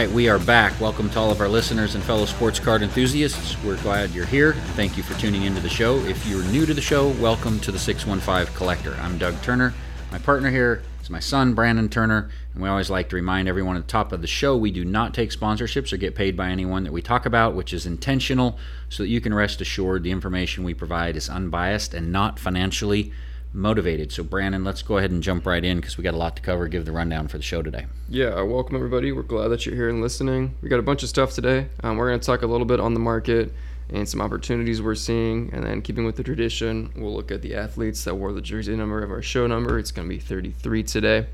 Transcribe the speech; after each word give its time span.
Right, 0.00 0.10
we 0.10 0.30
are 0.30 0.38
back. 0.38 0.80
Welcome 0.80 1.10
to 1.10 1.18
all 1.18 1.30
of 1.30 1.42
our 1.42 1.48
listeners 1.48 1.94
and 1.94 2.02
fellow 2.02 2.24
sports 2.24 2.58
card 2.58 2.80
enthusiasts. 2.80 3.62
We're 3.62 3.76
glad 3.82 4.12
you're 4.12 4.24
here. 4.24 4.54
Thank 4.74 4.96
you 4.96 5.02
for 5.02 5.12
tuning 5.20 5.42
into 5.42 5.60
the 5.60 5.68
show. 5.68 5.98
If 6.06 6.26
you're 6.26 6.42
new 6.44 6.64
to 6.64 6.72
the 6.72 6.80
show, 6.80 7.10
welcome 7.20 7.60
to 7.60 7.70
the 7.70 7.78
615 7.78 8.56
Collector. 8.56 8.94
I'm 9.02 9.18
Doug 9.18 9.38
Turner. 9.42 9.74
My 10.10 10.18
partner 10.18 10.48
here 10.48 10.82
is 11.02 11.10
my 11.10 11.20
son, 11.20 11.52
Brandon 11.52 11.90
Turner. 11.90 12.30
And 12.54 12.62
we 12.62 12.68
always 12.70 12.88
like 12.88 13.10
to 13.10 13.16
remind 13.16 13.46
everyone 13.46 13.76
at 13.76 13.82
the 13.82 13.92
top 13.92 14.12
of 14.12 14.22
the 14.22 14.26
show 14.26 14.56
we 14.56 14.70
do 14.70 14.86
not 14.86 15.12
take 15.12 15.32
sponsorships 15.32 15.92
or 15.92 15.98
get 15.98 16.14
paid 16.14 16.34
by 16.34 16.48
anyone 16.48 16.84
that 16.84 16.94
we 16.94 17.02
talk 17.02 17.26
about, 17.26 17.54
which 17.54 17.74
is 17.74 17.84
intentional, 17.84 18.58
so 18.88 19.02
that 19.02 19.10
you 19.10 19.20
can 19.20 19.34
rest 19.34 19.60
assured 19.60 20.02
the 20.02 20.12
information 20.12 20.64
we 20.64 20.72
provide 20.72 21.14
is 21.14 21.28
unbiased 21.28 21.92
and 21.92 22.10
not 22.10 22.38
financially 22.38 23.12
motivated. 23.52 24.12
So, 24.12 24.22
Brandon, 24.22 24.64
let's 24.64 24.82
go 24.82 24.98
ahead 24.98 25.10
and 25.10 25.22
jump 25.22 25.46
right 25.46 25.64
in 25.64 25.78
because 25.78 25.98
we 25.98 26.04
got 26.04 26.14
a 26.14 26.18
lot 26.18 26.36
to 26.36 26.42
cover. 26.42 26.68
Give 26.68 26.84
the 26.84 26.92
rundown 26.92 27.28
for 27.28 27.36
the 27.36 27.42
show 27.42 27.62
today. 27.62 27.86
Yeah, 28.08 28.34
uh, 28.34 28.44
welcome 28.44 28.76
everybody. 28.76 29.12
We're 29.12 29.22
glad 29.22 29.48
that 29.48 29.66
you're 29.66 29.74
here 29.74 29.88
and 29.88 30.00
listening. 30.00 30.54
We 30.62 30.68
got 30.68 30.78
a 30.78 30.82
bunch 30.82 31.02
of 31.02 31.08
stuff 31.08 31.32
today. 31.32 31.68
Um, 31.82 31.96
we're 31.96 32.08
going 32.08 32.20
to 32.20 32.26
talk 32.26 32.42
a 32.42 32.46
little 32.46 32.66
bit 32.66 32.80
on 32.80 32.94
the 32.94 33.00
market 33.00 33.52
and 33.88 34.08
some 34.08 34.20
opportunities 34.20 34.80
we're 34.80 34.94
seeing. 34.94 35.50
And 35.52 35.64
then, 35.64 35.82
keeping 35.82 36.04
with 36.04 36.16
the 36.16 36.22
tradition, 36.22 36.92
we'll 36.96 37.14
look 37.14 37.30
at 37.30 37.42
the 37.42 37.54
athletes 37.54 38.04
that 38.04 38.14
wore 38.14 38.32
the 38.32 38.40
jersey 38.40 38.76
number 38.76 39.02
of 39.02 39.10
our 39.10 39.22
show 39.22 39.46
number. 39.46 39.78
It's 39.78 39.90
going 39.90 40.08
to 40.08 40.14
be 40.14 40.20
33 40.20 40.82
today. 40.84 41.26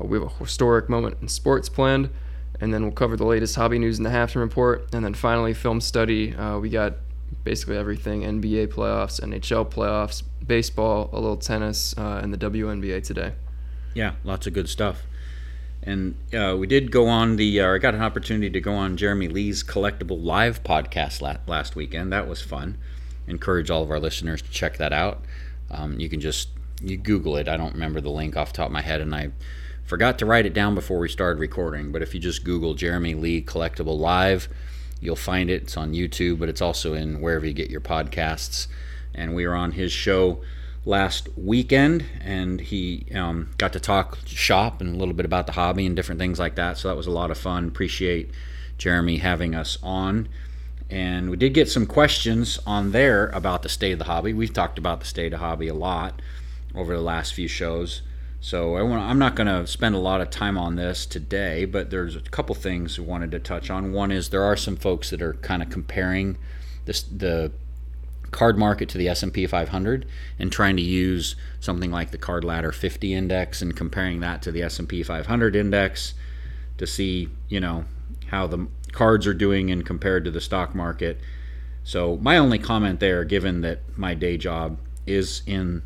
Uh, 0.00 0.04
we 0.04 0.18
have 0.18 0.28
a 0.28 0.34
historic 0.34 0.88
moment 0.88 1.16
in 1.20 1.28
sports 1.28 1.68
planned. 1.68 2.10
And 2.60 2.72
then 2.72 2.82
we'll 2.82 2.92
cover 2.92 3.16
the 3.16 3.26
latest 3.26 3.56
hobby 3.56 3.80
news 3.80 3.98
in 3.98 4.04
the 4.04 4.10
halftime 4.10 4.36
report. 4.36 4.88
And 4.92 5.04
then 5.04 5.14
finally, 5.14 5.54
film 5.54 5.80
study. 5.80 6.34
Uh, 6.36 6.58
we 6.60 6.70
got 6.70 6.94
basically 7.42 7.76
everything 7.76 8.22
NBA 8.22 8.68
playoffs, 8.68 9.20
NHL 9.20 9.70
playoffs, 9.70 10.22
baseball, 10.46 11.10
a 11.12 11.20
little 11.20 11.36
tennis, 11.36 11.96
uh, 11.96 12.20
and 12.22 12.32
the 12.32 12.38
WNBA 12.38 13.02
today. 13.04 13.32
Yeah, 13.94 14.14
lots 14.24 14.46
of 14.46 14.52
good 14.52 14.68
stuff. 14.68 15.02
And 15.82 16.16
uh, 16.32 16.56
we 16.58 16.66
did 16.66 16.90
go 16.90 17.06
on 17.08 17.36
the, 17.36 17.60
uh, 17.60 17.74
I 17.74 17.78
got 17.78 17.94
an 17.94 18.02
opportunity 18.02 18.50
to 18.50 18.60
go 18.60 18.74
on 18.74 18.96
Jeremy 18.96 19.28
Lee's 19.28 19.62
Collectible 19.62 20.22
Live 20.22 20.64
podcast 20.64 21.20
la- 21.20 21.36
last 21.46 21.76
weekend. 21.76 22.12
That 22.12 22.26
was 22.26 22.40
fun. 22.40 22.78
Encourage 23.26 23.70
all 23.70 23.82
of 23.82 23.90
our 23.90 24.00
listeners 24.00 24.40
to 24.40 24.50
check 24.50 24.78
that 24.78 24.92
out. 24.92 25.22
Um, 25.70 26.00
you 26.00 26.08
can 26.08 26.20
just, 26.20 26.48
you 26.82 26.96
Google 26.96 27.36
it. 27.36 27.48
I 27.48 27.56
don't 27.56 27.74
remember 27.74 28.00
the 28.00 28.10
link 28.10 28.36
off 28.36 28.52
the 28.52 28.56
top 28.56 28.66
of 28.66 28.72
my 28.72 28.80
head, 28.80 29.02
and 29.02 29.14
I 29.14 29.30
forgot 29.84 30.18
to 30.20 30.26
write 30.26 30.46
it 30.46 30.54
down 30.54 30.74
before 30.74 30.98
we 30.98 31.08
started 31.08 31.38
recording. 31.38 31.92
But 31.92 32.02
if 32.02 32.14
you 32.14 32.20
just 32.20 32.44
Google 32.44 32.74
Jeremy 32.74 33.14
Lee 33.14 33.42
Collectible 33.42 33.98
Live, 33.98 34.48
you'll 35.00 35.16
find 35.16 35.50
it. 35.50 35.62
It's 35.62 35.76
on 35.76 35.92
YouTube, 35.92 36.38
but 36.38 36.48
it's 36.48 36.62
also 36.62 36.94
in 36.94 37.20
wherever 37.20 37.46
you 37.46 37.52
get 37.52 37.70
your 37.70 37.82
podcasts. 37.82 38.68
And 39.14 39.34
we 39.34 39.46
were 39.46 39.54
on 39.54 39.72
his 39.72 39.92
show 39.92 40.40
last 40.84 41.28
weekend, 41.36 42.04
and 42.20 42.60
he 42.60 43.06
um, 43.14 43.50
got 43.58 43.72
to 43.72 43.80
talk 43.80 44.18
shop 44.26 44.80
and 44.80 44.94
a 44.94 44.98
little 44.98 45.14
bit 45.14 45.24
about 45.24 45.46
the 45.46 45.52
hobby 45.52 45.86
and 45.86 45.96
different 45.96 46.18
things 46.18 46.38
like 46.38 46.56
that. 46.56 46.78
So 46.78 46.88
that 46.88 46.96
was 46.96 47.06
a 47.06 47.10
lot 47.10 47.30
of 47.30 47.38
fun. 47.38 47.68
Appreciate 47.68 48.30
Jeremy 48.76 49.18
having 49.18 49.54
us 49.54 49.78
on. 49.82 50.28
And 50.90 51.30
we 51.30 51.36
did 51.36 51.54
get 51.54 51.70
some 51.70 51.86
questions 51.86 52.58
on 52.66 52.92
there 52.92 53.28
about 53.28 53.62
the 53.62 53.68
state 53.68 53.92
of 53.92 53.98
the 53.98 54.04
hobby. 54.04 54.32
We've 54.32 54.52
talked 54.52 54.78
about 54.78 55.00
the 55.00 55.06
state 55.06 55.32
of 55.32 55.40
hobby 55.40 55.68
a 55.68 55.74
lot 55.74 56.20
over 56.74 56.94
the 56.94 57.02
last 57.02 57.32
few 57.34 57.48
shows. 57.48 58.02
So 58.40 58.76
I 58.76 58.80
I'm 58.82 59.18
not 59.18 59.36
going 59.36 59.46
to 59.46 59.66
spend 59.66 59.94
a 59.94 59.98
lot 59.98 60.20
of 60.20 60.28
time 60.28 60.58
on 60.58 60.76
this 60.76 61.06
today, 61.06 61.64
but 61.64 61.88
there's 61.88 62.14
a 62.14 62.20
couple 62.20 62.54
things 62.54 62.98
we 62.98 63.06
wanted 63.06 63.30
to 63.30 63.38
touch 63.38 63.70
on. 63.70 63.92
One 63.92 64.10
is 64.10 64.28
there 64.28 64.42
are 64.42 64.56
some 64.56 64.76
folks 64.76 65.08
that 65.10 65.22
are 65.22 65.32
kind 65.34 65.62
of 65.62 65.70
comparing 65.70 66.36
this, 66.84 67.02
the 67.02 67.52
card 68.34 68.58
market 68.58 68.88
to 68.88 68.98
the 68.98 69.08
S&P 69.08 69.46
500 69.46 70.06
and 70.40 70.50
trying 70.50 70.76
to 70.76 70.82
use 70.82 71.36
something 71.60 71.92
like 71.92 72.10
the 72.10 72.18
Card 72.18 72.42
Ladder 72.42 72.72
50 72.72 73.14
index 73.14 73.62
and 73.62 73.76
comparing 73.76 74.18
that 74.20 74.42
to 74.42 74.50
the 74.50 74.60
S&P 74.60 75.04
500 75.04 75.54
index 75.54 76.14
to 76.76 76.84
see, 76.84 77.28
you 77.48 77.60
know, 77.60 77.84
how 78.26 78.48
the 78.48 78.66
cards 78.90 79.28
are 79.28 79.34
doing 79.34 79.70
and 79.70 79.86
compared 79.86 80.24
to 80.24 80.32
the 80.32 80.40
stock 80.40 80.74
market. 80.74 81.20
So 81.84 82.16
my 82.16 82.36
only 82.36 82.58
comment 82.58 82.98
there 82.98 83.24
given 83.24 83.60
that 83.60 83.82
my 83.96 84.14
day 84.14 84.36
job 84.36 84.78
is 85.06 85.42
in 85.46 85.82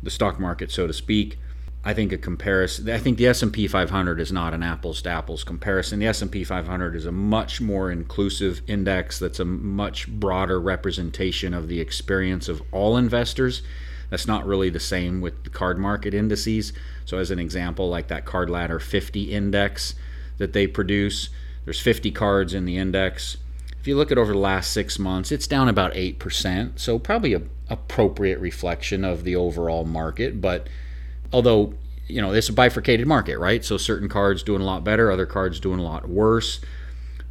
the 0.00 0.10
stock 0.10 0.38
market 0.38 0.70
so 0.70 0.86
to 0.86 0.92
speak, 0.92 1.36
I 1.84 1.94
think 1.94 2.12
a 2.12 2.18
comparison. 2.18 2.90
I 2.90 2.98
think 2.98 3.18
the 3.18 3.26
S&P 3.28 3.68
500 3.68 4.20
is 4.20 4.32
not 4.32 4.52
an 4.52 4.62
apples 4.62 5.00
to 5.02 5.10
apples 5.10 5.44
comparison. 5.44 6.00
The 6.00 6.06
S&P 6.06 6.44
500 6.44 6.96
is 6.96 7.06
a 7.06 7.12
much 7.12 7.60
more 7.60 7.90
inclusive 7.90 8.62
index 8.66 9.18
that's 9.18 9.40
a 9.40 9.44
much 9.44 10.08
broader 10.08 10.60
representation 10.60 11.54
of 11.54 11.68
the 11.68 11.80
experience 11.80 12.48
of 12.48 12.62
all 12.72 12.96
investors. 12.96 13.62
That's 14.10 14.26
not 14.26 14.46
really 14.46 14.70
the 14.70 14.80
same 14.80 15.20
with 15.20 15.44
the 15.44 15.50
card 15.50 15.78
market 15.78 16.14
indices. 16.14 16.72
So, 17.04 17.18
as 17.18 17.30
an 17.30 17.38
example, 17.38 17.88
like 17.88 18.08
that 18.08 18.24
Card 18.24 18.50
Ladder 18.50 18.80
50 18.80 19.32
index 19.32 19.94
that 20.38 20.52
they 20.52 20.66
produce, 20.66 21.28
there's 21.64 21.80
50 21.80 22.10
cards 22.10 22.54
in 22.54 22.64
the 22.64 22.76
index. 22.76 23.36
If 23.78 23.86
you 23.86 23.96
look 23.96 24.10
at 24.10 24.18
over 24.18 24.32
the 24.32 24.38
last 24.38 24.72
six 24.72 24.98
months, 24.98 25.30
it's 25.30 25.46
down 25.46 25.68
about 25.68 25.92
8%. 25.94 26.78
So, 26.78 26.98
probably 26.98 27.34
a 27.34 27.42
appropriate 27.70 28.38
reflection 28.38 29.04
of 29.04 29.24
the 29.24 29.36
overall 29.36 29.84
market, 29.84 30.40
but 30.40 30.68
although 31.32 31.74
you 32.06 32.20
know 32.20 32.32
it's 32.32 32.48
a 32.48 32.52
bifurcated 32.52 33.06
market, 33.06 33.38
right? 33.38 33.64
So 33.64 33.76
certain 33.76 34.08
cards 34.08 34.42
doing 34.42 34.62
a 34.62 34.64
lot 34.64 34.84
better, 34.84 35.10
other 35.10 35.26
cards 35.26 35.60
doing 35.60 35.78
a 35.78 35.84
lot 35.84 36.08
worse. 36.08 36.60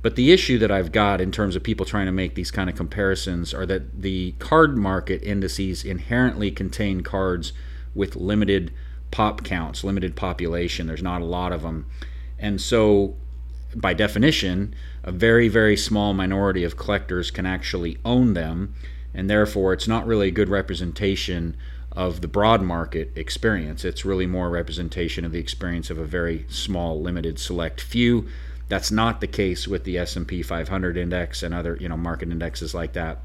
But 0.02 0.16
the 0.16 0.32
issue 0.32 0.58
that 0.60 0.72
I've 0.72 0.92
got 0.92 1.20
in 1.20 1.32
terms 1.32 1.56
of 1.56 1.64
people 1.64 1.86
trying 1.86 2.06
to 2.06 2.12
make 2.12 2.36
these 2.36 2.52
kind 2.52 2.70
of 2.70 2.76
comparisons 2.76 3.54
are 3.54 3.66
that 3.66 4.02
the 4.04 4.34
card 4.40 4.78
market 4.78 5.24
indices 5.24 5.84
inherently 5.84 6.52
contain 6.52 7.02
cards 7.02 7.52
with 7.96 8.16
limited 8.16 8.72
pop 9.12 9.44
counts, 9.44 9.84
limited 9.84 10.16
population. 10.16 10.88
There's 10.88 11.04
not 11.04 11.22
a 11.22 11.26
lot 11.26 11.52
of 11.52 11.64
them. 11.64 11.88
And 12.38 12.62
so, 12.62 13.16
by 13.76 13.94
definition, 13.94 14.76
a 15.04 15.12
very, 15.12 15.48
very 15.48 15.76
small 15.76 16.14
minority 16.14 16.64
of 16.64 16.78
collectors 16.78 17.32
can 17.32 17.46
actually 17.46 17.98
own 18.06 18.34
them. 18.34 18.76
And 19.14 19.30
therefore, 19.30 19.74
it's 19.74 19.88
not 19.88 20.06
really 20.06 20.28
a 20.28 20.32
good 20.32 20.50
representation 20.50 21.58
of 21.98 22.22
the 22.22 22.28
broad 22.28 22.62
market 22.62 23.12
experience. 23.16 23.84
It's 23.84 24.06
really 24.06 24.28
more 24.28 24.52
representation 24.52 25.26
of 25.26 25.32
the 25.32 25.40
experience 25.40 25.90
of 25.90 25.98
a 25.98 26.06
very 26.06 26.46
small, 26.48 27.02
limited, 27.02 27.40
select 27.40 27.82
few. 27.82 28.28
That's 28.70 28.92
not 28.92 29.20
the 29.20 29.26
case 29.26 29.68
with 29.68 29.84
the 29.84 29.98
S&P 29.98 30.44
500 30.44 30.96
index 30.96 31.42
and 31.42 31.56
other, 31.56 31.76
you 31.82 31.90
know, 31.90 31.98
market 31.98 32.30
indexes 32.30 32.76
like 32.76 32.94
that. 32.94 33.24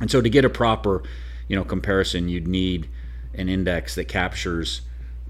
And 0.00 0.12
so 0.12 0.20
to 0.20 0.30
get 0.30 0.44
a 0.44 0.48
proper, 0.48 1.02
you 1.48 1.56
know, 1.56 1.64
comparison, 1.64 2.28
you'd 2.28 2.46
need 2.46 2.88
an 3.34 3.48
index 3.48 3.96
that 3.96 4.04
captures, 4.04 4.82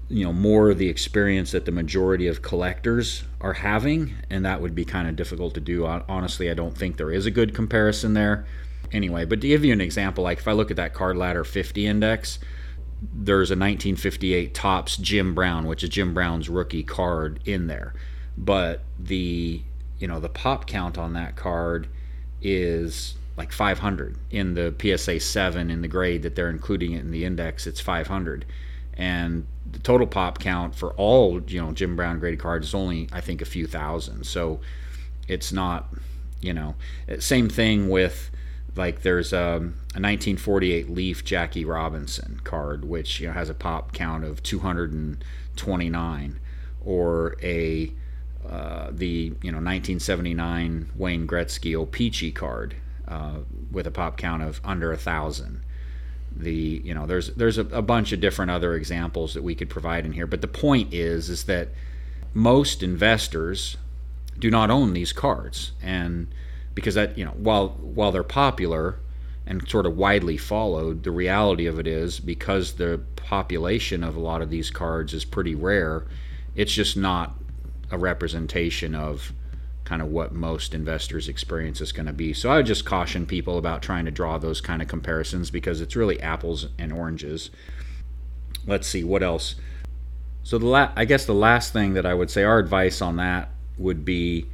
you 0.07 0.23
know, 0.23 0.31
more 0.31 0.69
of 0.69 0.77
the 0.77 0.87
experience 0.87 1.53
that 1.53 1.65
the 1.65 1.71
majority 1.71 2.27
of 2.27 2.43
collectors 2.43 3.23
are 3.41 3.53
having, 3.53 4.13
and 4.29 4.45
that 4.45 4.61
would 4.61 4.75
be 4.75 4.85
kind 4.85 5.07
of 5.07 5.15
difficult 5.15 5.55
to 5.55 5.59
do. 5.59 5.87
Honestly, 5.87 6.51
I 6.51 6.53
don't 6.53 6.77
think 6.77 6.97
there 6.97 7.11
is 7.11 7.25
a 7.25 7.31
good 7.31 7.55
comparison 7.55 8.13
there. 8.13 8.45
Anyway, 8.91 9.25
but 9.25 9.41
to 9.41 9.47
give 9.47 9.65
you 9.65 9.73
an 9.73 9.81
example, 9.81 10.23
like 10.23 10.37
if 10.37 10.47
I 10.47 10.51
look 10.51 10.69
at 10.69 10.77
that 10.77 10.93
card 10.93 11.17
ladder 11.17 11.43
50 11.43 11.87
index, 11.87 12.37
there's 13.13 13.51
a 13.51 13.53
1958 13.53 14.53
Topps 14.53 14.97
Jim 14.97 15.33
Brown, 15.35 15.65
which 15.65 15.83
is 15.83 15.89
Jim 15.89 16.13
Brown's 16.13 16.49
rookie 16.49 16.83
card 16.83 17.39
in 17.45 17.67
there. 17.67 17.93
But 18.37 18.81
the 18.99 19.61
you 19.99 20.07
know 20.07 20.19
the 20.19 20.29
pop 20.29 20.67
count 20.67 20.97
on 20.97 21.13
that 21.13 21.35
card 21.35 21.87
is 22.41 23.15
like 23.37 23.51
500 23.51 24.17
in 24.31 24.53
the 24.53 24.73
PSA 24.79 25.19
7 25.19 25.69
in 25.69 25.81
the 25.81 25.87
grade 25.87 26.23
that 26.23 26.35
they're 26.35 26.49
including 26.49 26.93
it 26.93 26.99
in 26.99 27.11
the 27.11 27.25
index. 27.25 27.67
It's 27.67 27.81
500, 27.81 28.45
and 28.95 29.45
the 29.69 29.79
total 29.79 30.07
pop 30.07 30.39
count 30.39 30.75
for 30.75 30.93
all 30.93 31.41
you 31.47 31.61
know 31.61 31.71
Jim 31.71 31.95
Brown 31.95 32.19
graded 32.19 32.39
cards 32.39 32.67
is 32.67 32.73
only 32.73 33.09
I 33.11 33.21
think 33.21 33.41
a 33.41 33.45
few 33.45 33.67
thousand. 33.67 34.25
So 34.25 34.59
it's 35.27 35.51
not 35.51 35.89
you 36.41 36.53
know 36.53 36.75
same 37.19 37.49
thing 37.49 37.89
with 37.89 38.31
like 38.75 39.01
there's 39.01 39.31
a, 39.33 39.37
a 39.37 40.01
1948 40.01 40.89
Leaf 40.89 41.23
Jackie 41.23 41.65
Robinson 41.65 42.41
card, 42.43 42.85
which 42.85 43.19
you 43.19 43.27
know 43.27 43.33
has 43.33 43.49
a 43.49 43.53
pop 43.53 43.93
count 43.93 44.23
of 44.23 44.43
229, 44.43 46.39
or 46.83 47.35
a 47.41 47.91
uh, 48.49 48.89
the 48.91 49.33
you 49.41 49.51
know 49.51 49.57
1979 49.57 50.91
Wayne 50.95 51.27
Gretzky 51.27 51.75
O-Pee-Chee 51.75 52.31
card 52.31 52.75
uh, 53.07 53.39
with 53.71 53.87
a 53.87 53.91
pop 53.91 54.17
count 54.17 54.43
of 54.43 54.61
under 54.63 54.91
a 54.91 54.97
thousand. 54.97 55.61
The 56.35 56.81
you 56.83 56.93
know 56.93 57.05
there's 57.05 57.33
there's 57.35 57.57
a, 57.57 57.65
a 57.67 57.81
bunch 57.81 58.11
of 58.11 58.19
different 58.19 58.51
other 58.51 58.75
examples 58.75 59.33
that 59.33 59.43
we 59.43 59.55
could 59.55 59.69
provide 59.69 60.05
in 60.05 60.11
here, 60.11 60.27
but 60.27 60.41
the 60.41 60.47
point 60.47 60.93
is 60.93 61.29
is 61.29 61.45
that 61.45 61.69
most 62.33 62.83
investors 62.83 63.77
do 64.37 64.51
not 64.51 64.69
own 64.69 64.91
these 64.91 65.13
cards 65.13 65.71
and 65.81 66.27
because 66.75 66.95
that 66.95 67.17
you 67.17 67.25
know 67.25 67.31
while 67.31 67.69
while 67.69 68.11
they're 68.11 68.23
popular 68.23 68.99
and 69.47 69.67
sort 69.69 69.85
of 69.85 69.95
widely 69.95 70.37
followed, 70.37 71.03
the 71.03 71.11
reality 71.11 71.65
of 71.65 71.79
it 71.79 71.87
is 71.87 72.19
because 72.19 72.73
the 72.73 73.01
population 73.15 74.03
of 74.03 74.15
a 74.15 74.19
lot 74.19 74.41
of 74.41 74.49
these 74.49 74.69
cards 74.69 75.13
is 75.13 75.23
pretty 75.23 75.55
rare, 75.55 76.05
it's 76.55 76.73
just 76.73 76.97
not 76.97 77.35
a 77.91 77.97
representation 77.97 78.95
of 78.95 79.33
kind 79.83 80.01
of 80.01 80.07
what 80.07 80.33
most 80.33 80.73
investors' 80.73 81.29
experience 81.29 81.79
is 81.79 81.91
going 81.91 82.07
to 82.07 82.13
be. 82.13 82.33
So 82.33 82.49
I 82.49 82.57
would 82.57 82.65
just 82.65 82.85
caution 82.85 83.27
people 83.27 83.59
about 83.59 83.83
trying 83.83 84.05
to 84.05 84.11
draw 84.11 84.39
those 84.39 84.59
kind 84.59 84.81
of 84.81 84.87
comparisons 84.87 85.51
because 85.51 85.79
it's 85.79 85.95
really 85.95 86.19
apples 86.21 86.67
and 86.79 86.91
oranges. 86.91 87.51
Let's 88.65 88.87
see 88.87 89.03
what 89.03 89.21
else. 89.21 89.55
So 90.43 90.57
the 90.57 90.65
la- 90.65 90.91
I 90.95 91.05
guess 91.05 91.25
the 91.25 91.33
last 91.33 91.71
thing 91.71 91.93
that 91.93 92.05
I 92.05 92.15
would 92.15 92.31
say 92.31 92.43
our 92.43 92.57
advice 92.57 92.99
on 92.99 93.17
that 93.17 93.51
would 93.77 94.03
be 94.03 94.47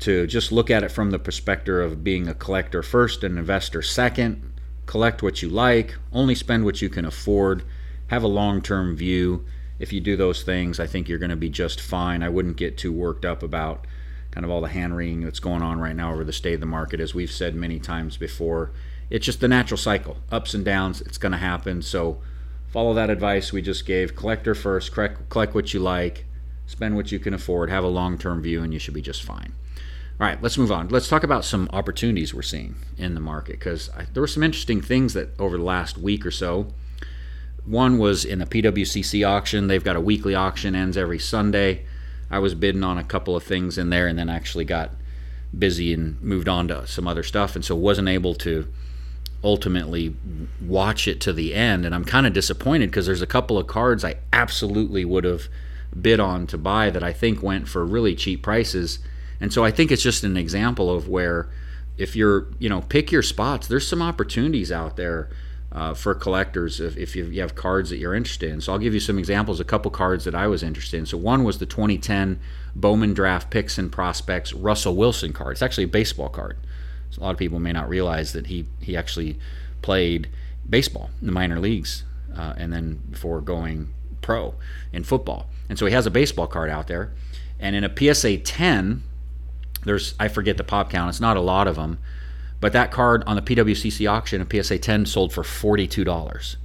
to 0.00 0.26
just 0.26 0.52
look 0.52 0.70
at 0.70 0.82
it 0.82 0.90
from 0.90 1.10
the 1.10 1.18
perspective 1.18 1.76
of 1.76 2.04
being 2.04 2.28
a 2.28 2.34
collector 2.34 2.82
first, 2.82 3.24
an 3.24 3.38
investor 3.38 3.82
second. 3.82 4.52
Collect 4.86 5.22
what 5.22 5.40
you 5.40 5.48
like, 5.48 5.96
only 6.12 6.34
spend 6.34 6.64
what 6.64 6.82
you 6.82 6.88
can 6.88 7.04
afford, 7.04 7.64
have 8.08 8.22
a 8.22 8.28
long 8.28 8.60
term 8.60 8.96
view. 8.96 9.44
If 9.78 9.92
you 9.92 10.00
do 10.00 10.16
those 10.16 10.42
things, 10.42 10.78
I 10.78 10.86
think 10.86 11.08
you're 11.08 11.18
going 11.18 11.30
to 11.30 11.36
be 11.36 11.48
just 11.48 11.80
fine. 11.80 12.22
I 12.22 12.28
wouldn't 12.28 12.56
get 12.56 12.78
too 12.78 12.92
worked 12.92 13.24
up 13.24 13.42
about 13.42 13.86
kind 14.30 14.44
of 14.44 14.50
all 14.50 14.60
the 14.60 14.68
hand 14.68 14.96
wringing 14.96 15.22
that's 15.22 15.40
going 15.40 15.62
on 15.62 15.78
right 15.78 15.96
now 15.96 16.12
over 16.12 16.24
the 16.24 16.32
state 16.32 16.54
of 16.54 16.60
the 16.60 16.66
market. 16.66 17.00
As 17.00 17.14
we've 17.14 17.30
said 17.30 17.54
many 17.54 17.78
times 17.78 18.16
before, 18.16 18.72
it's 19.10 19.26
just 19.26 19.40
the 19.40 19.48
natural 19.48 19.78
cycle 19.78 20.18
ups 20.30 20.54
and 20.54 20.64
downs. 20.64 21.00
It's 21.00 21.18
going 21.18 21.32
to 21.32 21.38
happen. 21.38 21.82
So 21.82 22.20
follow 22.68 22.94
that 22.94 23.10
advice 23.10 23.52
we 23.52 23.62
just 23.62 23.86
gave. 23.86 24.16
Collector 24.16 24.54
first, 24.54 24.92
collect, 24.92 25.28
collect 25.28 25.54
what 25.54 25.72
you 25.72 25.80
like, 25.80 26.26
spend 26.66 26.96
what 26.96 27.12
you 27.12 27.18
can 27.18 27.32
afford, 27.32 27.70
have 27.70 27.84
a 27.84 27.88
long 27.88 28.18
term 28.18 28.42
view, 28.42 28.62
and 28.62 28.72
you 28.72 28.78
should 28.78 28.94
be 28.94 29.02
just 29.02 29.22
fine. 29.22 29.52
All 30.20 30.28
right, 30.28 30.40
let's 30.40 30.56
move 30.56 30.70
on. 30.70 30.88
Let's 30.90 31.08
talk 31.08 31.24
about 31.24 31.44
some 31.44 31.68
opportunities 31.72 32.32
we're 32.32 32.42
seeing 32.42 32.76
in 32.96 33.14
the 33.14 33.20
market 33.20 33.58
because 33.58 33.90
there 34.12 34.20
were 34.20 34.28
some 34.28 34.44
interesting 34.44 34.80
things 34.80 35.12
that 35.14 35.30
over 35.40 35.56
the 35.56 35.64
last 35.64 35.98
week 35.98 36.24
or 36.24 36.30
so. 36.30 36.68
One 37.64 37.98
was 37.98 38.24
in 38.24 38.38
the 38.38 38.46
PWCC 38.46 39.26
auction. 39.26 39.66
They've 39.66 39.82
got 39.82 39.96
a 39.96 40.00
weekly 40.00 40.36
auction, 40.36 40.76
ends 40.76 40.96
every 40.96 41.18
Sunday. 41.18 41.84
I 42.30 42.38
was 42.38 42.54
bidding 42.54 42.84
on 42.84 42.96
a 42.96 43.02
couple 43.02 43.34
of 43.34 43.42
things 43.42 43.76
in 43.76 43.90
there 43.90 44.06
and 44.06 44.16
then 44.16 44.28
actually 44.28 44.64
got 44.64 44.92
busy 45.56 45.92
and 45.92 46.20
moved 46.22 46.48
on 46.48 46.68
to 46.68 46.86
some 46.86 47.08
other 47.08 47.24
stuff 47.24 47.56
and 47.56 47.64
so 47.64 47.74
wasn't 47.74 48.08
able 48.08 48.34
to 48.34 48.68
ultimately 49.42 50.14
watch 50.60 51.08
it 51.08 51.20
to 51.22 51.32
the 51.32 51.54
end 51.54 51.84
and 51.84 51.94
I'm 51.94 52.04
kind 52.04 52.26
of 52.26 52.32
disappointed 52.32 52.90
because 52.90 53.06
there's 53.06 53.22
a 53.22 53.26
couple 53.26 53.58
of 53.58 53.66
cards 53.66 54.04
I 54.04 54.16
absolutely 54.32 55.04
would 55.04 55.24
have 55.24 55.48
bid 56.00 56.18
on 56.18 56.46
to 56.48 56.58
buy 56.58 56.90
that 56.90 57.02
I 57.02 57.12
think 57.12 57.42
went 57.42 57.68
for 57.68 57.84
really 57.84 58.14
cheap 58.14 58.42
prices 58.42 59.00
and 59.44 59.52
so 59.52 59.62
I 59.62 59.70
think 59.70 59.92
it's 59.92 60.02
just 60.02 60.24
an 60.24 60.38
example 60.38 60.90
of 60.90 61.06
where 61.06 61.50
if 61.98 62.16
you're, 62.16 62.46
you 62.58 62.70
know, 62.70 62.80
pick 62.80 63.12
your 63.12 63.20
spots, 63.20 63.66
there's 63.66 63.86
some 63.86 64.00
opportunities 64.00 64.72
out 64.72 64.96
there 64.96 65.28
uh, 65.70 65.92
for 65.92 66.14
collectors 66.14 66.80
if, 66.80 66.96
if 66.96 67.14
you, 67.14 67.42
have 67.42 67.54
cards 67.54 67.90
that 67.90 67.98
you're 67.98 68.14
interested 68.14 68.50
in. 68.50 68.62
So 68.62 68.72
I'll 68.72 68.78
give 68.78 68.94
you 68.94 69.00
some 69.00 69.18
examples, 69.18 69.60
a 69.60 69.64
couple 69.64 69.90
cards 69.90 70.24
that 70.24 70.34
I 70.34 70.46
was 70.46 70.62
interested 70.62 70.96
in. 70.96 71.04
So 71.04 71.18
one 71.18 71.44
was 71.44 71.58
the 71.58 71.66
2010 71.66 72.40
Bowman 72.74 73.12
Draft 73.12 73.50
Picks 73.50 73.76
and 73.76 73.92
Prospects 73.92 74.54
Russell 74.54 74.96
Wilson 74.96 75.34
card. 75.34 75.52
It's 75.52 75.60
actually 75.62 75.84
a 75.84 75.88
baseball 75.88 76.30
card. 76.30 76.56
So 77.10 77.20
a 77.20 77.24
lot 77.24 77.32
of 77.32 77.36
people 77.36 77.58
may 77.58 77.72
not 77.72 77.86
realize 77.86 78.32
that 78.32 78.46
he, 78.46 78.64
he 78.80 78.96
actually 78.96 79.38
played 79.82 80.30
baseball 80.66 81.10
in 81.20 81.26
the 81.26 81.34
minor 81.34 81.60
leagues 81.60 82.04
uh, 82.34 82.54
and 82.56 82.72
then 82.72 83.02
before 83.10 83.42
going 83.42 83.92
pro 84.22 84.54
in 84.90 85.04
football. 85.04 85.50
And 85.68 85.78
so 85.78 85.84
he 85.84 85.92
has 85.92 86.06
a 86.06 86.10
baseball 86.10 86.46
card 86.46 86.70
out 86.70 86.86
there. 86.86 87.12
And 87.60 87.76
in 87.76 87.84
a 87.84 87.94
PSA 87.94 88.38
10, 88.38 89.02
there's 89.84 90.14
I 90.18 90.28
forget 90.28 90.56
the 90.56 90.64
pop 90.64 90.90
count. 90.90 91.10
It's 91.10 91.20
not 91.20 91.36
a 91.36 91.40
lot 91.40 91.66
of 91.66 91.76
them, 91.76 91.98
but 92.60 92.72
that 92.72 92.90
card 92.90 93.22
on 93.26 93.36
the 93.36 93.42
PWCC 93.42 94.10
auction, 94.10 94.40
a 94.40 94.62
PSA 94.62 94.78
10 94.78 95.06
sold 95.06 95.32
for 95.32 95.44
forty-two 95.44 96.04
dollars. 96.04 96.56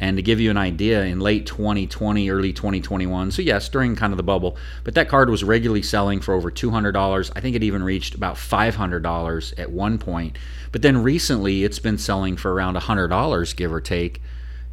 And 0.00 0.16
to 0.16 0.22
give 0.22 0.38
you 0.38 0.50
an 0.52 0.56
idea, 0.56 1.02
in 1.02 1.18
late 1.18 1.44
2020, 1.44 2.30
early 2.30 2.52
2021, 2.52 3.32
so 3.32 3.42
yes, 3.42 3.68
during 3.68 3.96
kind 3.96 4.12
of 4.12 4.16
the 4.16 4.22
bubble, 4.22 4.56
but 4.84 4.94
that 4.94 5.08
card 5.08 5.28
was 5.28 5.42
regularly 5.42 5.82
selling 5.82 6.20
for 6.20 6.34
over 6.34 6.52
$200. 6.52 7.32
I 7.34 7.40
think 7.40 7.56
it 7.56 7.64
even 7.64 7.82
reached 7.82 8.14
about 8.14 8.36
$500 8.36 9.58
at 9.58 9.72
one 9.72 9.98
point. 9.98 10.38
But 10.70 10.82
then 10.82 11.02
recently, 11.02 11.64
it's 11.64 11.80
been 11.80 11.98
selling 11.98 12.36
for 12.36 12.54
around 12.54 12.76
$100, 12.76 13.56
give 13.56 13.72
or 13.72 13.80
take 13.80 14.22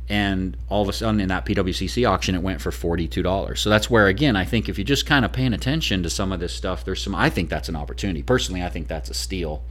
and 0.08 0.56
all 0.70 0.84
of 0.84 0.90
a 0.90 0.94
sudden 0.94 1.20
in 1.20 1.30
that 1.30 1.46
PWCC 1.46 2.08
auction 2.08 2.36
it 2.36 2.42
went 2.42 2.62
for 2.62 2.72
$42. 2.72 3.58
So 3.58 3.70
that's 3.70 3.90
where 3.90 4.08
again 4.08 4.36
I 4.36 4.46
think 4.46 4.70
if 4.70 4.78
you're 4.78 4.86
just 4.86 5.06
kind 5.06 5.26
of 5.26 5.34
paying 5.34 5.54
attention 5.54 6.04
to 6.04 6.10
some 6.10 6.32
of 6.32 6.40
this 6.40 6.54
stuff 6.54 6.86
there's 6.86 7.02
some 7.02 7.16
I 7.16 7.30
think 7.30 7.50
that's 7.50 7.70
an 7.70 7.76
opportunity. 7.76 8.22
Personally, 8.22 8.64
I 8.64 8.70
think 8.70 8.88
that's 8.88 9.10
a 9.10 9.14
steal. 9.14 9.64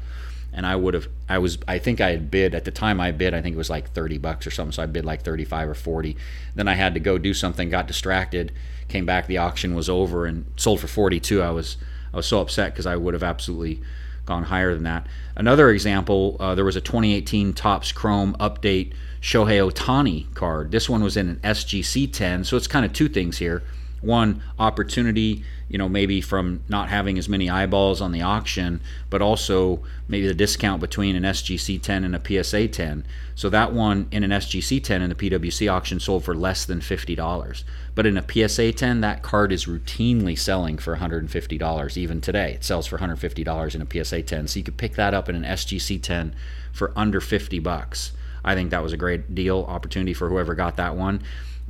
And 0.52 0.66
I 0.66 0.76
would 0.76 0.94
have 0.94 1.08
I 1.28 1.38
was 1.38 1.58
I 1.68 1.78
think 1.78 2.00
I 2.00 2.10
had 2.10 2.30
bid 2.30 2.54
at 2.54 2.64
the 2.64 2.70
time 2.72 3.00
I 3.00 3.12
bid 3.12 3.32
I 3.32 3.42
think 3.42 3.54
it 3.54 3.58
was 3.58 3.70
like 3.70 3.90
30 3.90 4.18
bucks 4.18 4.46
or 4.46 4.50
something 4.50 4.72
so 4.72 4.82
I 4.82 4.86
bid 4.86 5.04
like 5.04 5.22
35 5.22 5.68
or 5.68 5.74
40. 5.74 6.16
Then 6.54 6.66
I 6.68 6.74
had 6.74 6.94
to 6.94 7.00
go 7.00 7.16
do 7.18 7.32
something, 7.32 7.70
got 7.70 7.86
distracted, 7.86 8.52
came 8.88 9.06
back 9.06 9.26
the 9.26 9.38
auction 9.38 9.74
was 9.74 9.88
over 9.88 10.26
and 10.26 10.46
sold 10.56 10.80
for 10.80 10.88
42. 10.88 11.42
I 11.42 11.50
was 11.50 11.76
I 12.12 12.16
was 12.16 12.26
so 12.26 12.40
upset 12.40 12.74
cuz 12.74 12.86
I 12.86 12.96
would 12.96 13.14
have 13.14 13.22
absolutely 13.22 13.80
gone 14.26 14.44
higher 14.44 14.74
than 14.74 14.84
that. 14.84 15.06
Another 15.36 15.70
example, 15.70 16.36
uh, 16.40 16.54
there 16.54 16.64
was 16.64 16.76
a 16.76 16.80
2018 16.80 17.52
Topps 17.52 17.92
Chrome 17.92 18.34
update 18.40 18.94
Shohei 19.24 19.58
Ohtani 19.66 20.32
card. 20.34 20.70
This 20.70 20.86
one 20.86 21.02
was 21.02 21.16
in 21.16 21.30
an 21.30 21.36
SGC 21.36 22.12
10, 22.12 22.44
so 22.44 22.58
it's 22.58 22.66
kind 22.66 22.84
of 22.84 22.92
two 22.92 23.08
things 23.08 23.38
here. 23.38 23.62
One, 24.02 24.42
opportunity, 24.58 25.42
you 25.66 25.78
know, 25.78 25.88
maybe 25.88 26.20
from 26.20 26.62
not 26.68 26.90
having 26.90 27.16
as 27.16 27.26
many 27.26 27.48
eyeballs 27.48 28.02
on 28.02 28.12
the 28.12 28.20
auction, 28.20 28.82
but 29.08 29.22
also 29.22 29.82
maybe 30.08 30.26
the 30.26 30.34
discount 30.34 30.82
between 30.82 31.16
an 31.16 31.22
SGC 31.22 31.80
10 31.80 32.04
and 32.04 32.14
a 32.14 32.20
PSA 32.44 32.68
10. 32.68 33.06
So 33.34 33.48
that 33.48 33.72
one 33.72 34.08
in 34.10 34.24
an 34.24 34.30
SGC 34.30 34.84
10 34.84 35.00
in 35.00 35.08
the 35.08 35.14
PWC 35.14 35.72
auction 35.72 36.00
sold 36.00 36.22
for 36.22 36.34
less 36.34 36.66
than 36.66 36.80
$50. 36.80 37.64
But 37.94 38.04
in 38.04 38.18
a 38.18 38.48
PSA 38.48 38.72
10, 38.72 39.00
that 39.00 39.22
card 39.22 39.52
is 39.52 39.64
routinely 39.64 40.38
selling 40.38 40.76
for 40.76 40.96
$150 40.96 41.96
even 41.96 42.20
today. 42.20 42.52
It 42.52 42.64
sells 42.64 42.86
for 42.86 42.98
$150 42.98 43.74
in 43.74 43.80
a 43.80 44.04
PSA 44.04 44.22
10. 44.22 44.48
So 44.48 44.58
you 44.58 44.64
could 44.64 44.76
pick 44.76 44.96
that 44.96 45.14
up 45.14 45.30
in 45.30 45.34
an 45.34 45.44
SGC 45.44 46.02
10 46.02 46.34
for 46.74 46.92
under 46.94 47.22
50 47.22 47.58
bucks. 47.60 48.12
I 48.44 48.54
think 48.54 48.70
that 48.70 48.82
was 48.82 48.92
a 48.92 48.96
great 48.96 49.34
deal 49.34 49.64
opportunity 49.68 50.14
for 50.14 50.28
whoever 50.28 50.54
got 50.54 50.76
that 50.76 50.96
one. 50.96 51.22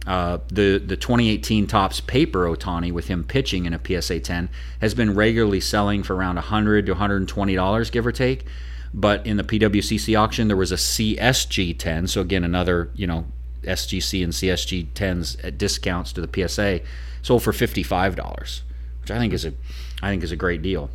Uh, 0.07 0.39
the 0.49 0.79
the 0.79 0.97
2018 0.97 1.67
Topps 1.67 2.01
paper 2.01 2.47
Ohtani 2.47 2.93
with 2.93 3.07
him 3.07 3.25
pitching 3.25 3.65
in 3.65 3.73
a 3.73 3.81
PSA 3.83 4.21
10 4.21 4.51
has 4.81 4.95
been 4.95 5.15
regularly 5.15 5.61
selling 5.61 6.03
for 6.03 6.15
around 6.15 6.35
100 6.35 6.87
to 6.87 6.93
120 6.93 7.55
dollars, 7.55 7.91
give 7.91 8.07
or 8.07 8.13
take. 8.13 8.45
But 8.93 9.27
in 9.27 9.39
the 9.39 9.45
PWCC 9.45 10.19
auction, 10.19 10.49
there 10.49 10.57
was 10.57 10.71
a 10.71 10.77
CSG 10.77 11.79
10. 11.79 12.07
So 12.07 12.21
again, 12.21 12.45
another 12.45 12.91
you 12.95 13.07
know 13.07 13.27
SGC 13.63 14.23
and 14.23 14.33
CSG 14.33 14.89
10s 14.93 15.43
at 15.43 15.57
discounts 15.57 16.13
to 16.13 16.21
the 16.21 16.49
PSA, 16.49 16.81
sold 17.23 17.43
for 17.43 17.53
55 17.53 18.15
dollars, 18.15 18.63
which 19.01 19.11
I 19.11 19.19
think 19.19 19.33
is 19.33 19.45
a 19.45 19.55
I 20.03 20.11
think 20.11 20.23
is 20.23 20.33
a 20.33 20.37
great 20.37 20.61
deal. 20.61 20.91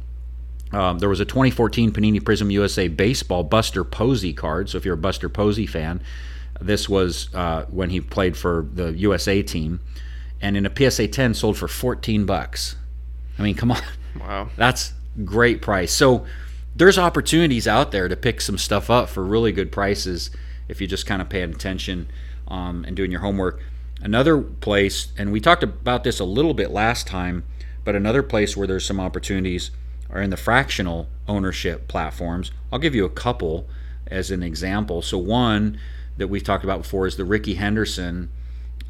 Um, 0.71 0.99
there 0.99 1.09
was 1.09 1.19
a 1.19 1.25
2014 1.25 1.91
Panini 1.91 2.23
Prism 2.23 2.51
USA 2.51 2.87
Baseball 2.87 3.43
Buster 3.43 3.83
Posey 3.83 4.33
card. 4.33 4.69
So 4.69 4.77
if 4.77 4.85
you're 4.85 4.93
a 4.93 4.97
Buster 4.97 5.29
Posey 5.29 5.65
fan, 5.65 6.01
this 6.61 6.87
was 6.87 7.33
uh, 7.33 7.65
when 7.69 7.89
he 7.89 8.01
played 8.01 8.37
for 8.37 8.67
the 8.73 8.93
USA 8.93 9.41
team, 9.41 9.79
and 10.41 10.55
in 10.57 10.65
a 10.65 10.91
PSA 10.91 11.07
10 11.07 11.33
sold 11.33 11.57
for 11.57 11.67
14 11.67 12.25
bucks. 12.25 12.75
I 13.37 13.43
mean, 13.43 13.55
come 13.55 13.71
on, 13.71 13.81
wow, 14.19 14.49
that's 14.57 14.93
great 15.23 15.61
price. 15.61 15.91
So 15.91 16.25
there's 16.75 16.97
opportunities 16.97 17.67
out 17.67 17.91
there 17.91 18.07
to 18.07 18.15
pick 18.15 18.41
some 18.41 18.57
stuff 18.57 18.89
up 18.89 19.09
for 19.09 19.23
really 19.23 19.51
good 19.51 19.71
prices 19.71 20.29
if 20.67 20.79
you 20.79 20.87
just 20.87 21.05
kind 21.05 21.21
of 21.21 21.29
paying 21.29 21.51
attention 21.51 22.09
um, 22.47 22.83
and 22.85 22.95
doing 22.95 23.11
your 23.11 23.21
homework. 23.21 23.61
Another 24.01 24.39
place, 24.39 25.11
and 25.17 25.31
we 25.31 25.41
talked 25.41 25.63
about 25.63 26.03
this 26.03 26.19
a 26.19 26.25
little 26.25 26.53
bit 26.53 26.71
last 26.71 27.07
time, 27.07 27.43
but 27.83 27.95
another 27.95 28.23
place 28.23 28.55
where 28.55 28.67
there's 28.67 28.85
some 28.85 28.99
opportunities 28.99 29.71
are 30.09 30.21
in 30.21 30.29
the 30.29 30.37
fractional 30.37 31.07
ownership 31.27 31.87
platforms. 31.87 32.51
I'll 32.71 32.79
give 32.79 32.95
you 32.95 33.05
a 33.05 33.09
couple 33.09 33.67
as 34.07 34.31
an 34.31 34.43
example. 34.43 35.01
So 35.01 35.17
one 35.17 35.79
that 36.17 36.27
we've 36.27 36.43
talked 36.43 36.63
about 36.63 36.81
before 36.81 37.07
is 37.07 37.15
the 37.15 37.25
Rickey 37.25 37.55
Henderson. 37.55 38.31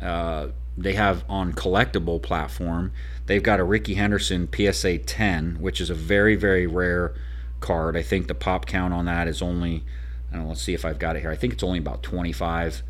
Uh, 0.02 0.50
they 0.78 0.94
have 0.94 1.26
on 1.28 1.54
collectible 1.54 2.22
platform. 2.22 2.92
They've 3.26 3.44
got 3.44 3.60
a 3.60 3.64
Rickey 3.64 3.96
Henderson 3.96 4.48
PSA 4.54 5.00
10, 5.00 5.58
which 5.60 5.82
is 5.82 5.90
a 5.90 5.96
very 5.96 6.36
very 6.36 6.68
rare 6.68 7.14
card. 7.60 7.98
I 7.98 8.02
think 8.02 8.28
the 8.28 8.36
pop 8.36 8.66
count 8.66 8.94
on 8.94 9.06
that 9.06 9.28
is 9.28 9.42
only. 9.42 9.84
I 10.32 10.36
don't 10.36 10.44
know, 10.44 10.50
let's 10.50 10.62
see 10.62 10.76
if 10.76 10.86
I've 10.86 11.00
got 11.00 11.16
it 11.16 11.22
here. 11.22 11.32
I 11.32 11.36
think 11.36 11.54
it's 11.54 11.64
only 11.64 11.80
about 11.80 12.04
25 12.04 12.84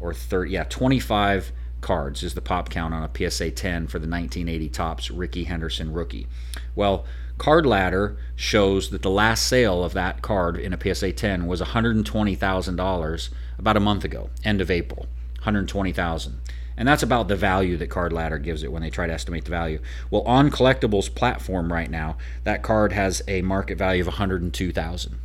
or 0.00 0.12
30. 0.12 0.50
Yeah, 0.50 0.64
25 0.64 1.52
cards 1.80 2.22
is 2.22 2.34
the 2.34 2.40
pop 2.40 2.68
count 2.68 2.92
on 2.92 3.02
a 3.02 3.30
PSA 3.30 3.52
10 3.52 3.86
for 3.86 3.98
the 3.98 4.08
1980 4.08 4.68
Topps 4.70 5.10
Rickey 5.10 5.44
Henderson 5.44 5.92
rookie. 5.92 6.26
Well, 6.74 7.04
Card 7.40 7.64
Ladder 7.64 8.18
shows 8.36 8.90
that 8.90 9.00
the 9.00 9.08
last 9.08 9.48
sale 9.48 9.82
of 9.82 9.94
that 9.94 10.20
card 10.20 10.58
in 10.58 10.74
a 10.74 10.94
PSA 10.94 11.12
10 11.12 11.46
was 11.46 11.62
$120,000 11.62 13.28
about 13.58 13.76
a 13.78 13.80
month 13.80 14.04
ago, 14.04 14.28
end 14.44 14.60
of 14.60 14.70
April. 14.70 15.06
120,000. 15.38 16.38
And 16.76 16.86
that's 16.86 17.02
about 17.02 17.28
the 17.28 17.36
value 17.36 17.78
that 17.78 17.88
Card 17.88 18.12
Ladder 18.12 18.36
gives 18.36 18.62
it 18.62 18.70
when 18.70 18.82
they 18.82 18.90
try 18.90 19.06
to 19.06 19.12
estimate 19.14 19.46
the 19.46 19.50
value. 19.50 19.80
Well, 20.10 20.20
on 20.22 20.50
Collectibles 20.50 21.14
platform 21.14 21.72
right 21.72 21.90
now, 21.90 22.18
that 22.44 22.62
card 22.62 22.92
has 22.92 23.22
a 23.26 23.40
market 23.40 23.78
value 23.78 24.02
of 24.02 24.08
102,000. 24.08 25.18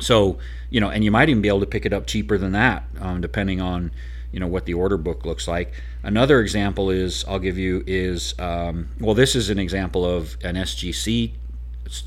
So, 0.00 0.38
you 0.70 0.80
know, 0.80 0.88
and 0.88 1.04
you 1.04 1.10
might 1.10 1.28
even 1.28 1.42
be 1.42 1.48
able 1.48 1.60
to 1.60 1.66
pick 1.66 1.84
it 1.84 1.92
up 1.92 2.06
cheaper 2.06 2.38
than 2.38 2.52
that, 2.52 2.84
um, 3.00 3.20
depending 3.20 3.60
on 3.60 3.90
you 4.32 4.40
know 4.40 4.46
what 4.46 4.66
the 4.66 4.74
order 4.74 4.96
book 4.96 5.24
looks 5.24 5.48
like. 5.48 5.72
Another 6.02 6.40
example 6.40 6.90
is 6.90 7.24
I'll 7.26 7.38
give 7.38 7.58
you 7.58 7.82
is 7.86 8.38
um, 8.38 8.88
well 9.00 9.14
this 9.14 9.34
is 9.34 9.50
an 9.50 9.58
example 9.58 10.04
of 10.04 10.36
an 10.42 10.56
SGC 10.56 11.32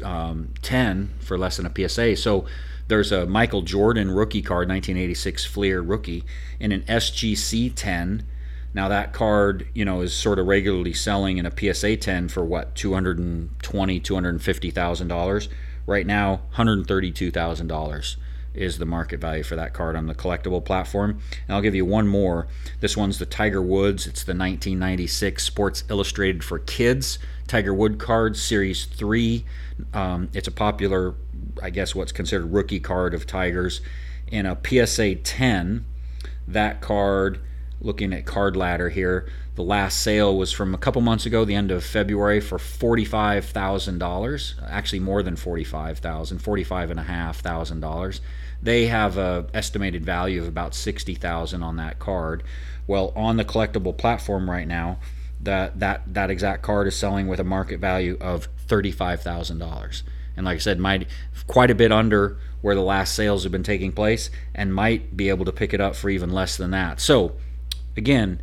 um, 0.03 0.53
10 0.61 1.13
for 1.19 1.37
less 1.37 1.57
than 1.57 1.65
a 1.65 1.89
PSA. 1.89 2.15
So 2.15 2.45
there's 2.87 3.11
a 3.11 3.25
Michael 3.25 3.61
Jordan 3.61 4.11
rookie 4.11 4.41
card 4.41 4.67
1986 4.69 5.45
Fleer 5.45 5.81
rookie 5.81 6.23
in 6.59 6.71
an 6.71 6.81
SGC 6.81 7.73
10. 7.75 8.25
Now 8.73 8.87
that 8.87 9.13
card, 9.13 9.67
you 9.73 9.83
know, 9.83 10.01
is 10.01 10.13
sort 10.13 10.39
of 10.39 10.47
regularly 10.47 10.93
selling 10.93 11.37
in 11.37 11.45
a 11.45 11.51
PSA 11.51 11.97
10 11.97 12.29
for 12.29 12.45
what 12.45 12.75
220 12.75 13.49
220, 13.61 13.99
250 13.99 14.71
thousand 14.71 15.07
dollars. 15.07 15.49
Right 15.87 16.05
now, 16.05 16.41
hundred 16.51 16.87
thirty-two 16.87 17.31
thousand 17.31 17.67
dollars 17.67 18.17
is 18.53 18.77
the 18.77 18.85
market 18.85 19.19
value 19.19 19.43
for 19.43 19.55
that 19.55 19.73
card 19.73 19.95
on 19.95 20.07
the 20.07 20.15
collectible 20.15 20.63
platform. 20.63 21.11
And 21.47 21.55
I'll 21.55 21.61
give 21.61 21.75
you 21.75 21.85
one 21.85 22.07
more. 22.07 22.47
This 22.79 22.97
one's 22.97 23.19
the 23.19 23.25
Tiger 23.25 23.61
Woods. 23.61 24.07
It's 24.07 24.23
the 24.23 24.31
1996 24.31 25.43
Sports 25.43 25.83
Illustrated 25.89 26.43
for 26.43 26.59
Kids 26.59 27.19
Tiger 27.47 27.73
Wood 27.73 27.99
card, 27.99 28.37
Series 28.37 28.85
3. 28.85 29.43
Um, 29.93 30.29
it's 30.33 30.47
a 30.47 30.51
popular, 30.51 31.15
I 31.61 31.69
guess, 31.69 31.93
what's 31.93 32.11
considered 32.13 32.53
rookie 32.53 32.79
card 32.79 33.13
of 33.13 33.27
Tigers. 33.27 33.81
In 34.27 34.45
a 34.45 34.57
PSA 34.65 35.15
10, 35.15 35.85
that 36.47 36.79
card, 36.79 37.41
looking 37.81 38.13
at 38.13 38.25
Card 38.25 38.55
Ladder 38.55 38.89
here, 38.89 39.27
the 39.55 39.63
last 39.63 40.01
sale 40.01 40.37
was 40.37 40.53
from 40.53 40.73
a 40.73 40.77
couple 40.77 41.01
months 41.01 41.25
ago, 41.25 41.43
the 41.43 41.55
end 41.55 41.71
of 41.71 41.83
February, 41.83 42.39
for 42.39 42.57
forty-five 42.57 43.45
thousand 43.45 43.97
dollars. 43.97 44.55
Actually, 44.65 45.01
more 45.01 45.21
than 45.21 45.35
forty-five 45.35 45.99
thousand, 45.99 46.39
forty-five 46.39 46.89
and 46.89 46.99
a 46.99 47.03
half 47.03 47.41
thousand 47.41 47.81
dollars. 47.81 48.21
They 48.61 48.87
have 48.87 49.17
a 49.17 49.47
estimated 49.53 50.05
value 50.05 50.41
of 50.41 50.47
about 50.47 50.75
sixty 50.75 51.15
thousand 51.15 51.63
on 51.63 51.77
that 51.77 51.99
card. 51.99 52.43
Well, 52.87 53.13
on 53.15 53.37
the 53.37 53.45
collectible 53.45 53.97
platform 53.97 54.49
right 54.49 54.67
now, 54.67 54.99
that 55.41 55.79
that 55.79 56.13
that 56.13 56.29
exact 56.29 56.61
card 56.63 56.87
is 56.87 56.95
selling 56.95 57.27
with 57.27 57.39
a 57.39 57.43
market 57.43 57.79
value 57.79 58.17
of 58.21 58.47
thirty-five 58.67 59.21
thousand 59.21 59.59
dollars. 59.59 60.03
And 60.37 60.45
like 60.45 60.55
I 60.55 60.59
said, 60.59 60.79
might 60.79 61.07
quite 61.47 61.71
a 61.71 61.75
bit 61.75 61.91
under 61.91 62.37
where 62.61 62.75
the 62.75 62.81
last 62.81 63.15
sales 63.15 63.43
have 63.43 63.51
been 63.51 63.63
taking 63.63 63.91
place, 63.91 64.29
and 64.53 64.73
might 64.73 65.17
be 65.17 65.29
able 65.29 65.45
to 65.45 65.51
pick 65.51 65.73
it 65.73 65.81
up 65.81 65.95
for 65.95 66.09
even 66.09 66.29
less 66.29 66.57
than 66.57 66.71
that. 66.71 66.99
So, 67.01 67.35
again 67.97 68.41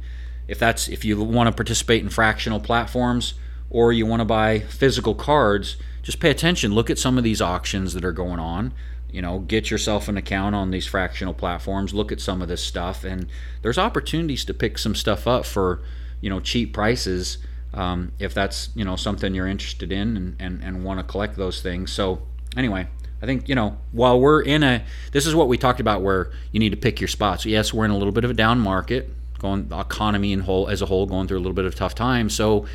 if 0.48 0.58
that's 0.58 0.88
if 0.88 1.04
you 1.04 1.22
want 1.22 1.46
to 1.46 1.54
participate 1.54 2.02
in 2.02 2.08
fractional 2.08 2.58
platforms 2.58 3.34
or 3.70 3.92
you 3.92 4.06
want 4.06 4.20
to 4.20 4.24
buy 4.24 4.60
physical 4.60 5.14
cards, 5.14 5.76
just 6.02 6.18
pay 6.20 6.30
attention. 6.30 6.72
Look 6.72 6.88
at 6.88 6.98
some 6.98 7.18
of 7.18 7.24
these 7.24 7.42
auctions 7.42 7.92
that 7.92 8.04
are 8.04 8.12
going 8.12 8.40
on. 8.40 8.72
You 9.10 9.22
know, 9.22 9.40
get 9.40 9.70
yourself 9.70 10.08
an 10.08 10.16
account 10.16 10.54
on 10.54 10.70
these 10.70 10.86
fractional 10.86 11.34
platforms. 11.34 11.94
Look 11.94 12.12
at 12.12 12.20
some 12.20 12.42
of 12.42 12.48
this 12.48 12.62
stuff, 12.62 13.04
and 13.04 13.26
there's 13.62 13.78
opportunities 13.78 14.44
to 14.46 14.54
pick 14.54 14.78
some 14.78 14.94
stuff 14.94 15.26
up 15.26 15.46
for 15.46 15.80
you 16.20 16.28
know 16.28 16.40
cheap 16.40 16.72
prices 16.74 17.38
um, 17.74 18.12
if 18.18 18.34
that's 18.34 18.70
you 18.74 18.84
know 18.84 18.96
something 18.96 19.34
you're 19.34 19.46
interested 19.46 19.92
in 19.92 20.16
and, 20.16 20.36
and, 20.38 20.64
and 20.64 20.84
want 20.84 21.00
to 21.00 21.04
collect 21.04 21.36
those 21.36 21.60
things. 21.60 21.92
So 21.92 22.22
anyway, 22.56 22.88
I 23.22 23.26
think 23.26 23.48
you 23.48 23.54
know 23.54 23.78
while 23.92 24.18
we're 24.18 24.42
in 24.42 24.62
a 24.62 24.84
this 25.12 25.26
is 25.26 25.34
what 25.34 25.48
we 25.48 25.58
talked 25.58 25.80
about 25.80 26.02
where 26.02 26.30
you 26.52 26.60
need 26.60 26.70
to 26.70 26.76
pick 26.76 27.00
your 27.00 27.08
spots. 27.08 27.44
Yes, 27.44 27.72
we're 27.72 27.84
in 27.84 27.90
a 27.90 27.96
little 27.96 28.12
bit 28.12 28.24
of 28.24 28.30
a 28.30 28.34
down 28.34 28.60
market 28.60 29.10
going 29.38 29.68
the 29.68 29.78
economy 29.78 30.32
and 30.32 30.42
whole 30.42 30.68
as 30.68 30.82
a 30.82 30.86
whole 30.86 31.06
going 31.06 31.28
through 31.28 31.38
a 31.38 31.40
little 31.40 31.54
bit 31.54 31.64
of 31.64 31.74
tough 31.74 31.94
time. 31.94 32.28
So 32.28 32.66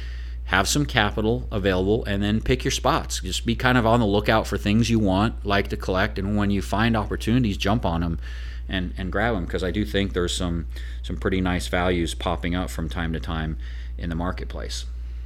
have 0.45 0.67
some 0.67 0.85
capital 0.85 1.47
available 1.51 2.03
and 2.05 2.21
then 2.21 2.41
pick 2.41 2.63
your 2.63 2.71
spots. 2.71 3.21
Just 3.21 3.45
be 3.45 3.55
kind 3.55 3.77
of 3.77 3.85
on 3.85 3.99
the 3.99 4.05
lookout 4.05 4.45
for 4.45 4.57
things 4.57 4.89
you 4.89 4.99
want, 4.99 5.45
like 5.45 5.69
to 5.69 5.77
collect, 5.77 6.19
and 6.19 6.37
when 6.37 6.51
you 6.51 6.61
find 6.61 6.97
opportunities, 6.97 7.57
jump 7.57 7.85
on 7.85 8.01
them 8.01 8.19
and 8.67 8.93
and 8.97 9.11
grab 9.11 9.35
them 9.35 9.45
because 9.45 9.63
I 9.63 9.71
do 9.71 9.85
think 9.85 10.13
there's 10.13 10.35
some 10.35 10.67
some 11.01 11.17
pretty 11.17 11.41
nice 11.41 11.67
values 11.67 12.13
popping 12.13 12.55
up 12.55 12.69
from 12.69 12.89
time 12.89 13.13
to 13.13 13.19
time 13.19 13.57
in 13.97 14.09
the 14.09 14.15
marketplace. 14.15 14.85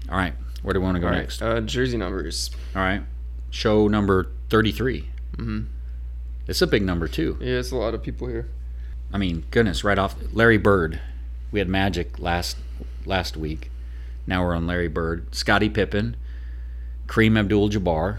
All 0.10 0.18
right, 0.18 0.34
where 0.62 0.74
do 0.74 0.80
we 0.80 0.86
want 0.86 0.96
to 0.96 1.02
go 1.02 1.08
right, 1.08 1.18
next? 1.18 1.42
Uh, 1.42 1.62
jersey 1.62 1.98
numbers. 1.98 2.52
All 2.76 2.82
right, 2.82 3.02
show 3.50 3.88
number 3.88 4.32
33. 4.50 5.10
Mm-hmm. 5.38 5.60
It's 6.48 6.62
a 6.62 6.68
big 6.68 6.84
number 6.84 7.08
too. 7.08 7.38
Yeah, 7.42 7.60
it's 7.60 7.72
a 7.72 7.76
lot 7.76 7.94
of 7.94 8.02
people 8.02 8.28
here. 8.28 8.48
I 9.12 9.18
mean, 9.18 9.46
goodness, 9.52 9.84
right 9.84 9.98
off 9.98 10.16
Larry 10.32 10.58
Bird. 10.58 11.00
We 11.52 11.60
had 11.60 11.70
Magic 11.70 12.20
last 12.20 12.58
last 13.06 13.38
week. 13.38 13.70
Now 14.28 14.44
we're 14.44 14.56
on 14.56 14.68
Larry 14.68 14.90
Bird, 14.90 15.34
Scottie 15.34 15.70
Pippen, 15.70 16.18
Kareem 17.08 17.40
Abdul-Jabbar, 17.40 18.18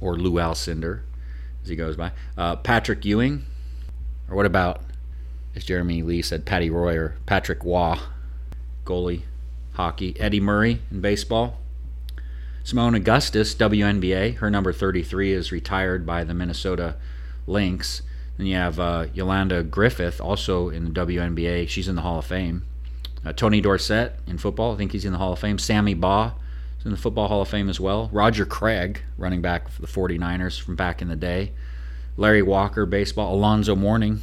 or 0.00 0.16
Lew 0.16 0.32
Alcindor, 0.32 1.00
as 1.62 1.68
he 1.70 1.76
goes 1.76 1.96
by. 1.96 2.12
Uh, 2.36 2.56
Patrick 2.56 3.04
Ewing, 3.04 3.44
or 4.28 4.36
what 4.36 4.46
about, 4.46 4.82
as 5.56 5.64
Jeremy 5.64 6.02
Lee 6.02 6.20
said, 6.20 6.44
Patty 6.44 6.68
Roy 6.68 6.96
or 6.96 7.16
Patrick 7.24 7.64
Waugh, 7.64 7.98
goalie, 8.84 9.22
hockey. 9.72 10.14
Eddie 10.20 10.40
Murray 10.40 10.80
in 10.90 11.00
baseball. 11.00 11.58
Seimone 12.64 12.96
Augustus, 12.96 13.54
WNBA. 13.54 14.36
Her 14.36 14.50
number 14.50 14.72
33 14.72 15.32
is 15.32 15.50
retired 15.50 16.06
by 16.06 16.22
the 16.24 16.34
Minnesota 16.34 16.96
Lynx. 17.46 18.02
Then 18.36 18.46
you 18.46 18.56
have 18.56 18.78
uh, 18.78 19.06
Yolanda 19.12 19.62
Griffith, 19.62 20.20
also 20.20 20.68
in 20.68 20.84
the 20.84 20.90
WNBA. 20.90 21.68
She's 21.68 21.88
in 21.88 21.96
the 21.96 22.02
Hall 22.02 22.18
of 22.18 22.26
Fame. 22.26 22.64
Uh, 23.24 23.32
Tony 23.32 23.60
Dorsett 23.60 24.18
in 24.26 24.38
football. 24.38 24.74
I 24.74 24.76
think 24.76 24.92
he's 24.92 25.04
in 25.04 25.12
the 25.12 25.18
Hall 25.18 25.32
of 25.32 25.38
Fame. 25.38 25.58
Sammy 25.58 25.94
Baugh 25.94 26.32
is 26.78 26.84
in 26.84 26.90
the 26.90 26.96
Football 26.96 27.28
Hall 27.28 27.42
of 27.42 27.48
Fame 27.48 27.68
as 27.68 27.78
well. 27.78 28.08
Roger 28.12 28.44
Craig, 28.44 29.00
running 29.16 29.40
back 29.40 29.68
for 29.68 29.80
the 29.80 29.86
49ers 29.86 30.60
from 30.60 30.74
back 30.76 31.00
in 31.00 31.08
the 31.08 31.16
day. 31.16 31.52
Larry 32.16 32.42
Walker, 32.42 32.84
baseball. 32.84 33.34
Alonzo 33.34 33.76
Mourning 33.76 34.22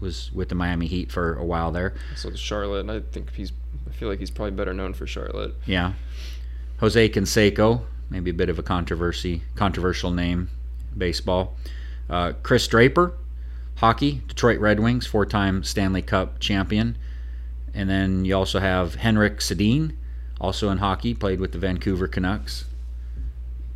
was 0.00 0.32
with 0.32 0.48
the 0.48 0.54
Miami 0.54 0.86
Heat 0.86 1.10
for 1.10 1.34
a 1.36 1.44
while 1.44 1.70
there. 1.70 1.94
So 2.16 2.30
the 2.30 2.36
Charlotte, 2.36 2.80
and 2.80 2.90
I 2.90 3.00
think 3.00 3.32
he's. 3.34 3.52
I 3.88 3.92
feel 3.92 4.08
like 4.08 4.18
he's 4.18 4.30
probably 4.30 4.52
better 4.52 4.74
known 4.74 4.92
for 4.94 5.06
Charlotte. 5.06 5.54
Yeah. 5.66 5.92
Jose 6.80 7.08
Canseco, 7.10 7.82
maybe 8.10 8.30
a 8.30 8.34
bit 8.34 8.48
of 8.48 8.58
a 8.58 8.62
controversy, 8.62 9.42
controversial 9.54 10.10
name, 10.10 10.50
baseball. 10.96 11.54
Uh, 12.10 12.32
Kris 12.42 12.66
Draper, 12.66 13.14
hockey, 13.76 14.22
Detroit 14.26 14.58
Red 14.58 14.80
Wings, 14.80 15.06
four-time 15.06 15.62
Stanley 15.62 16.02
Cup 16.02 16.40
champion. 16.40 16.98
And 17.74 17.90
then 17.90 18.24
you 18.24 18.34
also 18.36 18.60
have 18.60 18.96
Henrik 18.96 19.38
Sedin, 19.38 19.94
also 20.40 20.70
in 20.70 20.78
hockey, 20.78 21.12
played 21.14 21.40
with 21.40 21.52
the 21.52 21.58
Vancouver 21.58 22.06
Canucks. 22.06 22.66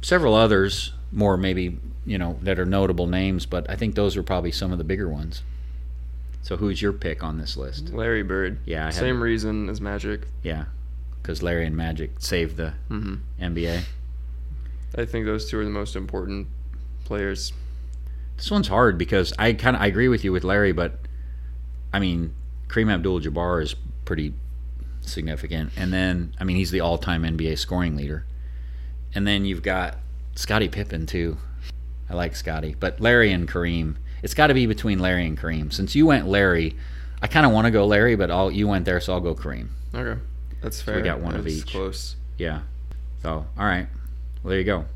Several 0.03 0.35
others, 0.35 0.93
more 1.11 1.37
maybe 1.37 1.79
you 2.07 2.17
know 2.19 2.39
that 2.43 2.59
are 2.59 2.65
notable 2.65 3.07
names, 3.07 3.45
but 3.47 3.69
I 3.69 3.75
think 3.77 3.95
those 3.97 4.17
are 4.17 4.23
probably 4.23 4.53
some 4.53 4.71
of 4.73 4.79
the 4.79 4.85
bigger 4.85 5.09
ones. 5.09 5.43
So 6.43 6.57
who's 6.57 6.81
your 6.81 6.93
pick 6.93 7.23
on 7.25 7.39
this 7.39 7.57
list? 7.57 7.93
Larry 7.93 8.23
Bird. 8.23 8.61
Yeah, 8.65 8.91
Same 8.91 9.21
reason 9.21 9.69
as 9.69 9.81
Magic. 9.81 10.27
Yeah, 10.43 10.67
because 11.21 11.43
Larry 11.43 11.67
and 11.67 11.77
Magic 11.77 12.13
saved 12.19 12.57
the 12.57 12.75
Mm-hmm. 12.89 13.17
NBA. 13.45 13.83
I 14.97 15.05
think 15.05 15.27
those 15.27 15.51
two 15.51 15.59
are 15.59 15.65
the 15.65 15.71
most 15.71 15.97
important 15.97 16.47
players. 17.05 17.53
This 18.37 18.51
one's 18.51 18.69
hard 18.69 18.97
because 18.97 19.33
I 19.39 19.53
kind 19.53 19.75
of 19.77 19.83
I 19.83 19.87
agree 19.87 20.09
with 20.09 20.23
you 20.25 20.31
with 20.33 20.45
Larry, 20.45 20.73
but 20.73 21.01
I 21.93 21.99
mean 21.99 22.33
Kareem 22.69 22.93
Abdul-Jabbar 22.93 23.63
is 23.65 23.75
pretty 24.09 24.33
significant, 25.03 25.71
and 25.77 25.93
then 25.93 26.35
I 26.41 26.45
mean 26.45 26.57
he's 26.57 26.71
the 26.71 26.81
all-time 26.81 27.25
NBA 27.25 27.59
scoring 27.59 27.95
leader, 27.95 28.25
and 29.15 29.27
then 29.27 29.45
you've 29.45 29.63
got 29.63 29.99
Scottie 30.35 30.71
Pippen 30.71 31.05
too. 31.05 31.37
I 32.09 32.15
like 32.15 32.35
Scottie, 32.35 32.75
but 32.81 33.01
Larry 33.01 33.31
and 33.33 33.47
Kareem. 33.47 33.97
It's 34.23 34.33
got 34.33 34.47
to 34.47 34.55
be 34.55 34.65
between 34.65 34.99
Larry 34.99 35.27
and 35.27 35.39
Kareem. 35.39 35.71
Since 35.71 35.95
you 35.95 36.07
went 36.07 36.27
Larry, 36.27 36.75
I 37.21 37.27
kind 37.27 37.45
of 37.45 37.53
want 37.53 37.67
to 37.67 37.71
go 37.71 37.87
Larry, 37.87 38.17
but 38.17 38.31
all 38.31 38.51
you 38.51 38.67
went 38.67 38.87
there, 38.87 38.99
so 38.99 39.13
I'll 39.13 39.21
go 39.21 39.35
Kareem. 39.35 39.69
Okay, 39.95 40.19
that's 40.63 40.81
fair. 40.81 40.97
we 40.97 41.03
got 41.03 41.21
one 41.21 41.35
of 41.37 41.45
That's 41.45 41.57
each. 41.57 41.67
Close. 41.73 42.17
Yeah. 42.39 42.63
So 43.23 43.47
all 43.59 43.67
right, 43.67 43.89
well 44.43 44.51
there 44.51 44.59
you 44.59 44.65
go. 44.65 44.87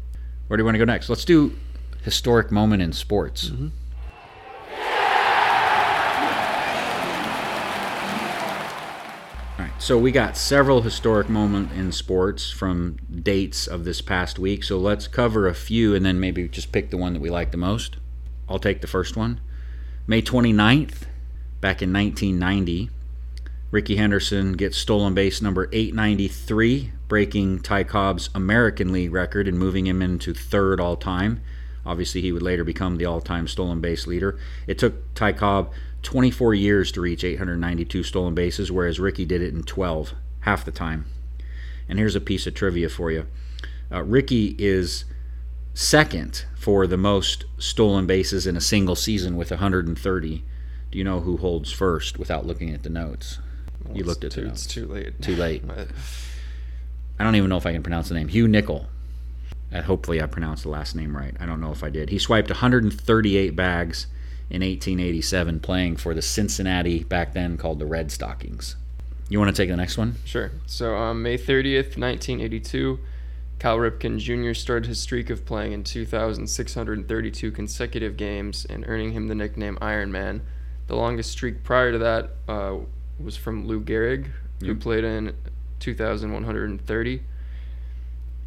Where 0.49 0.57
do 0.57 0.62
you 0.62 0.64
want 0.64 0.75
to 0.76 0.78
go 0.78 0.87
next? 0.87 1.11
Let's 1.11 1.26
do 1.26 1.54
historic 2.02 2.50
moment 2.50 2.81
in 2.81 2.95
sports. 2.95 3.50
All 9.59 9.64
right, 9.66 9.72
so 9.83 9.99
we 9.99 10.12
got 10.12 10.37
several 10.37 10.83
historic 10.83 11.29
moments 11.29 11.75
in 11.75 11.91
sports 11.91 12.53
from 12.53 12.99
dates 13.12 13.67
of 13.67 13.85
this 13.85 14.01
past 14.01 14.39
week. 14.39 14.62
So 14.62 14.79
let's 14.79 15.09
cover 15.09 15.49
a 15.49 15.55
few 15.55 15.93
and 15.93 16.07
then 16.07 16.21
maybe 16.21 16.47
just 16.47 16.71
pick 16.71 16.91
the 16.91 16.97
one 16.97 17.15
that 17.15 17.21
we 17.21 17.31
like 17.31 17.51
the 17.51 17.57
most. 17.57 17.97
I'll 18.49 18.61
take 18.61 18.81
the 18.81 18.87
first 18.87 19.17
one. 19.17 19.41
May 20.07 20.23
29th, 20.23 21.03
back 21.61 21.83
in 21.83 21.93
1990, 21.93 22.91
Rickey 23.73 23.97
Henderson 23.97 24.53
gets 24.53 24.79
stolen 24.79 25.15
base 25.15 25.43
number 25.43 25.69
893, 25.73 26.93
breaking 27.09 27.59
Ty 27.59 27.83
Cobb's 27.83 28.31
American 28.37 28.93
League 28.93 29.12
record 29.12 29.49
and 29.49 29.59
moving 29.59 29.89
him 29.89 30.01
into 30.01 30.33
third 30.33 30.79
all 30.79 30.95
time. 30.95 31.43
Obviously, 31.85 32.21
he 32.21 32.31
would 32.31 32.43
later 32.43 32.62
become 32.62 32.99
the 32.99 33.07
all 33.07 33.21
time 33.21 33.49
stolen 33.49 33.81
base 33.81 34.07
leader. 34.07 34.39
It 34.69 34.79
took 34.79 35.12
Ty 35.15 35.33
Cobb 35.33 35.73
24 36.02 36.54
years 36.54 36.92
to 36.92 37.00
reach 37.00 37.25
892 37.25 38.02
stolen 38.02 38.35
bases, 38.35 38.71
whereas 38.73 38.99
Rickey 39.00 39.25
did 39.25 39.40
it 39.42 39.54
in 39.54 39.62
12, 39.62 40.14
half 40.40 40.64
the 40.64 40.71
time. 40.73 41.06
And 41.88 41.99
here's 41.99 42.16
a 42.16 42.21
piece 42.21 42.47
of 42.47 42.54
trivia 42.54 42.88
for 42.88 43.11
you 43.11 43.26
uh, 43.90 44.02
Rickey 44.02 44.54
is 44.59 45.04
second 45.75 46.44
for 46.56 46.87
the 46.87 46.97
most 46.97 47.44
stolen 47.59 48.06
bases 48.06 48.47
in 48.47 48.56
a 48.56 48.61
single 48.61 48.97
season 48.97 49.37
with 49.37 49.50
130. 49.50 50.44
Do 50.90 50.99
you 50.99 51.04
know 51.04 51.21
who 51.21 51.37
holds 51.38 51.73
first 51.73 52.18
without 52.18 52.47
looking 52.47 52.71
at 52.75 52.82
the 52.82 52.90
notes? 52.90 53.38
Well, 53.85 53.94
You 53.97 54.00
it's 54.00 54.09
looked 54.09 54.25
at 54.25 54.32
too, 54.32 54.42
the 54.42 54.49
It's 54.49 54.64
notes. 54.64 54.75
too 54.75 54.87
late. 54.87 55.23
Too 55.23 55.37
late. 55.37 55.62
I 57.18 57.25
don't 57.25 57.37
even 57.37 57.49
know 57.50 57.56
if 57.56 57.66
I 57.66 57.73
can 57.73 57.82
pronounce 57.82 58.09
the 58.09 58.14
name. 58.14 58.28
Hugh 58.28 58.49
Nicol. 58.49 58.87
Uh, 59.73 59.82
hopefully, 59.82 60.21
I 60.21 60.26
pronounced 60.26 60.64
the 60.64 60.68
last 60.68 60.94
name 60.94 61.16
right. 61.16 61.35
I 61.40 61.47
don't 61.47 61.61
know 61.61 61.73
if 61.73 61.82
I 61.82 61.88
did. 61.88 62.11
He 62.11 62.18
swiped 62.18 62.50
138 62.50 63.56
bags 63.56 64.06
in 64.52 64.61
1887, 64.61 65.61
playing 65.61 65.97
for 65.97 66.12
the 66.12 66.21
Cincinnati, 66.21 67.02
back 67.04 67.32
then 67.32 67.56
called 67.56 67.78
the 67.78 67.87
Red 67.87 68.12
Stockings. 68.12 68.76
You 69.30 69.38
want 69.38 69.49
to 69.54 69.61
take 69.62 69.71
the 69.71 69.76
next 69.76 69.97
one? 69.97 70.16
Sure. 70.26 70.52
So 70.66 70.94
um, 70.94 71.23
May 71.23 71.38
30th, 71.38 71.97
1982, 71.97 72.99
Cal 73.59 73.78
Ripken 73.78 74.18
Jr. 74.18 74.52
started 74.52 74.87
his 74.88 75.00
streak 75.00 75.30
of 75.30 75.47
playing 75.47 75.73
in 75.73 75.82
2,632 75.85 77.50
consecutive 77.50 78.18
games 78.18 78.66
and 78.68 78.85
earning 78.87 79.12
him 79.12 79.28
the 79.28 79.35
nickname 79.35 79.78
Iron 79.80 80.12
Man. 80.12 80.42
The 80.87 80.97
longest 80.97 81.30
streak 81.30 81.64
prior 81.64 81.90
to 81.92 81.99
that 81.99 82.30
uh, 82.47 82.76
was 83.18 83.38
from 83.38 83.66
Lou 83.66 83.80
Gehrig, 83.80 84.26
who 84.61 84.66
Yep. 84.66 84.80
played 84.80 85.04
in 85.04 85.32
2,130. 85.80 87.23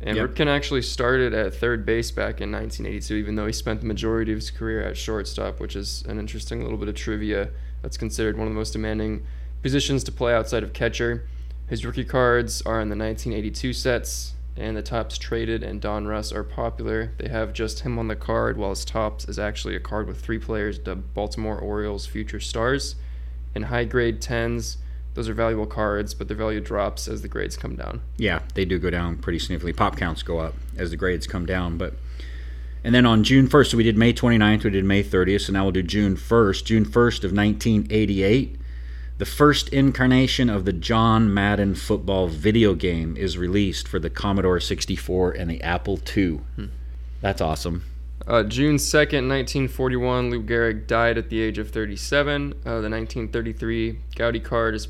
And 0.02 0.18
Yep. 0.18 0.32
Ripken 0.32 0.48
actually 0.48 0.82
started 0.82 1.34
at 1.34 1.54
third 1.54 1.86
base 1.86 2.12
back 2.12 2.42
in 2.42 2.52
1982, 2.52 3.16
even 3.16 3.36
though 3.36 3.48
he 3.48 3.54
spent 3.54 3.80
the 3.82 3.88
majority 3.88 4.32
of 4.32 4.38
his 4.38 4.52
career 4.52 4.82
at 4.82 4.98
shortstop, 4.98 5.60
which 5.60 5.76
is 5.76 6.04
an 6.08 6.20
interesting 6.20 6.62
little 6.62 6.78
bit 6.78 6.90
of 6.90 6.96
trivia. 6.96 7.50
That's 7.82 7.98
considered 7.98 8.38
one 8.38 8.48
of 8.48 8.54
the 8.54 8.58
most 8.58 8.72
demanding 8.72 9.26
positions 9.62 10.04
to 10.04 10.12
play 10.12 10.34
outside 10.34 10.64
of 10.64 10.74
catcher. 10.74 11.28
His 11.68 11.86
rookie 11.86 12.04
cards 12.06 12.62
are 12.64 12.80
in 12.82 12.90
the 12.90 12.96
1982 12.96 13.74
sets, 13.74 14.34
and 14.58 14.78
the 14.78 14.82
Topps 14.84 15.18
traded 15.18 15.64
and 15.64 15.82
Donruss 15.82 16.34
are 16.34 16.44
popular. 16.44 17.12
They 17.18 17.30
have 17.30 17.54
just 17.54 17.80
him 17.82 17.98
on 17.98 18.08
the 18.08 18.16
card, 18.16 18.58
while 18.58 18.70
his 18.70 18.86
Topps 18.86 19.26
is 19.28 19.40
actually 19.40 19.76
a 19.76 19.80
card 19.80 20.08
with 20.08 20.22
three 20.22 20.40
players 20.40 20.80
the 20.80 20.96
Baltimore 20.96 21.58
Orioles 21.58 22.06
future 22.06 22.40
stars. 22.40 22.96
In 23.56 23.64
high 23.64 23.86
grade 23.86 24.22
10s, 24.22 24.78
those 25.16 25.28
are 25.28 25.34
valuable 25.34 25.66
cards, 25.66 26.14
but 26.14 26.28
their 26.28 26.38
value 26.38 26.62
drops 26.62 27.08
as 27.08 27.22
the 27.22 27.28
grades 27.28 27.58
come 27.58 27.76
down. 27.76 28.02
Yeah, 28.18 28.42
they 28.54 28.66
do 28.66 28.78
go 28.78 28.90
down 28.90 29.18
pretty 29.18 29.40
significantly. 29.40 29.74
Pop 29.74 29.98
counts 29.98 30.22
go 30.22 30.40
up 30.40 30.54
as 30.78 30.92
the 30.92 30.98
grades 30.98 31.26
come 31.26 31.46
down, 31.46 31.78
but 31.78 31.96
and 32.84 32.94
then 32.94 33.08
on 33.08 33.24
June 33.24 33.48
1st, 33.48 33.72
so 33.72 33.78
we 33.78 33.84
did 33.84 33.98
May 33.98 34.14
29th, 34.14 34.64
we 34.64 34.70
did 34.70 34.86
May 34.86 35.04
30th, 35.04 35.42
so 35.42 35.54
now 35.54 35.64
we'll 35.64 35.72
do 35.72 35.82
June 35.82 36.16
1st. 36.16 36.66
June 36.66 36.86
1st 36.86 37.24
of 37.24 37.32
1988, 37.34 38.60
the 39.18 39.26
first 39.26 39.70
incarnation 39.70 40.52
of 40.52 40.66
the 40.66 40.74
John 40.74 41.34
Madden 41.34 41.74
football 41.74 42.28
video 42.28 42.76
game 42.76 43.18
is 43.18 43.40
released 43.40 43.88
for 43.88 43.98
the 43.98 44.12
Commodore 44.12 44.60
64 44.60 45.32
and 45.32 45.50
the 45.50 45.64
Apple 45.64 46.00
II. 46.16 46.42
That's 47.22 47.42
awesome. 47.42 47.86
Uh, 48.28 48.44
June 48.44 48.76
2nd, 48.76 49.30
1941, 49.30 50.30
Lou 50.30 50.44
Gehrig 50.44 50.86
died 50.86 51.18
at 51.18 51.30
the 51.30 51.42
age 51.42 51.58
of 51.58 51.70
37. 51.70 52.52
Uh, 52.52 52.82
the 52.82 52.90
1933 52.90 54.00
Goudey 54.16 54.44
card 54.44 54.76
is, 54.76 54.88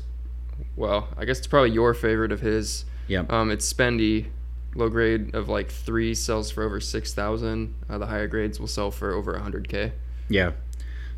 well, 0.76 1.08
I 1.16 1.24
guess 1.24 1.38
it's 1.38 1.46
probably 1.46 1.70
your 1.70 1.94
favorite 1.94 2.32
of 2.32 2.40
his. 2.40 2.84
Yep. 3.08 3.32
Um, 3.32 3.50
it's 3.50 3.72
spendy, 3.72 4.26
low 4.74 4.88
grade 4.88 5.34
of 5.34 5.48
like 5.48 5.70
three 5.70 6.14
sells 6.14 6.50
for 6.50 6.64
over 6.64 6.80
6,000. 6.80 7.74
Uh, 7.88 7.98
the 7.98 8.06
higher 8.06 8.26
grades 8.26 8.58
will 8.60 8.66
sell 8.66 8.90
for 8.90 9.12
over 9.12 9.34
100k. 9.34 9.92
Yeah. 10.28 10.52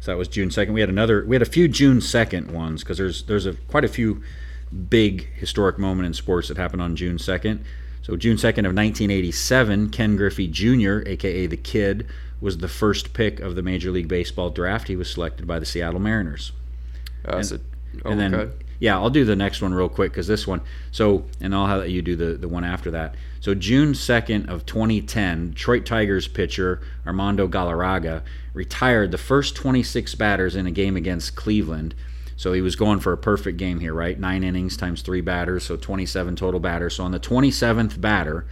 So 0.01 0.13
that 0.13 0.19
was 0.19 0.29
June 0.29 0.51
second. 0.51 0.75
We 0.75 0.81
had 0.81 0.91
another. 0.91 1.25
We 1.25 1.35
had 1.35 1.43
a 1.43 1.47
few 1.47 1.67
June 1.67 2.01
second 2.01 2.53
ones 2.53 2.83
because 2.83 2.99
there's 2.99 3.25
there's 3.25 3.47
a 3.47 3.55
quite 3.55 3.85
a 3.85 3.89
few 3.89 4.23
big 4.89 5.29
historic 5.35 5.79
moment 5.79 6.07
in 6.07 6.15
sports 6.15 6.49
that 6.49 6.57
happened 6.57 6.83
on 6.83 6.95
June 6.95 7.19
second. 7.19 7.65
So 8.03 8.17
June 8.17 8.39
second 8.39 8.65
of 8.65 8.71
1987, 8.71 9.91
Ken 9.91 10.17
Griffey 10.17 10.47
Jr., 10.47 11.01
aka 11.07 11.47
the 11.47 11.57
Kid, 11.57 12.07
was 12.41 12.59
the 12.59 12.69
first 12.69 13.13
pick 13.13 13.41
of 13.41 13.55
the 13.55 13.63
Major 13.63 13.91
League 13.91 14.09
Baseball 14.09 14.51
draft. 14.51 14.89
He 14.89 14.97
was 14.97 15.11
selected 15.11 15.47
by 15.47 15.59
the 15.59 15.67
Seattle 15.67 16.01
Mariners. 16.01 16.53
Uh, 17.25 17.43
so, 17.43 17.59
oh, 18.05 18.11
and 18.11 18.21
then 18.21 18.35
okay. 18.35 18.53
Yeah, 18.81 18.97
I'll 18.97 19.11
do 19.11 19.25
the 19.25 19.37
next 19.37 19.61
one 19.61 19.75
real 19.75 19.89
quick 19.89 20.13
because 20.13 20.27
this 20.27 20.47
one. 20.47 20.61
So 20.93 21.25
and 21.41 21.55
I'll 21.55 21.67
have 21.67 21.89
you 21.89 22.03
do 22.03 22.17
the 22.17 22.35
the 22.35 22.49
one 22.49 22.65
after 22.65 22.91
that. 22.93 23.15
So 23.41 23.55
June 23.55 23.95
second 23.95 24.49
of 24.49 24.67
2010, 24.67 25.51
Detroit 25.51 25.87
Tigers 25.87 26.29
pitcher 26.29 26.81
Armando 27.07 27.49
Galarraga 27.49 28.23
retired 28.53 29.11
the 29.11 29.19
first 29.19 29.55
26 29.57 30.15
batters 30.17 30.57
in 30.57 30.67
a 30.67 30.71
game 30.71 30.97
against 30.97 31.37
Cleveland. 31.37 31.95
So 32.37 32.53
he 32.53 32.61
was 32.61 32.77
going 32.77 33.01
for 33.01 33.13
a 33.13 33.19
perfect 33.19 33.59
game 33.59 33.81
here, 33.81 33.95
right? 33.95 34.19
Nine 34.19 34.45
innings 34.45 34.77
times 34.77 35.03
three 35.03 35.21
batters, 35.21 35.65
so 35.65 35.77
27 35.77 36.37
total 36.37 36.61
batters. 36.61 36.95
So 36.95 37.05
on 37.05 37.11
the 37.11 37.19
27th 37.19 38.01
batter, 38.01 38.47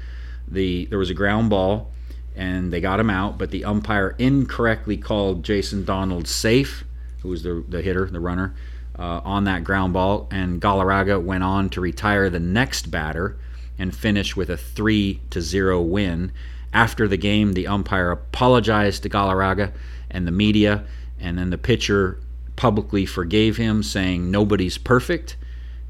the 0.49 0.87
there 0.87 0.99
was 0.99 1.11
a 1.11 1.15
ground 1.15 1.51
ball, 1.51 1.93
and 2.35 2.73
they 2.73 2.81
got 2.81 2.99
him 2.99 3.11
out, 3.11 3.39
but 3.39 3.51
the 3.51 3.65
umpire 3.65 4.17
incorrectly 4.19 4.97
called 4.97 5.45
Jason 5.45 5.85
Donald 5.85 6.27
safe, 6.27 6.85
who 7.23 7.29
was 7.29 7.45
the 7.45 7.65
the 7.69 7.81
hitter, 7.81 8.07
the 8.07 8.21
runner, 8.21 8.55
uh, 8.99 9.21
on 9.25 9.45
that 9.45 9.65
ground 9.65 9.93
ball, 9.93 10.29
and 10.31 10.61
Galarraga 10.61 11.23
went 11.23 11.45
on 11.45 11.69
to 11.71 11.81
retire 11.81 12.31
the 12.31 12.41
next 12.41 12.91
batter 12.91 13.37
and 13.79 13.95
finish 13.95 14.35
with 14.35 14.49
a 14.49 14.57
three 14.57 15.21
to 15.31 15.41
zero 15.41 15.81
win. 15.81 16.33
After 16.73 17.07
the 17.07 17.17
game, 17.17 17.53
the 17.53 17.67
umpire 17.67 18.11
apologized 18.11 19.03
to 19.03 19.09
Galarraga 19.09 19.73
and 20.11 20.27
the 20.27 20.33
media, 20.33 20.85
and 21.21 21.39
then 21.39 21.51
the 21.51 21.59
pitcher 21.59 22.21
publicly 22.57 23.07
forgave 23.07 23.57
him, 23.57 23.83
saying 23.83 24.31
nobody's 24.31 24.79
perfect, 24.79 25.37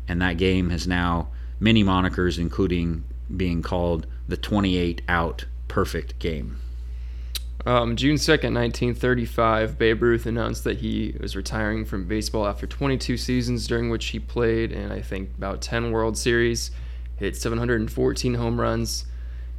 and 0.09 0.21
that 0.21 0.37
game 0.37 0.71
has 0.71 0.87
now 0.87 1.29
many 1.61 1.85
monikers, 1.85 2.39
including 2.39 3.05
being 3.37 3.63
called 3.63 4.07
the 4.29 4.37
28 4.37 5.03
out 5.09 5.45
perfect 5.69 6.19
game. 6.19 6.59
Um, 7.67 7.97
June 7.97 8.15
2nd, 8.15 8.55
1935, 8.55 9.77
Babe 9.77 10.01
Ruth 10.01 10.25
announced 10.25 10.63
that 10.63 10.77
he 10.77 11.17
was 11.19 11.35
retiring 11.35 11.85
from 11.85 12.07
baseball 12.07 12.47
after 12.47 12.65
22 12.65 13.17
seasons, 13.17 13.67
during 13.67 13.91
which 13.91 14.07
he 14.07 14.21
played 14.21 14.71
in, 14.71 14.93
I 14.93 15.01
think, 15.01 15.31
about 15.37 15.63
10 15.63 15.91
World 15.91 16.17
Series, 16.17 16.71
hit 17.17 17.37
714 17.37 18.35
home 18.35 18.61
runs. 18.61 19.07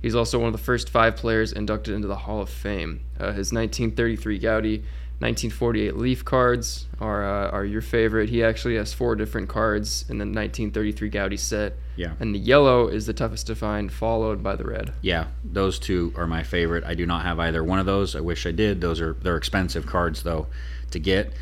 He's 0.02 0.16
also 0.16 0.40
one 0.40 0.48
of 0.48 0.54
the 0.54 0.64
first 0.64 0.90
five 0.90 1.18
players 1.18 1.52
inducted 1.52 1.96
into 1.96 2.08
the 2.08 2.16
Hall 2.16 2.42
of 2.42 2.50
Fame. 2.50 3.02
Uh, 3.20 3.34
his 3.34 3.52
1933 3.52 4.40
Goudey, 4.40 4.84
1948 5.20 5.98
Leaf 5.98 6.24
cards 6.24 6.86
are, 7.02 7.26
uh, 7.26 7.50
are 7.50 7.66
your 7.66 7.82
favorite. 7.82 8.30
He 8.30 8.44
actually 8.44 8.76
has 8.76 8.94
four 8.94 9.16
different 9.16 9.50
cards 9.50 10.04
in 10.10 10.20
the 10.20 10.26
1933 10.26 11.10
Goudey 11.10 11.40
set. 11.40 11.74
Yeah. 11.96 12.14
And 12.20 12.36
the 12.36 12.40
yellow 12.40 12.88
is 12.88 13.08
the 13.08 13.14
toughest 13.14 13.48
to 13.48 13.56
find, 13.56 13.92
followed 13.92 14.44
by 14.44 14.56
the 14.56 14.66
red. 14.66 14.94
Yeah, 15.02 15.28
those 15.44 15.80
two 15.80 16.14
are 16.16 16.28
my 16.28 16.44
favorite. 16.44 16.84
I 16.84 16.94
do 16.94 17.08
not 17.08 17.24
have 17.24 17.40
either 17.40 17.64
one 17.64 17.80
of 17.80 17.88
those. 17.88 18.16
I 18.16 18.20
wish 18.20 18.46
I 18.46 18.52
did. 18.52 18.80
Those 18.80 19.02
are 19.02 19.14
they're 19.14 19.38
expensive 19.38 19.88
cards 19.88 20.22
though 20.22 20.46
to 20.92 21.00
get. 21.00 21.34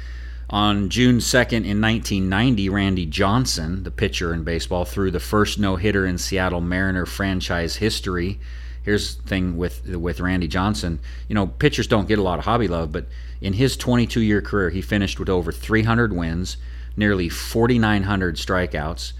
On 0.49 0.89
June 0.89 1.17
2nd 1.17 1.65
in 1.65 1.81
1990, 1.81 2.69
Randy 2.69 3.05
Johnson, 3.05 3.83
the 3.83 3.91
pitcher 3.91 4.33
in 4.33 4.43
baseball, 4.43 4.85
threw 4.85 5.11
the 5.11 5.19
first 5.19 5.59
no-hitter 5.59 6.05
in 6.05 6.17
Seattle 6.17 6.61
Mariner 6.61 7.05
franchise 7.05 7.77
history. 7.77 8.39
Here's 8.86 9.15
the 9.15 9.24
thing 9.24 9.58
with 9.58 9.88
with 9.88 10.19
Randy 10.19 10.48
Johnson. 10.48 11.00
You 11.28 11.34
know, 11.34 11.48
pitchers 11.48 11.88
don't 11.88 12.08
get 12.08 12.19
a 12.19 12.21
lot 12.21 12.38
of 12.38 12.45
hobby 12.45 12.67
love, 12.67 12.91
but 12.91 13.08
in 13.41 13.54
his 13.54 13.76
22-year 13.76 14.41
career, 14.43 14.69
he 14.69 14.82
finished 14.82 15.19
with 15.19 15.28
over 15.28 15.52
300 15.52 16.13
wins, 16.13 16.58
nearly 16.95 17.28
4,900 17.28 18.36
strikeouts, 18.36 19.13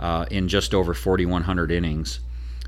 uh, 0.00 0.26
in 0.28 0.48
just 0.48 0.74
over 0.74 0.92
4,100 0.92 1.70
innings 1.70 2.18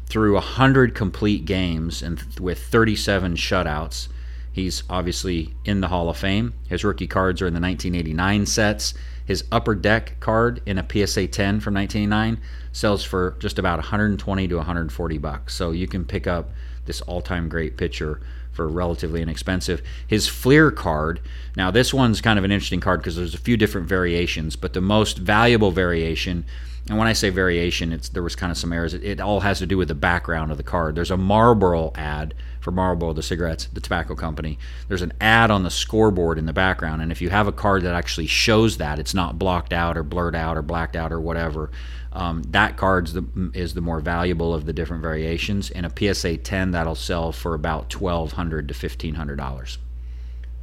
through 0.06 0.34
100 0.34 0.94
complete 0.94 1.44
games 1.44 2.02
and 2.02 2.18
th- 2.18 2.40
with 2.40 2.62
37 2.64 3.34
shutouts. 3.34 4.08
He's 4.52 4.84
obviously 4.88 5.54
in 5.64 5.80
the 5.80 5.88
Hall 5.88 6.08
of 6.08 6.16
Fame. 6.16 6.54
His 6.68 6.84
rookie 6.84 7.08
cards 7.08 7.42
are 7.42 7.48
in 7.48 7.54
the 7.54 7.60
1989 7.60 8.46
sets. 8.46 8.94
His 9.24 9.44
upper 9.50 9.74
deck 9.74 10.16
card 10.20 10.60
in 10.66 10.78
a 10.78 10.86
PSA 10.88 11.28
10 11.28 11.60
from 11.60 11.74
1989 11.74 12.40
sells 12.72 13.04
for 13.04 13.36
just 13.38 13.58
about 13.58 13.78
120 13.78 14.48
to 14.48 14.56
140 14.56 15.18
bucks. 15.18 15.54
So 15.54 15.70
you 15.70 15.86
can 15.86 16.04
pick 16.04 16.26
up 16.26 16.50
this 16.86 17.00
all-time 17.02 17.48
great 17.48 17.76
pitcher 17.76 18.20
for 18.52 18.68
relatively 18.68 19.22
inexpensive. 19.22 19.82
His 20.06 20.28
Fleer 20.28 20.70
card, 20.70 21.20
now 21.56 21.70
this 21.70 21.92
one's 21.92 22.20
kind 22.20 22.38
of 22.38 22.44
an 22.44 22.52
interesting 22.52 22.80
card 22.80 23.00
because 23.00 23.16
there's 23.16 23.34
a 23.34 23.38
few 23.38 23.56
different 23.56 23.88
variations, 23.88 24.56
but 24.56 24.74
the 24.74 24.80
most 24.80 25.18
valuable 25.18 25.70
variation 25.70 26.44
and 26.88 26.98
when 26.98 27.08
I 27.08 27.14
say 27.14 27.30
variation, 27.30 27.92
it's 27.92 28.10
there 28.10 28.22
was 28.22 28.36
kind 28.36 28.52
of 28.52 28.58
some 28.58 28.72
errors. 28.72 28.92
It, 28.92 29.02
it 29.02 29.20
all 29.20 29.40
has 29.40 29.58
to 29.60 29.66
do 29.66 29.78
with 29.78 29.88
the 29.88 29.94
background 29.94 30.50
of 30.50 30.58
the 30.58 30.62
card. 30.62 30.94
There's 30.94 31.10
a 31.10 31.16
Marlboro 31.16 31.92
ad 31.94 32.34
for 32.64 32.70
Marlboro, 32.70 33.12
the 33.12 33.22
cigarettes, 33.22 33.68
the 33.72 33.80
tobacco 33.80 34.14
company. 34.14 34.58
There's 34.88 35.02
an 35.02 35.12
ad 35.20 35.50
on 35.50 35.62
the 35.62 35.70
scoreboard 35.70 36.38
in 36.38 36.46
the 36.46 36.52
background, 36.52 37.02
and 37.02 37.12
if 37.12 37.20
you 37.20 37.28
have 37.28 37.46
a 37.46 37.52
card 37.52 37.82
that 37.82 37.94
actually 37.94 38.26
shows 38.26 38.78
that, 38.78 38.98
it's 38.98 39.14
not 39.14 39.38
blocked 39.38 39.74
out 39.74 39.98
or 39.98 40.02
blurred 40.02 40.34
out 40.34 40.56
or 40.56 40.62
blacked 40.62 40.96
out 40.96 41.12
or 41.12 41.20
whatever. 41.20 41.70
Um, 42.12 42.42
that 42.48 42.76
card 42.76 43.10
is 43.54 43.74
the 43.74 43.80
more 43.80 44.00
valuable 44.00 44.54
of 44.54 44.64
the 44.64 44.72
different 44.72 45.02
variations. 45.02 45.70
In 45.70 45.84
a 45.84 45.92
PSA 46.14 46.38
10, 46.38 46.70
that'll 46.70 46.94
sell 46.94 47.32
for 47.32 47.54
about 47.54 47.90
twelve 47.90 48.32
hundred 48.32 48.68
to 48.68 48.74
fifteen 48.74 49.14
hundred 49.14 49.36
dollars. 49.36 49.78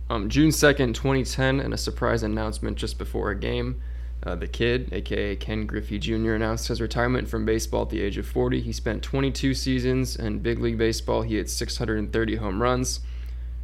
Um, 0.10 0.28
June 0.28 0.50
2nd, 0.50 0.94
2010, 0.94 1.62
and 1.62 1.74
a 1.74 1.78
surprise 1.78 2.24
announcement 2.24 2.78
just 2.78 2.98
before 2.98 3.30
a 3.30 3.36
game. 3.36 3.82
Uh, 4.24 4.36
the 4.36 4.48
kid, 4.48 4.90
aka 4.94 5.36
Ken 5.36 5.66
Griffey 5.66 5.98
Jr., 5.98 6.34
announced 6.34 6.68
his 6.68 6.80
retirement 6.80 7.28
from 7.28 7.44
baseball 7.44 7.84
at 7.84 7.90
the 7.90 8.02
age 8.02 8.18
of 8.18 8.28
40. 8.28 8.62
He 8.62 8.72
spent 8.72 9.02
22 9.02 9.56
seasons 9.56 10.16
in 10.16 10.40
big 10.40 10.60
league 10.60 10.78
baseball. 10.78 11.24
He 11.24 11.38
hit 11.38 11.50
630 11.50 12.36
home 12.36 12.62
runs. 12.62 13.00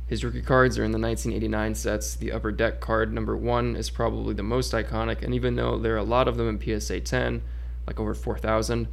His 0.07 0.23
rookie 0.23 0.41
cards 0.41 0.79
are 0.79 0.85
in 0.85 0.91
the 0.91 0.99
1989 0.99 1.75
sets. 1.75 2.15
The 2.15 2.31
upper 2.31 2.51
deck 2.51 2.79
card, 2.79 3.13
number 3.13 3.35
one, 3.35 3.75
is 3.75 3.89
probably 3.89 4.33
the 4.33 4.41
most 4.41 4.71
iconic, 4.71 5.21
and 5.21 5.33
even 5.35 5.55
though 5.55 5.77
there 5.77 5.93
are 5.93 5.97
a 5.97 6.03
lot 6.03 6.27
of 6.27 6.37
them 6.37 6.47
in 6.47 6.79
PSA 6.79 7.01
10, 7.01 7.43
like 7.85 7.99
over 7.99 8.13
4,000, 8.13 8.87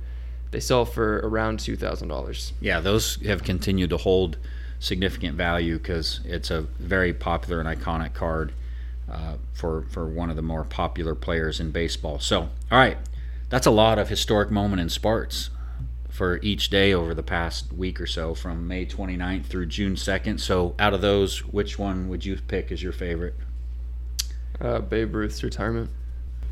they 0.50 0.60
sell 0.60 0.84
for 0.84 1.18
around 1.20 1.60
$2,000. 1.60 2.52
Yeah, 2.60 2.80
those 2.80 3.16
have 3.24 3.42
continued 3.42 3.90
to 3.90 3.96
hold 3.96 4.38
significant 4.80 5.36
value 5.36 5.78
because 5.78 6.20
it's 6.24 6.50
a 6.50 6.62
very 6.62 7.14
popular 7.14 7.60
and 7.60 7.68
iconic 7.68 8.12
card 8.12 8.52
uh, 9.10 9.34
for 9.52 9.82
for 9.90 10.08
one 10.08 10.30
of 10.30 10.36
the 10.36 10.42
more 10.42 10.64
popular 10.64 11.14
players 11.14 11.60
in 11.60 11.70
baseball. 11.70 12.18
So, 12.18 12.42
all 12.42 12.78
right, 12.78 12.98
that's 13.48 13.66
a 13.66 13.70
lot 13.70 13.98
of 13.98 14.08
historic 14.08 14.50
moment 14.50 14.80
in 14.80 14.88
sports. 14.88 15.50
for 16.08 16.38
each 16.42 16.70
day 16.70 16.94
over 16.94 17.12
the 17.12 17.24
past 17.24 17.72
week 17.72 18.00
or 18.00 18.06
so 18.06 18.34
from 18.34 18.68
May 18.68 18.86
29th 18.86 19.46
through 19.46 19.66
June 19.66 19.96
2nd. 19.96 20.38
So, 20.38 20.76
out 20.78 20.94
of 20.94 21.00
those, 21.00 21.44
which 21.44 21.76
one 21.76 22.08
would 22.08 22.24
you 22.24 22.36
pick 22.46 22.70
as 22.70 22.80
your 22.84 22.92
favorite? 22.92 23.34
Uh, 24.60 24.78
Babe 24.78 25.12
Ruth's 25.12 25.42
retirement. 25.42 25.90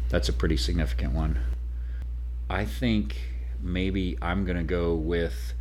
That's 0.08 0.28
a 0.28 0.32
pretty 0.32 0.56
significant 0.56 1.12
one. 1.14 1.38
I 2.50 2.64
think 2.64 3.16
maybe 3.62 4.18
I'm 4.20 4.44
going 4.44 4.56
to 4.58 4.64
go 4.64 4.94
with 4.96 5.54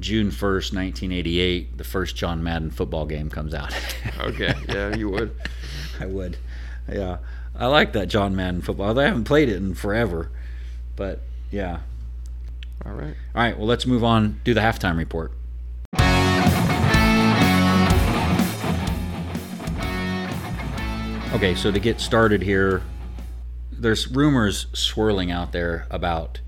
June 0.00 0.30
1st, 0.32 0.74
1988, 0.74 1.78
the 1.78 1.84
first 1.84 2.16
John 2.16 2.42
Madden 2.42 2.70
football 2.72 3.06
game 3.06 3.30
comes 3.30 3.54
out. 3.54 3.72
okay, 4.18 4.52
yeah, 4.68 4.96
you 4.96 5.08
would. 5.10 5.30
I 6.00 6.06
would. 6.06 6.36
Yeah. 6.90 7.18
I 7.56 7.66
like 7.66 7.92
that 7.92 8.08
John 8.08 8.34
Madden 8.34 8.62
football. 8.62 8.98
I 8.98 9.04
haven't 9.04 9.24
played 9.24 9.48
it 9.48 9.56
in 9.56 9.74
forever. 9.74 10.30
But 10.96 11.20
yeah. 11.50 11.80
All 12.84 12.92
right. 12.92 13.14
All 13.34 13.42
right, 13.42 13.56
well 13.56 13.66
let's 13.66 13.86
move 13.86 14.04
on 14.04 14.40
do 14.44 14.54
the 14.54 14.60
halftime 14.60 14.98
report. 14.98 15.32
Okay, 21.34 21.56
so 21.56 21.72
to 21.72 21.80
get 21.80 22.00
started 22.00 22.42
here, 22.42 22.82
there's 23.72 24.08
rumors 24.08 24.66
swirling 24.72 25.32
out 25.32 25.50
there 25.50 25.86
about 25.90 26.40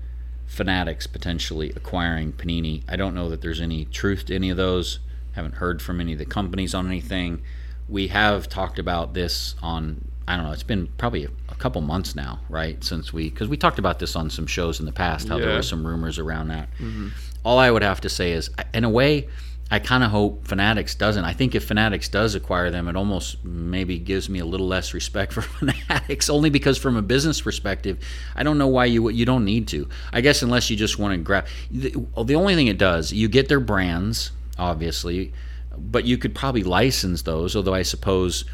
Fanatics 0.45 1.05
potentially 1.07 1.71
acquiring 1.75 2.31
Panini. 2.31 2.83
I 2.87 2.95
don't 2.95 3.13
know 3.13 3.29
that 3.29 3.41
there's 3.41 3.59
any 3.59 3.83
truth 3.85 4.25
to 4.27 4.35
any 4.35 4.49
of 4.49 4.55
those. 4.55 4.99
Haven't 5.33 5.55
heard 5.55 5.81
from 5.81 5.99
any 5.99 6.13
of 6.13 6.19
the 6.19 6.25
companies 6.25 6.73
on 6.73 6.87
anything. 6.87 7.41
We 7.89 8.07
have 8.07 8.49
talked 8.49 8.79
about 8.79 9.13
this 9.13 9.55
on 9.61 10.03
I 10.27 10.35
don't 10.35 10.45
know. 10.45 10.51
It's 10.51 10.63
been 10.63 10.87
probably 10.97 11.23
a, 11.25 11.55
couple 11.57 11.81
months 11.81 12.15
now, 12.15 12.39
right? 12.49 12.83
Since 12.83 13.11
we 13.11 13.29
because 13.31 13.47
we 13.47 13.57
talked 13.57 13.79
about 13.79 13.97
this 13.97 14.15
on 14.15 14.29
some 14.29 14.45
shows 14.45 14.79
in 14.79 14.85
the 14.85 14.91
past. 14.91 15.27
How 15.27 15.39
there 15.39 15.49
Yeah. 15.49 15.55
were 15.55 15.63
some 15.63 15.87
rumors 15.87 16.19
around 16.19 16.49
that. 16.49 16.69
Mm-hmm. 16.73 17.07
All 17.43 17.57
I 17.57 17.71
would 17.71 17.81
have 17.81 18.01
to 18.01 18.09
say 18.09 18.33
is, 18.33 18.51
in 18.75 18.83
a 18.83 18.89
way, 18.89 19.27
I 19.71 19.79
kind 19.79 20.03
of 20.03 20.11
hope 20.11 20.45
Fanatics 20.47 20.93
doesn't. 20.93 21.23
I 21.25 21.33
think 21.33 21.55
if 21.55 21.63
Fanatics 21.65 22.09
does 22.09 22.35
acquire 22.35 22.69
them, 22.69 22.87
it 22.87 22.95
almost 22.95 23.43
maybe 23.43 23.97
gives 23.97 24.29
me 24.29 24.37
a 24.39 24.45
little 24.45 24.67
less 24.67 24.93
respect 24.93 25.33
for 25.33 25.41
Fanatics, 25.41 26.29
only 26.29 26.49
because 26.51 26.77
from 26.77 26.95
a 26.95 27.01
business 27.01 27.41
perspective, 27.41 27.97
I 28.35 28.43
don't 28.43 28.57
know 28.59 28.67
why 28.67 28.85
you 28.85 29.09
you 29.09 29.25
don't 29.25 29.45
need 29.45 29.67
to. 29.69 29.89
I 30.13 30.21
guess 30.21 30.43
unless 30.43 30.69
you 30.69 30.75
just 30.75 30.99
want 30.99 31.13
to 31.13 31.17
grab. 31.17 31.47
The, 31.71 31.95
the 32.23 32.35
only 32.35 32.53
thing 32.53 32.67
it 32.67 32.77
does, 32.77 33.11
you 33.11 33.27
get 33.29 33.47
their 33.47 33.59
brands, 33.61 34.31
obviously, 34.59 35.33
but 35.77 36.05
you 36.05 36.17
could 36.17 36.35
probably 36.35 36.63
license 36.63 37.23
those. 37.23 37.55
Although 37.55 37.75
I 37.75 37.83
suppose. 37.83 38.45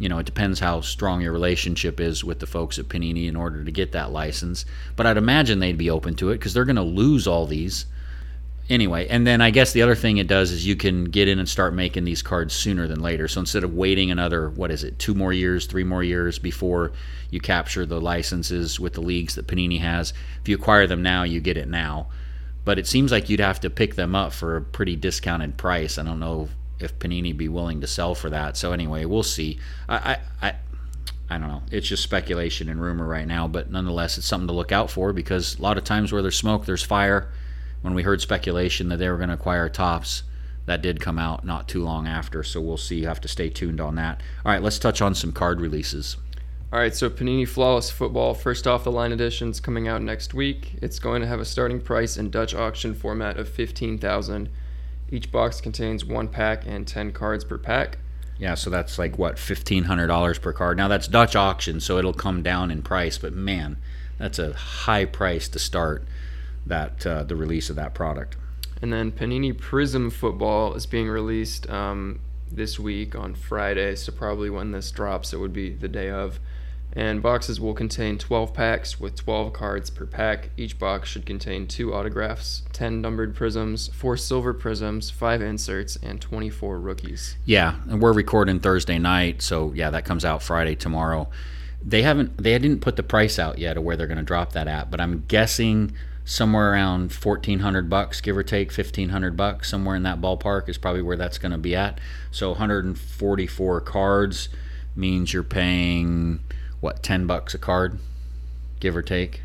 You 0.00 0.08
know, 0.08 0.18
it 0.18 0.26
depends 0.26 0.60
how 0.60 0.80
strong 0.80 1.22
your 1.22 1.32
relationship 1.32 1.98
is 1.98 2.22
with 2.22 2.38
the 2.38 2.46
folks 2.46 2.78
at 2.78 2.86
Panini 2.86 3.26
in 3.26 3.34
order 3.34 3.64
to 3.64 3.72
get 3.72 3.90
that 3.90 4.12
license. 4.12 4.64
But 4.94 5.06
I'd 5.06 5.16
imagine 5.16 5.58
they'd 5.58 5.76
be 5.76 5.90
open 5.90 6.14
to 6.16 6.30
it 6.30 6.34
because 6.34 6.54
they're 6.54 6.64
going 6.64 6.76
to 6.76 6.82
lose 6.82 7.26
all 7.26 7.46
these 7.46 7.84
anyway, 8.70 9.06
and 9.08 9.26
then 9.26 9.40
I 9.40 9.50
guess 9.50 9.72
the 9.72 9.82
other 9.82 9.94
thing 9.94 10.18
it 10.18 10.26
does 10.26 10.50
is 10.50 10.66
you 10.66 10.76
can 10.76 11.04
get 11.04 11.28
in 11.28 11.38
and 11.38 11.48
start 11.48 11.74
making 11.74 12.04
these 12.04 12.22
cards 12.22 12.54
sooner 12.54 12.86
than 12.86 13.00
later. 13.00 13.28
So 13.28 13.40
instead 13.40 13.64
of 13.64 13.74
waiting 13.74 14.10
another, 14.10 14.50
what 14.50 14.70
is 14.70 14.84
it, 14.84 14.98
two 14.98 15.14
more 15.14 15.32
years, 15.32 15.66
three 15.66 15.84
more 15.84 16.02
years 16.02 16.38
before 16.38 16.92
you 17.30 17.40
capture 17.40 17.86
the 17.86 18.00
licenses 18.00 18.78
with 18.78 18.94
the 18.94 19.00
leagues 19.00 19.34
that 19.34 19.46
Panini 19.46 19.80
has, 19.80 20.12
if 20.40 20.48
you 20.48 20.56
acquire 20.56 20.86
them 20.86 21.02
now, 21.02 21.22
you 21.22 21.40
get 21.40 21.56
it 21.56 21.68
now. 21.68 22.08
But 22.64 22.78
it 22.78 22.86
seems 22.86 23.10
like 23.10 23.30
you'd 23.30 23.40
have 23.40 23.60
to 23.60 23.70
pick 23.70 23.94
them 23.94 24.14
up 24.14 24.32
for 24.32 24.56
a 24.56 24.62
pretty 24.62 24.96
discounted 24.96 25.56
price. 25.56 25.98
I 25.98 26.02
don't 26.02 26.20
know 26.20 26.48
if 26.80 26.98
Panini 26.98 27.36
be 27.36 27.48
willing 27.48 27.80
to 27.80 27.86
sell 27.86 28.14
for 28.14 28.30
that. 28.30 28.56
So 28.56 28.72
anyway, 28.72 29.04
we'll 29.04 29.22
see. 29.22 29.58
I, 29.88 30.18
I, 30.40 30.48
I 30.48 30.54
I 31.30 31.36
don't 31.36 31.48
know. 31.48 31.62
It's 31.70 31.86
just 31.86 32.02
speculation 32.02 32.68
and 32.68 32.80
rumor 32.80 33.06
right 33.06 33.26
now, 33.26 33.46
but 33.46 33.70
nonetheless, 33.70 34.16
it's 34.16 34.26
something 34.26 34.46
to 34.46 34.54
look 34.54 34.72
out 34.72 34.90
for 34.90 35.12
because 35.12 35.58
a 35.58 35.62
lot 35.62 35.76
of 35.76 35.84
times 35.84 36.10
where 36.10 36.22
there's 36.22 36.36
smoke, 36.36 36.64
there's 36.64 36.82
fire. 36.82 37.30
When 37.82 37.94
we 37.94 38.02
heard 38.02 38.20
speculation 38.20 38.88
that 38.88 38.96
they 38.96 39.08
were 39.08 39.18
going 39.18 39.28
to 39.28 39.34
acquire 39.34 39.68
Topps, 39.68 40.22
that 40.66 40.82
did 40.82 41.00
come 41.00 41.18
out 41.18 41.44
not 41.44 41.68
too 41.68 41.84
long 41.84 42.06
after. 42.06 42.42
So 42.42 42.60
we'll 42.60 42.76
see. 42.76 43.00
You 43.00 43.08
have 43.08 43.20
to 43.20 43.28
stay 43.28 43.50
tuned 43.50 43.80
on 43.80 43.94
that. 43.96 44.22
All 44.44 44.52
right, 44.52 44.62
let's 44.62 44.78
touch 44.78 45.02
on 45.02 45.14
some 45.14 45.32
card 45.32 45.60
releases. 45.60 46.16
All 46.72 46.78
right, 46.78 46.94
so 46.94 47.08
Panini 47.08 47.48
Flawless 47.48 47.90
Football, 47.90 48.34
first 48.34 48.66
off 48.66 48.84
the 48.84 48.92
line 48.92 49.12
editions 49.12 49.60
coming 49.60 49.88
out 49.88 50.02
next 50.02 50.34
week. 50.34 50.74
It's 50.82 50.98
going 50.98 51.22
to 51.22 51.26
have 51.26 51.40
a 51.40 51.44
starting 51.44 51.80
price 51.80 52.16
in 52.18 52.30
Dutch 52.30 52.54
auction 52.54 52.94
format 52.94 53.38
of 53.38 53.48
15,000. 53.48 54.50
Each 55.10 55.30
box 55.30 55.60
contains 55.60 56.04
one 56.04 56.28
pack 56.28 56.66
and 56.66 56.86
10 56.86 57.12
cards 57.12 57.44
per 57.44 57.58
pack. 57.58 57.98
Yeah, 58.38 58.54
so 58.54 58.70
that's 58.70 58.98
like 58.98 59.18
what 59.18 59.36
fifteen 59.38 59.84
hundred 59.84 60.06
dollars 60.06 60.38
per 60.38 60.52
card. 60.52 60.76
Now 60.76 60.86
that's 60.86 61.08
Dutch 61.08 61.34
auction, 61.34 61.80
so 61.80 61.98
it'll 61.98 62.12
come 62.12 62.42
down 62.42 62.70
in 62.70 62.82
price. 62.82 63.18
But 63.18 63.32
man, 63.32 63.78
that's 64.16 64.38
a 64.38 64.52
high 64.52 65.06
price 65.06 65.48
to 65.48 65.58
start 65.58 66.04
that 66.64 67.04
uh, 67.04 67.24
the 67.24 67.34
release 67.34 67.68
of 67.68 67.76
that 67.76 67.94
product. 67.94 68.36
And 68.80 68.92
then 68.92 69.10
Panini 69.10 69.58
Prism 69.58 70.08
Football 70.10 70.74
is 70.74 70.86
being 70.86 71.08
released 71.08 71.68
um, 71.68 72.20
this 72.50 72.78
week 72.78 73.16
on 73.16 73.34
Friday, 73.34 73.96
so 73.96 74.12
probably 74.12 74.50
when 74.50 74.70
this 74.70 74.92
drops, 74.92 75.32
it 75.32 75.38
would 75.38 75.52
be 75.52 75.70
the 75.70 75.88
day 75.88 76.10
of. 76.10 76.38
And 76.94 77.22
boxes 77.22 77.60
will 77.60 77.74
contain 77.74 78.18
12 78.18 78.54
packs 78.54 78.98
with 78.98 79.14
12 79.14 79.52
cards 79.52 79.90
per 79.90 80.06
pack. 80.06 80.50
Each 80.56 80.78
box 80.78 81.08
should 81.08 81.26
contain 81.26 81.66
two 81.66 81.94
autographs, 81.94 82.62
10 82.72 83.00
numbered 83.00 83.34
prisms, 83.34 83.88
4 83.94 84.16
silver 84.16 84.54
prisms, 84.54 85.10
5 85.10 85.42
inserts, 85.42 85.96
and 85.96 86.20
24 86.20 86.80
rookies. 86.80 87.36
Yeah, 87.44 87.76
and 87.88 88.00
we're 88.00 88.12
recording 88.12 88.58
Thursday 88.58 88.98
night, 88.98 89.42
so 89.42 89.72
yeah, 89.74 89.90
that 89.90 90.04
comes 90.04 90.24
out 90.24 90.42
Friday 90.42 90.74
tomorrow. 90.74 91.28
They 91.80 92.02
haven't 92.02 92.36
they 92.36 92.58
didn't 92.58 92.80
put 92.80 92.96
the 92.96 93.02
price 93.04 93.38
out 93.38 93.58
yet 93.58 93.76
of 93.76 93.84
where 93.84 93.96
they're 93.96 94.08
going 94.08 94.18
to 94.18 94.24
drop 94.24 94.52
that 94.52 94.66
at, 94.66 94.90
but 94.90 95.00
I'm 95.00 95.24
guessing 95.28 95.92
somewhere 96.24 96.72
around 96.72 97.10
1400 97.10 97.88
bucks 97.88 98.20
give 98.20 98.36
or 98.36 98.42
take 98.42 98.68
1500 98.70 99.34
bucks 99.34 99.70
somewhere 99.70 99.96
in 99.96 100.02
that 100.02 100.20
ballpark 100.20 100.68
is 100.68 100.76
probably 100.76 101.00
where 101.00 101.16
that's 101.16 101.38
going 101.38 101.52
to 101.52 101.58
be 101.58 101.74
at. 101.74 101.98
So 102.30 102.50
144 102.50 103.80
cards 103.80 104.50
means 104.94 105.32
you're 105.32 105.42
paying 105.42 106.40
what 106.80 107.02
10 107.02 107.26
bucks 107.26 107.54
a 107.54 107.58
card 107.58 107.98
give 108.80 108.96
or 108.96 109.02
take 109.02 109.42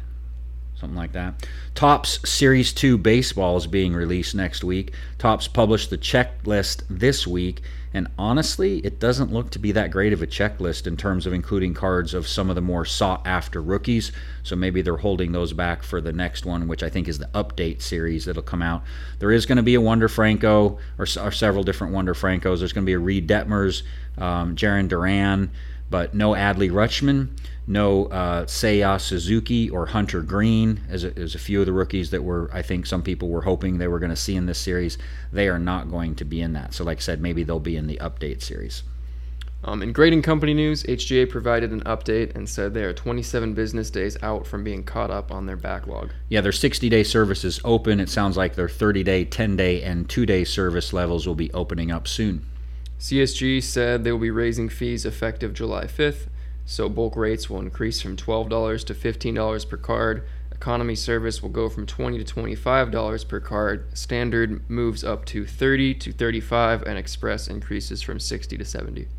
something 0.84 0.98
like 0.98 1.14
that. 1.14 1.48
Topps 1.76 2.30
Series 2.30 2.74
2 2.74 2.98
baseball 2.98 3.56
is 3.56 3.68
being 3.68 3.94
released 3.94 4.36
next 4.36 4.66
week. 4.66 4.94
Topps 5.18 5.48
published 5.48 5.90
the 5.90 5.98
checklist 5.98 6.84
this 6.90 7.26
week, 7.26 7.62
and 7.94 8.10
honestly, 8.18 8.80
it 8.80 9.00
doesn't 9.00 9.32
look 9.32 9.50
to 9.52 9.60
be 9.60 9.72
that 9.72 9.92
great 9.92 10.12
of 10.12 10.22
a 10.22 10.28
checklist 10.28 10.86
in 10.86 10.98
terms 10.98 11.26
of 11.26 11.32
including 11.32 11.74
cards 11.74 12.14
of 12.14 12.28
some 12.28 12.50
of 12.50 12.56
the 12.56 12.62
more 12.62 12.84
sought 12.84 13.26
after 13.26 13.62
rookies. 13.62 14.12
So 14.44 14.58
maybe 14.58 14.82
they're 14.82 14.98
holding 14.98 15.32
those 15.32 15.54
back 15.54 15.84
for 15.84 16.02
the 16.02 16.12
next 16.12 16.46
one, 16.46 16.68
which 16.68 16.84
I 16.84 16.90
think 16.90 17.08
is 17.08 17.18
the 17.18 17.30
update 17.34 17.82
series 17.82 18.26
that'll 18.26 18.44
come 18.44 18.62
out. 18.62 18.84
There 19.20 19.32
is 19.32 19.46
going 19.46 19.56
to 19.58 19.64
be 19.64 19.76
a 19.76 19.82
Wander 19.82 20.10
Franco, 20.10 20.80
or, 20.98 21.06
or 21.22 21.32
several 21.32 21.64
different 21.64 21.94
Wander 21.94 22.14
Francos. 22.14 22.60
There's 22.60 22.74
going 22.74 22.84
to 22.84 22.90
be 22.90 22.94
a 22.94 23.00
Reid 23.00 23.30
Detmers, 23.30 23.84
um, 24.18 24.58
Jarren 24.58 24.90
Duran, 24.90 25.50
but 25.90 26.14
no 26.14 26.32
Adley 26.32 26.72
Rutschman, 26.72 27.30
no 27.68 28.06
uh, 28.06 28.46
Seiya 28.46 29.00
Suzuki 29.00 29.70
or 29.70 29.86
Hunter 29.86 30.22
Greene, 30.22 30.82
as 30.90 31.04
a, 31.04 31.18
as 31.18 31.36
a 31.36 31.40
few 31.40 31.60
of 31.60 31.66
the 31.66 31.74
rookies 31.74 32.12
that 32.12 32.24
were, 32.24 32.50
I 32.54 32.62
think 32.62 32.86
some 32.86 33.04
people 33.04 33.30
were 33.30 33.42
hoping 33.42 33.78
they 33.78 33.88
were 33.88 34.00
going 34.00 34.10
to 34.10 34.16
see 34.16 34.36
in 34.36 34.46
this 34.46 34.60
series. 34.60 34.98
They 35.32 35.48
are 35.48 35.60
not 35.60 35.90
going 35.90 36.16
to 36.16 36.26
be 36.26 36.42
in 36.42 36.54
that. 36.54 36.74
So, 36.74 36.84
like 36.84 36.98
I 36.98 37.02
said, 37.02 37.22
maybe 37.22 37.44
they'll 37.44 37.60
be 37.60 37.78
in 37.78 37.88
the 37.88 37.98
update 37.98 38.42
series. 38.42 38.84
Um, 39.66 39.82
in 39.82 39.94
grading 39.94 40.24
company 40.24 40.54
news, 40.54 40.84
HGA 40.84 41.30
provided 41.30 41.72
an 41.72 41.82
update 41.82 42.36
and 42.36 42.50
said 42.50 42.74
they 42.74 42.84
are 42.84 42.92
27 42.92 43.54
business 43.54 43.90
days 43.90 44.22
out 44.22 44.46
from 44.46 44.64
being 44.64 44.84
caught 44.84 45.10
up 45.10 45.32
on 45.32 45.46
their 45.46 45.56
backlog. 45.56 46.12
Yeah, 46.28 46.42
their 46.42 46.52
60 46.52 46.90
day 46.90 47.04
service 47.04 47.46
is 47.46 47.62
open. 47.64 48.02
It 48.02 48.10
sounds 48.10 48.36
like 48.36 48.56
their 48.56 48.68
30 48.68 49.04
day, 49.04 49.24
10 49.24 49.56
day, 49.56 49.82
and 49.82 50.10
2 50.10 50.26
day 50.26 50.44
service 50.44 50.92
levels 50.92 51.26
will 51.26 51.36
be 51.36 51.52
opening 51.54 51.92
up 51.92 52.10
soon. 52.10 52.46
CSG 53.04 53.62
said 53.62 54.06
they 54.06 54.14
will 54.14 54.20
be 54.20 54.32
raising 54.32 54.70
fees 54.70 55.06
effective 55.06 55.54
July 55.54 55.84
5th, 55.84 56.28
so 56.66 56.88
bulk 56.88 57.18
rates 57.18 57.50
will 57.50 57.60
increase 57.60 58.00
from 58.00 58.16
$12 58.16 58.86
to 58.86 58.94
$15 58.94 59.70
per 59.70 59.76
card. 59.76 60.24
Economy 60.54 60.96
service 60.96 61.44
will 61.44 61.50
go 61.50 61.68
from 61.68 61.86
20 61.86 62.24
to 62.24 62.34
$25 62.34 63.28
per 63.28 63.42
card. 63.42 63.86
Standard 63.98 64.70
moves 64.70 65.04
up 65.04 65.26
to 65.26 65.46
30 65.46 65.96
to 65.96 66.14
35 66.14 66.84
and 66.84 66.98
express 66.98 67.50
increases 67.50 68.02
from 68.02 68.22
60 68.22 68.58
to 68.58 68.64
70. 68.64 69.10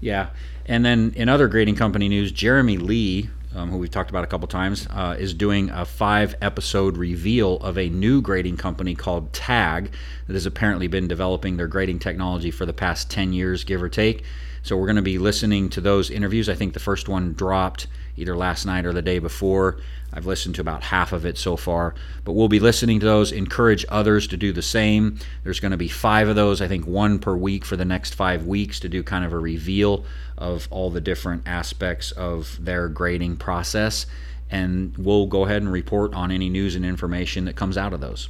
Yeah, 0.00 0.30
and 0.64 0.82
then 0.82 1.12
in 1.14 1.28
other 1.28 1.46
grading 1.46 1.76
company 1.76 2.08
news, 2.08 2.32
Jeremy 2.32 2.78
Lee, 2.78 3.28
um, 3.54 3.70
who 3.70 3.78
we've 3.78 3.90
talked 3.90 4.10
about 4.10 4.24
a 4.24 4.26
couple 4.26 4.48
times, 4.48 4.86
uh, 4.90 5.16
is 5.18 5.34
doing 5.34 5.70
a 5.70 5.84
five-episode 5.84 6.96
reveal 6.96 7.56
of 7.58 7.76
a 7.76 7.88
new 7.88 8.20
grading 8.20 8.56
company 8.56 8.94
called 8.94 9.32
Tag 9.32 9.92
that 10.26 10.34
has 10.34 10.46
apparently 10.46 10.86
been 10.86 11.08
developing 11.08 11.56
their 11.56 11.68
grading 11.68 11.98
technology 11.98 12.50
for 12.50 12.66
the 12.66 12.72
past 12.72 13.10
ten 13.10 13.32
years, 13.32 13.64
give 13.64 13.82
or 13.82 13.88
take. 13.88 14.24
So 14.62 14.76
we're 14.76 14.86
going 14.86 14.96
to 14.96 15.02
be 15.02 15.18
listening 15.18 15.70
to 15.70 15.80
those 15.80 16.10
interviews. 16.10 16.48
I 16.48 16.54
think 16.54 16.74
the 16.74 16.80
first 16.80 17.08
one 17.08 17.32
dropped 17.32 17.86
either 18.16 18.36
last 18.36 18.66
night 18.66 18.84
or 18.84 18.92
the 18.92 19.00
day 19.00 19.18
before. 19.18 19.80
I've 20.12 20.26
listened 20.26 20.56
to 20.56 20.60
about 20.60 20.82
half 20.82 21.12
of 21.12 21.24
it 21.24 21.38
so 21.38 21.56
far, 21.56 21.94
but 22.24 22.32
we'll 22.32 22.48
be 22.48 22.60
listening 22.60 23.00
to 23.00 23.06
those. 23.06 23.32
Encourage 23.32 23.84
others 23.88 24.26
to 24.28 24.36
do 24.36 24.52
the 24.52 24.62
same. 24.62 25.18
There's 25.44 25.60
going 25.60 25.70
to 25.70 25.76
be 25.76 25.88
five 25.88 26.28
of 26.28 26.36
those, 26.36 26.60
I 26.60 26.68
think 26.68 26.86
one 26.86 27.18
per 27.18 27.36
week 27.36 27.64
for 27.64 27.76
the 27.76 27.84
next 27.84 28.14
five 28.14 28.46
weeks 28.46 28.80
to 28.80 28.88
do 28.88 29.02
kind 29.02 29.24
of 29.24 29.32
a 29.32 29.38
reveal 29.38 30.04
of 30.36 30.66
all 30.70 30.90
the 30.90 31.00
different 31.00 31.46
aspects 31.46 32.10
of 32.12 32.58
their 32.64 32.88
grading 32.88 33.36
process. 33.36 34.06
And 34.50 34.96
we'll 34.98 35.26
go 35.26 35.44
ahead 35.44 35.62
and 35.62 35.70
report 35.70 36.12
on 36.14 36.30
any 36.32 36.48
news 36.48 36.74
and 36.74 36.84
information 36.84 37.44
that 37.44 37.54
comes 37.54 37.78
out 37.78 37.92
of 37.92 38.00
those. 38.00 38.28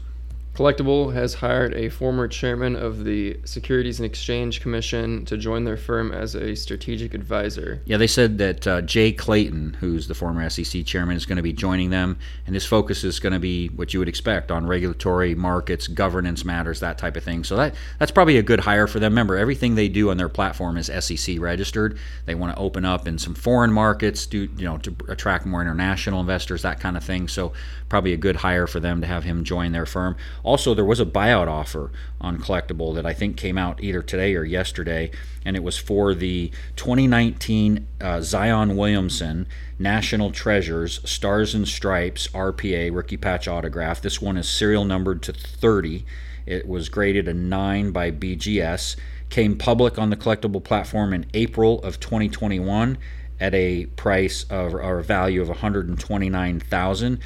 Collectable 0.61 1.15
has 1.15 1.33
hired 1.33 1.73
a 1.73 1.89
former 1.89 2.29
chairman 2.29 2.77
of 2.77 3.05
the 3.05 3.41
Securities 3.47 3.99
and 3.99 4.05
Exchange 4.05 4.61
Commission 4.61 5.25
to 5.25 5.39
join 5.39 5.65
their 5.65 5.79
firm 5.79 6.13
as 6.13 6.35
a 6.35 6.55
strategic 6.55 7.15
advisor. 7.15 7.81
Yeah, 7.87 7.97
they 7.97 8.07
said 8.07 8.37
that 8.37 8.67
uh, 8.67 8.83
Jay 8.83 9.11
Clayton, 9.11 9.79
who's 9.81 10.07
the 10.07 10.15
former 10.15 10.51
SEC 10.51 10.85
chairman, 10.85 11.17
is 11.17 11.25
going 11.25 11.39
to 11.39 11.43
be 11.43 11.55
joining 11.55 11.89
them, 11.89 12.19
and 12.45 12.55
his 12.55 12.67
focus 12.67 13.05
is 13.05 13.21
going 13.21 13.33
to 13.33 13.39
be 13.39 13.69
what 13.69 13.95
you 13.95 14.01
would 14.01 14.09
expect 14.11 14.51
on 14.51 14.67
regulatory 14.67 15.35
markets, 15.35 15.89
governance 15.89 16.45
matters, 16.45 16.81
that 16.81 16.99
type 16.99 17.17
of 17.17 17.25
thing. 17.25 17.43
So 17.43 17.57
that 17.57 17.75
that's 17.99 18.11
probably 18.11 18.37
a 18.37 18.43
good 18.43 18.61
hire 18.61 18.87
for 18.87 19.01
them. 19.01 19.13
Remember, 19.13 19.39
everything 19.39 19.77
they 19.77 19.89
do 19.89 20.11
on 20.11 20.19
their 20.19 20.29
platform 20.29 20.77
is 20.77 20.91
SEC 21.01 21.41
registered. 21.41 21.97
They 22.27 22.35
want 22.35 22.55
to 22.55 22.61
open 22.61 22.85
up 22.85 23.09
in 23.09 23.17
some 23.17 23.35
foreign 23.35 23.73
markets, 23.73 24.27
do 24.27 24.41
you 24.59 24.67
know, 24.67 24.77
to 24.77 24.95
attract 25.09 25.47
more 25.47 25.63
international 25.63 26.21
investors, 26.21 26.61
that 26.61 26.81
kind 26.81 26.99
of 26.99 27.03
thing. 27.03 27.29
So 27.29 27.55
probably 27.89 28.13
a 28.13 28.19
good 28.19 28.37
hire 28.37 28.67
for 28.67 28.79
them 28.79 29.01
to 29.01 29.07
have 29.07 29.25
him 29.25 29.43
join 29.43 29.73
their 29.73 29.87
firm. 29.87 30.17
Also, 30.51 30.75
there 30.75 30.85
was 30.85 30.99
a 30.99 31.07
buyout 31.07 31.47
offer 31.47 31.93
on 32.21 32.37
Collectable 32.37 32.93
that 32.97 33.07
I 33.07 33.13
think 33.13 33.37
came 33.37 33.57
out 33.57 33.81
either 33.81 34.03
today 34.03 34.35
or 34.35 34.43
yesterday, 34.43 35.13
and 35.45 35.55
it 35.55 35.63
was 35.63 35.79
for 35.79 36.13
the 36.13 36.51
2019 36.75 37.87
uh, 38.01 38.21
Zion 38.21 38.77
Williamson 38.77 39.47
National 39.79 40.33
Treasures 40.33 41.09
Stars 41.09 41.55
and 41.55 41.69
Stripes 41.69 42.27
RPA 42.35 42.93
rookie 42.93 43.17
patch 43.17 43.47
autograph. 43.47 44.03
This 44.03 44.21
one 44.21 44.37
is 44.37 44.49
serial 44.49 44.85
numbered 44.85 45.23
to 45.23 45.33
30. 45.33 46.05
It 46.47 46.67
was 46.67 46.89
graded 46.89 47.29
a 47.29 47.33
9 47.33 47.93
by 47.93 48.11
BGS. 48.11 48.97
Came 49.29 49.57
public 49.57 50.01
on 50.01 50.11
the 50.11 50.17
collectible 50.17 50.65
platform 50.65 51.15
in 51.15 51.27
April 51.33 51.81
of 51.83 52.01
2021 52.01 52.99
at 53.39 53.55
a 53.55 53.87
price 53.87 54.43
of 54.51 54.75
or 54.75 55.01
value 55.01 55.41
of 55.41 55.49
129,000. 55.49 57.21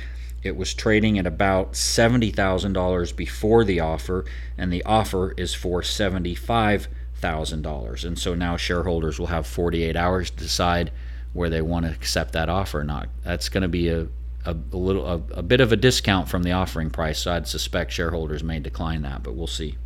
It 0.44 0.56
was 0.56 0.72
trading 0.74 1.18
at 1.18 1.26
about 1.26 1.72
$70,000 1.72 3.16
before 3.16 3.64
the 3.64 3.80
offer, 3.80 4.26
and 4.58 4.70
the 4.70 4.84
offer 4.84 5.32
is 5.38 5.54
for 5.54 5.80
$75,000. 5.80 8.04
And 8.04 8.18
so 8.18 8.34
now 8.34 8.58
shareholders 8.58 9.18
will 9.18 9.28
have 9.28 9.46
48 9.46 9.96
hours 9.96 10.28
to 10.30 10.36
decide 10.36 10.92
where 11.32 11.48
they 11.48 11.62
want 11.62 11.86
to 11.86 11.92
accept 11.92 12.34
that 12.34 12.50
offer 12.50 12.80
or 12.80 12.84
not. 12.84 13.08
That's 13.24 13.48
going 13.48 13.62
to 13.62 13.68
be 13.68 13.88
a, 13.88 14.02
a, 14.44 14.54
a 14.72 14.76
little 14.76 15.06
a, 15.06 15.14
a 15.32 15.42
bit 15.42 15.62
of 15.62 15.72
a 15.72 15.76
discount 15.76 16.28
from 16.28 16.42
the 16.42 16.52
offering 16.52 16.90
price, 16.90 17.20
so 17.20 17.32
I'd 17.32 17.48
suspect 17.48 17.92
shareholders 17.92 18.44
may 18.44 18.60
decline 18.60 19.00
that, 19.02 19.22
but 19.22 19.34
we'll 19.34 19.46
see. 19.46 19.78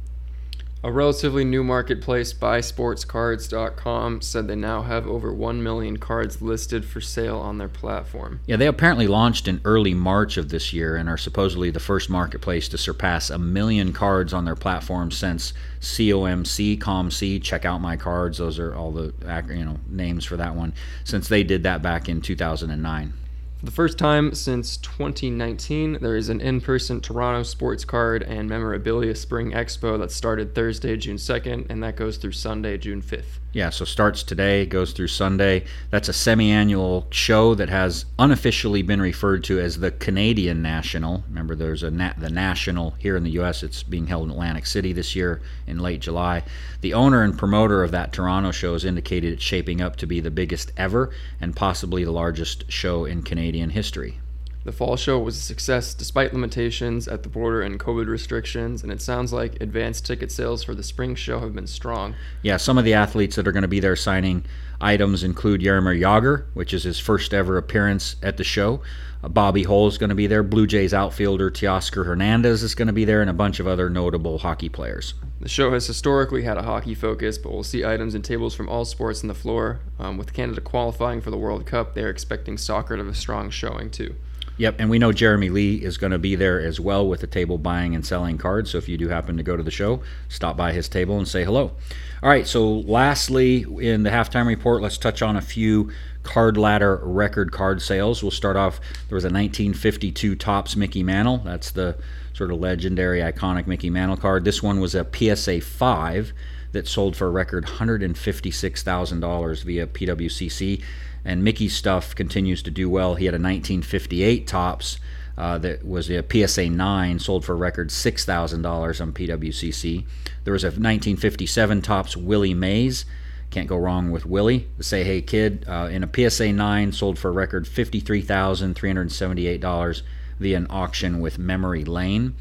A 0.84 0.92
relatively 0.92 1.44
new 1.44 1.64
marketplace, 1.64 2.32
buysportscards.com, 2.32 4.20
said 4.20 4.46
they 4.46 4.54
now 4.54 4.82
have 4.82 5.08
over 5.08 5.32
1 5.32 5.60
million 5.60 5.96
cards 5.96 6.40
listed 6.40 6.84
for 6.84 7.00
sale 7.00 7.38
on 7.38 7.58
their 7.58 7.68
platform. 7.68 8.38
Yeah, 8.46 8.54
they 8.54 8.68
apparently 8.68 9.08
launched 9.08 9.48
in 9.48 9.60
early 9.64 9.92
March 9.92 10.36
of 10.36 10.50
this 10.50 10.72
year 10.72 10.94
and 10.94 11.08
are 11.08 11.16
supposedly 11.16 11.72
the 11.72 11.80
first 11.80 12.08
marketplace 12.08 12.68
to 12.68 12.78
surpass 12.78 13.28
a 13.28 13.38
million 13.38 13.92
cards 13.92 14.32
on 14.32 14.44
their 14.44 14.54
platform 14.54 15.10
since 15.10 15.52
COMC, 15.80 16.78
COMC, 16.78 17.42
check 17.42 17.64
out 17.64 17.80
my 17.80 17.96
cards. 17.96 18.38
Those 18.38 18.60
are 18.60 18.72
all 18.72 18.92
the 18.92 19.12
you 19.48 19.64
know 19.64 19.80
names 19.88 20.24
for 20.24 20.36
that 20.36 20.54
one. 20.54 20.74
Since 21.02 21.26
they 21.26 21.42
did 21.42 21.64
that 21.64 21.82
back 21.82 22.08
in 22.08 22.20
2009. 22.20 23.14
For 23.58 23.66
the 23.66 23.72
first 23.72 23.98
time 23.98 24.34
since 24.34 24.76
2019, 24.76 25.98
there 26.00 26.14
is 26.14 26.28
an 26.28 26.40
in 26.40 26.60
person 26.60 27.00
Toronto 27.00 27.42
Sports 27.42 27.84
Card 27.84 28.22
and 28.22 28.48
Memorabilia 28.48 29.16
Spring 29.16 29.50
Expo 29.50 29.98
that 29.98 30.12
started 30.12 30.54
Thursday, 30.54 30.96
June 30.96 31.16
2nd, 31.16 31.66
and 31.68 31.82
that 31.82 31.96
goes 31.96 32.18
through 32.18 32.32
Sunday, 32.32 32.78
June 32.78 33.02
5th. 33.02 33.40
Yeah, 33.50 33.70
so 33.70 33.86
starts 33.86 34.22
today, 34.22 34.66
goes 34.66 34.92
through 34.92 35.08
Sunday. 35.08 35.64
That's 35.90 36.10
a 36.10 36.12
semi 36.12 36.50
annual 36.50 37.06
show 37.10 37.54
that 37.54 37.70
has 37.70 38.04
unofficially 38.18 38.82
been 38.82 39.00
referred 39.00 39.42
to 39.44 39.58
as 39.58 39.78
the 39.78 39.90
Canadian 39.90 40.60
National. 40.60 41.24
Remember, 41.28 41.54
there's 41.54 41.82
a 41.82 41.90
na- 41.90 42.12
the 42.18 42.28
National 42.28 42.90
here 42.98 43.16
in 43.16 43.24
the 43.24 43.30
U.S., 43.32 43.62
it's 43.62 43.82
being 43.82 44.06
held 44.06 44.24
in 44.24 44.32
Atlantic 44.32 44.66
City 44.66 44.92
this 44.92 45.16
year 45.16 45.40
in 45.66 45.78
late 45.78 46.00
July. 46.00 46.42
The 46.82 46.92
owner 46.92 47.22
and 47.22 47.38
promoter 47.38 47.82
of 47.82 47.90
that 47.92 48.12
Toronto 48.12 48.50
show 48.50 48.74
has 48.74 48.84
indicated 48.84 49.32
it's 49.32 49.42
shaping 49.42 49.80
up 49.80 49.96
to 49.96 50.06
be 50.06 50.20
the 50.20 50.30
biggest 50.30 50.70
ever 50.76 51.10
and 51.40 51.56
possibly 51.56 52.04
the 52.04 52.12
largest 52.12 52.70
show 52.70 53.06
in 53.06 53.22
Canadian 53.22 53.70
history. 53.70 54.20
The 54.68 54.72
fall 54.72 54.96
show 54.96 55.18
was 55.18 55.38
a 55.38 55.40
success 55.40 55.94
despite 55.94 56.34
limitations 56.34 57.08
at 57.08 57.22
the 57.22 57.30
border 57.30 57.62
and 57.62 57.80
COVID 57.80 58.06
restrictions, 58.06 58.82
and 58.82 58.92
it 58.92 59.00
sounds 59.00 59.32
like 59.32 59.62
advanced 59.62 60.04
ticket 60.04 60.30
sales 60.30 60.62
for 60.62 60.74
the 60.74 60.82
spring 60.82 61.14
show 61.14 61.40
have 61.40 61.54
been 61.54 61.66
strong. 61.66 62.14
Yeah, 62.42 62.58
some 62.58 62.76
of 62.76 62.84
the 62.84 62.92
athletes 62.92 63.36
that 63.36 63.48
are 63.48 63.52
going 63.52 63.62
to 63.62 63.66
be 63.66 63.80
there 63.80 63.96
signing 63.96 64.44
items 64.78 65.24
include 65.24 65.62
Jaromir 65.62 65.98
Jagr, 65.98 66.44
which 66.52 66.74
is 66.74 66.82
his 66.82 67.00
first 67.00 67.32
ever 67.32 67.56
appearance 67.56 68.16
at 68.22 68.36
the 68.36 68.44
show. 68.44 68.82
Uh, 69.24 69.28
Bobby 69.28 69.62
Hull 69.62 69.86
is 69.86 69.96
going 69.96 70.10
to 70.10 70.14
be 70.14 70.26
there. 70.26 70.42
Blue 70.42 70.66
Jays 70.66 70.92
outfielder 70.92 71.50
Teoscar 71.50 72.04
Hernandez 72.04 72.62
is 72.62 72.74
going 72.74 72.88
to 72.88 72.92
be 72.92 73.06
there, 73.06 73.22
and 73.22 73.30
a 73.30 73.32
bunch 73.32 73.60
of 73.60 73.66
other 73.66 73.88
notable 73.88 74.36
hockey 74.36 74.68
players. 74.68 75.14
The 75.40 75.48
show 75.48 75.72
has 75.72 75.86
historically 75.86 76.42
had 76.42 76.58
a 76.58 76.62
hockey 76.62 76.94
focus, 76.94 77.38
but 77.38 77.52
we'll 77.52 77.64
see 77.64 77.86
items 77.86 78.14
and 78.14 78.22
tables 78.22 78.54
from 78.54 78.68
all 78.68 78.84
sports 78.84 79.22
on 79.22 79.28
the 79.28 79.34
floor. 79.34 79.80
Um, 79.98 80.18
with 80.18 80.34
Canada 80.34 80.60
qualifying 80.60 81.22
for 81.22 81.30
the 81.30 81.38
World 81.38 81.64
Cup, 81.64 81.94
they're 81.94 82.10
expecting 82.10 82.58
soccer 82.58 82.98
to 82.98 83.02
have 83.02 83.10
a 83.10 83.16
strong 83.16 83.48
showing 83.48 83.90
too. 83.90 84.14
Yep, 84.58 84.76
and 84.80 84.90
we 84.90 84.98
know 84.98 85.12
Jeremy 85.12 85.50
Lee 85.50 85.76
is 85.76 85.98
going 85.98 86.10
to 86.10 86.18
be 86.18 86.34
there 86.34 86.60
as 86.60 86.80
well 86.80 87.06
with 87.06 87.20
the 87.20 87.28
table 87.28 87.58
buying 87.58 87.94
and 87.94 88.04
selling 88.04 88.38
cards. 88.38 88.72
So 88.72 88.78
if 88.78 88.88
you 88.88 88.98
do 88.98 89.08
happen 89.08 89.36
to 89.36 89.44
go 89.44 89.56
to 89.56 89.62
the 89.62 89.70
show, 89.70 90.02
stop 90.28 90.56
by 90.56 90.72
his 90.72 90.88
table 90.88 91.16
and 91.16 91.28
say 91.28 91.44
hello. 91.44 91.76
All 92.22 92.28
right, 92.28 92.46
so 92.46 92.68
lastly, 92.68 93.62
in 93.62 94.02
the 94.02 94.10
halftime 94.10 94.46
report, 94.46 94.82
let's 94.82 94.98
touch 94.98 95.22
on 95.22 95.36
a 95.36 95.40
few 95.40 95.92
card 96.24 96.56
ladder 96.56 97.00
record 97.04 97.52
card 97.52 97.80
sales. 97.80 98.20
We'll 98.20 98.32
start 98.32 98.56
off. 98.56 98.80
There 99.08 99.14
was 99.14 99.24
a 99.24 99.30
1952 99.30 100.34
Topps 100.34 100.74
Mickey 100.74 101.04
Mantle. 101.04 101.38
That's 101.38 101.70
the 101.70 101.96
sort 102.32 102.50
of 102.50 102.58
legendary, 102.58 103.20
iconic 103.20 103.68
Mickey 103.68 103.90
Mantle 103.90 104.16
card. 104.16 104.44
This 104.44 104.60
one 104.60 104.80
was 104.80 104.96
a 104.96 105.06
PSA 105.06 105.60
5 105.60 106.32
that 106.72 106.88
sold 106.88 107.16
for 107.16 107.28
a 107.28 107.30
record 107.30 107.64
$156,000 107.64 109.64
via 109.64 109.86
PWCC 109.86 110.82
and 111.24 111.42
Mickey's 111.44 111.74
stuff 111.74 112.14
continues 112.14 112.62
to 112.62 112.70
do 112.70 112.88
well. 112.88 113.16
He 113.16 113.26
had 113.26 113.34
a 113.34 113.36
1958 113.36 114.46
Topps 114.46 114.98
uh, 115.36 115.58
that 115.58 115.86
was 115.86 116.10
a 116.10 116.24
PSA 116.28 116.70
9, 116.70 117.18
sold 117.18 117.44
for 117.44 117.52
a 117.52 117.56
record 117.56 117.90
$6,000 117.90 119.00
on 119.00 119.12
PWCC. 119.12 120.06
There 120.44 120.52
was 120.52 120.64
a 120.64 120.68
1957 120.68 121.82
Topps 121.82 122.16
Willie 122.16 122.54
Mays. 122.54 123.04
Can't 123.50 123.68
go 123.68 123.76
wrong 123.76 124.10
with 124.10 124.24
Willie, 124.26 124.68
the 124.76 124.84
Say 124.84 125.04
Hey 125.04 125.22
Kid, 125.22 125.64
uh, 125.68 125.88
in 125.90 126.02
a 126.02 126.10
PSA 126.12 126.52
9, 126.52 126.92
sold 126.92 127.18
for 127.18 127.28
a 127.28 127.32
record 127.32 127.66
$53,378 127.66 130.02
via 130.38 130.56
an 130.56 130.66
auction 130.68 131.20
with 131.20 131.38
Memory 131.38 131.84
Lane. 131.84 132.34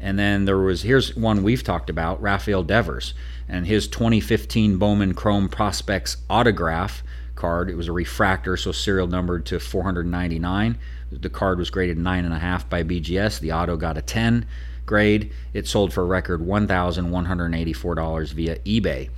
And 0.00 0.18
then 0.18 0.44
there 0.44 0.58
was 0.58 0.82
here's 0.82 1.16
one 1.16 1.44
we've 1.44 1.62
talked 1.62 1.88
about, 1.88 2.20
Rafael 2.20 2.64
Devers, 2.64 3.14
and 3.48 3.66
his 3.66 3.86
2015 3.86 4.76
Bowman 4.76 5.14
Chrome 5.14 5.48
Prospects 5.48 6.16
autograph 6.28 7.04
card. 7.42 7.68
It 7.68 7.74
was 7.74 7.88
a 7.88 7.92
refractor, 7.92 8.56
so 8.56 8.70
serial 8.70 9.08
numbered 9.08 9.44
to 9.46 9.58
499. 9.58 10.78
The 11.10 11.28
card 11.28 11.58
was 11.58 11.70
graded 11.70 11.98
9.5 11.98 12.68
by 12.68 12.84
BGS. 12.84 13.40
The 13.40 13.50
auto 13.50 13.76
got 13.76 13.98
a 13.98 14.02
10 14.02 14.46
grade. 14.86 15.32
It 15.52 15.66
sold 15.66 15.92
for 15.92 16.02
a 16.02 16.06
record 16.06 16.40
$1,184 16.40 18.32
via 18.32 18.58
eBay. 18.60 19.10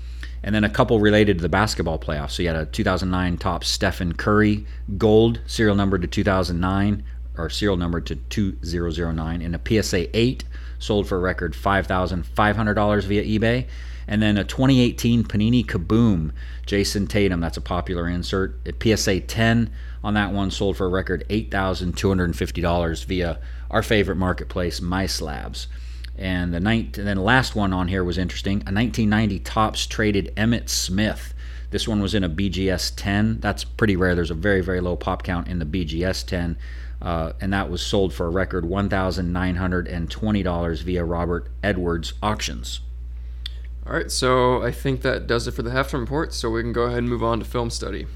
And 0.43 0.55
then 0.55 0.65
a 0.65 0.71
couple 0.71 1.01
related 1.01 1.37
to 1.37 1.43
the 1.43 1.51
basketball 1.51 1.99
playoffs. 1.99 2.31
So 2.31 2.43
you 2.43 2.49
had 2.49 2.57
a 2.57 2.65
2009 2.65 3.37
top 3.37 3.63
Stephen 3.63 4.15
Curry 4.15 4.65
gold, 4.97 5.41
serial 5.47 5.77
number 5.77 5.99
to 5.99 6.07
2009, 6.07 7.05
or 7.37 7.51
serial 7.51 7.77
number 7.77 8.01
to 8.01 8.17
2009, 8.17 9.43
and 9.43 9.55
a 9.55 9.61
PSA 9.83 10.17
8 10.17 10.45
sold 10.79 11.07
for 11.07 11.17
a 11.17 11.21
record 11.21 11.53
$5,500 11.53 13.05
via 13.05 13.23
eBay. 13.23 13.67
And 14.07 14.23
then 14.23 14.37
a 14.37 14.45
2018 14.45 15.25
Panini 15.25 15.65
Kaboom 15.65 16.33
Jayson 16.67 17.07
Tatum, 17.07 17.41
that's 17.41 17.57
a 17.57 17.63
popular 17.63 18.09
insert. 18.09 18.59
At 18.67 18.83
PSA 18.83 19.21
10 19.21 19.71
on 20.03 20.15
that 20.15 20.33
one 20.33 20.51
sold 20.51 20.77
for 20.77 20.87
a 20.87 20.91
record 20.91 21.25
$8,250 21.29 23.05
via 23.05 23.39
our 23.71 23.83
favorite 23.83 24.17
marketplace, 24.17 24.81
MySlabs. 24.81 25.67
And 26.17 26.55
the 26.55 26.61
night, 26.61 26.97
and 26.97 27.07
then 27.07 27.17
the 27.17 27.23
last 27.23 27.57
one 27.57 27.73
on 27.73 27.89
here 27.89 28.05
was 28.05 28.19
interesting. 28.19 28.59
A 28.59 28.71
1990 28.71 29.41
Topps 29.41 29.87
traded 29.87 30.33
Emmitt 30.37 30.69
Smith. 30.69 31.35
This 31.71 31.89
one 31.89 32.01
was 32.01 32.15
in 32.15 32.23
a 32.23 32.29
BGS 32.29 32.93
10. 32.95 33.41
That's 33.41 33.65
pretty 33.65 33.97
rare. 33.97 34.15
There's 34.15 34.31
a 34.31 34.35
very, 34.35 34.61
very 34.61 34.81
low 34.81 34.95
pop 34.95 35.25
count 35.25 35.49
in 35.49 35.59
the 35.59 35.65
BGS 35.65 36.25
10. 36.27 36.57
Uh, 37.03 37.33
and 37.41 37.53
that 37.53 37.69
was 37.69 37.83
sold 37.83 38.15
for 38.15 38.27
a 38.27 38.31
record 38.31 38.63
$1,920 38.65 40.83
via 40.83 41.05
Robert 41.05 41.51
Edwards 41.63 42.13
Auctions. 42.23 42.81
All 43.87 43.93
right, 43.93 44.11
so 44.11 44.63
I 44.63 44.73
think 44.73 45.03
that 45.03 45.27
does 45.27 45.47
it 45.47 45.53
for 45.53 45.63
the 45.63 45.71
halftime 45.71 46.01
report. 46.01 46.33
So 46.33 46.51
we 46.51 46.63
can 46.63 46.73
go 46.73 46.83
ahead 46.85 46.99
and 46.99 47.09
move 47.09 47.23
on 47.23 47.39
to 47.41 47.45
film 47.45 47.69
study. 47.69 48.07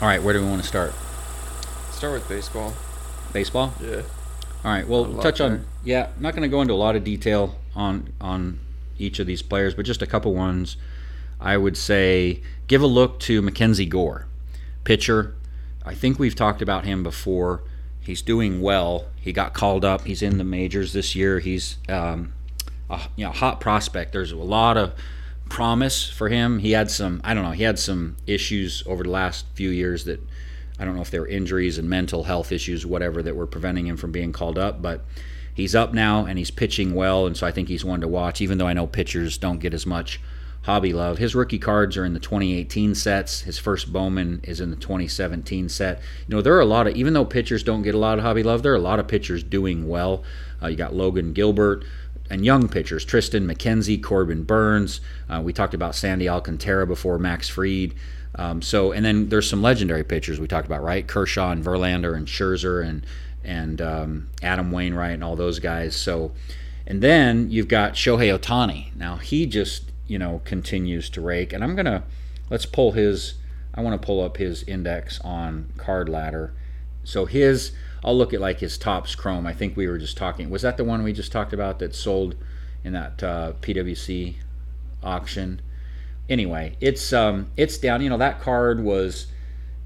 All 0.00 0.08
right, 0.08 0.22
where 0.22 0.34
do 0.34 0.40
we 0.40 0.46
want 0.46 0.60
to 0.60 0.68
start? 0.68 0.92
Start 1.92 2.14
with 2.14 2.28
baseball. 2.28 2.74
Baseball. 3.32 3.72
Yeah. 3.80 4.02
All 4.64 4.70
right. 4.72 4.86
Well, 4.86 5.14
touch 5.18 5.38
there. 5.38 5.50
on. 5.50 5.66
Yeah, 5.84 6.08
I'm 6.16 6.22
not 6.22 6.32
going 6.32 6.42
to 6.42 6.48
go 6.48 6.60
into 6.60 6.74
a 6.74 6.76
lot 6.76 6.96
of 6.96 7.04
detail 7.04 7.56
on 7.76 8.12
on 8.20 8.58
each 8.98 9.18
of 9.18 9.26
these 9.26 9.42
players, 9.42 9.74
but 9.74 9.84
just 9.84 10.02
a 10.02 10.06
couple 10.06 10.34
ones. 10.34 10.76
I 11.40 11.56
would 11.56 11.76
say 11.76 12.42
give 12.66 12.82
a 12.82 12.86
look 12.86 13.20
to 13.20 13.40
Mackenzie 13.40 13.86
Gore, 13.86 14.26
pitcher. 14.82 15.34
I 15.84 15.94
think 15.94 16.18
we've 16.18 16.34
talked 16.34 16.60
about 16.60 16.84
him 16.84 17.02
before 17.02 17.62
He's 18.04 18.22
doing 18.22 18.60
well. 18.60 19.06
He 19.20 19.32
got 19.32 19.54
called 19.54 19.84
up. 19.84 20.02
He's 20.04 20.20
in 20.20 20.38
the 20.38 20.44
majors 20.44 20.92
this 20.92 21.14
year. 21.14 21.38
He's 21.38 21.78
um, 21.88 22.34
a 22.90 23.00
you 23.16 23.24
know 23.24 23.32
hot 23.32 23.60
prospect. 23.60 24.12
There's 24.12 24.32
a 24.32 24.36
lot 24.36 24.76
of 24.76 24.92
promise 25.48 26.08
for 26.10 26.28
him. 26.28 26.58
He 26.58 26.72
had 26.72 26.90
some 26.90 27.20
I 27.24 27.32
don't 27.32 27.44
know. 27.44 27.52
He 27.52 27.62
had 27.62 27.78
some 27.78 28.16
issues 28.26 28.82
over 28.86 29.02
the 29.04 29.10
last 29.10 29.46
few 29.54 29.70
years 29.70 30.04
that 30.04 30.20
I 30.78 30.84
don't 30.84 30.96
know 30.96 31.02
if 31.02 31.10
they 31.10 31.18
were 31.18 31.26
injuries 31.26 31.78
and 31.78 31.88
mental 31.88 32.24
health 32.24 32.52
issues, 32.52 32.84
whatever, 32.84 33.22
that 33.22 33.36
were 33.36 33.46
preventing 33.46 33.86
him 33.86 33.96
from 33.96 34.12
being 34.12 34.32
called 34.32 34.58
up. 34.58 34.82
But 34.82 35.04
he's 35.54 35.74
up 35.74 35.94
now 35.94 36.26
and 36.26 36.38
he's 36.38 36.50
pitching 36.50 36.94
well, 36.94 37.26
and 37.26 37.36
so 37.36 37.46
I 37.46 37.52
think 37.52 37.68
he's 37.68 37.84
one 37.84 38.02
to 38.02 38.08
watch. 38.08 38.40
Even 38.42 38.58
though 38.58 38.66
I 38.66 38.74
know 38.74 38.86
pitchers 38.86 39.38
don't 39.38 39.60
get 39.60 39.72
as 39.72 39.86
much 39.86 40.20
hobby 40.64 40.94
love. 40.94 41.18
His 41.18 41.34
rookie 41.34 41.58
cards 41.58 41.96
are 41.96 42.04
in 42.04 42.14
the 42.14 42.20
2018 42.20 42.94
sets. 42.94 43.42
His 43.42 43.58
first 43.58 43.92
Bowman 43.92 44.40
is 44.44 44.60
in 44.60 44.70
the 44.70 44.76
2017 44.76 45.68
set. 45.68 46.00
You 46.26 46.36
know, 46.36 46.42
there 46.42 46.54
are 46.54 46.60
a 46.60 46.66
lot 46.66 46.86
of, 46.86 46.96
even 46.96 47.12
though 47.12 47.26
pitchers 47.26 47.62
don't 47.62 47.82
get 47.82 47.94
a 47.94 47.98
lot 47.98 48.18
of 48.18 48.24
hobby 48.24 48.42
love, 48.42 48.62
there 48.62 48.72
are 48.72 48.76
a 48.76 48.80
lot 48.80 48.98
of 48.98 49.06
pitchers 49.06 49.42
doing 49.42 49.88
well. 49.88 50.24
Uh, 50.62 50.68
you 50.68 50.76
got 50.76 50.94
Logan 50.94 51.34
Gilbert 51.34 51.84
and 52.30 52.46
young 52.46 52.68
pitchers, 52.68 53.04
Triston 53.04 53.44
McKenzie, 53.44 54.02
Corbin 54.02 54.44
Burnes. 54.44 55.02
Uh, 55.28 55.42
we 55.44 55.52
talked 55.52 55.74
about 55.74 55.94
Sandy 55.94 56.30
Alcantara 56.30 56.86
before, 56.86 57.18
Max 57.18 57.48
Fried. 57.48 57.94
Um, 58.36 58.62
so, 58.62 58.90
and 58.92 59.04
then 59.04 59.28
there's 59.28 59.48
some 59.48 59.60
legendary 59.60 60.02
pitchers 60.02 60.40
we 60.40 60.48
talked 60.48 60.66
about, 60.66 60.82
right? 60.82 61.06
Kershaw 61.06 61.50
and 61.50 61.62
Verlander 61.62 62.16
and 62.16 62.26
Scherzer 62.26 62.84
and 62.84 63.06
and 63.44 63.82
um, 63.82 64.30
Adam 64.42 64.72
Wainwright 64.72 65.12
and 65.12 65.22
all 65.22 65.36
those 65.36 65.58
guys. 65.58 65.94
So, 65.94 66.32
and 66.86 67.02
then 67.02 67.50
you've 67.50 67.68
got 67.68 67.92
Shohei 67.92 68.36
Ohtani. 68.36 68.96
Now 68.96 69.16
he 69.16 69.44
just 69.44 69.90
you 70.06 70.18
know 70.18 70.40
continues 70.44 71.08
to 71.10 71.20
rake, 71.20 71.52
and 71.52 71.62
I'm 71.62 71.74
gonna 71.76 72.04
let's 72.50 72.66
pull 72.66 72.92
his. 72.92 73.34
I 73.74 73.80
want 73.80 74.00
to 74.00 74.06
pull 74.06 74.20
up 74.20 74.36
his 74.36 74.62
index 74.64 75.20
on 75.22 75.72
Card 75.76 76.08
Ladder. 76.08 76.54
So 77.02 77.26
his, 77.26 77.72
I'll 78.04 78.16
look 78.16 78.32
at 78.32 78.40
like 78.40 78.60
his 78.60 78.78
Topps 78.78 79.16
Chrome. 79.16 79.46
I 79.46 79.52
think 79.52 79.76
we 79.76 79.88
were 79.88 79.98
just 79.98 80.16
talking. 80.16 80.48
Was 80.48 80.62
that 80.62 80.76
the 80.76 80.84
one 80.84 81.02
we 81.02 81.12
just 81.12 81.32
talked 81.32 81.52
about 81.52 81.80
that 81.80 81.94
sold 81.94 82.36
in 82.84 82.92
that 82.92 83.22
uh, 83.22 83.52
PWC 83.60 84.36
auction? 85.02 85.60
Anyway, 86.28 86.76
it's 86.80 87.12
um, 87.12 87.50
it's 87.56 87.76
down. 87.78 88.00
You 88.00 88.10
know 88.10 88.18
that 88.18 88.40
card 88.40 88.82
was 88.82 89.26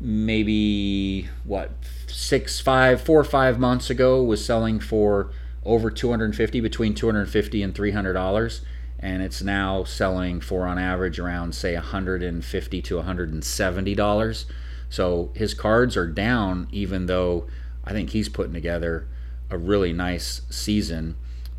maybe 0.00 1.28
what 1.44 1.70
six, 2.06 2.60
five, 2.60 3.00
four 3.00 3.18
or 3.18 3.24
five 3.24 3.58
months 3.58 3.90
ago 3.90 4.22
was 4.22 4.44
selling 4.44 4.80
for 4.80 5.30
over 5.64 5.90
250 5.90 6.60
between 6.60 6.94
250 6.94 7.62
and 7.62 7.74
300 7.74 8.12
dollars 8.12 8.60
and 8.98 9.22
it's 9.22 9.42
now 9.42 9.84
selling 9.84 10.40
for 10.40 10.66
on 10.66 10.78
average 10.78 11.18
around 11.18 11.54
say 11.54 11.74
150 11.74 12.82
to 12.82 12.96
170 12.96 13.94
dollars 13.94 14.46
so 14.88 15.30
his 15.34 15.54
cards 15.54 15.96
are 15.96 16.06
down 16.06 16.68
even 16.72 17.06
though 17.06 17.46
i 17.84 17.92
think 17.92 18.10
he's 18.10 18.28
putting 18.28 18.52
together 18.52 19.06
a 19.50 19.58
really 19.58 19.92
nice 19.92 20.42
season 20.50 21.16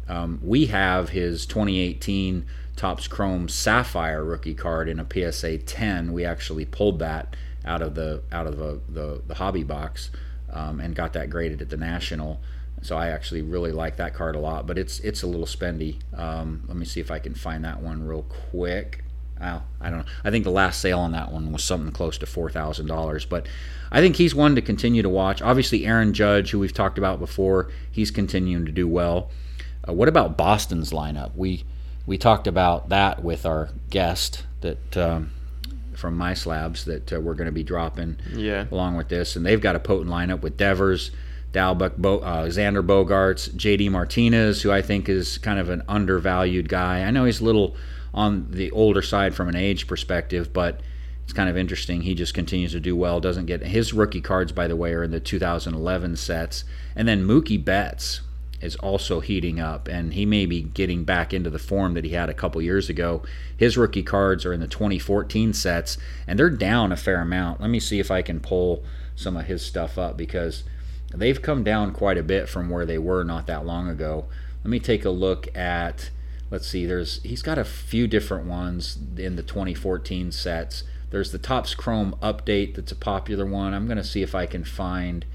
um, 0.08 0.40
we 0.44 0.66
have 0.66 1.10
his 1.10 1.46
2018 1.46 2.46
Topps 2.76 3.08
Chrome 3.08 3.50
Sapphire 3.50 4.24
rookie 4.24 4.56
card 4.56 4.88
in 4.88 5.00
a 5.00 5.06
PSA 5.06 5.60
10. 5.60 6.14
We 6.14 6.26
actually 6.26 6.66
pulled 6.66 7.00
that 7.00 7.36
out 7.66 7.82
of 7.82 7.94
the 7.94 8.24
out 8.32 8.48
of 8.48 8.58
the 8.58 8.80
the, 8.88 9.22
the 9.28 9.36
hobby 9.36 9.64
box 9.64 10.10
um, 10.50 10.80
and 10.80 10.96
got 10.96 11.12
that 11.14 11.30
graded 11.30 11.62
at 11.62 11.70
the 11.70 11.76
National. 11.78 12.40
So 12.82 12.96
I 12.98 13.10
actually 13.10 13.42
really 13.42 13.72
like 13.72 13.98
that 13.98 14.14
card 14.14 14.36
a 14.36 14.40
lot, 14.40 14.66
but 14.68 14.78
it's 14.78 15.00
it's 15.02 15.22
a 15.24 15.28
little 15.28 15.46
spendy. 15.46 15.98
Um, 16.18 16.64
let 16.68 16.78
me 16.78 16.86
see 16.86 17.00
if 17.02 17.12
I 17.12 17.20
can 17.20 17.34
find 17.34 17.64
that 17.66 17.82
one 17.82 18.06
real 18.06 18.24
quick. 18.52 19.04
Well, 19.40 19.64
I 19.80 19.90
don't 19.90 20.00
know. 20.00 20.06
I 20.24 20.32
think 20.32 20.44
the 20.44 20.52
last 20.52 20.82
sale 20.82 21.00
on 21.00 21.12
that 21.14 21.32
one 21.32 21.52
was 21.54 21.64
something 21.64 21.92
close 21.92 22.18
to 22.20 22.26
four 22.26 22.50
thousand 22.50 22.88
dollars, 22.88 23.26
but 23.26 23.48
I 23.92 24.02
think 24.02 24.16
he's 24.18 24.36
one 24.36 24.56
to 24.56 24.62
continue 24.62 25.02
to 25.02 25.10
watch. 25.10 25.42
Obviously, 25.42 25.86
Aaron 25.86 26.14
Judge, 26.14 26.52
who 26.52 26.60
we've 26.60 26.74
talked 26.74 26.98
about 26.98 27.20
before, 27.20 27.72
he's 27.92 28.12
continuing 28.12 28.66
to 28.66 28.72
do 28.72 28.88
well. 28.88 29.30
Uh, 29.88 29.94
what 29.94 30.08
about 30.10 30.38
Boston's 30.38 30.92
lineup? 30.92 31.36
We 31.36 31.64
we 32.06 32.18
talked 32.18 32.48
about 32.48 32.90
that 32.90 33.24
with 33.24 33.46
our 33.46 33.70
guest 33.90 34.46
that 34.62 34.98
um, 34.98 35.32
from 35.96 36.16
my 36.18 36.34
slabs 36.34 36.86
that 36.86 37.14
uh, 37.14 37.20
we're 37.20 37.34
going 37.36 37.46
to 37.46 37.52
be 37.52 37.64
dropping 37.64 38.18
Yeah. 38.34 38.66
along 38.72 38.96
with 38.98 39.10
this, 39.10 39.36
and 39.36 39.46
they've 39.46 39.62
got 39.62 39.76
a 39.76 39.80
potent 39.80 40.10
lineup 40.10 40.42
with 40.42 40.58
Devers, 40.58 41.12
Dalbec, 41.52 41.98
Bo- 41.98 42.20
uh, 42.20 42.48
Xander 42.48 42.86
Bogaerts, 42.86 43.50
JD 43.56 43.90
Martinez, 43.92 44.62
who 44.62 44.72
I 44.72 44.82
think 44.82 45.10
is 45.10 45.38
kind 45.38 45.60
of 45.60 45.70
an 45.70 45.84
undervalued 45.88 46.70
guy. 46.70 47.04
I 47.04 47.12
know 47.12 47.26
he's 47.26 47.42
a 47.42 47.46
little 47.46 47.76
on 48.14 48.52
the 48.52 48.72
older 48.72 49.02
side 49.02 49.34
from 49.34 49.50
an 49.50 49.56
age 49.56 49.88
perspective, 49.88 50.54
but 50.54 50.82
it's 51.24 51.34
kind 51.34 51.50
of 51.50 51.58
interesting. 51.58 52.02
He 52.02 52.16
just 52.16 52.34
continues 52.34 52.72
to 52.72 52.80
do 52.80 52.96
well. 52.96 53.20
Doesn't 53.20 53.46
get 53.46 53.64
his 53.64 53.94
rookie 53.94 54.22
cards, 54.22 54.52
by 54.52 54.68
the 54.68 54.76
way, 54.76 54.94
are 54.94 55.04
in 55.04 55.12
the 55.12 55.20
2011 55.20 56.16
sets, 56.16 56.64
and 56.96 57.08
then 57.08 57.24
Mookie 57.26 57.64
Betts 57.64 58.22
is 58.62 58.76
also 58.78 59.20
heating 59.20 59.60
up, 59.60 59.88
and 59.88 60.14
he 60.14 60.26
may 60.26 60.46
be 60.46 60.62
getting 60.62 61.04
back 61.04 61.34
into 61.34 61.50
the 61.50 61.60
form 61.60 61.94
that 61.94 62.04
he 62.04 62.12
had 62.12 62.30
a 62.30 62.34
couple 62.34 62.62
years 62.62 62.90
ago. 62.90 63.24
His 63.56 63.78
rookie 63.78 64.04
cards 64.04 64.46
are 64.46 64.54
in 64.54 64.60
the 64.60 64.68
2014 64.68 65.54
sets, 65.54 65.98
and 66.28 66.38
they're 66.38 66.50
down 66.50 66.92
a 66.92 66.98
fair 66.98 67.22
amount. 67.22 67.62
Let 67.62 67.70
me 67.70 67.80
see 67.80 68.00
if 68.00 68.12
I 68.12 68.22
can 68.22 68.40
pull 68.40 68.84
some 69.16 69.38
of 69.38 69.46
his 69.46 69.66
stuff 69.66 69.98
up 69.98 70.18
because 70.18 70.64
they've 71.14 71.42
come 71.42 71.64
down 71.64 71.92
quite 71.92 72.18
a 72.18 72.24
bit 72.24 72.48
from 72.48 72.70
where 72.70 72.86
they 72.86 72.98
were 72.98 73.24
not 73.24 73.48
that 73.48 73.66
long 73.66 73.90
ago. 73.90 74.26
Let 74.64 74.70
me 74.70 74.80
take 74.80 75.06
a 75.06 75.10
look 75.10 75.56
at. 75.56 76.12
Let's 76.52 76.68
see. 76.68 76.86
There's 76.86 77.22
he's 77.24 77.42
got 77.42 77.58
a 77.58 77.64
few 77.64 78.08
different 78.08 78.46
ones 78.46 78.98
in 79.18 79.36
the 79.36 79.44
2014 79.44 80.32
sets. 80.32 80.84
There's 81.10 81.32
the 81.32 81.40
Topps 81.40 81.74
Chrome 81.74 82.16
update 82.22 82.76
that's 82.76 82.92
a 82.92 82.96
popular 82.96 83.46
one. 83.46 83.74
I'm 83.74 83.86
going 83.86 83.98
to 83.98 84.04
see 84.04 84.22
if 84.22 84.36
I 84.36 84.46
can 84.46 84.64
find. 84.64 85.26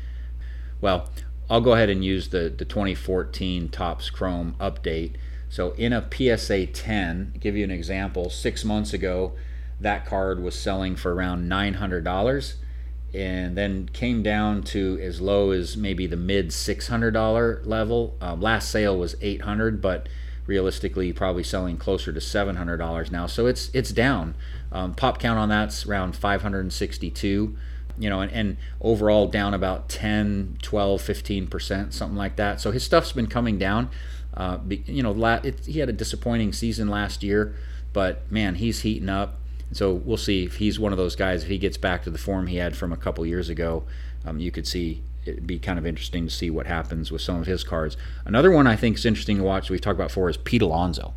Well, 0.80 1.10
I'll 1.50 1.60
go 1.60 1.72
ahead 1.72 1.90
and 1.90 2.04
use 2.04 2.28
the, 2.28 2.52
the 2.56 2.64
2014 2.64 3.68
Topps 3.68 4.10
Chrome 4.10 4.54
update. 4.60 5.16
So 5.48 5.72
in 5.72 5.92
a 5.92 6.08
PSA 6.10 6.66
10, 6.66 7.34
give 7.38 7.56
you 7.56 7.64
an 7.64 7.70
example, 7.70 8.30
six 8.30 8.64
months 8.64 8.92
ago, 8.92 9.32
that 9.80 10.06
card 10.06 10.42
was 10.42 10.54
selling 10.54 10.96
for 10.96 11.14
around 11.14 11.48
$900 11.48 12.54
and 13.14 13.56
then 13.56 13.88
came 13.92 14.22
down 14.22 14.62
to 14.62 14.98
as 15.00 15.20
low 15.20 15.50
as 15.50 15.76
maybe 15.76 16.06
the 16.06 16.16
mid 16.16 16.48
$600 16.48 17.66
level. 17.66 18.16
Um, 18.20 18.40
last 18.40 18.70
sale 18.70 18.98
was 18.98 19.16
800 19.20 19.80
but 19.80 20.08
realistically 20.46 21.12
probably 21.12 21.42
selling 21.42 21.76
closer 21.76 22.12
to 22.12 22.20
$700 22.20 23.10
now. 23.10 23.26
So 23.26 23.46
it's 23.46 23.70
it's 23.72 23.92
down. 23.92 24.34
Um, 24.72 24.94
pop 24.94 25.18
count 25.18 25.38
on 25.38 25.48
that's 25.48 25.86
around 25.86 26.16
562 26.16 27.56
you 27.96 28.10
know, 28.10 28.20
and, 28.20 28.32
and, 28.32 28.56
overall 28.80 29.28
down 29.28 29.54
about 29.54 29.88
10, 29.88 30.58
12, 30.62 31.00
15%, 31.00 31.92
something 31.92 32.16
like 32.16 32.36
that. 32.36 32.60
So 32.60 32.72
his 32.72 32.82
stuff's 32.82 33.12
been 33.12 33.28
coming 33.28 33.56
down. 33.58 33.88
Uh, 34.36 34.58
you 34.68 35.02
know, 35.02 35.12
la- 35.12 35.40
it, 35.44 35.64
he 35.64 35.78
had 35.78 35.88
a 35.88 35.92
disappointing 35.92 36.52
season 36.52 36.88
last 36.88 37.22
year, 37.22 37.54
but 37.92 38.30
man, 38.30 38.56
he's 38.56 38.80
heating 38.80 39.08
up. 39.08 39.38
So 39.74 39.92
we'll 39.92 40.16
see 40.16 40.44
if 40.44 40.56
he's 40.56 40.78
one 40.78 40.92
of 40.92 40.98
those 40.98 41.16
guys. 41.16 41.42
If 41.42 41.48
he 41.48 41.58
gets 41.58 41.76
back 41.76 42.04
to 42.04 42.10
the 42.10 42.18
form 42.18 42.46
he 42.46 42.56
had 42.56 42.76
from 42.76 42.92
a 42.92 42.96
couple 42.96 43.26
years 43.26 43.48
ago, 43.48 43.82
um, 44.24 44.38
you 44.38 44.50
could 44.50 44.66
see 44.66 45.02
it'd 45.24 45.46
be 45.46 45.58
kind 45.58 45.78
of 45.78 45.86
interesting 45.86 46.26
to 46.26 46.30
see 46.30 46.48
what 46.48 46.66
happens 46.66 47.10
with 47.10 47.22
some 47.22 47.40
of 47.40 47.46
his 47.46 47.64
cards. 47.64 47.96
Another 48.24 48.50
one 48.50 48.66
I 48.66 48.76
think 48.76 48.96
is 48.96 49.04
interesting 49.04 49.38
to 49.38 49.42
watch. 49.42 49.70
We've 49.70 49.80
talked 49.80 49.96
about 49.96 50.08
before 50.08 50.30
is 50.30 50.36
Pete 50.36 50.62
Alonso. 50.62 51.14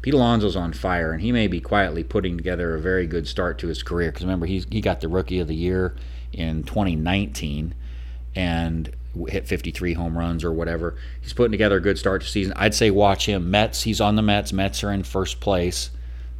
Pete 0.00 0.14
Alonso's 0.14 0.54
on 0.54 0.72
fire, 0.72 1.10
and 1.10 1.20
he 1.20 1.32
may 1.32 1.48
be 1.48 1.60
quietly 1.60 2.04
putting 2.04 2.36
together 2.36 2.74
a 2.74 2.80
very 2.80 3.06
good 3.06 3.26
start 3.26 3.58
to 3.58 3.66
his 3.66 3.82
career. 3.82 4.10
Because 4.10 4.22
remember, 4.22 4.46
he's, 4.46 4.64
he 4.70 4.80
got 4.80 5.00
the 5.00 5.08
Rookie 5.08 5.40
of 5.40 5.48
the 5.48 5.56
Year 5.56 5.96
in 6.32 6.62
2019 6.62 7.74
and 8.36 8.94
hit 9.26 9.48
53 9.48 9.94
home 9.94 10.16
runs 10.16 10.44
or 10.44 10.52
whatever. 10.52 10.94
He's 11.20 11.32
putting 11.32 11.50
together 11.50 11.78
a 11.78 11.80
good 11.80 11.98
start 11.98 12.22
to 12.22 12.28
season. 12.28 12.52
I'd 12.54 12.74
say 12.74 12.92
watch 12.92 13.26
him. 13.26 13.50
Mets, 13.50 13.82
he's 13.82 14.00
on 14.00 14.14
the 14.14 14.22
Mets. 14.22 14.52
Mets 14.52 14.84
are 14.84 14.92
in 14.92 15.02
first 15.02 15.40
place. 15.40 15.90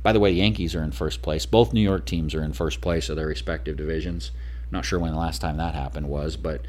By 0.02 0.12
the 0.12 0.20
way, 0.20 0.32
the 0.32 0.38
Yankees 0.38 0.74
are 0.74 0.82
in 0.82 0.92
first 0.92 1.22
place. 1.22 1.46
Both 1.46 1.72
New 1.72 1.80
York 1.80 2.06
teams 2.06 2.34
are 2.34 2.42
in 2.42 2.52
first 2.52 2.80
place 2.80 3.08
of 3.08 3.16
their 3.16 3.26
respective 3.26 3.76
divisions. 3.76 4.30
Not 4.70 4.84
sure 4.84 4.98
when 4.98 5.12
the 5.12 5.18
last 5.18 5.40
time 5.40 5.56
that 5.56 5.74
happened 5.74 6.08
was, 6.08 6.36
but 6.36 6.62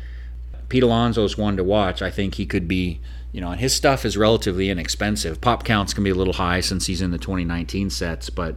Pete 0.68 0.84
Alonso's 0.84 1.38
one 1.38 1.58
to 1.58 1.64
watch. 1.64 2.02
I 2.02 2.12
think 2.12 2.36
he 2.36 2.46
could 2.46 2.68
be 2.68 3.02
you 3.32 3.42
know, 3.42 3.52
and 3.52 3.60
his 3.60 3.76
stuff 3.76 4.06
is 4.06 4.18
relatively 4.18 4.70
inexpensive. 4.70 5.40
Pop 5.40 5.64
counts 5.64 5.94
can 5.94 6.04
be 6.04 6.10
a 6.10 6.16
little 6.16 6.34
high 6.34 6.62
since 6.62 6.88
he's 6.88 7.02
in 7.02 7.12
the 7.12 7.18
2019 7.18 7.90
sets, 7.90 8.30
but 8.30 8.56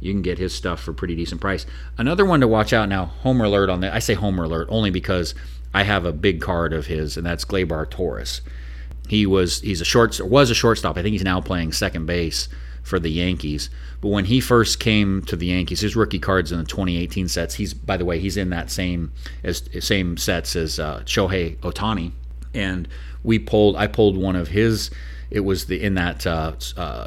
you 0.00 0.12
can 0.12 0.22
get 0.22 0.38
his 0.38 0.54
stuff 0.54 0.80
for 0.80 0.92
pretty 0.92 1.14
decent 1.14 1.40
price. 1.40 1.66
Another 1.98 2.24
one 2.24 2.40
to 2.40 2.48
watch 2.48 2.72
out 2.72 2.88
now, 2.88 3.06
homer 3.06 3.44
alert 3.44 3.68
on 3.68 3.80
that. 3.80 3.92
I 3.92 3.98
say 3.98 4.14
homer 4.14 4.44
alert 4.44 4.68
only 4.70 4.90
because 4.90 5.34
I 5.74 5.82
have 5.82 6.04
a 6.04 6.12
big 6.12 6.40
card 6.40 6.72
of 6.72 6.86
his, 6.86 7.16
and 7.16 7.26
that's 7.26 7.44
Gleyber 7.44 7.88
Torres. 7.90 8.40
He 9.08 9.26
was 9.26 9.60
he's 9.60 9.82
a 9.82 9.84
short 9.84 10.18
was 10.20 10.50
a 10.50 10.54
shortstop. 10.54 10.96
I 10.96 11.02
think 11.02 11.12
he's 11.12 11.24
now 11.24 11.42
playing 11.42 11.72
second 11.72 12.06
base 12.06 12.48
for 12.84 13.00
the 13.00 13.10
Yankees. 13.10 13.70
But 14.00 14.08
when 14.10 14.26
he 14.26 14.38
first 14.40 14.78
came 14.78 15.22
to 15.22 15.34
the 15.34 15.46
Yankees, 15.46 15.80
his 15.80 15.96
rookie 15.96 16.18
cards 16.20 16.52
in 16.52 16.58
the 16.58 16.64
2018 16.64 17.26
sets. 17.28 17.54
He's 17.54 17.74
by 17.74 17.96
the 17.96 18.04
way, 18.04 18.20
he's 18.20 18.36
in 18.36 18.50
that 18.50 18.70
same 18.70 19.10
as 19.42 19.64
same 19.80 20.16
sets 20.16 20.54
as 20.54 20.78
uh, 20.78 21.00
Shohei 21.06 21.56
Ohtani, 21.58 22.12
and 22.54 22.86
we 23.24 23.38
pulled 23.40 23.74
I 23.76 23.88
pulled 23.88 24.16
one 24.16 24.36
of 24.36 24.48
his. 24.48 24.90
It 25.30 25.40
was 25.40 25.64
the 25.66 25.82
in 25.82 25.94
that 25.94 26.24
uh, 26.26 26.52
uh, 26.76 27.06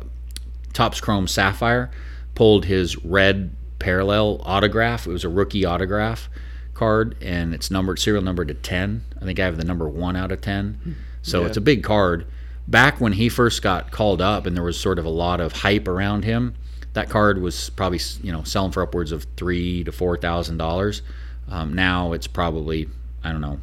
Topps 0.73 0.99
Chrome 0.99 1.27
Sapphire. 1.27 1.89
Pulled 2.35 2.65
his 2.65 2.97
red 3.03 3.55
parallel 3.79 4.41
autograph. 4.43 5.07
It 5.07 5.11
was 5.11 5.23
a 5.23 5.29
rookie 5.29 5.65
autograph 5.65 6.29
card, 6.75 7.15
and 7.21 7.53
it's 7.53 7.71
numbered 7.71 7.97
serial 7.99 8.21
numbered 8.23 8.47
to 8.49 8.53
ten. 8.53 9.03
I 9.21 9.25
think 9.25 9.39
I 9.39 9.45
have 9.45 9.57
the 9.57 9.63
number 9.63 9.87
one 9.89 10.15
out 10.15 10.31
of 10.31 10.41
ten, 10.41 10.95
so 11.23 11.41
Yeah. 11.41 11.47
it's 11.47 11.57
a 11.57 11.61
big 11.61 11.83
card. 11.83 12.25
Back 12.67 12.99
when 12.99 13.13
he 13.13 13.29
first 13.29 13.61
got 13.61 13.91
called 13.91 14.21
up, 14.21 14.45
and 14.45 14.55
there 14.55 14.63
was 14.63 14.79
sort 14.79 14.99
of 14.99 15.05
a 15.05 15.09
lot 15.09 15.39
of 15.39 15.53
hype 15.53 15.87
around 15.87 16.25
him, 16.25 16.55
that 16.93 17.09
card 17.09 17.41
was 17.41 17.69
probably 17.69 17.99
you 18.23 18.31
know 18.31 18.43
selling 18.43 18.71
for 18.71 18.81
upwards 18.81 19.11
of 19.11 19.25
three 19.37 19.83
to 19.83 19.91
four 19.91 20.17
thousand 20.17 20.57
dollars. 20.57 21.01
Um, 21.47 21.73
now 21.73 22.13
it's 22.13 22.27
probably 22.27 22.89
I 23.23 23.31
don't 23.31 23.41
know 23.41 23.59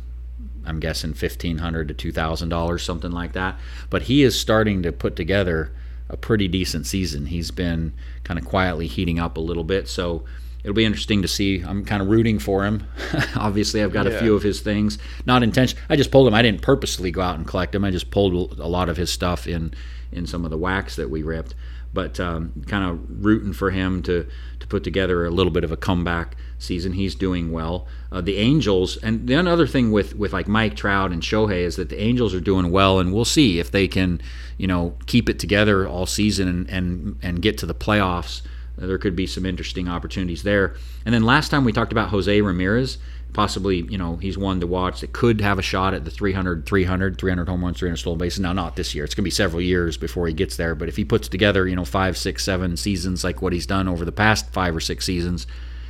I'm 0.64 0.80
guessing 0.80 1.14
fifteen 1.14 1.59
hundred 1.59 1.88
to 1.88 1.94
two 1.94 2.12
thousand 2.12 2.48
dollars, 2.48 2.82
something 2.82 3.11
like 3.11 3.32
that. 3.32 3.59
But 3.90 4.02
he 4.02 4.22
is 4.22 4.38
starting 4.38 4.82
to 4.82 4.92
put 4.92 5.16
together 5.16 5.72
a 6.09 6.16
pretty 6.16 6.48
decent 6.48 6.86
season. 6.86 7.26
He's 7.26 7.50
been 7.50 7.92
kind 8.22 8.38
of 8.38 8.44
quietly 8.44 8.86
heating 8.86 9.18
up 9.18 9.36
a 9.36 9.40
little 9.40 9.64
bit, 9.64 9.88
so 9.88 10.24
it'll 10.64 10.74
be 10.74 10.84
interesting 10.84 11.22
to 11.22 11.28
see. 11.28 11.62
I'm 11.62 11.84
kind 11.84 12.02
of 12.02 12.08
rooting 12.08 12.38
for 12.38 12.64
him. 12.64 12.86
Obviously, 13.36 13.82
I've 13.82 13.92
got 13.92 14.06
a 14.06 14.18
few 14.18 14.34
of 14.34 14.42
his 14.42 14.60
things, 14.60 14.98
not 15.26 15.42
intention. 15.42 15.78
I 15.88 15.96
just 15.96 16.10
pulled 16.10 16.26
him. 16.26 16.34
I 16.34 16.42
didn't 16.42 16.62
purposely 16.62 17.10
go 17.10 17.20
out 17.20 17.36
and 17.36 17.46
collect 17.46 17.72
them. 17.72 17.84
I 17.84 17.90
just 17.90 18.10
pulled 18.10 18.58
a 18.58 18.66
lot 18.66 18.88
of 18.88 18.96
his 18.96 19.10
stuff 19.10 19.46
in 19.46 19.74
in 20.10 20.26
some 20.26 20.44
of 20.44 20.50
the 20.50 20.58
wax 20.58 20.96
that 20.96 21.10
we 21.10 21.22
ripped. 21.22 21.54
But 21.92 22.18
um, 22.18 22.64
kind 22.66 22.84
of 22.84 23.24
rooting 23.24 23.52
for 23.52 23.70
him 23.70 24.02
to 24.02 24.26
to 24.58 24.66
put 24.66 24.82
together 24.82 25.26
a 25.26 25.30
little 25.30 25.52
bit 25.52 25.62
of 25.62 25.70
a 25.70 25.76
comeback 25.76 26.36
season. 26.58 26.94
He's 26.94 27.14
doing 27.14 27.52
well. 27.52 27.86
Uh, 28.10 28.20
the 28.20 28.38
Angels, 28.38 28.96
and 28.96 29.28
the 29.28 29.36
other 29.36 29.66
thing 29.66 29.92
with 29.92 30.16
with 30.16 30.32
like 30.32 30.48
Mike 30.48 30.74
Trout 30.74 31.12
and 31.12 31.22
Shohei 31.22 31.60
is 31.60 31.76
that 31.76 31.90
the 31.90 32.00
Angels 32.00 32.34
are 32.34 32.40
doing 32.40 32.70
well, 32.70 32.98
and 32.98 33.12
we'll 33.12 33.24
see 33.24 33.60
if 33.60 33.70
they 33.70 33.86
can, 33.86 34.20
you 34.56 34.66
know, 34.66 34.96
keep 35.06 35.28
it 35.28 35.38
together 35.38 35.86
all 35.86 36.06
season 36.06 36.48
and 36.48 36.68
and, 36.70 37.18
and 37.22 37.42
get 37.42 37.58
to 37.58 37.66
the 37.66 37.74
playoffs. 37.74 38.40
There 38.77 38.99
could 38.99 39.16
be 39.16 39.27
some 39.27 39.47
interesting 39.47 39.89
opportunities 39.89 40.43
there. 40.43 40.75
And 41.05 41.14
then 41.14 41.22
last 41.22 41.51
time 41.51 41.64
we 41.64 41.72
talked 41.72 41.93
about 41.93 42.09
Jose 42.09 42.41
Ramirez. 42.41 42.99
Possibly, 43.33 43.83
you 43.89 43.99
know, 43.99 44.16
he's 44.16 44.39
one 44.39 44.61
to 44.61 44.66
watch 44.66 45.01
that 45.01 45.12
could 45.12 45.41
have 45.41 45.59
a 45.59 45.62
shot 45.62 45.93
at 45.93 46.05
the 46.05 46.11
300, 46.11 46.66
300, 46.66 47.18
300 47.18 47.49
home 47.49 47.64
runs, 47.64 47.79
300 47.79 47.97
stolen 47.97 48.18
bases. 48.18 48.39
Now, 48.39 48.53
not 48.53 48.77
this 48.77 48.95
year. 48.95 49.05
It's 49.05 49.14
going 49.14 49.22
to 49.22 49.27
be 49.27 49.31
several 49.31 49.61
years 49.61 49.97
before 49.97 50.29
he 50.29 50.33
gets 50.33 50.57
there. 50.57 50.77
But 50.77 50.89
if 50.89 50.97
he 50.97 51.05
puts 51.05 51.27
together, 51.27 51.66
you 51.66 51.75
know, 51.75 51.85
five, 51.85 52.16
six, 52.16 52.45
seven 52.45 52.77
seasons 52.77 53.25
like 53.25 53.43
what 53.43 53.53
he's 53.53 53.66
done 53.66 53.89
over 53.89 54.05
the 54.05 54.12
past 54.12 54.51
five 54.51 54.77
or 54.77 54.81
six 54.81 55.05
seasons, 55.05 55.49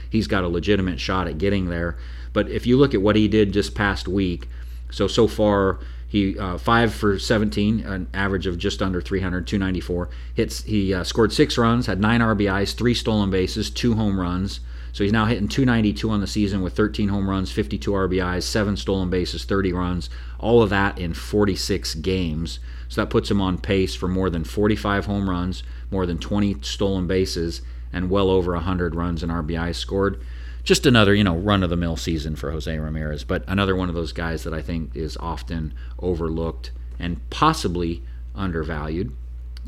he's 0.09 0.27
got 0.27 0.45
a 0.45 0.49
legitimate 0.49 1.01
shot 1.01 1.29
at 1.29 1.37
getting 1.37 1.69
there. 1.69 1.99
But 2.33 2.49
if 2.49 2.67
you 2.67 2.79
look 2.79 2.95
at 2.95 3.03
what 3.03 3.17
he 3.17 3.29
did 3.29 3.53
just 3.53 3.75
past 3.75 4.09
week, 4.09 4.49
so 4.91 5.07
so 5.07 5.29
far 5.29 5.81
he 6.15 6.39
uh, 6.39 6.57
five 6.59 6.95
for 6.95 7.19
17, 7.19 7.81
an 7.81 8.07
average 8.15 8.47
of 8.47 8.57
just 8.57 8.81
under 8.81 9.01
300, 9.01 9.49
294 9.49 10.09
hits. 10.33 10.63
He 10.63 10.95
uh, 10.95 11.03
scored 11.03 11.33
six 11.33 11.59
runs, 11.59 11.87
had 11.87 12.01
nine 12.01 12.21
RBIs, 12.21 12.77
three 12.77 12.95
stolen 12.95 13.31
bases, 13.31 13.69
two 13.69 13.95
home 13.95 14.21
runs. 14.21 14.61
So 14.93 15.03
he's 15.03 15.13
now 15.13 15.25
hitting 15.25 15.49
292 15.49 16.09
on 16.09 16.21
the 16.21 16.29
season 16.29 16.63
with 16.63 16.77
13 16.77 17.09
home 17.09 17.29
runs, 17.29 17.51
52 17.51 17.91
RBIs, 17.91 18.45
seven 18.45 18.77
stolen 18.77 19.11
bases, 19.11 19.45
30 19.45 19.73
runs. 19.73 20.09
All 20.39 20.63
of 20.63 20.71
that 20.71 21.01
in 21.01 21.15
46 21.15 21.97
games. 21.97 22.61
So 22.89 23.01
that 23.01 23.11
puts 23.11 23.29
him 23.29 23.41
on 23.41 23.59
pace 23.59 23.97
for 23.97 24.07
more 24.07 24.31
than 24.31 24.45
45 24.45 25.07
home 25.07 25.29
runs, 25.29 25.65
more 25.91 26.07
than 26.07 26.19
20 26.19 26.59
stolen 26.61 27.09
bases, 27.09 27.61
and 27.93 28.09
well 28.09 28.31
over 28.31 28.53
100 28.53 28.95
runs 28.95 29.25
and 29.25 29.33
RBIs 29.33 29.75
scored. 29.75 30.21
Just 30.65 30.87
another, 30.87 31.15
you 31.15 31.23
know, 31.25 31.37
run 31.37 31.63
of 31.63 31.71
the 31.71 31.77
mill 31.77 31.97
season 31.97 32.37
for 32.37 32.51
Jose 32.51 32.77
Ramirez, 32.79 33.23
but 33.23 33.45
another 33.47 33.77
one 33.77 33.89
of 33.91 33.95
those 33.95 34.13
guys 34.13 34.45
that 34.45 34.55
I 34.55 34.63
think 34.63 34.97
is 34.97 35.17
often 35.19 35.75
overlooked 35.99 36.73
and 36.99 37.19
possibly 37.31 38.03
undervalued. 38.35 39.15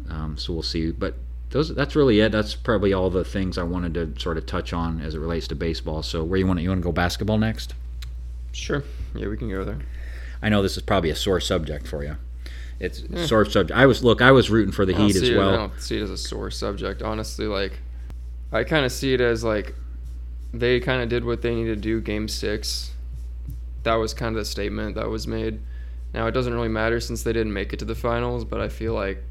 Um, 0.09 0.39
so 0.39 0.53
we'll 0.55 0.63
see. 0.63 0.91
But 0.93 1.15
those 1.51 1.75
that's 1.75 1.95
really 1.95 2.21
it. 2.21 2.33
That's 2.33 2.55
probably 2.55 2.93
all 2.95 3.11
the 3.11 3.25
things 3.25 3.59
I 3.59 3.63
wanted 3.63 3.95
to 3.95 4.21
sort 4.21 4.39
of 4.39 4.47
touch 4.47 4.73
on 4.73 5.01
as 5.01 5.15
it 5.15 5.19
relates 5.19 5.47
to 5.49 5.55
baseball. 5.55 6.03
So 6.03 6.25
where 6.25 6.39
you 6.39 6.47
want 6.47 6.59
to, 6.59 6.63
you 6.63 6.71
want 6.71 6.81
to 6.81 6.85
go 6.85 6.93
basketball 6.93 7.39
next? 7.39 7.75
Sure. 8.53 8.83
Yeah, 9.15 9.29
we 9.29 9.37
can 9.37 9.51
go 9.51 9.65
there. 9.65 9.79
I 10.43 10.49
know 10.49 10.63
this 10.63 10.77
is 10.77 10.83
probably 10.83 11.11
a 11.11 11.17
sore 11.17 11.41
subject 11.41 11.87
for 11.87 12.05
you. 12.05 12.17
It's 12.81 13.01
a 13.01 13.27
sore 13.27 13.45
subject. 13.45 13.79
I 13.79 13.87
was 13.87 14.03
look, 14.03 14.21
I 14.23 14.33
was 14.33 14.51
rooting 14.51 14.73
for 14.73 14.85
the 14.87 14.95
Heat 14.95 15.17
as 15.17 15.23
it- 15.23 15.35
I 15.35 15.39
well. 15.39 15.57
don't 15.57 15.81
see 15.81 15.99
it 15.99 16.03
as 16.03 16.11
a 16.11 16.17
sore 16.17 16.51
subject, 16.51 17.03
honestly. 17.03 17.47
Like, 17.47 17.81
I 18.53 18.65
kind 18.65 18.85
of 18.87 18.93
see 18.93 19.13
it 19.15 19.21
as 19.21 19.45
like 19.45 19.75
they 20.59 20.81
kind 20.81 21.03
of 21.03 21.09
did 21.09 21.25
what 21.25 21.43
they 21.43 21.55
needed 21.55 21.77
to 21.77 21.81
do. 21.81 22.01
Game 22.01 22.29
six, 22.29 22.93
that 23.83 23.95
was 23.95 24.15
kind 24.15 24.35
of 24.37 24.41
the 24.41 24.45
statement 24.45 24.95
that 24.97 25.09
was 25.09 25.27
made. 25.27 25.61
Now 26.15 26.27
it 26.27 26.33
doesn't 26.33 26.53
really 26.55 26.69
matter 26.69 27.01
since 27.01 27.23
they 27.23 27.33
didn't 27.33 27.53
make 27.53 27.73
it 27.73 27.79
to 27.81 27.85
the 27.85 27.95
finals, 27.95 28.45
but 28.45 28.61
I 28.61 28.69
feel 28.69 28.95
like 28.95 29.23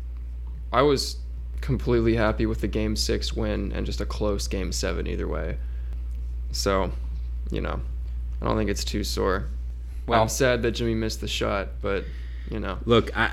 I 0.72 0.82
was 0.82 1.18
completely 1.62 2.16
happy 2.16 2.46
with 2.46 2.62
the 2.62 2.68
game 2.68 2.96
six 2.96 3.34
win 3.34 3.72
and 3.72 3.86
just 3.86 4.02
a 4.02 4.06
close 4.06 4.48
game 4.48 4.72
seven 4.72 5.08
either 5.08 5.28
way. 5.28 5.58
So, 6.52 6.92
you 7.50 7.62
know, 7.62 7.80
I 8.42 8.46
don't 8.46 8.58
think 8.58 8.70
it's 8.70 8.84
too 8.84 9.04
sore. 9.04 9.48
Well- 10.08 10.22
I'm 10.22 10.30
sad 10.30 10.62
that 10.64 10.72
Jimmy 10.72 10.94
missed 10.96 11.22
the 11.22 11.28
shot, 11.28 11.70
but 11.82 12.04
you 12.52 12.60
know. 12.60 12.78
Look, 12.86 13.16
I 13.18 13.32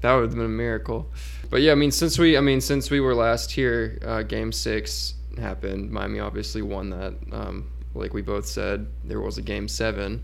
That 0.00 0.14
would 0.14 0.22
have 0.22 0.30
been 0.32 0.44
a 0.44 0.48
miracle. 0.48 1.08
But 1.50 1.60
yeah, 1.62 1.72
I 1.72 1.74
mean, 1.74 1.90
since 1.90 2.18
we, 2.18 2.36
I 2.36 2.40
mean, 2.40 2.60
since 2.60 2.90
we 2.90 3.00
were 3.00 3.14
last 3.14 3.52
here, 3.52 3.98
uh, 4.04 4.22
Game 4.22 4.52
Six 4.52 5.14
happened. 5.38 5.90
Miami 5.90 6.20
obviously 6.20 6.62
won 6.62 6.90
that. 6.90 7.14
Um, 7.32 7.70
like 7.94 8.14
we 8.14 8.22
both 8.22 8.46
said, 8.46 8.86
there 9.04 9.20
was 9.20 9.38
a 9.38 9.42
Game 9.42 9.68
Seven, 9.68 10.22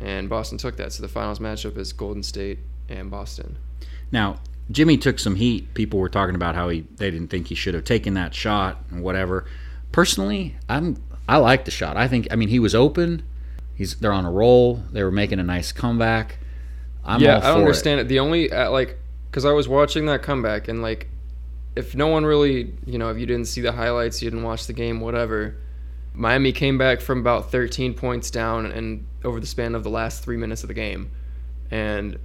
and 0.00 0.28
Boston 0.28 0.58
took 0.58 0.76
that. 0.76 0.92
So 0.92 1.02
the 1.02 1.08
finals 1.08 1.38
matchup 1.38 1.76
is 1.76 1.92
Golden 1.92 2.22
State 2.22 2.58
and 2.88 3.10
Boston. 3.10 3.58
Now, 4.12 4.40
Jimmy 4.70 4.96
took 4.96 5.18
some 5.18 5.34
heat. 5.34 5.72
People 5.74 5.98
were 5.98 6.08
talking 6.08 6.34
about 6.34 6.54
how 6.54 6.68
he 6.68 6.86
they 6.96 7.10
didn't 7.10 7.28
think 7.28 7.46
he 7.48 7.54
should 7.54 7.74
have 7.74 7.84
taken 7.84 8.14
that 8.14 8.34
shot 8.34 8.84
and 8.90 9.02
whatever. 9.02 9.46
Personally, 9.92 10.56
I'm 10.68 11.02
I 11.28 11.38
like 11.38 11.64
the 11.64 11.70
shot. 11.70 11.96
I 11.96 12.08
think 12.08 12.28
I 12.30 12.36
mean 12.36 12.48
he 12.48 12.58
was 12.58 12.74
open. 12.74 13.22
He's 13.74 13.94
they're 13.96 14.12
on 14.12 14.24
a 14.24 14.30
roll. 14.30 14.82
They 14.92 15.02
were 15.02 15.10
making 15.10 15.38
a 15.38 15.44
nice 15.44 15.72
comeback. 15.72 16.38
I'm 17.04 17.20
yeah, 17.20 17.36
all 17.36 17.40
for 17.40 17.46
I 17.46 17.50
don't 17.50 17.60
understand 17.60 18.00
it. 18.00 18.08
The 18.08 18.18
only 18.18 18.52
uh, 18.52 18.70
like, 18.70 18.98
because 19.30 19.44
I 19.44 19.52
was 19.52 19.68
watching 19.68 20.06
that 20.06 20.22
comeback 20.22 20.68
and 20.68 20.82
like, 20.82 21.08
if 21.76 21.94
no 21.94 22.08
one 22.08 22.24
really, 22.24 22.72
you 22.86 22.98
know, 22.98 23.10
if 23.10 23.18
you 23.18 23.26
didn't 23.26 23.46
see 23.46 23.60
the 23.60 23.72
highlights, 23.72 24.20
you 24.22 24.30
didn't 24.30 24.44
watch 24.44 24.66
the 24.66 24.72
game, 24.72 25.00
whatever. 25.00 25.56
Miami 26.14 26.52
came 26.52 26.78
back 26.78 27.00
from 27.00 27.20
about 27.20 27.50
13 27.52 27.94
points 27.94 28.30
down 28.30 28.66
and 28.66 29.06
over 29.24 29.38
the 29.40 29.46
span 29.46 29.74
of 29.74 29.84
the 29.84 29.90
last 29.90 30.24
three 30.24 30.36
minutes 30.36 30.62
of 30.62 30.68
the 30.68 30.74
game, 30.74 31.10
and 31.70 32.18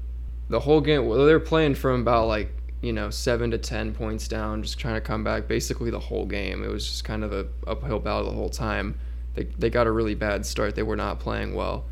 the 0.49 0.59
whole 0.59 0.81
game. 0.81 1.07
Well, 1.07 1.25
they're 1.25 1.39
playing 1.39 1.75
from 1.75 2.01
about 2.01 2.27
like 2.27 2.51
you 2.81 2.93
know 2.93 3.09
seven 3.09 3.51
to 3.51 3.57
10 3.57 3.93
points 3.93 4.27
down, 4.27 4.63
just 4.63 4.79
trying 4.79 4.95
to 4.95 5.01
come 5.01 5.23
back. 5.23 5.47
Basically, 5.47 5.91
the 5.91 5.99
whole 5.99 6.25
game. 6.25 6.63
It 6.63 6.69
was 6.69 6.87
just 6.87 7.03
kind 7.03 7.23
of 7.23 7.31
a 7.31 7.47
uphill 7.67 7.99
battle 7.99 8.25
the 8.25 8.35
whole 8.35 8.49
time. 8.49 8.97
They 9.35 9.43
they 9.43 9.69
got 9.69 9.87
a 9.87 9.91
really 9.91 10.15
bad 10.15 10.45
start. 10.45 10.75
They 10.75 10.83
were 10.83 10.95
not 10.95 11.19
playing 11.19 11.53
well, 11.53 11.85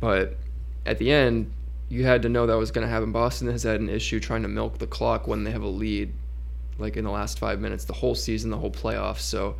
but 0.00 0.36
at 0.86 0.98
the 0.98 1.12
end, 1.12 1.52
you 1.88 2.04
had 2.04 2.22
to 2.22 2.28
know 2.28 2.46
that 2.46 2.56
was 2.56 2.70
going 2.70 2.86
to 2.86 2.92
happen. 2.92 3.12
Boston 3.12 3.48
has 3.48 3.62
had 3.62 3.80
an 3.80 3.88
issue 3.88 4.18
trying 4.18 4.42
to 4.42 4.48
milk 4.48 4.78
the 4.78 4.86
clock 4.86 5.26
when 5.26 5.44
they 5.44 5.50
have 5.50 5.62
a 5.62 5.68
lead, 5.68 6.12
like 6.82 6.96
in 6.96 7.04
the 7.04 7.10
last 7.10 7.38
five 7.38 7.60
minutes, 7.60 7.84
the 7.84 7.92
whole 7.92 8.14
season, 8.14 8.50
the 8.50 8.58
whole 8.58 8.70
playoffs. 8.70 9.20
So, 9.20 9.56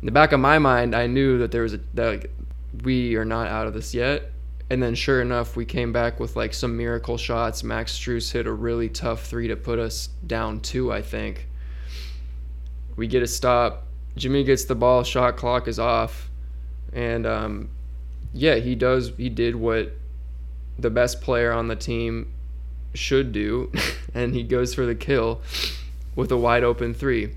in 0.00 0.06
the 0.06 0.12
back 0.12 0.32
of 0.32 0.40
my 0.40 0.58
mind, 0.58 0.94
I 0.94 1.06
knew 1.06 1.38
that 1.38 1.50
there 1.50 1.62
was 1.62 1.74
a 1.74 1.80
that 1.94 2.06
like, 2.06 2.30
we 2.82 3.16
are 3.16 3.24
not 3.24 3.48
out 3.48 3.66
of 3.66 3.74
this 3.74 3.92
yet. 3.92 4.30
And 4.70 4.82
then, 4.82 4.94
sure 4.94 5.20
enough, 5.20 5.54
we 5.54 5.66
came 5.66 5.92
back 5.92 6.18
with 6.18 6.34
like 6.34 6.54
some 6.54 6.76
miracle 6.76 7.18
shots. 7.18 7.62
Max 7.62 7.92
Strus 7.98 8.32
hit 8.32 8.46
a 8.46 8.52
really 8.52 8.88
tough 8.88 9.26
three 9.26 9.48
to 9.48 9.56
put 9.56 9.78
us 9.78 10.08
down 10.26 10.60
two, 10.60 10.90
I 10.90 11.02
think. 11.02 11.46
We 12.96 13.06
get 13.06 13.22
a 13.22 13.26
stop. 13.26 13.84
Jimmy 14.16 14.44
gets 14.44 14.64
the 14.64 14.74
ball. 14.74 15.02
Shot 15.02 15.36
clock 15.36 15.68
is 15.68 15.78
off, 15.78 16.30
and 16.92 17.26
um, 17.26 17.70
yeah, 18.32 18.56
he 18.56 18.74
does. 18.74 19.12
He 19.16 19.28
did 19.28 19.56
what 19.56 19.92
the 20.78 20.90
best 20.90 21.20
player 21.20 21.52
on 21.52 21.68
the 21.68 21.76
team 21.76 22.32
should 22.94 23.32
do, 23.32 23.72
and 24.14 24.34
he 24.34 24.42
goes 24.42 24.74
for 24.74 24.86
the 24.86 24.94
kill 24.94 25.42
with 26.14 26.30
a 26.32 26.36
wide 26.36 26.64
open 26.64 26.94
three. 26.94 27.34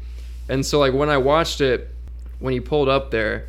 And 0.50 0.66
so, 0.66 0.80
like, 0.80 0.94
when 0.94 1.10
I 1.10 1.18
watched 1.18 1.62
it, 1.62 1.90
when 2.40 2.54
he 2.54 2.60
pulled 2.60 2.90
up 2.90 3.12
there, 3.12 3.48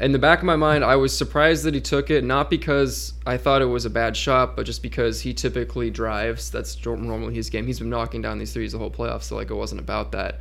in 0.00 0.12
the 0.12 0.18
back 0.18 0.38
of 0.38 0.44
my 0.44 0.56
mind, 0.56 0.84
I 0.84 0.96
was 0.96 1.16
surprised 1.16 1.64
that 1.64 1.74
he 1.74 1.80
took 1.80 2.10
it, 2.10 2.22
not 2.22 2.50
because 2.50 3.14
I 3.26 3.36
thought 3.36 3.62
it 3.62 3.66
was 3.66 3.84
a 3.84 3.90
bad 3.90 4.16
shot, 4.16 4.54
but 4.56 4.64
just 4.64 4.80
because 4.82 5.20
he 5.20 5.34
typically 5.34 5.90
drives. 5.90 6.50
That's 6.50 6.84
normally 6.84 7.34
his 7.34 7.50
game. 7.50 7.66
He's 7.66 7.80
been 7.80 7.90
knocking 7.90 8.22
down 8.22 8.38
these 8.38 8.52
threes 8.52 8.72
the 8.72 8.78
whole 8.78 8.90
playoffs, 8.90 9.24
so, 9.24 9.36
like, 9.36 9.50
it 9.50 9.54
wasn't 9.54 9.80
about 9.80 10.12
that. 10.12 10.40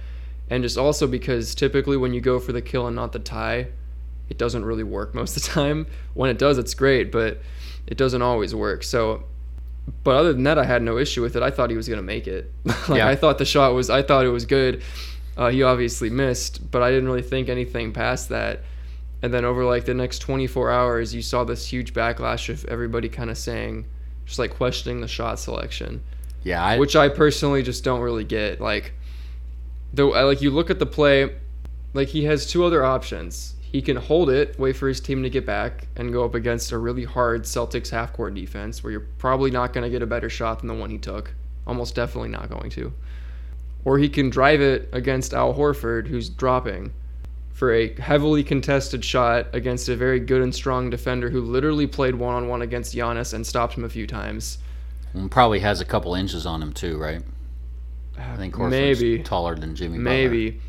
And 0.50 0.64
just 0.64 0.78
also 0.78 1.08
because 1.08 1.54
typically 1.56 1.98
when 1.98 2.14
you 2.14 2.22
go 2.22 2.40
for 2.40 2.54
the 2.54 2.62
kill 2.62 2.88
and 2.88 2.96
not 2.96 3.12
the 3.12 3.20
tie, 3.20 3.68
it 4.30 4.38
doesn't 4.38 4.64
really 4.64 4.84
work 4.84 5.14
most 5.14 5.36
of 5.36 5.44
the 5.44 5.50
time. 5.62 5.88
When 6.14 6.30
it 6.30 6.38
does, 6.38 6.58
it's 6.58 6.74
great, 6.74 7.12
but 7.12 7.40
it 7.86 7.98
doesn't 7.98 8.22
always 8.22 8.54
work. 8.56 8.84
So, 8.84 9.24
but 10.04 10.16
other 10.16 10.34
than 10.34 10.44
that, 10.44 10.58
I 10.58 10.66
had 10.66 10.82
no 10.82 10.98
issue 10.98 11.22
with 11.22 11.36
it. 11.36 11.44
I 11.44 11.52
thought 11.52 11.70
he 11.70 11.78
was 11.78 11.88
gonna 11.88 12.02
make 12.02 12.28
it. 12.28 12.52
like 12.66 12.90
Yeah. 12.90 13.08
I 13.08 13.16
thought 13.16 13.38
the 13.38 13.46
shot 13.46 13.74
was, 13.74 13.90
I 13.90 14.02
thought 14.02 14.26
it 14.26 14.30
was 14.30 14.46
good. 14.46 14.84
Uh, 15.36 15.50
he 15.50 15.64
obviously 15.64 16.10
missed, 16.10 16.72
but 16.72 16.82
I 16.82 16.90
didn't 16.90 17.06
really 17.06 17.22
think 17.22 17.48
anything 17.48 17.94
past 17.94 18.30
that. 18.30 18.62
And 19.22 19.34
then 19.34 19.46
over 19.46 19.64
like 19.66 19.86
the 19.86 19.94
next 19.94 20.20
24 20.20 20.72
hours, 20.72 21.14
you 21.14 21.22
saw 21.22 21.44
this 21.44 21.68
huge 21.68 21.94
backlash 21.94 22.50
of 22.50 22.66
everybody 22.66 23.10
kind 23.10 23.30
of 23.30 23.38
saying, 23.38 23.86
just 24.26 24.40
like 24.40 24.52
questioning 24.52 25.02
the 25.02 25.08
shot 25.08 25.40
selection 25.40 26.04
Yeah, 26.44 26.64
I, 26.64 26.78
which 26.78 26.96
I 26.96 27.10
personally 27.10 27.64
just 27.64 27.84
don't 27.84 28.02
really 28.02 28.24
get. 28.24 28.60
Like, 28.60 28.94
though, 29.94 30.10
like 30.10 30.42
you 30.42 30.52
look 30.52 30.70
at 30.70 30.80
the 30.80 30.86
play, 30.86 31.36
like 31.94 32.10
he 32.10 32.26
has 32.26 32.46
two 32.46 32.64
other 32.64 32.84
options. 32.84 33.56
He 33.72 33.82
can 33.82 33.98
hold 33.98 34.30
it, 34.30 34.58
wait 34.58 34.78
for 34.78 34.88
his 34.88 35.02
team 35.02 35.24
to 35.24 35.30
get 35.30 35.46
back, 35.46 35.88
and 35.98 36.14
go 36.14 36.24
up 36.24 36.36
against 36.36 36.72
a 36.72 36.78
really 36.78 37.04
hard 37.04 37.44
Celtics 37.44 37.90
half 37.90 38.14
court 38.14 38.34
defense 38.34 38.84
where 38.84 38.92
you're 38.92 39.08
probably 39.18 39.52
not 39.52 39.74
going 39.74 39.84
to 39.84 39.90
get 39.90 40.02
a 40.02 40.08
better 40.08 40.30
shot 40.30 40.60
than 40.60 40.68
the 40.68 40.74
one 40.74 40.90
he 40.90 40.98
took. 40.98 41.34
Almost 41.66 41.94
definitely 41.94 42.30
not 42.30 42.50
going 42.50 42.70
to. 42.72 42.94
Or 43.84 43.98
he 43.98 44.08
can 44.08 44.30
drive 44.30 44.62
it 44.62 44.88
against 44.94 45.34
Al 45.34 45.54
Horford, 45.54 46.08
who's 46.08 46.30
dropping 46.30 46.94
for 47.52 47.74
a 47.74 47.94
heavily 47.96 48.44
contested 48.44 49.04
shot 49.04 49.48
against 49.54 49.90
a 49.90 49.96
very 49.96 50.20
good 50.20 50.42
and 50.42 50.56
strong 50.56 50.90
defender 50.90 51.30
who 51.30 51.42
literally 51.42 51.88
played 51.88 52.16
one 52.16 52.36
on 52.36 52.48
one 52.48 52.62
against 52.62 52.96
Giannis 52.96 53.34
and 53.34 53.46
stopped 53.46 53.74
him 53.74 53.84
a 53.84 53.90
few 53.90 54.08
times. 54.08 54.60
And 55.14 55.30
probably 55.30 55.60
has 55.60 55.82
a 55.82 55.86
couple 55.86 56.16
inches 56.16 56.46
on 56.46 56.62
him 56.62 56.72
too, 56.72 56.98
right? 56.98 57.22
I 58.18 58.38
think 58.38 58.56
Horford's 58.56 58.72
Maybe. 58.72 59.24
taller 59.24 59.56
than 59.56 59.76
Jimmy. 59.76 59.98
Butler. 59.98 60.62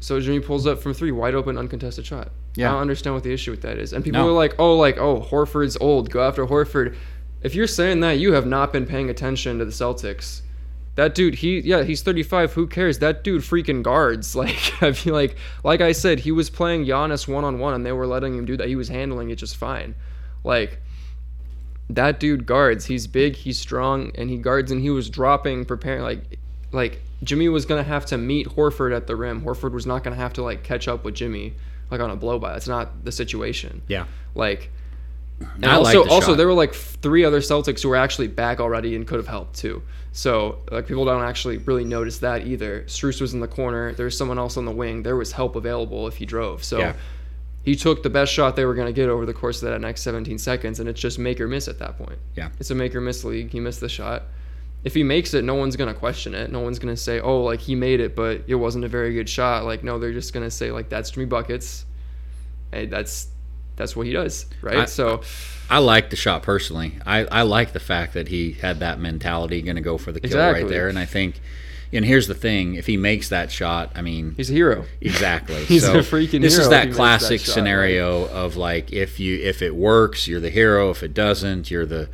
So 0.00 0.20
Jimmy 0.20 0.40
pulls 0.40 0.66
up 0.66 0.80
from 0.80 0.92
three, 0.94 1.10
wide 1.12 1.34
open, 1.34 1.56
uncontested 1.56 2.04
shot. 2.06 2.30
Yeah. 2.54 2.68
I 2.68 2.72
don't 2.72 2.82
understand 2.82 3.14
what 3.14 3.22
the 3.24 3.32
issue 3.32 3.50
with 3.50 3.62
that 3.62 3.78
is. 3.78 3.92
And 3.92 4.04
people 4.04 4.20
No. 4.20 4.28
are 4.28 4.32
like, 4.32 4.54
oh, 4.58 4.76
like, 4.76 4.98
oh, 4.98 5.20
Horford's 5.20 5.76
old. 5.80 6.10
Go 6.10 6.22
after 6.26 6.46
Horford. 6.46 6.94
If 7.42 7.54
you're 7.54 7.66
saying 7.66 8.00
that, 8.00 8.18
you 8.18 8.32
have 8.32 8.46
not 8.46 8.72
been 8.72 8.86
paying 8.86 9.08
attention 9.10 9.58
to 9.58 9.64
the 9.64 9.70
Celtics. 9.70 10.42
That 10.96 11.14
dude, 11.14 11.34
he 11.36 11.60
yeah, 11.60 11.82
he's 11.82 12.02
35. 12.02 12.54
Who 12.54 12.66
cares? 12.66 13.00
That 13.00 13.22
dude 13.22 13.42
freaking 13.42 13.82
guards. 13.82 14.34
Like 14.36 14.82
I 14.82 14.92
feel 14.92 15.12
like, 15.14 15.36
like 15.62 15.82
I 15.82 15.92
said, 15.92 16.20
he 16.20 16.32
was 16.32 16.48
playing 16.48 16.86
Giannis 16.86 17.28
one 17.28 17.44
on 17.44 17.58
one, 17.58 17.74
and 17.74 17.84
they 17.84 17.92
were 17.92 18.06
letting 18.06 18.34
him 18.34 18.46
do 18.46 18.56
that. 18.56 18.68
He 18.68 18.76
was 18.76 18.88
handling 18.88 19.28
it 19.30 19.36
just 19.36 19.56
fine. 19.56 19.94
Like 20.42 20.80
that 21.90 22.18
dude 22.18 22.46
guards. 22.46 22.86
He's 22.86 23.06
big, 23.06 23.36
he's 23.36 23.58
strong, 23.58 24.10
and 24.14 24.30
he 24.30 24.38
guards. 24.38 24.72
And 24.72 24.80
he 24.80 24.90
was 24.90 25.08
dropping, 25.10 25.66
preparing 25.66 26.02
like, 26.02 26.38
like 26.72 27.00
Jimmy 27.22 27.48
was 27.48 27.64
gonna 27.66 27.82
have 27.82 28.06
to 28.06 28.18
meet 28.18 28.46
Horford 28.48 28.94
at 28.94 29.06
the 29.06 29.16
rim. 29.16 29.42
Horford 29.42 29.72
was 29.72 29.86
not 29.86 30.04
gonna 30.04 30.16
have 30.16 30.32
to 30.34 30.42
like 30.42 30.62
catch 30.62 30.88
up 30.88 31.04
with 31.04 31.14
Jimmy 31.14 31.54
like 31.90 32.00
on 32.00 32.10
a 32.10 32.16
blow 32.16 32.38
by. 32.38 32.52
That's 32.52 32.68
not 32.68 33.04
the 33.04 33.12
situation. 33.12 33.82
Yeah. 33.88 34.06
Like, 34.34 34.70
and 35.38 35.66
I 35.66 35.76
like 35.76 35.96
also, 35.96 36.04
the 36.04 36.10
also 36.10 36.34
there 36.34 36.46
were 36.46 36.52
like 36.54 36.74
three 36.74 37.24
other 37.24 37.40
Celtics 37.40 37.82
who 37.82 37.88
were 37.90 37.96
actually 37.96 38.28
back 38.28 38.58
already 38.58 38.96
and 38.96 39.06
could 39.06 39.18
have 39.18 39.28
helped 39.28 39.56
too. 39.56 39.82
So 40.12 40.58
like 40.70 40.86
people 40.86 41.04
don't 41.04 41.22
actually 41.22 41.58
really 41.58 41.84
notice 41.84 42.18
that 42.20 42.46
either. 42.46 42.82
Strus 42.86 43.20
was 43.20 43.34
in 43.34 43.40
the 43.40 43.48
corner. 43.48 43.92
There 43.92 44.06
was 44.06 44.16
someone 44.16 44.38
else 44.38 44.56
on 44.56 44.64
the 44.64 44.72
wing. 44.72 45.02
There 45.02 45.16
was 45.16 45.32
help 45.32 45.54
available 45.56 46.06
if 46.08 46.16
he 46.16 46.24
drove. 46.26 46.64
So 46.64 46.78
Yeah. 46.78 46.94
he 47.64 47.76
took 47.76 48.02
the 48.02 48.10
best 48.10 48.32
shot 48.32 48.56
they 48.56 48.64
were 48.64 48.74
going 48.74 48.86
to 48.86 48.92
get 48.94 49.08
over 49.10 49.26
the 49.26 49.34
course 49.34 49.62
of 49.62 49.70
that 49.70 49.80
next 49.80 50.02
17 50.02 50.38
seconds, 50.38 50.80
and 50.80 50.88
it's 50.88 51.00
just 51.00 51.18
make 51.18 51.38
or 51.40 51.46
miss 51.48 51.68
at 51.68 51.78
that 51.80 51.98
point. 51.98 52.18
Yeah. 52.34 52.48
It's 52.58 52.70
a 52.70 52.74
make 52.74 52.94
or 52.94 53.00
miss 53.02 53.24
league. 53.24 53.50
He 53.50 53.60
missed 53.60 53.80
the 53.80 53.88
shot. 53.90 54.22
If 54.86 54.94
he 54.94 55.02
makes 55.02 55.34
it, 55.34 55.42
no 55.42 55.56
one's 55.56 55.74
going 55.74 55.92
to 55.92 55.98
question 55.98 56.32
it. 56.32 56.52
No 56.52 56.60
one's 56.60 56.78
going 56.78 56.94
to 56.94 57.00
say, 57.00 57.18
oh, 57.18 57.42
like 57.42 57.58
he 57.58 57.74
made 57.74 57.98
it, 57.98 58.14
but 58.14 58.42
it 58.46 58.54
wasn't 58.54 58.84
a 58.84 58.88
very 58.88 59.12
good 59.14 59.28
shot. 59.28 59.64
Like, 59.64 59.82
no, 59.82 59.98
they're 59.98 60.12
just 60.12 60.32
going 60.32 60.46
to 60.46 60.50
say, 60.50 60.70
like, 60.70 60.88
that's 60.88 61.10
Jimmy 61.10 61.26
Buckets. 61.26 61.84
And 62.70 62.88
that's 62.88 63.26
that's 63.74 63.96
what 63.96 64.06
he 64.06 64.12
does, 64.12 64.46
right? 64.62 64.76
I- 64.76 64.84
so 64.84 65.22
I 65.68 65.78
like 65.78 66.10
the 66.10 66.16
shot 66.16 66.44
personally. 66.44 66.98
I, 67.04 67.24
I 67.24 67.42
like 67.42 67.72
the 67.72 67.80
fact 67.80 68.14
that 68.14 68.28
he 68.28 68.52
had 68.52 68.78
that 68.78 69.00
mentality, 69.00 69.60
going 69.60 69.74
to 69.74 69.82
go 69.82 69.98
for 69.98 70.12
the 70.12 70.20
kill 70.20 70.38
right 70.38 70.68
there. 70.68 70.88
And 70.88 70.96
I 71.00 71.04
think, 71.04 71.40
and 71.92 72.04
here's 72.04 72.28
the 72.28 72.34
thing: 72.36 72.74
if 72.76 72.86
he 72.86 72.96
makes 72.96 73.28
that 73.30 73.50
shot, 73.50 73.90
I 73.96 74.02
mean, 74.02 74.34
he's 74.36 74.50
a 74.50 74.52
hero. 74.52 74.84
Exactly. 75.00 75.64
He's 75.64 75.84
so 75.84 75.94
a 75.94 76.02
freaking 76.02 76.42
This 76.42 76.58
is 76.58 76.68
that 76.68 76.92
classic 76.92 77.40
that 77.40 77.46
shot, 77.46 77.54
scenario 77.54 78.26
of 78.28 78.56
like 78.56 78.92
if 78.92 79.18
you 79.18 79.36
if 79.42 79.62
it 79.62 79.74
works, 79.74 80.28
you're 80.28 80.38
the 80.40 80.50
hero. 80.50 80.90
If 80.90 81.02
it 81.02 81.12
doesn't, 81.12 81.72
you're 81.72 81.86
the 81.86 82.08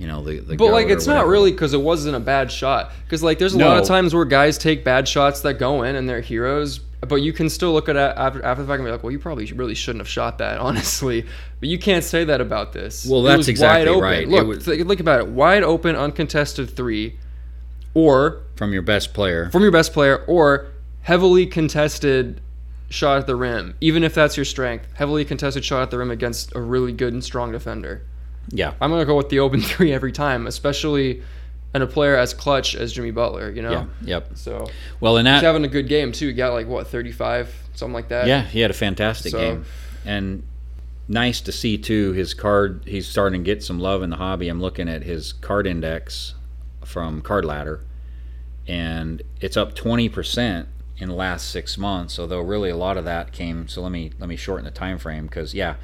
you 0.00 0.06
know 0.06 0.22
the, 0.22 0.40
the 0.40 0.56
But 0.56 0.72
like, 0.72 0.88
it's 0.88 1.06
not 1.06 1.26
really 1.26 1.52
because 1.52 1.74
it 1.74 1.80
wasn't 1.80 2.16
a 2.16 2.20
bad 2.20 2.50
shot. 2.50 2.92
Because 3.04 3.22
like, 3.22 3.38
there's 3.38 3.54
a 3.54 3.58
lot 3.58 3.78
of 3.78 3.86
times 3.86 4.14
where 4.14 4.24
guys 4.24 4.56
take 4.56 4.82
bad 4.82 5.06
shots 5.06 5.42
that 5.42 5.54
go 5.54 5.82
in 5.82 5.94
and 5.94 6.08
they're 6.08 6.22
heroes. 6.22 6.80
But 7.06 7.16
you 7.16 7.32
can 7.32 7.48
still 7.48 7.72
look 7.72 7.88
at 7.88 7.96
it 7.96 8.14
after, 8.16 8.44
after 8.44 8.62
the 8.62 8.68
fact 8.68 8.78
and 8.80 8.86
be 8.86 8.92
like, 8.92 9.02
well, 9.02 9.10
you 9.10 9.18
probably 9.18 9.44
really 9.52 9.74
shouldn't 9.74 10.00
have 10.00 10.08
shot 10.08 10.38
that, 10.38 10.58
honestly. 10.68 11.26
But 11.60 11.68
you 11.68 11.78
can't 11.78 12.04
say 12.04 12.24
that 12.24 12.40
about 12.40 12.72
this. 12.72 13.06
Well, 13.06 13.22
that's 13.22 13.48
exactly 13.48 13.86
wide 13.86 13.88
open. 13.88 14.02
right. 14.02 14.28
Look, 14.28 14.46
was- 14.46 14.64
th- 14.64 14.84
look 14.86 15.00
about 15.00 15.20
it. 15.20 15.28
Wide 15.28 15.62
open, 15.62 15.96
uncontested 15.96 16.70
three, 16.70 17.18
or 17.94 18.42
from 18.56 18.72
your 18.72 18.82
best 18.82 19.12
player. 19.14 19.50
from 19.50 19.62
your 19.62 19.72
best 19.72 19.92
player, 19.92 20.24
or 20.26 20.68
heavily 21.02 21.46
contested 21.46 22.40
shot 22.88 23.18
at 23.18 23.26
the 23.26 23.36
rim. 23.36 23.76
Even 23.80 24.02
if 24.04 24.14
that's 24.14 24.36
your 24.36 24.44
strength, 24.44 24.86
heavily 24.94 25.24
contested 25.24 25.64
shot 25.64 25.82
at 25.82 25.90
the 25.90 25.98
rim 25.98 26.10
against 26.10 26.54
a 26.54 26.60
really 26.60 26.92
good 26.92 27.12
and 27.12 27.22
strong 27.24 27.52
defender. 27.52 28.02
Yeah. 28.48 28.74
I'm 28.80 28.90
gonna 28.90 29.04
go 29.04 29.16
with 29.16 29.28
the 29.28 29.40
open 29.40 29.60
three 29.60 29.92
every 29.92 30.12
time, 30.12 30.46
especially 30.46 31.22
in 31.74 31.82
a 31.82 31.86
player 31.86 32.16
as 32.16 32.34
clutch 32.34 32.74
as 32.74 32.92
Jimmy 32.92 33.10
Butler. 33.12 33.50
You 33.50 33.62
know. 33.62 33.70
Yeah. 33.72 33.86
Yep. 34.02 34.30
So 34.34 34.66
Well, 35.00 35.16
he's 35.16 35.24
that, 35.24 35.42
having 35.42 35.64
a 35.64 35.68
good 35.68 35.88
game 35.88 36.12
too. 36.12 36.28
He 36.28 36.32
got 36.32 36.52
like 36.52 36.66
what 36.66 36.86
35, 36.88 37.54
something 37.74 37.94
like 37.94 38.08
that. 38.08 38.26
yeah, 38.26 38.42
he 38.42 38.60
had 38.60 38.70
a 38.70 38.74
fantastic 38.74 39.32
So- 39.32 39.38
game, 39.38 39.64
and 40.04 40.42
nice 41.08 41.40
to 41.42 41.52
see 41.52 41.78
too. 41.78 42.12
His 42.12 42.34
card, 42.34 42.82
he's 42.86 43.06
starting 43.06 43.42
to 43.42 43.44
get 43.44 43.62
some 43.62 43.78
love 43.78 44.02
in 44.02 44.10
the 44.10 44.16
hobby. 44.16 44.48
I'm 44.48 44.60
looking 44.60 44.88
at 44.88 45.02
his 45.04 45.32
card 45.32 45.66
index 45.66 46.34
from 46.84 47.20
Card 47.22 47.44
Ladder, 47.44 47.84
and 48.66 49.22
it's 49.40 49.56
up 49.56 49.74
20 49.74 50.08
percent 50.08 50.68
in 50.98 51.08
the 51.08 51.14
last 51.14 51.48
six 51.50 51.78
months. 51.78 52.18
Although 52.18 52.40
really 52.40 52.70
a 52.70 52.76
lot 52.76 52.96
of 52.96 53.04
that 53.04 53.32
came. 53.32 53.68
So 53.68 53.80
let 53.82 53.92
me 53.92 54.12
let 54.18 54.28
me 54.28 54.36
shorten 54.36 54.64
the 54.64 54.70
time 54.70 54.98
frame 54.98 55.26
because 55.26 55.54
yeah, 55.54 55.76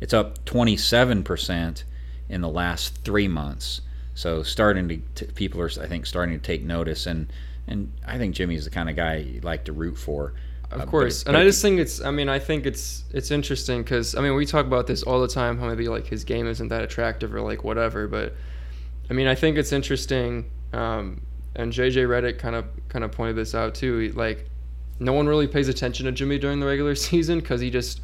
it's 0.00 0.14
up 0.14 0.44
27 0.44 1.22
percent 1.24 1.84
in 2.32 2.40
the 2.40 2.48
last 2.48 2.96
three 3.04 3.28
months. 3.28 3.82
So 4.14 4.42
starting 4.42 4.88
to 4.88 4.96
t- 5.14 5.32
people 5.34 5.60
are 5.60 5.70
I 5.80 5.86
think 5.86 6.06
starting 6.06 6.34
to 6.38 6.42
take 6.44 6.62
notice 6.64 7.06
and. 7.06 7.32
And 7.68 7.92
I 8.04 8.18
think 8.18 8.34
Jimmy's 8.34 8.64
the 8.64 8.70
kind 8.70 8.90
of 8.90 8.96
guy 8.96 9.18
you 9.18 9.40
like 9.40 9.64
to 9.66 9.72
root 9.72 9.96
for. 9.96 10.34
Uh, 10.72 10.78
Of 10.82 10.86
but 10.86 10.88
course, 10.88 11.22
it- 11.22 11.28
and 11.28 11.36
but 11.36 11.42
I 11.42 11.44
just 11.44 11.62
think 11.62 11.78
it's. 11.78 12.00
I 12.02 12.10
mean, 12.10 12.28
I 12.28 12.40
think 12.40 12.66
it's 12.66 13.04
it's 13.12 13.30
interesting 13.30 13.84
because 13.84 14.16
I 14.16 14.20
mean 14.20 14.34
we 14.34 14.46
talk 14.46 14.66
about 14.66 14.88
this 14.88 15.04
all 15.04 15.20
the 15.20 15.28
time. 15.28 15.58
How 15.58 15.68
maybe 15.68 15.86
like 15.86 16.08
his 16.08 16.24
game 16.24 16.48
isn't 16.48 16.68
that 16.68 16.82
attractive 16.82 17.32
or 17.32 17.40
like 17.40 17.62
whatever, 17.62 18.08
but 18.08 18.34
I 19.08 19.12
mean 19.12 19.28
I 19.28 19.36
think 19.36 19.58
it's 19.58 19.72
interesting. 19.72 20.50
Um, 20.72 21.20
and 21.54 21.72
JJ 21.72 22.06
Redick 22.08 22.38
kind 22.38 22.56
of 22.56 22.64
kind 22.88 23.04
of 23.04 23.12
pointed 23.12 23.36
this 23.36 23.54
out 23.54 23.76
too. 23.76 23.98
He, 23.98 24.08
like, 24.10 24.50
no 24.98 25.12
one 25.12 25.28
really 25.28 25.46
pays 25.46 25.68
attention 25.68 26.06
to 26.06 26.12
Jimmy 26.12 26.38
during 26.38 26.58
the 26.60 26.66
regular 26.66 26.94
season 27.08 27.38
because 27.40 27.60
he 27.60 27.70
just 27.70 28.00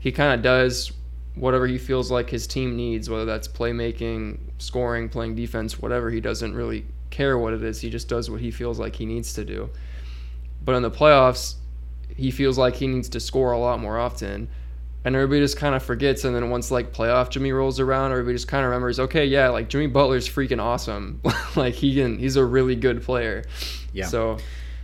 he 0.00 0.10
kind 0.10 0.34
of 0.34 0.42
does 0.42 0.90
whatever 1.36 1.66
he 1.66 1.78
feels 1.78 2.10
like 2.10 2.28
his 2.28 2.46
team 2.46 2.76
needs, 2.76 3.08
whether 3.08 3.26
that's 3.26 3.46
playmaking, 3.46 4.38
scoring, 4.58 5.08
playing 5.08 5.36
defense, 5.36 5.78
whatever. 5.78 6.10
He 6.10 6.20
doesn't 6.20 6.54
really 6.54 6.84
care 7.10 7.38
what 7.38 7.52
it 7.52 7.62
is. 7.62 7.80
He 7.80 7.90
just 7.90 8.08
does 8.08 8.30
what 8.30 8.40
he 8.40 8.50
feels 8.50 8.78
like 8.78 8.96
he 8.96 9.06
needs 9.06 9.34
to 9.34 9.44
do. 9.44 9.70
But 10.64 10.74
in 10.74 10.82
the 10.82 10.90
playoffs, 10.90 11.54
he 12.16 12.30
feels 12.30 12.58
like 12.58 12.74
he 12.74 12.86
needs 12.86 13.10
to 13.10 13.20
score 13.20 13.52
a 13.52 13.58
lot 13.58 13.78
more 13.80 13.98
often. 13.98 14.48
And 15.04 15.14
everybody 15.14 15.40
just 15.40 15.56
kind 15.56 15.74
of 15.74 15.82
forgets. 15.82 16.24
And 16.24 16.34
then 16.34 16.50
once 16.50 16.70
like 16.70 16.92
playoff 16.92 17.28
Jimmy 17.28 17.52
rolls 17.52 17.78
around, 17.78 18.10
everybody 18.10 18.34
just 18.34 18.48
kind 18.48 18.64
of 18.64 18.70
remembers, 18.70 18.98
okay, 18.98 19.26
yeah, 19.26 19.50
like 19.50 19.68
Jimmy 19.68 19.86
Butler's 19.86 20.28
freaking 20.28 20.60
awesome. 20.60 21.20
like 21.56 21.74
he 21.74 21.94
can, 21.94 22.18
he's 22.18 22.36
a 22.36 22.44
really 22.44 22.74
good 22.74 23.02
player. 23.02 23.44
Yeah. 23.92 24.06
So 24.06 24.38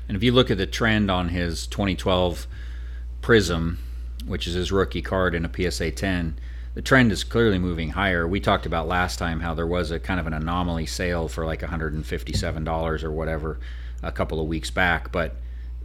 And 0.07 0.17
if 0.17 0.23
you 0.23 0.33
look 0.33 0.51
at 0.51 0.59
the 0.59 0.67
trend 0.67 1.11
on 1.11 1.31
his 1.31 1.67
2012 1.67 2.47
Prizm, 3.23 3.79
which 4.27 4.47
is 4.47 4.55
his 4.55 4.73
rookie 4.73 5.03
card 5.03 5.35
in 5.35 5.45
a 5.45 5.71
PSA 5.71 5.93
10, 5.93 6.39
the 6.75 6.83
trend 6.83 7.13
is 7.13 7.25
clearly 7.25 7.59
moving 7.59 7.91
higher. 7.91 8.27
We 8.27 8.41
talked 8.41 8.65
about 8.65 8.89
last 8.89 9.19
time 9.19 9.41
how 9.41 9.55
there 9.55 9.67
was 9.67 9.91
a 9.91 10.01
kind 10.01 10.19
of 10.19 10.27
an 10.27 10.33
anomaly 10.33 10.87
sale 10.87 11.29
for 11.29 11.45
like 11.45 11.61
$157 11.61 13.03
or 13.03 13.11
whatever 13.13 13.61
a 14.03 14.13
couple 14.13 14.41
of 14.41 14.49
weeks 14.49 14.71
back, 14.71 15.13
but 15.13 15.37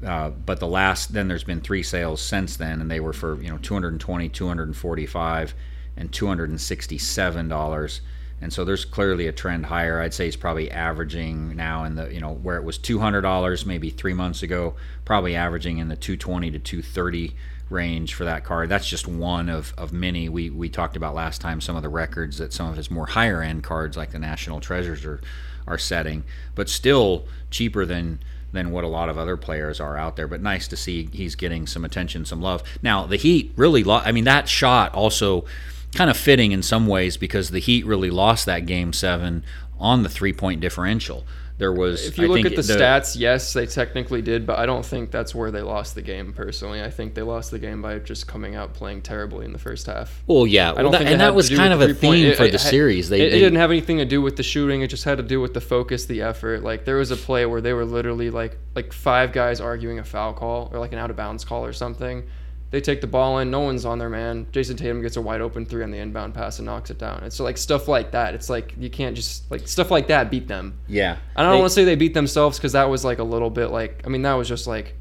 uh, 0.06 0.30
but 0.30 0.60
the 0.60 0.68
last 0.68 1.14
then 1.14 1.28
there's 1.28 1.44
been 1.44 1.62
three 1.62 1.82
sales 1.84 2.22
since 2.22 2.56
then, 2.58 2.82
and 2.82 2.92
they 2.92 3.00
were 3.00 3.14
for 3.14 3.42
you 3.42 3.50
know 3.50 3.58
220, 3.58 4.30
245, 4.30 5.54
and 5.96 6.12
267 6.12 7.48
dollars. 7.48 8.02
And 8.40 8.54
so 8.54 8.64
there's 8.64 8.86
clearly 8.86 9.26
a 9.26 9.32
trend 9.32 9.66
higher. 9.66 10.00
I'd 10.00 10.14
say 10.14 10.26
he's 10.26 10.36
probably 10.36 10.70
averaging 10.70 11.56
now 11.56 11.86
in 11.86 11.96
the 11.96 12.14
you 12.14 12.22
know 12.22 12.34
where 12.34 12.58
it 12.58 12.64
was 12.64 12.78
two 12.78 13.00
hundred 13.00 13.22
dollars 13.22 13.66
maybe 13.66 13.90
three 13.90 14.14
months 14.14 14.44
ago, 14.44 14.76
probably 15.06 15.36
averaging 15.36 15.80
in 15.80 15.88
the 15.88 15.96
two 15.96 16.16
twenty 16.16 16.52
to 16.52 16.60
two 16.60 16.84
thirty 16.84 17.36
range 17.70 18.14
for 18.14 18.26
that 18.26 18.44
card. 18.44 18.70
That's 18.70 18.88
just 18.88 19.08
one 19.08 19.50
of, 19.50 19.74
of 19.78 19.92
many. 19.92 20.30
We 20.30 20.50
we 20.50 20.70
talked 20.70 20.96
about 20.96 21.16
last 21.16 21.42
time 21.42 21.62
some 21.62 21.76
of 21.76 21.84
the 21.84 21.90
records 21.90 22.38
that 22.38 22.54
some 22.54 22.70
of 22.70 22.78
his 22.78 22.90
more 22.90 23.08
higher 23.08 23.42
end 23.42 23.64
cards 23.64 23.98
like 23.98 24.12
the 24.12 24.20
National 24.20 24.60
Treasures 24.60 25.06
are 25.06 25.22
are 25.68 25.78
setting, 25.78 26.24
but 26.56 26.70
still 26.70 27.26
cheaper 27.52 27.86
than 27.86 28.20
than 28.54 28.72
what 28.72 28.84
a 28.84 28.88
lot 28.88 29.10
of 29.10 29.18
other 29.18 29.36
players 29.36 29.80
are 29.80 29.98
out 29.98 30.16
there. 30.16 30.28
But 30.28 30.42
nice 30.42 30.68
to 30.70 30.78
see 30.78 31.10
he's 31.12 31.36
getting 31.36 31.68
some 31.68 31.84
attention, 31.84 32.26
some 32.26 32.42
love. 32.42 32.64
Now 32.82 33.06
the 33.06 33.18
Heat 33.18 33.52
really, 33.56 33.84
lo- 33.84 34.02
I 34.04 34.12
mean 34.12 34.24
that 34.24 34.48
shot 34.48 34.94
also 34.94 35.46
kind 35.94 36.10
of 36.10 36.18
fitting 36.18 36.52
in 36.52 36.64
some 36.64 36.88
ways 36.88 37.18
because 37.18 37.50
the 37.50 37.60
Heat 37.60 37.86
really 37.86 38.10
lost 38.10 38.46
that 38.46 38.66
game 38.66 38.94
seven 38.94 39.44
on 39.80 40.04
the 40.04 40.10
three 40.10 40.34
point 40.34 40.62
differential. 40.62 41.26
There 41.58 41.74
was 41.74 42.06
if 42.06 42.20
you 42.20 42.26
I 42.26 42.28
look 42.28 42.46
at 42.46 42.56
the, 42.56 42.62
stats, 42.62 43.20
yes, 43.20 43.52
they 43.54 43.66
technically 43.66 44.22
did, 44.22 44.46
but 44.46 44.60
I 44.60 44.68
don't 44.68 44.86
think 44.86 45.10
that's 45.10 45.34
where 45.34 45.50
they 45.50 45.62
lost 45.64 45.96
the 45.96 46.04
game. 46.04 46.32
Personally, 46.32 46.84
I 46.84 46.92
think 46.92 47.16
they 47.16 47.24
lost 47.24 47.50
the 47.50 47.58
game 47.58 47.82
by 47.82 47.98
just 47.98 48.28
coming 48.28 48.56
out 48.56 48.76
playing 48.76 49.02
terribly 49.02 49.44
in 49.44 49.54
the 49.54 49.58
first 49.60 49.88
half. 49.88 50.22
Well, 50.28 50.46
yeah, 50.46 50.70
I 50.70 50.74
well, 50.74 50.84
don't 50.84 50.92
that- 50.92 50.98
think 51.00 51.10
and 51.12 51.22
that 51.22 51.34
was 51.34 51.50
kind 51.50 51.74
of 51.74 51.82
a 51.82 51.96
theme 51.96 52.28
it- 52.28 52.38
for 52.38 52.44
it 52.44 52.52
the 52.52 52.60
series. 52.60 53.10
They, 53.10 53.22
it, 53.22 53.34
it 53.34 53.40
didn't 53.40 53.58
have 53.58 53.72
anything 53.72 53.98
to 53.98 54.06
do 54.06 54.22
with 54.22 54.36
the 54.38 54.44
shooting. 54.44 54.82
It 54.82 54.88
just 54.88 55.04
had 55.04 55.18
to 55.18 55.24
do 55.24 55.42
with 55.42 55.56
the 55.56 55.62
focus, 55.62 56.06
the 56.06 56.22
effort. 56.22 56.62
Like 56.62 56.86
there 56.86 56.98
was 56.98 57.10
a 57.10 57.18
play 57.18 57.48
where 57.48 57.62
they 57.62 57.74
were 57.74 57.86
literally 57.86 58.30
like 58.30 58.58
like 58.76 58.94
five 58.94 59.32
guys 59.32 59.60
arguing 59.60 59.98
a 59.98 60.04
foul 60.04 60.34
call 60.34 60.70
or 60.72 60.80
like 60.80 60.94
an 60.94 61.00
out 61.00 61.10
of 61.10 61.16
bounds 61.16 61.44
call 61.44 61.66
or 61.66 61.74
something, 61.74 62.28
they 62.70 62.82
take 62.82 63.00
the 63.00 63.08
ball 63.08 63.40
in, 63.40 63.50
no 63.50 63.62
one's 63.62 63.86
on 63.86 63.98
their 63.98 64.10
man. 64.10 64.46
Jayson 64.52 64.76
Tatum 64.76 65.02
gets 65.02 65.16
a 65.16 65.22
wide 65.22 65.40
open 65.40 65.66
three 65.66 65.84
on 65.84 65.92
the 65.92 65.98
inbound 65.98 66.34
pass 66.34 66.60
and 66.60 66.66
knocks 66.66 66.90
it 66.90 66.98
down. 66.98 67.24
It's 67.24 67.40
like 67.40 67.58
stuff 67.58 67.88
like 67.88 68.12
that. 68.12 68.34
It's 68.34 68.50
like 68.50 68.74
you 68.78 68.90
can't 68.90 69.16
just 69.16 69.50
like 69.50 69.68
stuff 69.68 69.90
like 69.90 70.08
that 70.08 70.30
beat 70.30 70.48
them. 70.48 70.78
Yeah. 70.88 71.18
I 71.36 71.44
don't 71.44 71.60
want 71.60 71.70
to 71.70 71.74
say 71.74 71.86
they 71.86 71.96
beat 71.96 72.14
themselves 72.14 72.58
because 72.58 72.74
that 72.74 72.90
was 72.90 73.06
like 73.06 73.20
a 73.20 73.24
little 73.24 73.50
bit 73.50 73.68
like 73.68 74.02
I 74.06 74.10
mean 74.10 74.24
that 74.24 74.34
was 74.34 74.50
just 74.50 74.68
like 74.68 74.96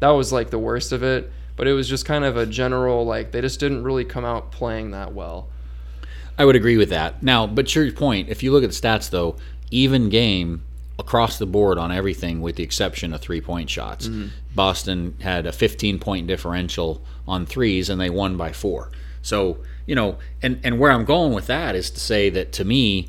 that 0.00 0.10
was 0.10 0.30
like 0.30 0.50
the 0.50 0.58
worst 0.58 0.92
of 0.92 1.02
it. 1.02 1.30
But 1.56 1.66
it 1.66 1.72
was 1.72 1.88
just 1.88 2.04
kind 2.04 2.22
of 2.22 2.36
a 2.36 2.44
general 2.44 3.06
like 3.06 3.32
they 3.32 3.40
just 3.40 3.60
didn't 3.60 3.82
really 3.82 4.04
come 4.04 4.26
out 4.26 4.52
playing 4.52 4.90
that 4.90 5.14
well. 5.14 5.48
I 6.38 6.44
would 6.44 6.54
agree 6.54 6.76
with 6.76 6.90
that. 6.90 7.22
Now, 7.22 7.46
but 7.46 7.74
your 7.74 7.90
point, 7.92 8.28
if 8.28 8.42
you 8.42 8.52
look 8.52 8.62
at 8.62 8.70
the 8.70 8.76
stats 8.76 9.08
though, 9.08 9.36
even 9.70 10.10
game 10.10 10.65
across 10.98 11.38
the 11.38 11.46
board 11.46 11.78
on 11.78 11.92
everything 11.92 12.40
with 12.40 12.56
the 12.56 12.62
exception 12.62 13.12
of 13.12 13.20
three 13.20 13.40
point 13.40 13.68
shots. 13.68 14.08
Mm-hmm. 14.08 14.28
Boston 14.54 15.16
had 15.20 15.46
a 15.46 15.52
15 15.52 15.98
point 15.98 16.26
differential 16.26 17.02
on 17.26 17.46
threes 17.46 17.90
and 17.90 18.00
they 18.00 18.10
won 18.10 18.36
by 18.36 18.52
four. 18.52 18.90
So, 19.22 19.58
you 19.86 19.94
know, 19.94 20.18
and, 20.42 20.60
and 20.64 20.78
where 20.78 20.92
I'm 20.92 21.04
going 21.04 21.32
with 21.32 21.48
that 21.48 21.74
is 21.74 21.90
to 21.90 22.00
say 22.00 22.30
that 22.30 22.52
to 22.52 22.64
me, 22.64 23.08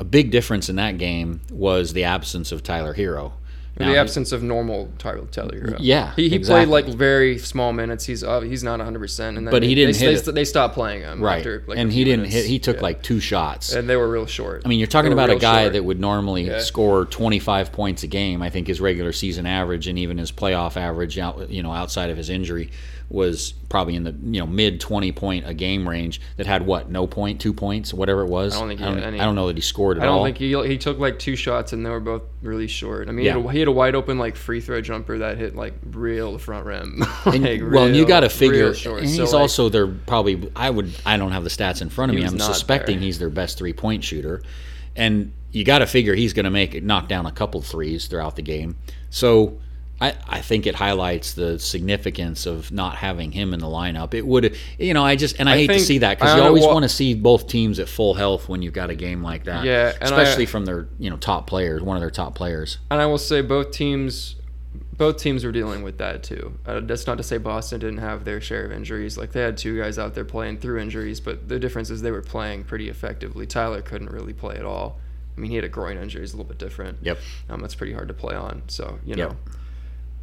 a 0.00 0.04
big 0.04 0.30
difference 0.30 0.68
in 0.68 0.76
that 0.76 0.98
game 0.98 1.40
was 1.50 1.92
the 1.92 2.04
absence 2.04 2.50
of 2.50 2.62
Tyler 2.62 2.94
Herro. 2.94 3.32
The 3.76 3.96
absence 3.96 4.32
of 4.32 4.42
normal 4.42 4.90
Tyler 4.98 5.26
Taylor 5.30 5.76
Yeah, 5.80 6.14
he, 6.14 6.28
he 6.28 6.36
exactly. 6.36 6.66
played 6.66 6.86
like 6.86 6.94
very 6.94 7.38
small 7.38 7.72
minutes. 7.72 8.04
He's 8.04 8.22
uh, 8.22 8.40
he's 8.40 8.62
not 8.62 8.78
100, 8.78 8.98
percent 8.98 9.38
and 9.38 9.46
then 9.46 9.50
But 9.50 9.62
he 9.62 9.74
didn't 9.74 9.98
they, 9.98 10.12
hit 10.12 10.24
they, 10.26 10.32
they 10.32 10.44
stopped 10.44 10.74
playing 10.74 11.02
him 11.02 11.20
right. 11.22 11.38
after 11.38 11.64
like 11.66 11.78
and 11.78 11.90
he 11.92 12.04
didn't 12.04 12.20
minutes. 12.22 12.34
hit, 12.34 12.46
he 12.46 12.58
took 12.58 12.76
Yeah. 12.76 12.82
like 12.82 13.02
two 13.02 13.18
shots. 13.18 13.72
and 13.72 13.88
they 13.88 13.96
were 13.96 14.08
real 14.10 14.26
short. 14.26 14.62
I 14.64 14.68
mean, 14.68 14.78
you're 14.78 14.86
talking 14.88 15.12
about 15.12 15.30
a 15.30 15.36
guy 15.36 15.62
short. 15.64 15.72
that 15.72 15.84
would 15.84 15.98
normally 16.00 16.46
Yeah. 16.48 16.58
score 16.60 17.06
25 17.06 17.72
points 17.72 18.02
a 18.02 18.06
game. 18.06 18.42
I 18.42 18.50
think 18.50 18.66
his 18.66 18.80
regular 18.80 19.12
season 19.12 19.46
average 19.46 19.88
and 19.88 19.98
even 19.98 20.18
his 20.18 20.30
playoff 20.30 20.76
average, 20.76 21.18
out 21.18 21.50
you 21.50 21.62
know, 21.62 21.72
outside 21.72 22.10
of 22.10 22.16
his 22.16 22.28
injury, 22.28 22.70
was 23.12 23.52
probably 23.68 23.94
in 23.94 24.04
the 24.04 24.12
you 24.22 24.40
know 24.40 24.46
mid 24.46 24.80
20 24.80 25.12
point 25.12 25.46
a 25.46 25.52
game 25.52 25.86
range. 25.86 26.20
That 26.38 26.46
had 26.46 26.64
what, 26.66 26.90
no 26.90 27.06
point, 27.06 27.40
two 27.42 27.52
points, 27.52 27.92
whatever 27.92 28.22
it 28.22 28.28
was. 28.28 28.56
I 28.56 28.60
don't 28.60 28.68
think 28.68 28.80
he 28.80 28.86
I 28.86 28.88
don't, 28.88 28.98
had 28.98 29.06
any. 29.08 29.20
I 29.20 29.24
don't 29.24 29.34
know 29.34 29.48
that 29.48 29.56
he 29.56 29.60
scored 29.60 29.98
at 29.98 30.00
all 30.00 30.04
I 30.04 30.06
don't 30.08 30.18
all. 30.20 30.24
think 30.24 30.38
he 30.38 30.68
he 30.68 30.78
took 30.78 30.98
like 30.98 31.18
two 31.18 31.36
shots 31.36 31.74
and 31.74 31.84
they 31.84 31.90
were 31.90 32.00
both 32.00 32.22
really 32.42 32.66
short. 32.66 33.08
I 33.08 33.12
mean, 33.12 33.26
Yeah. 33.26 33.34
he, 33.34 33.38
had 33.40 33.46
a, 33.48 33.52
he 33.52 33.58
had 33.58 33.68
a 33.68 33.72
wide 33.72 33.94
open 33.94 34.18
like 34.18 34.34
free 34.34 34.60
throw 34.62 34.80
jumper 34.80 35.18
that 35.18 35.36
hit 35.36 35.54
like 35.54 35.74
real 35.90 36.38
front 36.38 36.64
rim. 36.66 37.02
And- 37.26 37.44
Like, 37.44 37.60
well, 37.70 37.88
you 37.94 38.06
got 38.06 38.20
to 38.20 38.28
figure, 38.30 38.72
short. 38.74 39.00
and 39.00 39.08
he's 39.08 39.16
So, 39.16 39.24
like, 39.24 39.34
also 39.34 39.68
their 39.68 39.86
probably. 39.86 40.50
I 40.56 40.70
would. 40.70 40.92
I 41.04 41.16
don't 41.18 41.32
have 41.32 41.44
the 41.44 41.50
stats 41.50 41.82
in 41.82 41.90
front 41.90 42.10
of 42.12 42.16
me. 42.16 42.24
I'm 42.24 42.38
suspecting 42.38 42.96
there. 42.96 43.04
he's 43.04 43.18
their 43.18 43.30
best 43.30 43.58
three 43.58 43.74
point 43.74 44.02
shooter, 44.04 44.42
and 44.96 45.32
you 45.50 45.64
got 45.64 45.80
to 45.80 45.86
figure 45.86 46.14
he's 46.14 46.32
going 46.32 46.44
to 46.44 46.50
make 46.50 46.74
it 46.74 46.82
knock 46.82 47.08
down 47.08 47.26
a 47.26 47.32
couple 47.32 47.60
threes 47.60 48.06
throughout 48.06 48.36
the 48.36 48.42
game. 48.42 48.76
So. 49.10 49.58
I, 50.02 50.14
I 50.28 50.40
think 50.40 50.66
it 50.66 50.74
highlights 50.74 51.34
the 51.34 51.58
significance 51.58 52.46
of 52.46 52.72
not 52.72 52.96
having 52.96 53.30
him 53.32 53.54
in 53.54 53.60
the 53.60 53.66
lineup. 53.66 54.14
It 54.14 54.26
would, 54.26 54.56
you 54.78 54.94
know, 54.94 55.04
I 55.04 55.16
just 55.16 55.38
and 55.38 55.48
I, 55.48 55.52
I 55.54 55.56
hate 55.58 55.66
to 55.68 55.78
see 55.80 55.98
that 55.98 56.18
because 56.18 56.36
you 56.36 56.42
always 56.42 56.64
want 56.64 56.82
to 56.82 56.88
see 56.88 57.14
both 57.14 57.46
teams 57.46 57.78
at 57.78 57.88
full 57.88 58.14
health 58.14 58.48
when 58.48 58.62
you've 58.62 58.72
got 58.74 58.90
a 58.90 58.94
game 58.94 59.22
like 59.22 59.44
that. 59.44 59.64
Yeah, 59.64 59.92
and 60.00 60.12
I- 60.14 60.22
especially 60.22 60.46
from 60.46 60.64
their 60.64 60.88
you 60.98 61.08
know 61.10 61.16
top 61.16 61.46
players, 61.46 61.82
one 61.82 61.96
of 61.96 62.00
their 62.00 62.10
top 62.10 62.34
players. 62.34 62.78
And 62.90 63.00
I 63.00 63.06
will 63.06 63.18
say 63.18 63.42
both 63.42 63.70
teams, 63.70 64.36
both 64.96 65.18
teams 65.18 65.44
were 65.44 65.52
dealing 65.52 65.82
with 65.82 65.98
that 65.98 66.22
too. 66.22 66.58
Uh, 66.66 66.80
that's 66.80 67.06
not 67.06 67.16
to 67.18 67.22
say 67.22 67.38
Boston 67.38 67.80
didn't 67.80 67.98
have 67.98 68.24
their 68.24 68.40
share 68.40 68.64
of 68.64 68.72
injuries. 68.72 69.16
Like 69.16 69.32
they 69.32 69.40
had 69.40 69.56
two 69.56 69.78
guys 69.78 69.98
out 69.98 70.14
there 70.14 70.24
playing 70.24 70.58
through 70.58 70.80
injuries, 70.80 71.20
but 71.20 71.48
the 71.48 71.58
difference 71.58 71.90
is 71.90 72.02
they 72.02 72.10
were 72.10 72.22
playing 72.22 72.64
pretty 72.64 72.88
effectively. 72.88 73.46
Tyler 73.46 73.82
couldn't 73.82 74.10
really 74.10 74.32
play 74.32 74.56
at 74.56 74.64
all. 74.64 74.98
I 75.36 75.40
mean, 75.40 75.50
he 75.50 75.56
had 75.56 75.64
a 75.64 75.68
groin 75.68 75.96
injury; 75.96 76.22
it's 76.24 76.32
a 76.34 76.36
little 76.36 76.48
bit 76.48 76.58
different. 76.58 76.98
Yep. 77.02 77.18
Um, 77.48 77.60
that's 77.60 77.74
pretty 77.74 77.92
hard 77.94 78.08
to 78.08 78.14
play 78.14 78.34
on. 78.34 78.62
So 78.66 78.98
you 79.04 79.14
Yep. 79.16 79.36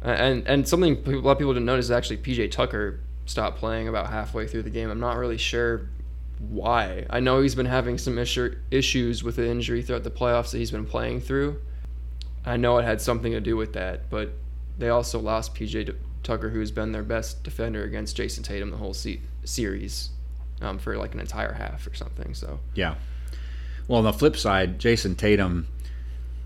And 0.02 0.46
and 0.46 0.66
something 0.66 1.02
a 1.06 1.10
lot 1.10 1.32
of 1.32 1.38
people 1.38 1.52
didn't 1.52 1.66
notice 1.66 1.86
is 1.86 1.90
actually 1.90 2.18
PJ 2.18 2.50
Tucker 2.50 3.00
stopped 3.26 3.58
playing 3.58 3.88
about 3.88 4.10
halfway 4.10 4.46
through 4.46 4.62
the 4.62 4.70
game. 4.70 4.90
I'm 4.90 5.00
not 5.00 5.16
really 5.16 5.38
sure 5.38 5.88
why. 6.38 7.06
I 7.10 7.20
know 7.20 7.42
he's 7.42 7.54
been 7.54 7.66
having 7.66 7.98
some 7.98 8.18
issue, 8.18 8.56
issues 8.70 9.22
with 9.22 9.36
the 9.36 9.48
injury 9.48 9.82
throughout 9.82 10.04
the 10.04 10.10
playoffs 10.10 10.50
that 10.52 10.58
he's 10.58 10.70
been 10.70 10.86
playing 10.86 11.20
through. 11.20 11.60
I 12.44 12.56
know 12.56 12.78
it 12.78 12.84
had 12.84 13.00
something 13.00 13.32
to 13.32 13.40
do 13.40 13.56
with 13.56 13.74
that, 13.74 14.08
but 14.08 14.32
they 14.78 14.88
also 14.88 15.18
lost 15.18 15.54
PJ 15.54 15.94
Tucker, 16.22 16.48
who's 16.48 16.70
been 16.70 16.92
their 16.92 17.02
best 17.02 17.44
defender 17.44 17.84
against 17.84 18.16
Jayson 18.16 18.42
Tatum 18.42 18.70
the 18.70 18.78
whole 18.78 18.94
se- 18.94 19.20
series, 19.44 20.10
um, 20.62 20.78
for 20.78 20.96
like 20.96 21.12
an 21.14 21.20
entire 21.20 21.52
half 21.52 21.86
or 21.86 21.94
something. 21.94 22.34
So 22.34 22.60
Yeah. 22.74 22.94
Well, 23.86 23.98
on 23.98 24.04
the 24.04 24.12
flip 24.12 24.36
side, 24.36 24.78
Jayson 24.78 25.16
Tatum, 25.16 25.66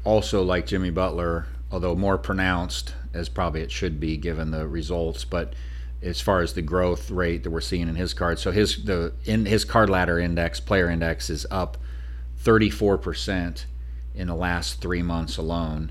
also 0.02 0.42
like 0.42 0.66
Jimmy 0.66 0.90
Butler, 0.90 1.46
although 1.70 1.94
more 1.94 2.18
pronounced, 2.18 2.94
as 3.14 3.28
probably 3.28 3.62
it 3.62 3.70
should 3.70 4.00
be 4.00 4.16
given 4.16 4.50
the 4.50 4.66
results, 4.66 5.24
but 5.24 5.54
as 6.02 6.20
far 6.20 6.42
as 6.42 6.52
the 6.52 6.62
growth 6.62 7.10
rate 7.10 7.42
that 7.44 7.50
we're 7.50 7.60
seeing 7.60 7.88
in 7.88 7.94
his 7.94 8.12
card, 8.12 8.38
so 8.38 8.50
his 8.50 8.84
the 8.84 9.14
in 9.24 9.46
his 9.46 9.64
card 9.64 9.88
ladder 9.88 10.18
index, 10.18 10.60
player 10.60 10.90
index, 10.90 11.30
is 11.30 11.46
up 11.50 11.78
34 12.38 12.98
percent 12.98 13.66
in 14.14 14.28
the 14.28 14.34
last 14.34 14.80
three 14.80 15.02
months 15.02 15.36
alone. 15.36 15.90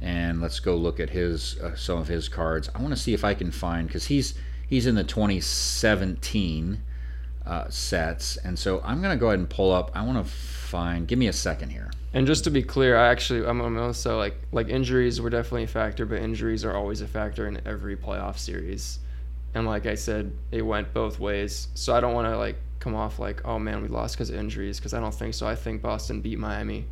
And 0.00 0.40
let's 0.40 0.60
go 0.60 0.76
look 0.76 0.98
at 0.98 1.10
his 1.10 1.58
uh, 1.58 1.74
some 1.76 1.98
of 1.98 2.08
his 2.08 2.28
cards. 2.28 2.70
I 2.74 2.80
want 2.80 2.94
to 2.94 3.00
see 3.00 3.12
if 3.12 3.24
I 3.24 3.34
can 3.34 3.50
find 3.50 3.86
because 3.86 4.06
he's 4.06 4.34
he's 4.66 4.86
in 4.86 4.94
the 4.94 5.04
2017 5.04 6.82
uh, 7.50 7.68
sets, 7.68 8.36
and 8.38 8.56
so 8.56 8.80
I'm 8.84 9.02
gonna 9.02 9.16
go 9.16 9.26
ahead 9.26 9.40
and 9.40 9.50
pull 9.50 9.72
up. 9.72 9.90
I 9.94 10.02
want 10.06 10.24
to 10.24 10.30
find. 10.32 11.08
Give 11.08 11.18
me 11.18 11.26
a 11.26 11.32
second 11.32 11.70
here. 11.70 11.90
And 12.14 12.26
just 12.26 12.44
to 12.44 12.50
be 12.50 12.62
clear, 12.62 12.96
I 12.96 13.08
actually 13.08 13.44
I'm, 13.46 13.60
I'm 13.60 13.76
also 13.78 14.18
like 14.18 14.36
like 14.52 14.68
injuries 14.68 15.20
were 15.20 15.30
definitely 15.30 15.64
a 15.64 15.66
factor, 15.68 16.06
but 16.06 16.18
injuries 16.22 16.64
are 16.64 16.74
always 16.76 17.00
a 17.00 17.08
factor 17.08 17.48
in 17.48 17.60
every 17.66 17.96
playoff 17.96 18.38
series. 18.38 19.00
And 19.54 19.66
like 19.66 19.86
I 19.86 19.96
said, 19.96 20.32
it 20.52 20.62
went 20.62 20.94
both 20.94 21.18
ways. 21.18 21.68
So 21.74 21.92
I 21.94 22.00
don't 22.00 22.14
want 22.14 22.28
to 22.28 22.38
like 22.38 22.56
come 22.78 22.94
off 22.94 23.18
like 23.18 23.42
oh 23.44 23.58
man 23.58 23.82
we 23.82 23.88
lost 23.88 24.14
because 24.16 24.30
of 24.30 24.36
injuries 24.36 24.78
because 24.78 24.94
I 24.94 25.00
don't 25.00 25.14
think 25.14 25.34
so. 25.34 25.46
I 25.46 25.56
think 25.56 25.82
Boston 25.82 26.20
beat 26.20 26.38
Miami. 26.38 26.86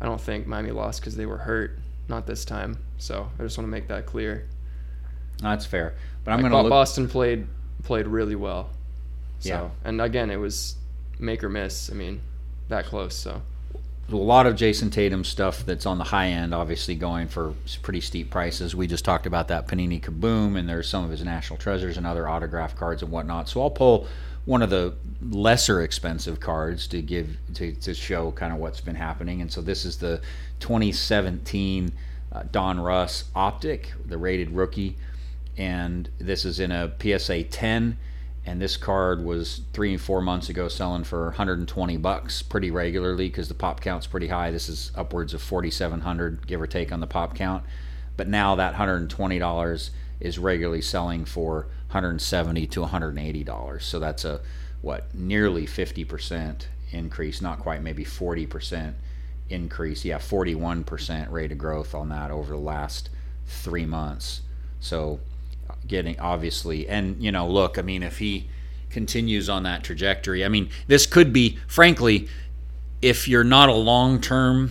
I 0.00 0.04
don't 0.04 0.20
think 0.20 0.46
Miami 0.46 0.70
lost 0.70 1.00
because 1.00 1.16
they 1.16 1.26
were 1.26 1.38
hurt. 1.38 1.78
Not 2.08 2.26
this 2.26 2.44
time. 2.44 2.78
So 2.98 3.28
I 3.38 3.42
just 3.42 3.56
want 3.58 3.66
to 3.66 3.70
make 3.70 3.88
that 3.88 4.04
clear. 4.06 4.48
That's 5.42 5.64
fair, 5.66 5.94
but 6.24 6.32
I'm 6.32 6.42
Like, 6.42 6.52
gonna 6.52 6.62
look. 6.64 6.70
Boston 6.70 7.08
played 7.08 7.46
played 7.84 8.06
really 8.06 8.34
well. 8.36 8.70
So 9.40 9.48
Yeah. 9.48 9.68
and 9.88 10.00
again 10.00 10.30
it 10.30 10.36
was 10.36 10.76
make 11.18 11.42
or 11.44 11.48
miss. 11.48 11.90
I 11.90 11.94
mean 11.94 12.20
that 12.68 12.84
close. 12.86 13.14
So 13.14 13.42
a 14.10 14.16
lot 14.16 14.46
of 14.46 14.54
Jayson 14.56 14.90
Tatum 14.90 15.22
stuff 15.22 15.66
that's 15.66 15.84
on 15.84 15.98
the 15.98 16.04
high 16.04 16.28
end, 16.28 16.54
obviously 16.54 16.94
going 16.94 17.28
for 17.28 17.54
pretty 17.82 18.00
steep 18.00 18.30
prices. 18.30 18.74
We 18.74 18.86
just 18.86 19.04
talked 19.04 19.26
about 19.26 19.48
that 19.48 19.68
Panini 19.68 20.00
Kaboom, 20.00 20.56
and 20.56 20.66
there's 20.66 20.88
some 20.88 21.04
of 21.04 21.10
his 21.10 21.22
national 21.22 21.58
treasures 21.58 21.98
and 21.98 22.06
other 22.06 22.26
autograph 22.26 22.74
cards 22.74 23.02
and 23.02 23.10
whatnot. 23.12 23.50
So 23.50 23.60
I'll 23.60 23.70
pull 23.70 24.06
one 24.46 24.62
of 24.62 24.70
the 24.70 24.94
lesser 25.20 25.82
expensive 25.82 26.40
cards 26.40 26.86
to 26.86 27.02
give 27.02 27.36
to, 27.52 27.72
to 27.72 27.92
show 27.92 28.30
kind 28.32 28.50
of 28.50 28.58
what's 28.58 28.80
been 28.80 28.94
happening. 28.94 29.42
And 29.42 29.52
so 29.52 29.60
this 29.60 29.84
is 29.84 29.98
the 29.98 30.22
2017 30.60 31.92
uh, 32.32 32.42
Donruss 32.44 33.24
Optic, 33.34 33.92
the 34.06 34.16
rated 34.16 34.50
rookie, 34.50 34.96
and 35.58 36.08
this 36.18 36.46
is 36.46 36.60
in 36.60 36.72
a 36.72 36.92
PSA 36.98 37.44
10 37.44 37.98
and 38.48 38.62
this 38.62 38.78
card 38.78 39.22
was 39.22 39.60
three 39.74 39.92
and 39.92 40.00
four 40.00 40.22
months 40.22 40.48
ago 40.48 40.68
selling 40.68 41.04
for 41.04 41.26
120 41.26 41.98
bucks 41.98 42.40
pretty 42.40 42.70
regularly 42.70 43.28
because 43.28 43.48
the 43.48 43.54
pop 43.54 43.82
count's 43.82 44.06
pretty 44.06 44.28
high. 44.28 44.50
This 44.50 44.70
is 44.70 44.90
upwards 44.94 45.34
of 45.34 45.42
4,700 45.42 46.46
give 46.46 46.58
or 46.58 46.66
take 46.66 46.90
on 46.90 47.00
the 47.00 47.06
pop 47.06 47.34
count, 47.34 47.62
but 48.16 48.26
now 48.26 48.54
that 48.54 48.72
120 48.72 49.38
dollars 49.38 49.90
is 50.18 50.38
regularly 50.38 50.80
selling 50.80 51.26
for 51.26 51.66
170 51.88 52.66
to 52.68 52.80
180 52.80 53.44
dollars. 53.44 53.84
So 53.84 53.98
that's 53.98 54.24
a 54.24 54.40
what 54.80 55.14
nearly 55.14 55.66
50 55.66 56.04
percent 56.04 56.68
increase, 56.90 57.42
not 57.42 57.58
quite, 57.58 57.82
maybe 57.82 58.02
40 58.02 58.46
percent 58.46 58.96
increase. 59.50 60.06
Yeah, 60.06 60.16
41 60.16 60.84
percent 60.84 61.30
rate 61.30 61.52
of 61.52 61.58
growth 61.58 61.94
on 61.94 62.08
that 62.08 62.30
over 62.30 62.54
the 62.54 62.60
last 62.60 63.10
three 63.46 63.84
months. 63.84 64.40
So 64.80 65.20
getting 65.86 66.18
obviously. 66.20 66.88
And 66.88 67.22
you 67.22 67.32
know 67.32 67.48
look 67.48 67.78
i 67.78 67.82
mean 67.82 68.02
if 68.02 68.18
he 68.18 68.48
continues 68.90 69.48
on 69.48 69.64
that 69.64 69.84
trajectory 69.84 70.44
i 70.44 70.48
mean 70.48 70.70
this 70.86 71.04
could 71.04 71.30
be 71.32 71.58
frankly 71.66 72.26
if 73.02 73.28
you're 73.28 73.44
not 73.44 73.68
a 73.68 73.74
long-term 73.74 74.70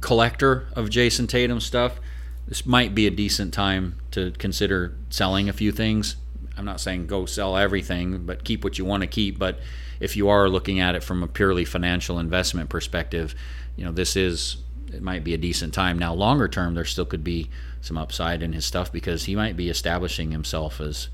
collector 0.00 0.66
of 0.74 0.88
jayson 0.88 1.26
tatum 1.26 1.60
stuff 1.60 2.00
this 2.48 2.64
might 2.64 2.94
be 2.94 3.06
a 3.06 3.10
decent 3.10 3.52
time 3.52 3.96
to 4.12 4.30
consider 4.32 4.96
selling 5.10 5.48
a 5.48 5.52
few 5.52 5.72
things. 5.72 6.16
I'm 6.56 6.64
not 6.64 6.80
saying 6.80 7.08
go 7.08 7.26
sell 7.26 7.56
everything 7.56 8.24
but 8.24 8.44
keep 8.44 8.62
what 8.62 8.78
you 8.78 8.84
want 8.84 9.02
to 9.02 9.06
keep. 9.06 9.38
But 9.38 9.58
if 9.98 10.16
you 10.16 10.28
are 10.28 10.48
looking 10.48 10.78
at 10.80 10.94
it 10.94 11.02
from 11.02 11.22
a 11.22 11.26
purely 11.26 11.64
financial 11.64 12.18
investment 12.18 12.70
perspective 12.70 13.34
you 13.76 13.84
know 13.84 13.92
this 13.92 14.16
is 14.16 14.56
it 14.96 15.02
might 15.02 15.22
be 15.22 15.34
a 15.34 15.38
decent 15.38 15.72
time 15.72 15.98
now 15.98 16.12
longer 16.12 16.48
term 16.48 16.74
there 16.74 16.84
still 16.84 17.04
could 17.04 17.22
be 17.22 17.48
some 17.80 17.96
upside 17.96 18.42
in 18.42 18.52
his 18.52 18.64
stuff 18.64 18.90
because 18.90 19.24
he 19.24 19.36
might 19.36 19.56
be 19.56 19.68
establishing 19.68 20.30
himself 20.32 20.80
as 20.80 21.08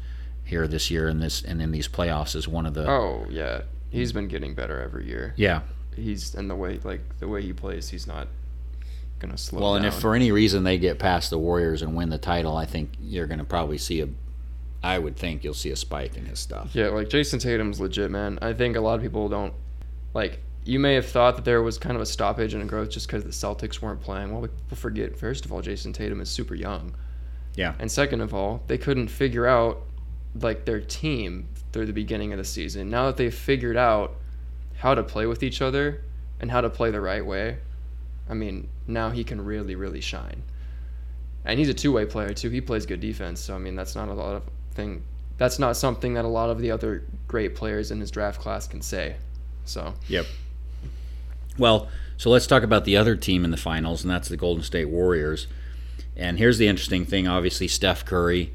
here 0.44 0.66
this 0.66 0.90
year 0.90 1.08
and 1.08 1.22
this 1.22 1.42
and 1.42 1.60
in 1.60 1.70
these 1.70 1.88
playoffs 1.88 2.34
as 2.34 2.48
one 2.48 2.66
of 2.66 2.74
the 2.74 2.88
oh 2.88 3.26
yeah, 3.30 3.62
he's 3.90 4.12
been 4.12 4.28
getting 4.28 4.54
better 4.54 4.80
every 4.80 5.06
year. 5.06 5.34
yeah 5.36 5.60
he's 5.94 6.34
and 6.34 6.48
the 6.48 6.56
way 6.56 6.78
like 6.84 7.00
the 7.18 7.28
way 7.28 7.42
he 7.42 7.52
plays, 7.52 7.90
he's 7.90 8.06
not 8.06 8.28
gonna 9.18 9.36
slow 9.36 9.60
well 9.60 9.74
and 9.76 9.86
if 9.86 9.94
for 9.94 10.14
any 10.14 10.32
reason 10.32 10.64
they 10.64 10.78
get 10.78 10.98
past 10.98 11.30
the 11.30 11.38
warriors 11.38 11.80
and 11.82 11.94
win 11.94 12.08
the 12.08 12.18
title 12.18 12.56
i 12.56 12.66
think 12.66 12.90
you're 13.00 13.26
to 13.28 13.44
probably 13.44 13.78
see 13.78 14.00
a 14.00 14.08
I 14.82 14.98
would 14.98 15.16
think 15.16 15.44
you'll 15.44 15.54
see 15.54 15.70
a 15.70 15.76
spike 15.76 16.16
in 16.16 16.26
his 16.26 16.40
stuff. 16.40 16.70
Yeah, 16.74 16.88
like 16.88 17.08
Jayson 17.08 17.38
Tatum's 17.38 17.80
legit, 17.80 18.10
man. 18.10 18.38
I 18.42 18.52
think 18.52 18.76
a 18.76 18.80
lot 18.80 18.96
of 18.96 19.02
people 19.02 19.28
don't 19.28 19.54
like. 20.12 20.40
You 20.64 20.78
may 20.78 20.94
have 20.94 21.06
thought 21.06 21.36
that 21.36 21.44
there 21.44 21.62
was 21.62 21.76
kind 21.78 21.96
of 21.96 22.02
a 22.02 22.06
stoppage 22.06 22.54
in 22.54 22.64
growth 22.66 22.90
just 22.90 23.06
because 23.08 23.24
the 23.24 23.30
Celtics 23.30 23.80
weren't 23.82 24.00
playing. 24.00 24.30
Well, 24.32 24.42
people 24.42 24.76
forget. 24.76 25.16
First 25.16 25.44
of 25.44 25.52
all, 25.52 25.60
Jayson 25.60 25.92
Tatum 25.92 26.20
is 26.20 26.28
super 26.30 26.54
young, 26.54 26.94
Yeah. 27.56 27.74
and 27.80 27.90
second 27.90 28.20
of 28.20 28.32
all, 28.32 28.62
they 28.68 28.78
couldn't 28.78 29.08
figure 29.08 29.46
out 29.46 29.82
like 30.40 30.64
their 30.64 30.80
team 30.80 31.48
through 31.72 31.86
the 31.86 31.92
beginning 31.92 32.32
of 32.32 32.38
the 32.38 32.44
season. 32.44 32.88
Now 32.90 33.06
that 33.06 33.16
they've 33.16 33.34
figured 33.34 33.76
out 33.76 34.14
how 34.76 34.94
to 34.94 35.02
play 35.02 35.26
with 35.26 35.42
each 35.42 35.60
other 35.60 36.02
and 36.40 36.50
how 36.50 36.60
to 36.60 36.70
play 36.70 36.90
the 36.90 37.00
right 37.00 37.24
way, 37.24 37.58
I 38.30 38.34
mean, 38.34 38.68
now 38.86 39.10
he 39.10 39.24
can 39.24 39.44
really, 39.44 39.74
really 39.74 40.00
shine. 40.00 40.42
And 41.44 41.58
he's 41.58 41.68
a 41.68 41.74
two-way 41.74 42.06
player 42.06 42.32
too. 42.32 42.50
He 42.50 42.60
plays 42.60 42.86
good 42.86 43.00
defense, 43.00 43.40
so 43.40 43.54
I 43.54 43.58
mean, 43.58 43.74
that's 43.74 43.96
not 43.96 44.08
a 44.08 44.14
lot 44.14 44.36
of 44.36 44.42
thing. 44.74 45.02
That's 45.38 45.58
not 45.58 45.76
something 45.76 46.14
that 46.14 46.24
a 46.24 46.28
lot 46.28 46.50
of 46.50 46.60
the 46.60 46.70
other 46.70 47.04
great 47.26 47.54
players 47.56 47.90
in 47.90 47.98
his 48.00 48.10
draft 48.12 48.40
class 48.40 48.68
can 48.68 48.80
say. 48.80 49.16
So 49.64 49.94
Yep. 50.08 50.26
Well, 51.58 51.88
so 52.16 52.30
let's 52.30 52.46
talk 52.46 52.62
about 52.62 52.84
the 52.84 52.96
other 52.96 53.16
team 53.16 53.44
in 53.44 53.50
the 53.50 53.56
finals, 53.56 54.02
and 54.02 54.10
that's 54.10 54.28
the 54.28 54.36
Golden 54.36 54.62
State 54.62 54.88
Warriors. 54.88 55.46
And 56.16 56.38
here's 56.38 56.58
the 56.58 56.68
interesting 56.68 57.04
thing: 57.04 57.26
obviously, 57.26 57.68
Steph 57.68 58.04
Curry, 58.04 58.52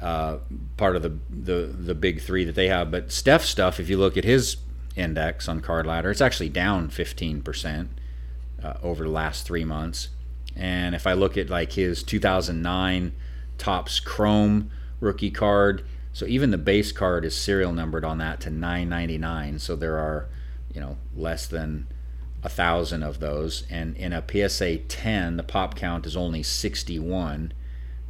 uh, 0.00 0.38
part 0.76 0.96
of 0.96 1.02
the, 1.02 1.18
the 1.28 1.66
the 1.66 1.94
big 1.94 2.20
three 2.20 2.44
that 2.44 2.54
they 2.54 2.68
have. 2.68 2.90
But 2.90 3.12
Steph's 3.12 3.48
stuff, 3.48 3.80
if 3.80 3.88
you 3.88 3.96
look 3.96 4.16
at 4.16 4.24
his 4.24 4.58
index 4.96 5.48
on 5.48 5.60
Card 5.60 5.86
Ladder, 5.86 6.10
it's 6.10 6.20
actually 6.20 6.48
down 6.48 6.88
15 6.88 7.42
percent 7.42 7.90
uh, 8.62 8.74
over 8.82 9.04
the 9.04 9.10
last 9.10 9.46
three 9.46 9.64
months. 9.64 10.08
And 10.56 10.94
if 10.94 11.06
I 11.06 11.12
look 11.12 11.36
at 11.36 11.48
like 11.48 11.72
his 11.72 12.02
2009 12.02 13.12
Topps 13.56 14.00
Chrome 14.00 14.70
rookie 14.98 15.30
card, 15.30 15.84
so 16.12 16.26
even 16.26 16.50
the 16.50 16.58
base 16.58 16.92
card 16.92 17.24
is 17.24 17.36
serial 17.36 17.72
numbered 17.72 18.04
on 18.04 18.18
that 18.18 18.40
to 18.40 18.50
999. 18.50 19.58
So 19.58 19.76
there 19.76 19.96
are, 19.96 20.28
you 20.74 20.80
know, 20.80 20.98
less 21.14 21.46
than 21.46 21.86
a 22.42 22.48
thousand 22.48 23.02
of 23.02 23.20
those. 23.20 23.64
And 23.70 23.96
in 23.96 24.12
a 24.12 24.24
PSA 24.26 24.78
10, 24.78 25.36
the 25.36 25.42
pop 25.42 25.74
count 25.76 26.06
is 26.06 26.16
only 26.16 26.42
61. 26.42 27.52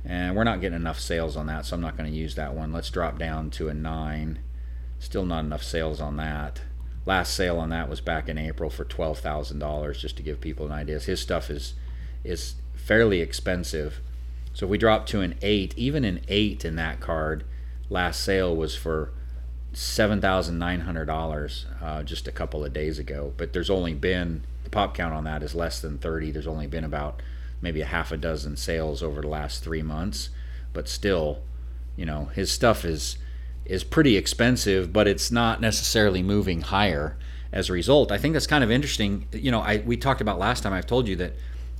And 0.04 0.34
we're 0.34 0.44
not 0.44 0.60
getting 0.60 0.76
enough 0.76 0.98
sales 0.98 1.36
on 1.36 1.46
that, 1.46 1.66
so 1.66 1.74
I'm 1.74 1.82
not 1.82 1.96
going 1.96 2.10
to 2.10 2.16
use 2.16 2.34
that 2.36 2.54
one. 2.54 2.72
Let's 2.72 2.90
drop 2.90 3.18
down 3.18 3.50
to 3.50 3.68
a 3.68 3.74
9. 3.74 4.38
Still 4.98 5.26
not 5.26 5.44
enough 5.44 5.62
sales 5.62 6.00
on 6.00 6.16
that. 6.16 6.62
Last 7.06 7.34
sale 7.34 7.58
on 7.58 7.70
that 7.70 7.88
was 7.88 8.00
back 8.00 8.28
in 8.28 8.38
April 8.38 8.70
for 8.70 8.84
$12,000 8.84 9.98
just 9.98 10.16
to 10.16 10.22
give 10.22 10.40
people 10.40 10.66
an 10.66 10.72
idea. 10.72 10.98
His 10.98 11.20
stuff 11.20 11.50
is 11.50 11.74
is 12.22 12.56
fairly 12.74 13.20
expensive. 13.20 14.00
So 14.52 14.66
if 14.66 14.70
we 14.70 14.78
drop 14.78 15.06
to 15.06 15.20
an 15.20 15.36
8, 15.40 15.74
even 15.76 16.04
an 16.04 16.20
8 16.28 16.64
in 16.64 16.76
that 16.76 17.00
card, 17.00 17.44
last 17.88 18.22
sale 18.22 18.54
was 18.54 18.74
for 18.74 19.12
$7,900 19.74 21.64
uh, 21.82 22.02
just 22.02 22.26
a 22.26 22.32
couple 22.32 22.64
of 22.64 22.72
days 22.72 22.98
ago. 22.98 23.32
But 23.36 23.52
there's 23.52 23.70
only 23.70 23.94
been, 23.94 24.42
the 24.64 24.70
pop 24.70 24.94
count 24.94 25.14
on 25.14 25.24
that 25.24 25.42
is 25.42 25.54
less 25.54 25.80
than 25.80 25.98
30. 25.98 26.32
There's 26.32 26.46
only 26.46 26.66
been 26.66 26.84
about 26.84 27.22
maybe 27.62 27.80
a 27.80 27.86
half 27.86 28.10
a 28.12 28.16
dozen 28.16 28.56
sales 28.56 29.02
over 29.02 29.20
the 29.20 29.28
last 29.28 29.62
three 29.62 29.82
months. 29.82 30.30
But 30.72 30.88
still, 30.88 31.42
you 31.96 32.06
know, 32.06 32.26
his 32.26 32.50
stuff 32.50 32.84
is 32.84 33.16
is 33.66 33.84
pretty 33.84 34.16
expensive, 34.16 34.92
but 34.92 35.06
it's 35.06 35.30
not 35.30 35.60
necessarily 35.60 36.22
moving 36.22 36.62
higher 36.62 37.16
as 37.52 37.68
a 37.68 37.72
result. 37.72 38.10
I 38.10 38.18
think 38.18 38.32
that's 38.32 38.46
kind 38.46 38.64
of 38.64 38.70
interesting. 38.70 39.26
You 39.32 39.50
know, 39.50 39.60
I 39.60 39.78
we 39.78 39.96
talked 39.96 40.20
about 40.20 40.38
last 40.38 40.62
time. 40.62 40.72
I've 40.72 40.86
told 40.86 41.08
you 41.08 41.16
that 41.16 41.34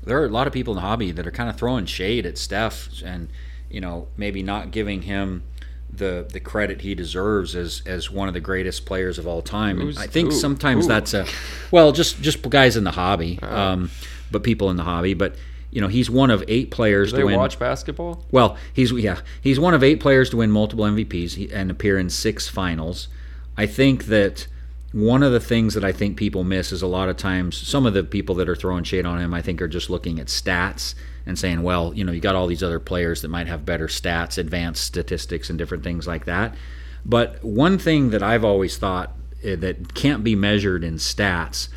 there 0.04 0.20
are 0.20 0.26
a 0.26 0.30
lot 0.30 0.46
of 0.46 0.52
people 0.52 0.72
in 0.72 0.76
the 0.76 0.82
hobby 0.82 1.10
that 1.12 1.26
are 1.26 1.30
kind 1.30 1.48
of 1.50 1.56
throwing 1.56 1.86
shade 1.86 2.26
at 2.26 2.38
Steph 2.38 3.02
and 3.04 3.28
you 3.70 3.80
know 3.80 4.08
maybe 4.16 4.42
not 4.42 4.70
giving 4.70 5.02
him 5.02 5.42
the 5.92 6.26
the 6.32 6.40
credit 6.40 6.80
he 6.82 6.94
deserves 6.94 7.54
as 7.56 7.82
as 7.86 8.10
one 8.10 8.28
of 8.28 8.34
the 8.34 8.40
greatest 8.40 8.86
players 8.86 9.18
of 9.18 9.26
all 9.26 9.42
time. 9.42 9.80
And 9.80 9.98
I 9.98 10.06
think 10.06 10.30
who? 10.30 10.34
sometimes 10.36 10.84
Who? 10.84 10.88
that's 10.88 11.14
a 11.14 11.26
well, 11.70 11.92
just 11.92 12.20
just 12.22 12.48
guys 12.48 12.76
in 12.76 12.84
the 12.84 12.92
hobby, 12.92 13.38
um, 13.42 13.90
but 14.30 14.42
people 14.42 14.70
in 14.70 14.76
the 14.76 14.84
hobby. 14.84 15.14
But 15.14 15.36
you 15.70 15.80
know, 15.80 15.88
he's 15.88 16.10
one 16.10 16.30
of 16.30 16.42
eight 16.48 16.70
players 16.70 17.10
do 17.10 17.16
to 17.16 17.16
they 17.18 17.24
win. 17.24 17.36
watch 17.36 17.58
basketball? 17.58 18.24
Well, 18.30 18.56
he's 18.72 18.92
yeah, 18.92 19.20
he's 19.40 19.60
one 19.60 19.74
of 19.74 19.82
eight 19.82 20.00
players 20.00 20.30
to 20.30 20.38
win 20.38 20.50
multiple 20.50 20.84
MVPs 20.84 21.52
and 21.52 21.70
appear 21.70 21.98
in 21.98 22.10
six 22.10 22.48
finals. 22.48 23.08
I 23.56 23.66
think 23.66 24.06
that 24.06 24.46
one 24.92 25.22
of 25.22 25.30
the 25.32 25.40
things 25.40 25.74
that 25.74 25.84
I 25.84 25.92
think 25.92 26.16
people 26.16 26.42
miss 26.42 26.72
is 26.72 26.82
a 26.82 26.86
lot 26.86 27.08
of 27.08 27.16
times 27.16 27.56
some 27.56 27.86
of 27.86 27.94
the 27.94 28.02
people 28.02 28.34
that 28.36 28.48
are 28.48 28.56
throwing 28.56 28.82
shade 28.84 29.06
on 29.06 29.20
him, 29.20 29.32
I 29.32 29.42
think, 29.42 29.62
are 29.62 29.68
just 29.68 29.90
looking 29.90 30.18
at 30.18 30.26
stats 30.26 30.94
and 31.26 31.38
saying, 31.38 31.62
well, 31.62 31.92
you 31.94 32.04
know, 32.04 32.12
you 32.12 32.20
got 32.20 32.34
all 32.34 32.46
these 32.46 32.62
other 32.62 32.80
players 32.80 33.22
that 33.22 33.28
might 33.28 33.46
have 33.46 33.66
better 33.66 33.86
stats, 33.86 34.38
advanced 34.38 34.84
statistics, 34.84 35.50
and 35.50 35.58
different 35.58 35.84
things 35.84 36.06
like 36.06 36.24
that. 36.24 36.54
But 37.04 37.42
one 37.44 37.78
thing 37.78 38.10
that 38.10 38.22
I've 38.22 38.44
always 38.44 38.76
thought 38.76 39.12
eh, 39.42 39.56
that 39.56 39.94
can't 39.94 40.24
be 40.24 40.34
measured 40.34 40.84
in 40.84 40.94
stats 40.94 41.68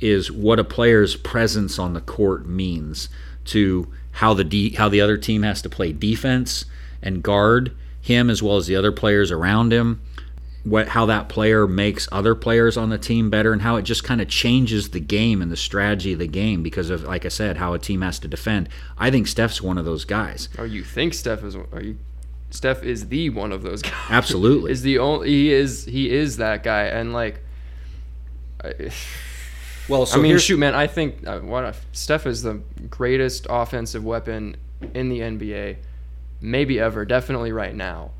is 0.00 0.30
what 0.30 0.58
a 0.58 0.64
player's 0.64 1.16
presence 1.16 1.78
on 1.78 1.94
the 1.94 2.00
court 2.00 2.46
means 2.46 3.08
to 3.46 3.92
how 4.12 4.34
the 4.34 4.44
de- 4.44 4.74
how 4.74 4.88
the 4.88 5.00
other 5.00 5.16
team 5.16 5.42
has 5.42 5.62
to 5.62 5.68
play 5.68 5.92
defense 5.92 6.64
and 7.02 7.22
guard 7.22 7.74
him 8.00 8.30
as 8.30 8.42
well 8.42 8.56
as 8.56 8.66
the 8.66 8.76
other 8.76 8.92
players 8.92 9.30
around 9.30 9.72
him 9.72 10.00
what 10.64 10.88
how 10.88 11.06
that 11.06 11.28
player 11.28 11.66
makes 11.66 12.08
other 12.12 12.34
players 12.34 12.76
on 12.76 12.90
the 12.90 12.98
team 12.98 13.30
better 13.30 13.52
and 13.52 13.62
how 13.62 13.76
it 13.76 13.82
just 13.82 14.04
kind 14.04 14.20
of 14.20 14.28
changes 14.28 14.90
the 14.90 15.00
game 15.00 15.40
and 15.40 15.50
the 15.50 15.56
strategy 15.56 16.12
of 16.12 16.18
the 16.18 16.26
game 16.26 16.62
because 16.62 16.90
of 16.90 17.04
like 17.04 17.24
I 17.24 17.28
said 17.28 17.56
how 17.56 17.74
a 17.74 17.78
team 17.78 18.02
has 18.02 18.18
to 18.20 18.28
defend. 18.28 18.68
I 18.98 19.10
think 19.10 19.26
Steph's 19.26 19.62
one 19.62 19.78
of 19.78 19.84
those 19.84 20.04
guys. 20.04 20.48
Oh, 20.58 20.64
you 20.64 20.84
think 20.84 21.14
Steph 21.14 21.42
is? 21.44 21.56
Are 21.56 21.80
you? 21.80 21.98
Steph 22.50 22.82
is 22.82 23.08
the 23.08 23.30
one 23.30 23.52
of 23.52 23.62
those 23.62 23.82
guys. 23.82 23.92
Absolutely. 24.10 24.72
is 24.72 24.82
the 24.82 24.98
only 24.98 25.28
he 25.28 25.52
is 25.52 25.84
he 25.84 26.10
is 26.10 26.36
that 26.38 26.62
guy 26.62 26.84
and 26.84 27.12
like. 27.12 27.40
I, 28.62 28.90
Well, 29.88 30.06
I 30.12 30.18
mean, 30.18 30.36
shoot, 30.36 30.58
man. 30.58 30.74
I 30.74 30.86
think 30.86 31.26
uh, 31.26 31.38
what 31.38 31.74
Steph 31.92 32.26
is 32.26 32.42
the 32.42 32.60
greatest 32.90 33.46
offensive 33.48 34.04
weapon 34.04 34.58
in 34.92 35.08
the 35.08 35.20
NBA, 35.20 35.78
maybe 36.42 36.78
ever. 36.78 37.06
Definitely 37.06 37.52
right 37.52 37.74
now, 37.74 38.10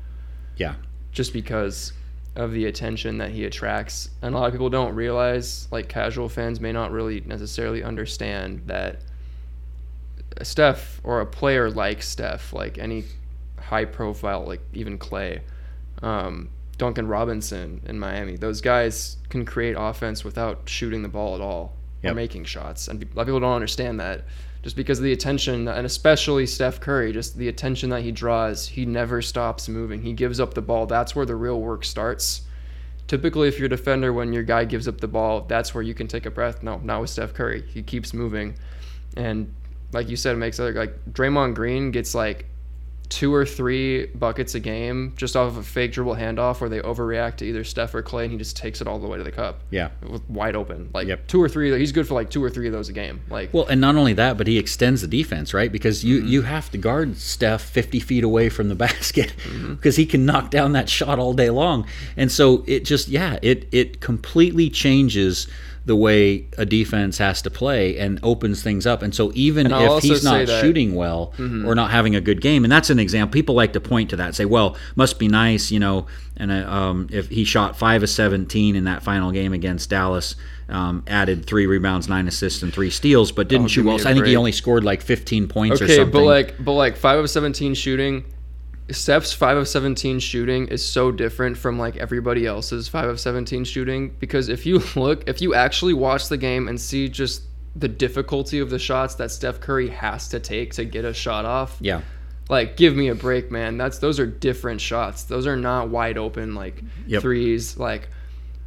yeah. 0.57 0.73
just 1.11 1.31
because 1.31 1.93
of 2.39 2.51
the 2.53 2.65
attention 2.65 3.17
that 3.19 3.31
he 3.31 3.45
attracts. 3.45 4.09
And 4.21 4.33
a 4.33 4.37
lot 4.37 4.47
of 4.47 4.53
people 4.53 4.69
don't 4.69 4.95
realize, 4.95 5.67
like 5.71 5.89
casual 5.89 6.29
fans, 6.29 6.59
may 6.59 6.71
not 6.71 6.91
really 6.91 7.21
necessarily 7.21 7.83
understand 7.83 8.63
that 8.67 9.01
Steph 10.41 11.01
or 11.03 11.21
a 11.21 11.25
player 11.25 11.69
like 11.69 12.01
Steph, 12.01 12.53
like 12.53 12.77
any 12.77 13.03
high 13.59 13.85
profile, 13.85 14.45
like 14.45 14.61
even 14.73 14.97
Klay, 14.97 15.41
um, 16.01 16.49
Duncan 16.77 17.07
Robinson 17.07 17.81
in 17.85 17.99
Miami, 17.99 18.37
those 18.37 18.61
guys 18.61 19.17
can 19.29 19.45
create 19.45 19.75
offense 19.77 20.23
without 20.23 20.61
shooting 20.69 21.01
the 21.01 21.09
ball 21.09 21.35
at 21.35 21.41
all 21.41 21.73
Yep. 22.03 22.11
or 22.13 22.15
making 22.15 22.45
shots. 22.45 22.87
And 22.87 23.03
a 23.03 23.05
lot 23.13 23.23
of 23.23 23.27
people 23.27 23.41
don't 23.41 23.51
understand 23.53 23.99
that. 23.99 24.23
Just 24.61 24.75
because 24.75 24.99
of 24.99 25.05
the 25.05 25.13
attention, 25.13 25.67
and 25.67 25.85
especially 25.85 26.45
Steph 26.45 26.81
Curry, 26.81 27.13
just 27.13 27.37
the 27.37 27.47
attention 27.47 27.89
that 27.91 28.01
he 28.01 28.11
draws, 28.11 28.67
he 28.67 28.85
never 28.85 29.21
stops 29.21 29.69
moving. 29.69 30.01
He 30.01 30.13
gives 30.13 30.39
up 30.39 30.53
the 30.53 30.61
ball. 30.61 30.85
That's 30.85 31.15
where 31.15 31.25
the 31.25 31.35
real 31.35 31.61
work 31.61 31.85
starts. 31.85 32.41
Typically, 33.07 33.47
if 33.47 33.57
you're 33.57 33.67
a 33.67 33.69
defender, 33.69 34.11
when 34.11 34.33
your 34.33 34.43
guy 34.43 34.65
gives 34.65 34.87
up 34.87 34.99
the 34.99 35.07
ball, 35.07 35.41
that's 35.41 35.73
where 35.73 35.81
you 35.81 35.93
can 35.93 36.07
take 36.07 36.25
a 36.25 36.31
breath. 36.31 36.61
No, 36.61 36.77
not 36.83 37.01
with 37.01 37.09
Steph 37.09 37.33
Curry. 37.33 37.63
He 37.73 37.81
keeps 37.81 38.13
moving. 38.13 38.55
And 39.15 39.53
like 39.93 40.09
you 40.09 40.15
said, 40.15 40.35
it 40.35 40.39
makes 40.39 40.59
other 40.59 40.73
like 40.73 41.05
Draymond 41.11 41.55
Green 41.55 41.91
gets 41.91 42.13
like 42.13 42.45
two 43.09 43.33
or 43.33 43.43
three 43.43 44.05
buckets 44.05 44.53
a 44.53 44.59
game 44.59 45.13
just 45.17 45.35
off 45.35 45.47
of 45.49 45.57
a 45.57 45.63
fake 45.63 45.91
dribble 45.91 46.13
handoff 46.15 46.61
where 46.61 46.69
they 46.69 46.79
overreact 46.79 47.37
to 47.37 47.45
either 47.45 47.63
Steph 47.63 47.95
or 47.95 48.03
Klay 48.03 48.23
and 48.25 48.31
he 48.33 48.37
just 48.37 48.55
takes 48.55 48.81
it 48.81 48.87
all 48.87 48.99
the 48.99 49.07
way 49.07 49.17
to 49.17 49.23
the 49.23 49.31
cup. 49.31 49.61
Yeah. 49.71 49.89
Wide 50.27 50.55
open. 50.55 50.91
Like 50.93 51.07
Yep. 51.07 51.27
two 51.27 51.41
or 51.41 51.49
three 51.49 51.75
he's 51.79 51.91
good 51.91 52.07
for 52.07 52.13
like 52.13 52.29
two 52.29 52.43
or 52.43 52.51
three 52.51 52.67
of 52.67 52.73
those 52.73 52.87
a 52.89 52.93
game. 52.93 53.21
Like 53.29 53.51
Well, 53.51 53.65
and 53.65 53.81
not 53.81 53.95
only 53.95 54.13
that, 54.13 54.37
but 54.37 54.45
he 54.45 54.59
extends 54.59 55.01
the 55.01 55.07
defense, 55.07 55.53
right? 55.55 55.71
Because 55.71 56.03
you 56.03 56.19
Mm-hmm. 56.19 56.27
you 56.27 56.41
have 56.43 56.69
to 56.71 56.77
guard 56.77 57.17
Steph 57.17 57.61
50 57.63 57.99
feet 57.99 58.23
away 58.23 58.47
from 58.49 58.69
the 58.69 58.75
basket 58.87 59.33
Mm-hmm. 59.43 59.73
because 59.73 59.95
he 59.95 60.05
can 60.05 60.25
knock 60.25 60.51
down 60.51 60.73
that 60.73 60.87
shot 60.87 61.17
all 61.17 61.33
day 61.33 61.49
long. 61.49 61.87
And 62.15 62.31
so 62.31 62.63
it 62.67 62.85
just 62.85 63.07
yeah, 63.07 63.39
it 63.41 63.67
it 63.71 64.01
completely 64.01 64.69
changes 64.69 65.47
the 65.89 65.95
way 65.95 66.45
a 66.55 66.65
defense 66.67 67.17
has 67.17 67.41
to 67.41 67.49
play 67.49 67.97
and 67.97 68.19
opens 68.21 68.61
things 68.61 68.85
up. 68.85 69.01
And 69.01 69.13
so 69.13 69.31
even 69.33 69.65
And 69.65 69.73
if 69.75 70.03
he's 70.03 70.23
not 70.23 70.41
Mm-hmm. 70.45 70.61
shooting 70.61 70.93
well 70.93 71.33
or 71.65 71.73
not 71.73 71.89
having 71.89 72.15
a 72.15 72.21
good 72.21 72.41
game, 72.41 72.63
and 72.63 72.71
that's 72.71 72.91
an 72.91 72.99
example. 72.99 73.33
People 73.33 73.55
like 73.55 73.73
to 73.73 73.81
point 73.81 74.11
to 74.11 74.15
that, 74.17 74.35
say, 74.35 74.45
"Well, 74.45 74.77
must 74.95 75.17
be 75.17 75.27
nice," 75.27 75.71
you 75.71 75.79
know. 75.79 76.05
And 76.37 76.51
uh, 76.51 76.71
um, 76.71 77.07
if 77.11 77.27
he 77.29 77.43
shot 77.43 77.75
five 77.75 78.03
of 78.03 78.09
17 78.09 78.75
in 78.75 78.83
that 78.83 79.01
final 79.03 79.31
game 79.31 79.51
against 79.51 79.89
Dallas, 79.89 80.35
um, 80.69 81.03
added 81.07 81.45
three 81.45 81.65
rebounds, 81.65 82.07
nine 82.07 82.27
assists, 82.27 82.61
and 82.61 82.71
three 82.71 82.91
steals, 82.91 83.31
but 83.31 83.47
didn't 83.49 83.65
Oh, 83.65 83.69
shoot 83.69 83.85
well. 83.85 83.95
me 83.97 84.03
So 84.03 84.07
a 84.09 84.11
I 84.11 84.13
think 84.13 84.27
he 84.27 84.35
only 84.35 84.51
scored 84.51 84.83
like 84.83 85.01
15 85.01 85.47
points 85.47 85.81
or 85.81 85.85
Okay, 85.85 85.95
something. 85.95 86.11
but 86.13 86.23
like 86.23 86.63
but 86.63 86.73
like 86.73 86.95
five 86.97 87.17
of 87.17 87.29
seventeen 87.29 87.73
shooting 87.73 88.23
Steph's 88.91 89.33
five 89.33 89.57
of 89.57 89.67
seventeen 89.67 90.19
shooting 90.19 90.67
is 90.67 90.83
so 90.85 91.11
different 91.11 91.57
from 91.57 91.77
like 91.77 91.97
everybody 91.97 92.45
else's 92.45 92.87
five 92.87 93.07
of 93.09 93.19
seventeen 93.19 93.63
shooting 93.63 94.15
because 94.19 94.49
if 94.49 94.65
you 94.65 94.81
look 94.95 95.27
if 95.27 95.41
you 95.41 95.53
actually 95.53 95.93
watch 95.93 96.29
the 96.29 96.37
game 96.37 96.67
and 96.67 96.79
see 96.79 97.07
just 97.09 97.43
the 97.75 97.87
difficulty 97.87 98.59
of 98.59 98.69
the 98.69 98.79
shots 98.79 99.15
that 99.15 99.31
Steph 99.31 99.59
Curry 99.59 99.89
has 99.89 100.27
to 100.29 100.39
take 100.39 100.73
to 100.73 100.85
get 100.85 101.05
a 101.05 101.13
shot 101.13 101.45
off, 101.45 101.77
yeah, 101.79 102.01
Like, 102.49 102.75
give 102.77 102.95
me 102.95 103.09
a 103.09 103.15
break, 103.15 103.51
man. 103.51 103.77
That's 103.77 103.99
those 103.99 104.19
are 104.19 104.25
different 104.25 104.81
shots. 104.81 105.23
Those 105.23 105.45
are 105.45 105.55
not 105.55 105.89
wide 105.89 106.17
open 106.17 106.55
like 106.55 106.81
Yep. 107.07 107.21
threes. 107.21 107.77
Like, 107.77 108.09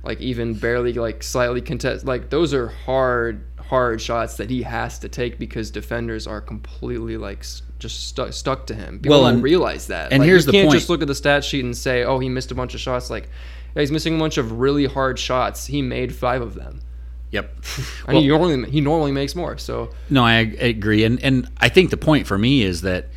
like 0.05 0.21
even 0.21 0.55
barely 0.55 0.93
like 0.93 1.23
slightly 1.25 1.61
contest. 1.61 2.07
Like 2.07 2.31
those 2.31 2.55
are 2.55 2.69
hard, 2.69 3.45
hard 3.59 4.01
shots 4.01 4.37
that 4.37 4.51
he 4.51 4.63
has 4.63 4.99
to 5.01 5.09
take 5.09 5.39
because 5.39 5.71
defenders 5.73 6.27
are 6.29 6.41
completely 6.41 7.17
like 7.17 7.45
just 7.83 8.09
stuck 8.09 8.33
stuck 8.33 8.67
to 8.69 8.75
him. 8.75 8.99
People 9.01 9.17
Well, 9.17 9.25
don't 9.25 9.35
and- 9.35 9.43
realize 9.43 9.89
that. 9.89 10.13
and 10.13 10.21
Like, 10.21 10.29
here's 10.29 10.47
you 10.47 10.53
the 10.53 10.59
can't 10.59 10.69
point. 10.69 10.79
just 10.79 10.89
look 10.89 11.03
at 11.03 11.09
the 11.09 11.15
stat 11.15 11.45
sheet 11.45 11.65
and 11.65 11.77
say, 11.77 12.05
oh, 12.05 12.19
he 12.21 12.29
missed 12.29 12.51
a 12.51 12.55
bunch 12.55 12.75
of 12.75 12.81
shots. 12.81 13.11
Like, 13.11 13.29
yeah, 13.75 13.81
he's 13.81 13.91
missing 13.93 14.15
a 14.17 14.19
bunch 14.19 14.39
of 14.39 14.53
really 14.61 14.87
hard 14.87 15.19
shots. 15.19 15.67
He 15.67 15.83
made 15.83 16.15
five 16.15 16.41
of 16.41 16.55
them. 16.55 16.81
Yep. 17.33 17.51
And 18.09 18.17
he 18.23 18.29
normally 18.29 18.71
he 18.71 18.81
normally 18.81 19.13
makes 19.13 19.35
more. 19.35 19.59
So 19.59 19.91
No, 20.09 20.25
I, 20.25 20.39
I 20.39 20.43
agree, 20.43 21.05
and 21.05 21.23
and 21.23 21.49
I 21.59 21.69
think 21.69 21.91
the 21.91 21.97
point 21.97 22.27
for 22.27 22.39
me 22.39 22.63
is 22.63 22.83
that 22.83 23.09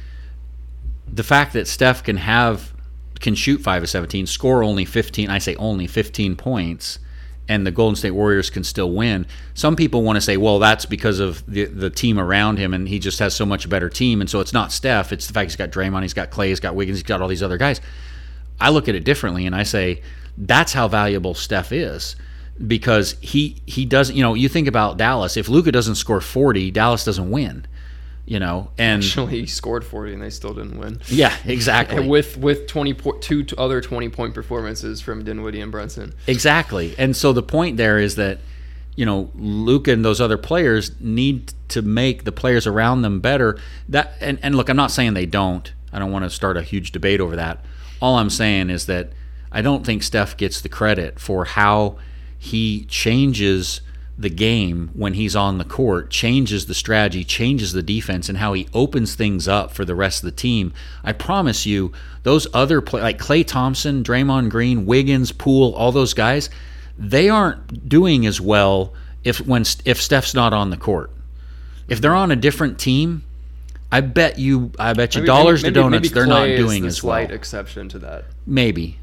the 1.11 1.23
fact 1.23 1.53
that 1.53 1.67
Steph 1.67 2.03
can 2.03 2.17
have 2.17 2.73
can 3.19 3.35
shoot 3.35 3.61
five 3.61 3.83
of 3.83 3.89
seventeen, 3.89 4.25
score 4.27 4.63
only 4.63 4.85
fifteen. 4.85 5.29
I 5.29 5.37
say 5.39 5.55
only 5.55 5.87
fifteen 5.87 6.35
points, 6.35 6.99
and 7.47 7.65
the 7.65 7.71
Golden 7.71 7.95
State 7.95 8.11
Warriors 8.11 8.49
can 8.49 8.63
still 8.63 8.91
win. 8.91 9.25
Some 9.53 9.75
people 9.75 10.03
want 10.03 10.17
to 10.17 10.21
say, 10.21 10.37
well, 10.37 10.59
that's 10.59 10.85
because 10.85 11.19
of 11.19 11.45
the 11.45 11.65
the 11.65 11.89
team 11.89 12.19
around 12.19 12.57
him, 12.57 12.73
and 12.73 12.87
he 12.87 12.99
just 12.99 13.19
has 13.19 13.35
so 13.35 13.45
much 13.45 13.69
better 13.69 13.89
team, 13.89 14.21
and 14.21 14.29
so 14.29 14.39
it's 14.39 14.53
not 14.53 14.71
Steph. 14.71 15.11
It's 15.11 15.27
the 15.27 15.33
fact 15.33 15.49
he's 15.49 15.55
got 15.55 15.71
Draymond, 15.71 16.01
he's 16.01 16.13
got 16.13 16.31
Klay, 16.31 16.47
he's 16.47 16.59
got 16.59 16.75
Wiggins, 16.75 16.99
he's 16.99 17.03
got 17.03 17.21
all 17.21 17.27
these 17.27 17.43
other 17.43 17.57
guys. 17.57 17.81
I 18.59 18.69
look 18.69 18.87
at 18.87 18.95
it 18.95 19.03
differently, 19.03 19.45
and 19.45 19.55
I 19.55 19.63
say 19.63 20.01
that's 20.37 20.73
how 20.73 20.87
valuable 20.87 21.33
Steph 21.33 21.71
is 21.71 22.15
because 22.65 23.15
he 23.21 23.57
he 23.65 23.85
doesn't. 23.85 24.15
You 24.15 24.23
know, 24.23 24.33
you 24.33 24.49
think 24.49 24.67
about 24.67 24.97
Dallas. 24.97 25.37
If 25.37 25.49
Luka 25.49 25.71
doesn't 25.71 25.95
score 25.95 26.21
forty, 26.21 26.71
Dallas 26.71 27.03
doesn't 27.03 27.29
win. 27.29 27.65
You 28.27 28.39
know, 28.39 28.71
and 28.79 29.03
actually 29.03 29.41
he 29.41 29.45
scored 29.45 29.85
40 29.85 30.13
and 30.13 30.21
they 30.21 30.31
still 30.31 30.55
didn't 30.55 30.79
win. 30.79 30.99
yeah, 31.09 31.35
exactly. 31.45 31.97
And 31.97 32.09
with 32.09 32.37
with 32.37 32.65
20 32.65 32.93
po- 32.95 33.17
two 33.19 33.45
other 33.55 33.81
20 33.81 34.09
point 34.09 34.33
performances 34.33 34.99
from 34.99 35.23
Dinwiddie 35.23 35.61
and 35.61 35.71
Brunson. 35.71 36.15
Exactly. 36.25 36.95
And 36.97 37.15
so 37.15 37.33
the 37.33 37.43
point 37.43 37.77
there 37.77 37.99
is 37.99 38.15
that, 38.15 38.39
you 38.95 39.05
know, 39.05 39.29
Luka 39.35 39.91
and 39.91 40.03
those 40.03 40.19
other 40.19 40.39
players 40.39 40.91
need 40.99 41.53
to 41.67 41.83
make 41.83 42.23
the 42.23 42.31
players 42.31 42.65
around 42.65 43.03
them 43.03 43.19
better. 43.19 43.59
That 43.89 44.13
and, 44.19 44.39
and 44.41 44.55
look, 44.55 44.69
I'm 44.69 44.75
not 44.77 44.89
saying 44.89 45.13
they 45.13 45.27
don't. 45.27 45.71
I 45.93 45.99
don't 45.99 46.11
want 46.11 46.25
to 46.25 46.31
start 46.31 46.57
a 46.57 46.63
huge 46.63 46.91
debate 46.91 47.21
over 47.21 47.35
that. 47.35 47.63
All 48.01 48.17
I'm 48.17 48.31
saying 48.31 48.71
is 48.71 48.87
that 48.87 49.11
I 49.51 49.61
don't 49.61 49.85
think 49.85 50.01
Steph 50.01 50.35
gets 50.35 50.61
the 50.61 50.69
credit 50.69 51.19
for 51.19 51.45
how 51.45 51.97
he 52.39 52.85
changes 52.85 53.81
the 54.17 54.29
game 54.29 54.89
when 54.93 55.13
he's 55.15 55.35
on 55.35 55.57
the 55.57 55.65
court, 55.65 56.09
changes 56.09 56.67
the 56.67 56.73
strategy, 56.73 57.23
changes 57.25 57.73
the 57.73 57.83
defense, 57.83 58.29
and 58.29 58.37
how 58.37 58.53
he 58.53 58.67
opens 58.73 59.13
things 59.15 59.47
up 59.47 59.71
for 59.71 59.83
the 59.83 59.95
rest 59.95 60.23
of 60.23 60.25
the 60.27 60.31
team. 60.35 60.71
I 61.03 61.11
promise 61.11 61.65
you, 61.65 61.91
those 62.23 62.47
other 62.53 62.79
play 62.81 63.01
like 63.01 63.17
Klay 63.19 63.45
Thompson, 63.45 64.03
Draymond 64.03 64.49
Green, 64.49 64.85
Wiggins, 64.85 65.31
Poole, 65.33 65.73
all 65.75 65.91
those 65.91 66.13
guys, 66.13 66.49
they 66.97 67.27
aren't 67.27 67.89
doing 67.89 68.25
as 68.25 68.39
well 68.39 68.93
if 69.25 69.39
when 69.45 69.63
if 69.83 70.01
Steph's 70.01 70.33
not 70.33 70.53
on 70.53 70.69
the 70.69 70.77
court. 70.77 71.11
If 71.89 71.99
they're 71.99 72.15
on 72.15 72.31
a 72.31 72.35
different 72.37 72.79
team, 72.79 73.23
I 73.91 73.99
bet 74.01 74.39
you, 74.39 74.71
I 74.79 74.93
bet 74.93 75.15
you 75.15 75.21
Maybe- 75.21 75.27
dollars 75.27 75.61
maybe- 75.63 75.73
to 75.73 75.79
donuts, 75.81 76.01
maybe 76.03 76.13
they're 76.13 76.25
not 76.25 76.45
doing 76.47 76.85
as 76.85 77.03
well. 77.03 77.15
slight 77.15 77.31
exception 77.31 77.89
to 77.89 77.99
that. 77.99 78.25
Maybe. 78.47 78.97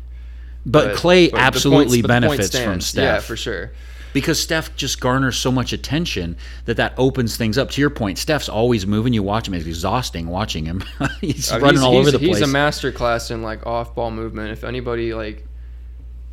But, 0.64 0.88
But- 0.94 0.96
Klay 0.96 1.30
but 1.30 1.40
absolutely 1.40 2.00
points- 2.00 2.08
but 2.08 2.20
the 2.20 2.26
point 2.26 2.38
benefits 2.38 2.58
from. 2.58 2.80
Steph 2.80 3.02
Yeah, 3.04 3.18
for 3.20 3.36
sure. 3.36 3.72
Because 4.12 4.40
Steph 4.40 4.74
just 4.76 5.00
garners 5.00 5.36
so 5.36 5.50
much 5.50 5.72
attention 5.72 6.36
that 6.64 6.76
that 6.76 6.94
opens 6.96 7.36
things 7.36 7.58
up. 7.58 7.70
To 7.70 7.80
your 7.80 7.90
point, 7.90 8.18
Steph's 8.18 8.48
always 8.48 8.86
moving. 8.86 9.12
You 9.12 9.22
watch 9.22 9.48
him; 9.48 9.54
it's 9.54 9.66
exhausting 9.66 10.28
watching 10.28 10.64
him. 10.64 10.84
he's 11.20 11.52
mean, 11.52 11.60
running 11.60 11.76
he's, 11.76 11.82
all 11.84 11.92
he's, 11.92 12.00
over 12.00 12.10
the 12.10 12.18
place. 12.18 12.38
he's 12.38 12.42
a 12.42 12.46
master 12.46 12.92
class 12.92 13.30
in 13.30 13.42
like 13.42 13.66
off 13.66 13.94
ball 13.94 14.10
movement. 14.10 14.50
If 14.50 14.64
anybody 14.64 15.14
like, 15.14 15.44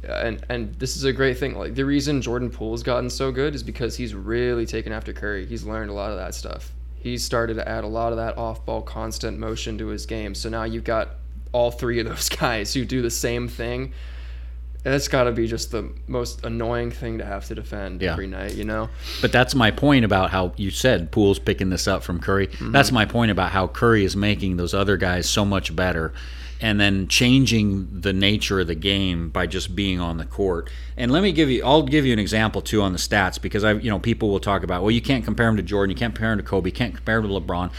uh, 0.08 0.14
and 0.14 0.46
and 0.50 0.74
this 0.76 0.96
is 0.96 1.04
a 1.04 1.14
great 1.14 1.38
thing. 1.38 1.56
Like 1.56 1.76
the 1.76 1.86
reason 1.86 2.22
Jordan 2.22 2.50
Poole's 2.50 2.84
gotten 2.84 3.10
so 3.10 3.32
good 3.32 3.56
is 3.56 3.64
because 3.64 3.96
he's 3.96 4.14
really 4.14 4.66
taken 4.66 4.92
after 4.92 5.14
Curry. 5.14 5.46
He's 5.46 5.64
learned 5.64 5.90
a 5.90 5.94
lot 5.94 6.12
of 6.12 6.18
that 6.18 6.36
stuff. 6.36 6.74
He's 6.96 7.24
started 7.24 7.54
to 7.56 7.68
add 7.68 7.86
a 7.86 7.88
lot 7.88 8.12
of 8.12 8.18
that 8.18 8.38
off 8.38 8.66
ball 8.66 8.82
constant 8.82 9.40
motion 9.40 9.78
to 9.78 9.88
his 9.88 10.06
game. 10.06 10.36
So 10.36 10.50
now 10.50 10.66
you've 10.66 10.84
got 10.84 11.12
all 11.52 11.72
three 11.72 12.00
of 12.00 12.08
those 12.08 12.30
guys 12.30 12.74
who 12.74 12.86
do 12.86 13.02
the 13.02 13.12
same 13.12 13.48
thing. 13.48 13.94
That's 14.84 15.08
got 15.08 15.24
to 15.24 15.32
be 15.32 15.46
just 15.48 15.72
the 15.72 15.90
most 16.08 16.46
annoying 16.46 16.92
thing 16.92 17.18
to 17.18 17.26
have 17.26 17.46
to 17.48 17.56
defend 17.56 18.02
Yeah. 18.02 18.14
every 18.14 18.28
night, 18.28 18.56
you 18.56 18.64
know? 18.64 18.90
But 19.22 19.32
that's 19.32 19.54
my 19.54 19.72
point 19.72 20.06
about 20.06 20.30
how 20.30 20.54
you 20.56 20.72
said 20.72 21.12
Poole's 21.12 21.40
picking 21.40 21.70
this 21.70 21.88
up 21.88 22.02
from 22.02 22.20
Curry. 22.20 22.48
Mm-hmm. 22.48 22.72
That's 22.72 22.92
my 22.92 23.06
point 23.06 23.32
about 23.32 23.52
how 23.52 23.68
Curry 23.68 24.06
is 24.06 24.16
making 24.16 24.58
those 24.58 24.74
other 24.74 24.96
guys 24.96 25.30
so 25.30 25.44
much 25.44 25.76
better 25.76 26.14
and 26.62 26.80
then 26.80 27.08
changing 27.08 27.88
the 28.02 28.12
nature 28.12 28.60
of 28.60 28.68
the 28.68 28.76
game 28.76 29.30
by 29.30 29.48
just 29.48 29.76
being 29.76 30.00
on 30.00 30.18
the 30.18 30.26
court. 30.26 30.70
And 30.98 31.12
let 31.12 31.24
me 31.24 31.32
give 31.32 31.50
you 31.50 31.64
I'll 31.64 31.84
give 31.84 32.06
you 32.06 32.12
an 32.14 32.20
example 32.20 32.62
too 32.62 32.82
on 32.82 32.92
the 32.92 33.00
stats 33.00 33.42
because 33.42 33.64
I 33.64 33.74
you 33.74 33.90
know 33.90 34.00
people 34.00 34.30
will 34.30 34.42
talk 34.42 34.64
about 34.64 34.82
well 34.82 34.92
you 34.92 35.02
can't 35.02 35.24
compare 35.24 35.48
him 35.48 35.56
to 35.58 35.64
Jordan, 35.64 35.92
you 35.92 35.96
can't 35.98 36.14
compare 36.14 36.34
him 36.34 36.38
to 36.38 36.44
Kobe, 36.44 36.68
you 36.68 36.74
can't 36.74 36.94
compare 36.94 37.20
him 37.20 37.28
to 37.28 37.30
LeBron. 37.30 37.72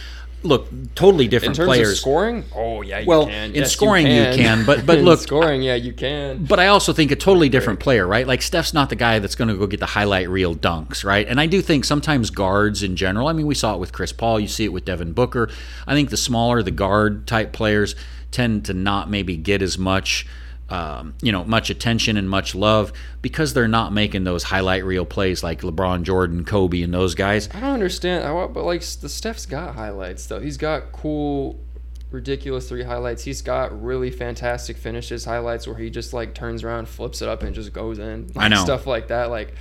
Look, 0.43 0.69
totally 0.95 1.25
In 1.25 1.31
different 1.31 1.55
terms 1.55 1.67
players. 1.69 1.91
of 1.93 1.99
scoring, 1.99 2.45
oh 2.57 2.81
yeah, 2.81 3.01
you 3.01 3.07
Well, 3.07 3.27
can. 3.27 3.51
in 3.51 3.57
Yes, 3.57 3.73
scoring 3.73 4.07
you 4.07 4.25
can, 4.35 4.65
but- 4.65 4.87
but 4.87 4.99
In 5.01 5.05
look- 5.05 5.21
scoring, 5.21 5.61
yeah, 5.61 5.75
you 5.75 5.93
can. 5.93 6.45
But 6.47 6.59
I 6.59 6.69
also 6.69 6.95
think 6.95 7.11
a 7.11 7.17
totally 7.17 7.51
different 7.51 7.79
player, 7.79 8.07
right? 8.07 8.27
Like 8.27 8.41
Steph's 8.41 8.73
not 8.73 8.89
the 8.89 8.97
guy 8.97 9.19
that's 9.19 9.35
going 9.35 9.49
to 9.49 9.55
go 9.55 9.67
get 9.67 9.81
the 9.81 9.87
highlight 9.87 10.31
reel 10.31 10.55
dunks, 10.57 11.05
right? 11.05 11.27
And 11.29 11.39
I 11.39 11.45
do 11.47 11.61
think 11.61 11.85
sometimes 11.85 12.31
guards 12.31 12.83
in 12.83 12.97
general. 12.97 13.29
I 13.29 13.35
mean, 13.35 13.47
we 13.47 13.55
saw 13.55 13.75
it 13.75 13.79
with 13.81 13.93
Chris 13.93 14.13
Paul. 14.13 14.41
You 14.41 14.49
see 14.49 14.65
it 14.65 14.73
with 14.73 14.87
Devin 14.87 15.13
Booker. 15.13 15.51
I 15.87 15.93
think 15.95 16.09
the 16.09 16.17
smaller 16.17 16.63
the 16.63 16.71
guard 16.71 17.27
type 17.27 17.53
players 17.53 17.95
tend 18.31 18.65
to 18.65 18.73
not 18.73 19.11
maybe 19.11 19.37
get 19.37 19.61
as 19.61 19.77
much, 19.77 20.27
um, 20.71 21.15
you 21.21 21.33
know, 21.33 21.45
much 21.45 21.69
attention 21.69 22.17
and 22.17 22.31
much 22.31 22.55
love 22.55 22.93
because 23.23 23.55
they're 23.55 23.69
not 23.69 23.93
making 23.93 24.25
those 24.25 24.45
highlight 24.45 24.85
reel 24.85 25.05
plays 25.05 25.43
like 25.43 25.63
LeBron, 25.63 26.03
Jordan, 26.05 26.45
Kobe, 26.45 26.81
and 26.83 26.95
those 26.95 27.15
guys. 27.15 27.49
I 27.53 27.61
don't 27.61 27.71
understand. 27.75 28.25
I 28.25 28.33
want, 28.33 28.55
but 28.55 28.65
like 28.65 28.83
the 28.83 29.09
Steph's 29.09 29.47
got 29.47 29.75
highlights 29.75 30.27
though. 30.27 30.39
He's 30.41 30.57
got 30.57 30.93
cool, 30.93 31.59
ridiculous 32.13 32.69
three 32.69 32.85
highlights. 32.85 33.25
He's 33.25 33.43
got 33.43 33.83
really 33.83 34.11
fantastic 34.11 34.77
finishes 34.77 35.25
highlights 35.25 35.67
where 35.67 35.77
he 35.77 35.91
just 35.91 36.13
like 36.13 36.35
turns 36.35 36.63
around, 36.63 36.89
flips 36.89 37.21
it 37.21 37.29
up, 37.29 37.43
and 37.43 37.55
just 37.55 37.73
goes 37.73 37.99
in. 37.99 38.31
I 38.37 38.49
know. 38.49 38.63
stuff 38.63 38.87
like 38.87 39.09
that. 39.09 39.31
Like, 39.31 39.55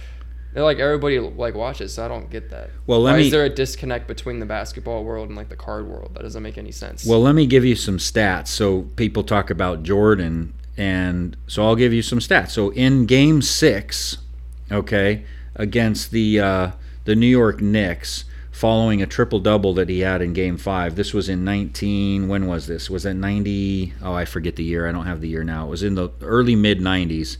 they're 0.53 0.63
like 0.63 0.79
everybody 0.79 1.19
like 1.19 1.55
watches. 1.55 1.95
So 1.95 2.05
I 2.05 2.07
don't 2.07 2.29
get 2.29 2.51
that. 2.51 2.69
Well, 2.87 3.01
let 3.01 3.13
Why 3.13 3.17
me- 3.17 3.25
is 3.25 3.31
there 3.31 3.45
a 3.45 3.49
disconnect 3.49 4.07
between 4.07 4.39
the 4.39 4.45
basketball 4.45 5.03
world 5.03 5.27
and 5.29 5.35
like 5.37 5.49
the 5.49 5.55
card 5.55 5.87
world? 5.87 6.11
That 6.13 6.21
doesn't 6.23 6.41
make 6.43 6.57
any 6.57 6.71
sense. 6.71 7.05
Well, 7.05 7.21
let 7.21 7.33
me 7.35 7.45
give 7.47 7.65
you 7.65 7.75
some 7.75 7.97
stats. 7.97 8.47
So 8.49 8.83
people 8.95 9.23
talk 9.23 9.49
about 9.49 9.83
Jordan, 9.83 10.53
and 10.79 11.35
so 11.45 11.65
I'll 11.65 11.75
give 11.75 11.91
you 11.91 12.01
some 12.01 12.19
stats. 12.19 12.51
So 12.51 12.69
in 12.69 13.05
Game 13.05 13.41
Six, 13.41 14.19
okay, 14.71 15.25
against 15.53 16.11
the 16.11 16.39
uh, 16.39 16.71
the 17.03 17.17
New 17.17 17.27
York 17.27 17.59
Knicks, 17.59 18.23
following 18.49 19.01
a 19.01 19.05
triple 19.05 19.41
double 19.41 19.73
that 19.73 19.89
he 19.89 19.99
had 19.99 20.21
in 20.21 20.31
Game 20.31 20.55
Five. 20.55 20.95
This 20.95 21.13
was 21.13 21.27
in 21.27 21.43
19. 21.43 22.29
When 22.29 22.47
was 22.47 22.67
this? 22.67 22.89
Was 22.89 23.03
that 23.03 23.15
90? 23.15 23.93
Oh, 24.01 24.13
I 24.13 24.23
forget 24.23 24.55
the 24.55 24.63
year. 24.63 24.87
I 24.87 24.93
don't 24.93 25.05
have 25.05 25.19
the 25.19 25.27
year 25.27 25.43
now. 25.43 25.67
It 25.67 25.69
was 25.69 25.83
in 25.83 25.95
the 25.95 26.11
early 26.21 26.55
mid 26.55 26.79
90s. 26.79 27.35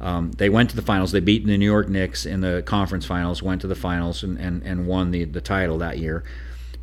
Um, 0.00 0.30
they 0.32 0.48
went 0.48 0.70
to 0.70 0.76
the 0.76 0.82
finals. 0.82 1.10
They 1.10 1.18
beat 1.18 1.44
the 1.44 1.58
New 1.58 1.66
York 1.66 1.88
Knicks 1.88 2.24
in 2.24 2.40
the 2.40 2.62
conference 2.64 3.04
finals. 3.04 3.42
Went 3.42 3.62
to 3.62 3.66
the 3.66 3.74
finals 3.74 4.22
and, 4.22 4.38
and, 4.38 4.62
and 4.62 4.86
won 4.86 5.10
the, 5.10 5.24
the 5.24 5.40
title 5.40 5.78
that 5.78 5.98
year. 5.98 6.22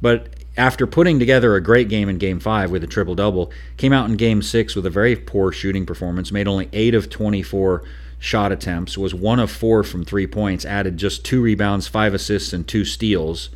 But 0.04 0.36
after 0.58 0.86
putting 0.86 1.18
together 1.18 1.56
a 1.56 1.62
great 1.62 1.88
game 1.88 2.10
in 2.10 2.18
Game 2.18 2.42
Five 2.42 2.72
with 2.72 2.84
a 2.84 2.88
triple 2.88 3.16
double, 3.16 3.54
came 3.78 3.94
out 3.94 4.10
in 4.10 4.18
Game 4.18 4.42
Six 4.42 4.76
with 4.76 4.86
a 4.86 4.90
very 4.90 5.16
poor 5.16 5.54
shooting 5.54 5.86
performance. 5.86 6.30
Made 6.30 6.46
only 6.46 6.68
eight 6.74 6.94
of 6.94 7.10
24 7.10 7.86
shot 8.20 8.52
attempts. 8.52 8.98
Was 8.98 9.16
one 9.16 9.40
of 9.40 9.50
four 9.50 9.82
from 9.82 10.04
three 10.04 10.28
points. 10.28 10.66
Added 10.66 10.98
just 10.98 11.24
two 11.24 11.42
rebounds, 11.42 11.88
five 11.88 12.14
assists, 12.14 12.52
and 12.52 12.68
two 12.68 12.84
steals. 12.84 13.50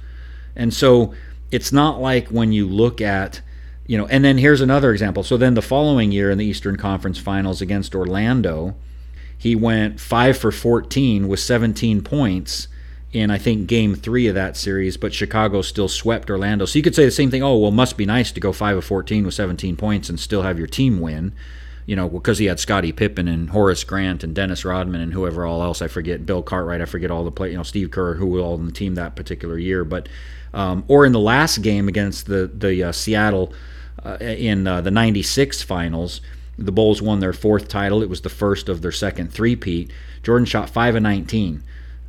And 0.55 0.73
so 0.73 1.13
it's 1.51 1.73
not 1.73 1.99
like 1.99 2.29
when 2.29 2.53
you 2.53 2.65
look 2.65 3.01
at, 3.01 3.41
you 3.85 3.97
know, 3.97 4.07
and 4.07 4.23
then 4.23 4.37
here's 4.37 4.61
another 4.61 4.93
example. 4.93 5.23
So 5.23 5.35
then 5.35 5.53
the 5.53 5.61
following 5.61 6.13
year 6.13 6.31
in 6.31 6.37
the 6.37 6.45
Eastern 6.45 6.77
Conference 6.77 7.19
Finals 7.19 7.61
against 7.61 7.93
Orlando, 7.93 8.73
he 9.37 9.53
went 9.53 9.99
5 9.99 10.37
for 10.37 10.53
14 10.53 11.27
with 11.27 11.41
17 11.41 12.03
points 12.03 12.69
in 13.13 13.31
I 13.31 13.37
think 13.37 13.67
game 13.67 13.95
3 13.95 14.27
of 14.27 14.35
that 14.35 14.57
series, 14.57 14.97
but 14.97 15.13
Chicago 15.13 15.61
still 15.61 15.87
swept 15.87 16.29
Orlando. 16.29 16.65
So 16.65 16.77
you 16.77 16.83
could 16.83 16.95
say 16.95 17.05
the 17.05 17.11
same 17.11 17.31
thing, 17.31 17.43
oh, 17.43 17.57
well, 17.57 17.71
must 17.71 17.97
be 17.97 18.05
nice 18.05 18.31
to 18.33 18.39
go 18.39 18.51
5 18.51 18.77
of 18.77 18.85
14 18.85 19.25
with 19.25 19.33
17 19.33 19.75
points 19.77 20.09
and 20.09 20.19
still 20.19 20.41
have 20.41 20.57
your 20.57 20.67
team 20.67 20.99
win. 20.99 21.33
You 21.85 21.95
know, 21.95 22.09
because 22.09 22.37
he 22.37 22.47
had 22.47 22.59
Scottie 22.59 22.91
Pippen 22.91 23.29
and 23.29 23.51
Horace 23.51 23.85
Grant 23.85 24.21
and 24.21 24.35
Dennis 24.35 24.65
Rodman 24.65 24.99
and 24.99 25.13
whoever 25.13 25.45
all 25.45 25.63
else 25.63 25.81
I 25.81 25.87
forget, 25.87 26.25
Bill 26.25 26.43
Cartwright, 26.43 26.81
I 26.81 26.85
forget 26.85 27.09
all 27.09 27.23
the 27.23 27.31
play, 27.31 27.51
you 27.51 27.57
know, 27.57 27.63
Steve 27.63 27.91
Kerr, 27.91 28.15
who 28.15 28.25
were 28.25 28.41
all 28.41 28.55
on 28.55 28.65
the 28.65 28.73
team 28.73 28.95
that 28.95 29.15
particular 29.15 29.57
year. 29.57 29.85
But 29.85 30.09
um, 30.53 30.83
or 30.89 31.05
in 31.05 31.13
the 31.13 31.19
last 31.19 31.59
game 31.59 31.87
against 31.87 32.25
the 32.25 32.51
the 32.53 32.83
uh, 32.83 32.91
Seattle 32.91 33.53
uh, 34.03 34.17
in 34.19 34.67
uh, 34.67 34.81
the 34.81 34.91
'96 34.91 35.61
finals, 35.63 36.19
the 36.57 36.73
Bulls 36.73 37.01
won 37.01 37.21
their 37.21 37.31
fourth 37.31 37.69
title. 37.69 38.03
It 38.03 38.09
was 38.09 38.19
the 38.19 38.29
first 38.29 38.67
of 38.67 38.81
their 38.81 38.91
second 38.91 39.31
three-peat. 39.31 39.89
Jordan 40.23 40.45
shot 40.45 40.69
five 40.69 40.93
of 40.93 41.03
19 41.03 41.63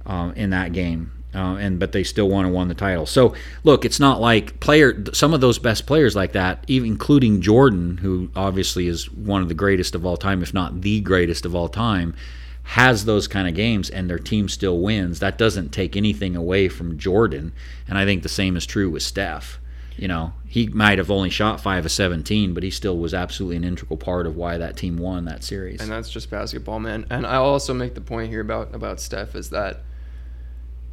um, 0.08 0.32
in 0.32 0.50
that 0.50 0.72
game. 0.72 1.12
uh, 1.34 1.56
and 1.56 1.78
but 1.78 1.92
they 1.92 2.02
still 2.02 2.28
won 2.28 2.46
and 2.46 2.54
won 2.54 2.68
the 2.68 2.74
title. 2.74 3.06
So 3.06 3.34
look, 3.62 3.84
it's 3.84 4.00
not 4.00 4.20
like 4.20 4.58
player. 4.60 5.04
Some 5.12 5.34
of 5.34 5.40
those 5.40 5.58
best 5.58 5.86
players 5.86 6.16
like 6.16 6.32
that, 6.32 6.64
even 6.66 6.92
including 6.92 7.42
Jordan, 7.42 7.98
who 7.98 8.30
obviously 8.34 8.88
is 8.88 9.10
one 9.10 9.42
of 9.42 9.48
the 9.48 9.54
greatest 9.54 9.94
of 9.94 10.06
all 10.06 10.16
time, 10.16 10.42
if 10.42 10.54
not 10.54 10.80
the 10.80 11.00
greatest 11.00 11.44
of 11.44 11.54
all 11.54 11.68
time, 11.68 12.14
has 12.62 13.04
those 13.04 13.28
kind 13.28 13.46
of 13.46 13.54
games, 13.54 13.90
and 13.90 14.08
their 14.08 14.18
team 14.18 14.48
still 14.48 14.78
wins. 14.80 15.20
That 15.20 15.38
doesn't 15.38 15.70
take 15.70 15.96
anything 15.96 16.34
away 16.34 16.68
from 16.68 16.98
Jordan, 16.98 17.52
and 17.86 17.98
I 17.98 18.04
think 18.06 18.22
the 18.22 18.28
same 18.28 18.56
is 18.56 18.66
true 18.66 18.90
with 18.90 19.02
Steph. 19.02 19.58
You 19.96 20.06
know, 20.06 20.32
he 20.46 20.68
might 20.68 20.98
have 20.98 21.10
only 21.10 21.28
shot 21.28 21.60
five 21.60 21.84
of 21.84 21.90
17, 21.92 22.54
but 22.54 22.62
he 22.62 22.70
still 22.70 22.96
was 22.96 23.12
absolutely 23.12 23.56
an 23.56 23.64
integral 23.64 23.96
part 23.96 24.26
of 24.26 24.36
why 24.36 24.56
that 24.56 24.76
team 24.76 24.96
won 24.96 25.24
that 25.24 25.42
series. 25.42 25.80
And 25.80 25.90
that's 25.90 26.08
just 26.08 26.30
basketball, 26.30 26.78
man. 26.78 27.04
And 27.10 27.26
I'll 27.26 27.44
also 27.44 27.74
make 27.74 27.94
the 27.94 28.00
point 28.00 28.30
here 28.30 28.40
about 28.40 28.74
about 28.74 29.00
Steph 29.00 29.34
is 29.34 29.50
that 29.50 29.80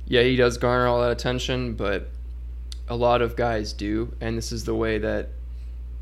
yeah, 0.07 0.21
he 0.21 0.35
does 0.35 0.57
garner 0.57 0.87
all 0.87 1.01
that 1.01 1.11
attention, 1.11 1.73
but 1.73 2.09
a 2.87 2.95
lot 2.95 3.21
of 3.21 3.35
guys 3.35 3.73
do, 3.73 4.13
and 4.21 4.37
this 4.37 4.51
is 4.51 4.65
the 4.65 4.75
way 4.75 4.99
that 4.99 5.29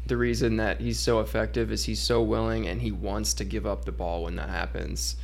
the 0.05 0.17
reason 0.17 0.57
that 0.57 0.81
he's 0.81 0.99
so 0.99 1.21
effective 1.21 1.71
is 1.71 1.85
he's 1.85 2.01
so 2.01 2.21
willing 2.21 2.67
and 2.67 2.81
he 2.81 2.91
wants 2.91 3.33
to 3.35 3.45
give 3.45 3.65
up 3.65 3.85
the 3.85 3.91
ball 3.91 4.23
when 4.23 4.35
that 4.35 4.49
happens. 4.49 5.15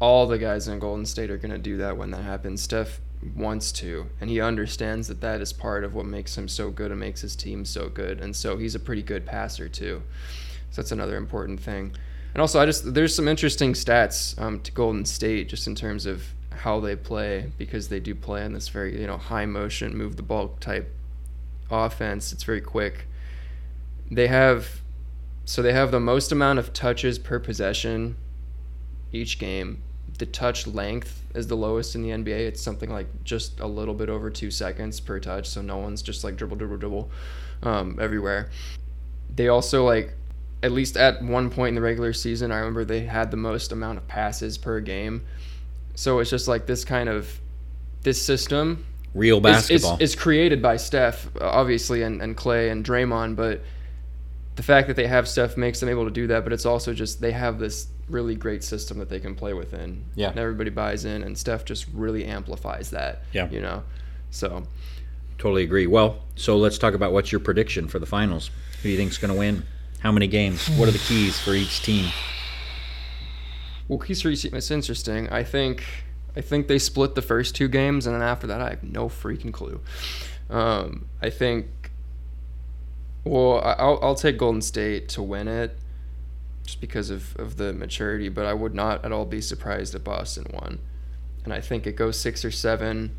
All 0.00 0.26
the 0.26 0.38
guys 0.38 0.68
in 0.68 0.78
Golden 0.78 1.04
State 1.04 1.30
are 1.30 1.36
going 1.36 1.52
to 1.52 1.58
do 1.58 1.76
that 1.76 1.96
when 1.96 2.10
that 2.12 2.22
happens. 2.22 2.62
Steph 2.62 3.00
wants 3.36 3.70
to, 3.72 4.06
and 4.20 4.30
he 4.30 4.40
understands 4.40 5.06
that 5.08 5.20
that 5.20 5.40
is 5.40 5.52
part 5.52 5.84
of 5.84 5.94
what 5.94 6.06
makes 6.06 6.36
him 6.36 6.48
so 6.48 6.70
good 6.70 6.90
and 6.90 6.98
makes 6.98 7.20
his 7.20 7.36
team 7.36 7.64
so 7.64 7.88
good. 7.88 8.20
And 8.20 8.34
so 8.34 8.56
he's 8.56 8.74
a 8.74 8.80
pretty 8.80 9.02
good 9.02 9.26
passer 9.26 9.68
too. 9.68 10.02
So 10.70 10.80
that's 10.80 10.92
another 10.92 11.16
important 11.16 11.60
thing. 11.60 11.94
And 12.34 12.40
also, 12.40 12.58
I 12.58 12.64
just 12.64 12.94
there's 12.94 13.14
some 13.14 13.28
interesting 13.28 13.74
stats 13.74 14.40
um, 14.40 14.60
to 14.60 14.72
Golden 14.72 15.04
State 15.04 15.50
just 15.50 15.66
in 15.66 15.74
terms 15.74 16.06
of 16.06 16.24
how 16.52 16.80
they 16.80 16.96
play 16.96 17.50
because 17.58 17.88
they 17.88 18.00
do 18.00 18.14
play 18.14 18.44
in 18.44 18.52
this 18.52 18.68
very 18.68 19.00
you 19.00 19.06
know 19.06 19.16
high 19.16 19.46
motion, 19.46 19.96
move 19.96 20.16
the 20.16 20.22
ball 20.22 20.56
type 20.60 20.92
offense. 21.70 22.32
It's 22.32 22.44
very 22.44 22.60
quick. 22.60 23.06
They 24.10 24.26
have 24.26 24.82
so 25.44 25.62
they 25.62 25.72
have 25.72 25.90
the 25.90 26.00
most 26.00 26.32
amount 26.32 26.58
of 26.58 26.72
touches 26.72 27.18
per 27.18 27.38
possession 27.38 28.16
each 29.12 29.38
game. 29.38 29.82
The 30.18 30.26
touch 30.26 30.66
length 30.66 31.22
is 31.34 31.46
the 31.46 31.56
lowest 31.56 31.94
in 31.94 32.02
the 32.02 32.10
NBA. 32.10 32.46
It's 32.46 32.62
something 32.62 32.90
like 32.90 33.06
just 33.24 33.58
a 33.60 33.66
little 33.66 33.94
bit 33.94 34.08
over 34.08 34.30
two 34.30 34.50
seconds 34.50 35.00
per 35.00 35.18
touch. 35.18 35.48
So 35.48 35.62
no 35.62 35.78
one's 35.78 36.02
just 36.02 36.22
like 36.22 36.36
dribble, 36.36 36.56
dribble, 36.56 36.76
dribble 36.76 37.10
um, 37.62 37.98
everywhere. 38.00 38.50
They 39.34 39.48
also 39.48 39.84
like 39.84 40.14
at 40.62 40.70
least 40.70 40.96
at 40.96 41.22
one 41.22 41.50
point 41.50 41.70
in 41.70 41.74
the 41.74 41.80
regular 41.80 42.12
season, 42.12 42.52
I 42.52 42.58
remember 42.58 42.84
they 42.84 43.00
had 43.00 43.30
the 43.30 43.36
most 43.36 43.72
amount 43.72 43.98
of 43.98 44.06
passes 44.06 44.56
per 44.56 44.80
game. 44.80 45.24
So 45.94 46.18
it's 46.18 46.30
just 46.30 46.48
like 46.48 46.66
this 46.66 46.84
kind 46.84 47.08
of 47.08 47.40
this 48.02 48.20
system 48.20 48.84
Real 49.14 49.40
basketball. 49.40 49.94
is, 49.96 50.14
is 50.14 50.16
created 50.16 50.62
by 50.62 50.76
Steph, 50.76 51.28
obviously, 51.40 52.02
and, 52.02 52.22
and 52.22 52.36
Klay 52.36 52.70
and 52.70 52.84
Draymond, 52.84 53.36
but 53.36 53.60
the 54.56 54.62
fact 54.62 54.88
that 54.88 54.96
they 54.96 55.06
have 55.06 55.28
Steph 55.28 55.56
makes 55.56 55.80
them 55.80 55.88
able 55.88 56.04
to 56.04 56.10
do 56.10 56.26
that, 56.28 56.44
but 56.44 56.52
it's 56.52 56.66
also 56.66 56.92
just 56.92 57.20
they 57.20 57.32
have 57.32 57.58
this 57.58 57.88
really 58.08 58.34
great 58.34 58.62
system 58.62 58.98
that 58.98 59.08
they 59.08 59.20
can 59.20 59.34
play 59.34 59.54
within. 59.54 60.04
Yeah. 60.14 60.30
And 60.30 60.38
everybody 60.38 60.70
buys 60.70 61.04
in, 61.04 61.22
and 61.22 61.36
Steph 61.36 61.64
just 61.64 61.86
really 61.92 62.24
amplifies 62.24 62.90
that. 62.90 63.22
Yeah. 63.32 63.48
You 63.50 63.60
know? 63.60 63.82
So 64.30 64.64
totally 65.38 65.62
agree. 65.62 65.86
Well, 65.86 66.20
so 66.36 66.56
let's 66.56 66.78
talk 66.78 66.94
about 66.94 67.12
what's 67.12 67.32
your 67.32 67.40
prediction 67.40 67.88
for 67.88 67.98
the 67.98 68.06
finals. 68.06 68.50
Who 68.78 68.84
do 68.84 68.88
you 68.90 68.96
think's 68.96 69.18
going 69.18 69.32
to 69.32 69.38
win? 69.38 69.64
How 70.00 70.12
many 70.12 70.26
games? 70.26 70.68
What 70.70 70.88
are 70.88 70.92
the 70.92 70.98
keys 70.98 71.38
for 71.38 71.52
each 71.52 71.82
team? 71.82 72.10
Well, 73.88 73.98
keys 73.98 74.22
team. 74.22 74.54
It's 74.54 74.70
interesting. 74.70 75.28
I 75.30 75.42
think 75.42 75.84
I 76.36 76.40
think 76.40 76.66
they 76.66 76.78
split 76.78 77.14
the 77.14 77.22
first 77.22 77.54
two 77.54 77.68
games, 77.68 78.06
and 78.06 78.14
then 78.14 78.22
after 78.22 78.46
that, 78.46 78.60
I 78.60 78.70
have 78.70 78.82
no 78.82 79.08
freaking 79.08 79.52
clue. 79.52 79.80
Um, 80.48 81.06
I 81.20 81.30
think. 81.30 81.66
Well, 83.24 83.60
I'll 83.62 83.98
I'll 84.02 84.14
take 84.14 84.38
Golden 84.38 84.62
State 84.62 85.08
to 85.10 85.22
win 85.22 85.46
it, 85.46 85.76
just 86.64 86.80
because 86.80 87.10
of 87.10 87.36
of 87.36 87.56
the 87.56 87.72
maturity. 87.72 88.28
But 88.28 88.46
I 88.46 88.54
would 88.54 88.74
not 88.74 89.04
at 89.04 89.12
all 89.12 89.24
be 89.24 89.40
surprised 89.40 89.94
if 89.94 90.04
Boston 90.04 90.46
won, 90.52 90.78
and 91.44 91.52
I 91.52 91.60
think 91.60 91.86
it 91.86 91.96
goes 91.96 92.18
six 92.18 92.44
or 92.44 92.50
seven. 92.50 93.16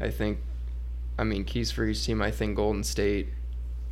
I 0.00 0.10
think, 0.10 0.38
I 1.18 1.24
mean, 1.24 1.44
keys 1.44 1.70
for 1.70 1.84
each 1.84 2.04
team. 2.04 2.22
I 2.22 2.30
think 2.30 2.56
Golden 2.56 2.84
State. 2.84 3.28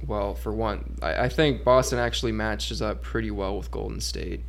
Well, 0.07 0.35
for 0.35 0.53
one, 0.53 0.97
I, 1.03 1.25
I 1.25 1.29
think 1.29 1.65
Boston 1.65 1.99
actually 1.99 2.31
matches 2.31 2.81
up 2.81 3.03
pretty 3.03 3.33
well 3.33 3.57
with 3.57 3.71
Golden 3.71 4.01
State 4.01 4.43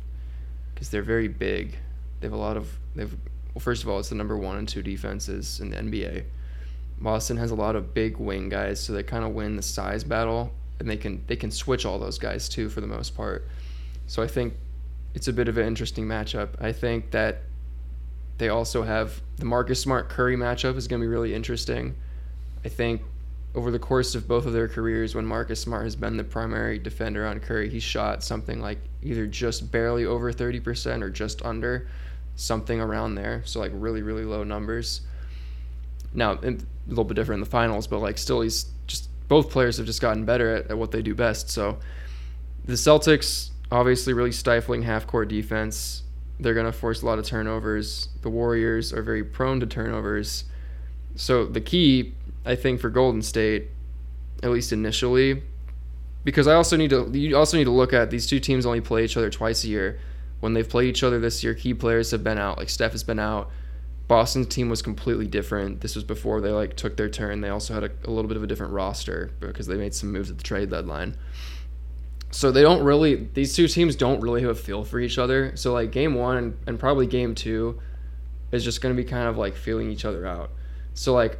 because 0.80 0.88
they're 0.88 1.02
very 1.02 1.28
big. 1.28 1.76
They 2.20 2.26
have 2.26 2.32
a 2.32 2.38
lot 2.38 2.56
of 2.56 2.78
they've 2.94 3.14
well, 3.54 3.60
first 3.60 3.82
of 3.82 3.90
all, 3.90 3.98
it's 3.98 4.08
the 4.08 4.14
number 4.14 4.38
one 4.38 4.56
and 4.56 4.66
two 4.66 4.82
defenses 4.82 5.60
in 5.60 5.70
the 5.70 5.76
NBA. 5.76 6.24
Boston 6.98 7.36
has 7.36 7.50
a 7.50 7.54
lot 7.54 7.76
of 7.76 7.92
big 7.92 8.16
wing 8.16 8.48
guys, 8.48 8.80
so 8.80 8.94
they 8.94 9.02
kind 9.02 9.22
of 9.22 9.32
win 9.32 9.56
the 9.56 9.62
size 9.62 10.02
battle, 10.04 10.50
and 10.78 10.88
they 10.88 10.96
can 10.96 11.22
they 11.26 11.36
can 11.36 11.50
switch 11.50 11.84
all 11.84 11.98
those 11.98 12.18
guys 12.18 12.48
too 12.48 12.70
for 12.70 12.80
the 12.80 12.86
most 12.86 13.14
part. 13.14 13.46
So 14.06 14.22
I 14.22 14.26
think 14.26 14.54
it's 15.14 15.28
a 15.28 15.34
bit 15.34 15.48
of 15.48 15.58
an 15.58 15.66
interesting 15.66 16.06
matchup. 16.06 16.48
I 16.58 16.72
think 16.72 17.10
that 17.10 17.42
they 18.38 18.48
also 18.48 18.82
have 18.82 19.20
the 19.36 19.44
Marcus 19.44 19.82
Smart 19.82 20.08
Curry 20.08 20.36
matchup 20.36 20.78
is 20.78 20.88
going 20.88 21.02
to 21.02 21.04
be 21.04 21.08
really 21.08 21.34
interesting. 21.34 21.94
I 22.64 22.70
think 22.70 23.02
over 23.54 23.70
the 23.70 23.78
course 23.78 24.14
of 24.14 24.28
both 24.28 24.46
of 24.46 24.52
their 24.52 24.68
careers, 24.68 25.14
when 25.14 25.26
Marcus 25.26 25.60
Smart 25.60 25.84
has 25.84 25.96
been 25.96 26.16
the 26.16 26.24
primary 26.24 26.78
defender 26.78 27.26
on 27.26 27.40
Curry, 27.40 27.68
he 27.68 27.80
shot 27.80 28.22
something 28.22 28.60
like 28.60 28.78
either 29.02 29.26
just 29.26 29.72
barely 29.72 30.04
over 30.04 30.32
30% 30.32 31.02
or 31.02 31.10
just 31.10 31.44
under, 31.44 31.88
something 32.36 32.80
around 32.80 33.16
there. 33.16 33.42
So, 33.44 33.58
like, 33.58 33.72
really, 33.74 34.02
really 34.02 34.24
low 34.24 34.44
numbers. 34.44 35.00
Now, 36.14 36.32
a 36.32 36.56
little 36.86 37.04
bit 37.04 37.14
different 37.14 37.38
in 37.38 37.44
the 37.44 37.50
finals, 37.50 37.88
but, 37.88 37.98
like, 37.98 38.18
still, 38.18 38.40
he's 38.40 38.66
just 38.86 39.08
both 39.26 39.50
players 39.50 39.78
have 39.78 39.86
just 39.86 40.00
gotten 40.00 40.24
better 40.24 40.56
at, 40.56 40.70
at 40.70 40.78
what 40.78 40.92
they 40.92 41.02
do 41.02 41.14
best. 41.14 41.50
So, 41.50 41.78
the 42.64 42.74
Celtics, 42.74 43.50
obviously, 43.72 44.12
really 44.12 44.32
stifling 44.32 44.82
half 44.82 45.08
court 45.08 45.28
defense. 45.28 46.04
They're 46.38 46.54
going 46.54 46.66
to 46.66 46.72
force 46.72 47.02
a 47.02 47.06
lot 47.06 47.18
of 47.18 47.26
turnovers. 47.26 48.08
The 48.22 48.30
Warriors 48.30 48.92
are 48.92 49.02
very 49.02 49.24
prone 49.24 49.58
to 49.58 49.66
turnovers. 49.66 50.44
So, 51.16 51.46
the 51.46 51.60
key 51.60 52.14
I 52.44 52.54
think 52.54 52.80
for 52.80 52.90
Golden 52.90 53.22
State, 53.22 53.68
at 54.42 54.50
least 54.50 54.72
initially, 54.72 55.42
because 56.24 56.46
I 56.46 56.54
also 56.54 56.76
need 56.76 56.90
to 56.90 57.10
you 57.12 57.36
also 57.36 57.56
need 57.56 57.64
to 57.64 57.70
look 57.70 57.92
at 57.92 58.10
these 58.10 58.26
two 58.26 58.40
teams 58.40 58.66
only 58.66 58.80
play 58.80 59.04
each 59.04 59.16
other 59.16 59.30
twice 59.30 59.64
a 59.64 59.68
year. 59.68 60.00
When 60.40 60.54
they've 60.54 60.68
played 60.68 60.88
each 60.88 61.02
other 61.02 61.20
this 61.20 61.44
year, 61.44 61.54
key 61.54 61.74
players 61.74 62.10
have 62.12 62.24
been 62.24 62.38
out. 62.38 62.58
Like 62.58 62.70
Steph 62.70 62.92
has 62.92 63.04
been 63.04 63.18
out. 63.18 63.50
Boston's 64.08 64.48
team 64.48 64.68
was 64.68 64.82
completely 64.82 65.26
different. 65.26 65.82
This 65.82 65.94
was 65.94 66.02
before 66.02 66.40
they 66.40 66.50
like 66.50 66.76
took 66.76 66.96
their 66.96 67.08
turn. 67.08 67.42
They 67.42 67.50
also 67.50 67.74
had 67.74 67.84
a, 67.84 67.90
a 68.04 68.10
little 68.10 68.28
bit 68.28 68.36
of 68.36 68.42
a 68.42 68.46
different 68.46 68.72
roster 68.72 69.30
because 69.38 69.66
they 69.66 69.76
made 69.76 69.94
some 69.94 70.10
moves 70.10 70.30
at 70.30 70.38
the 70.38 70.42
trade 70.42 70.70
deadline. 70.70 71.16
So 72.32 72.50
they 72.50 72.62
don't 72.62 72.82
really 72.82 73.28
these 73.34 73.54
two 73.54 73.68
teams 73.68 73.96
don't 73.96 74.20
really 74.20 74.40
have 74.42 74.50
a 74.50 74.54
feel 74.54 74.84
for 74.84 74.98
each 74.98 75.18
other. 75.18 75.54
So 75.56 75.72
like 75.72 75.92
game 75.92 76.14
one 76.14 76.36
and, 76.36 76.56
and 76.66 76.78
probably 76.78 77.06
game 77.06 77.34
two 77.34 77.80
is 78.50 78.64
just 78.64 78.80
gonna 78.80 78.94
be 78.94 79.04
kind 79.04 79.28
of 79.28 79.36
like 79.36 79.56
feeling 79.56 79.90
each 79.90 80.04
other 80.04 80.26
out. 80.26 80.50
So 80.94 81.12
like 81.12 81.38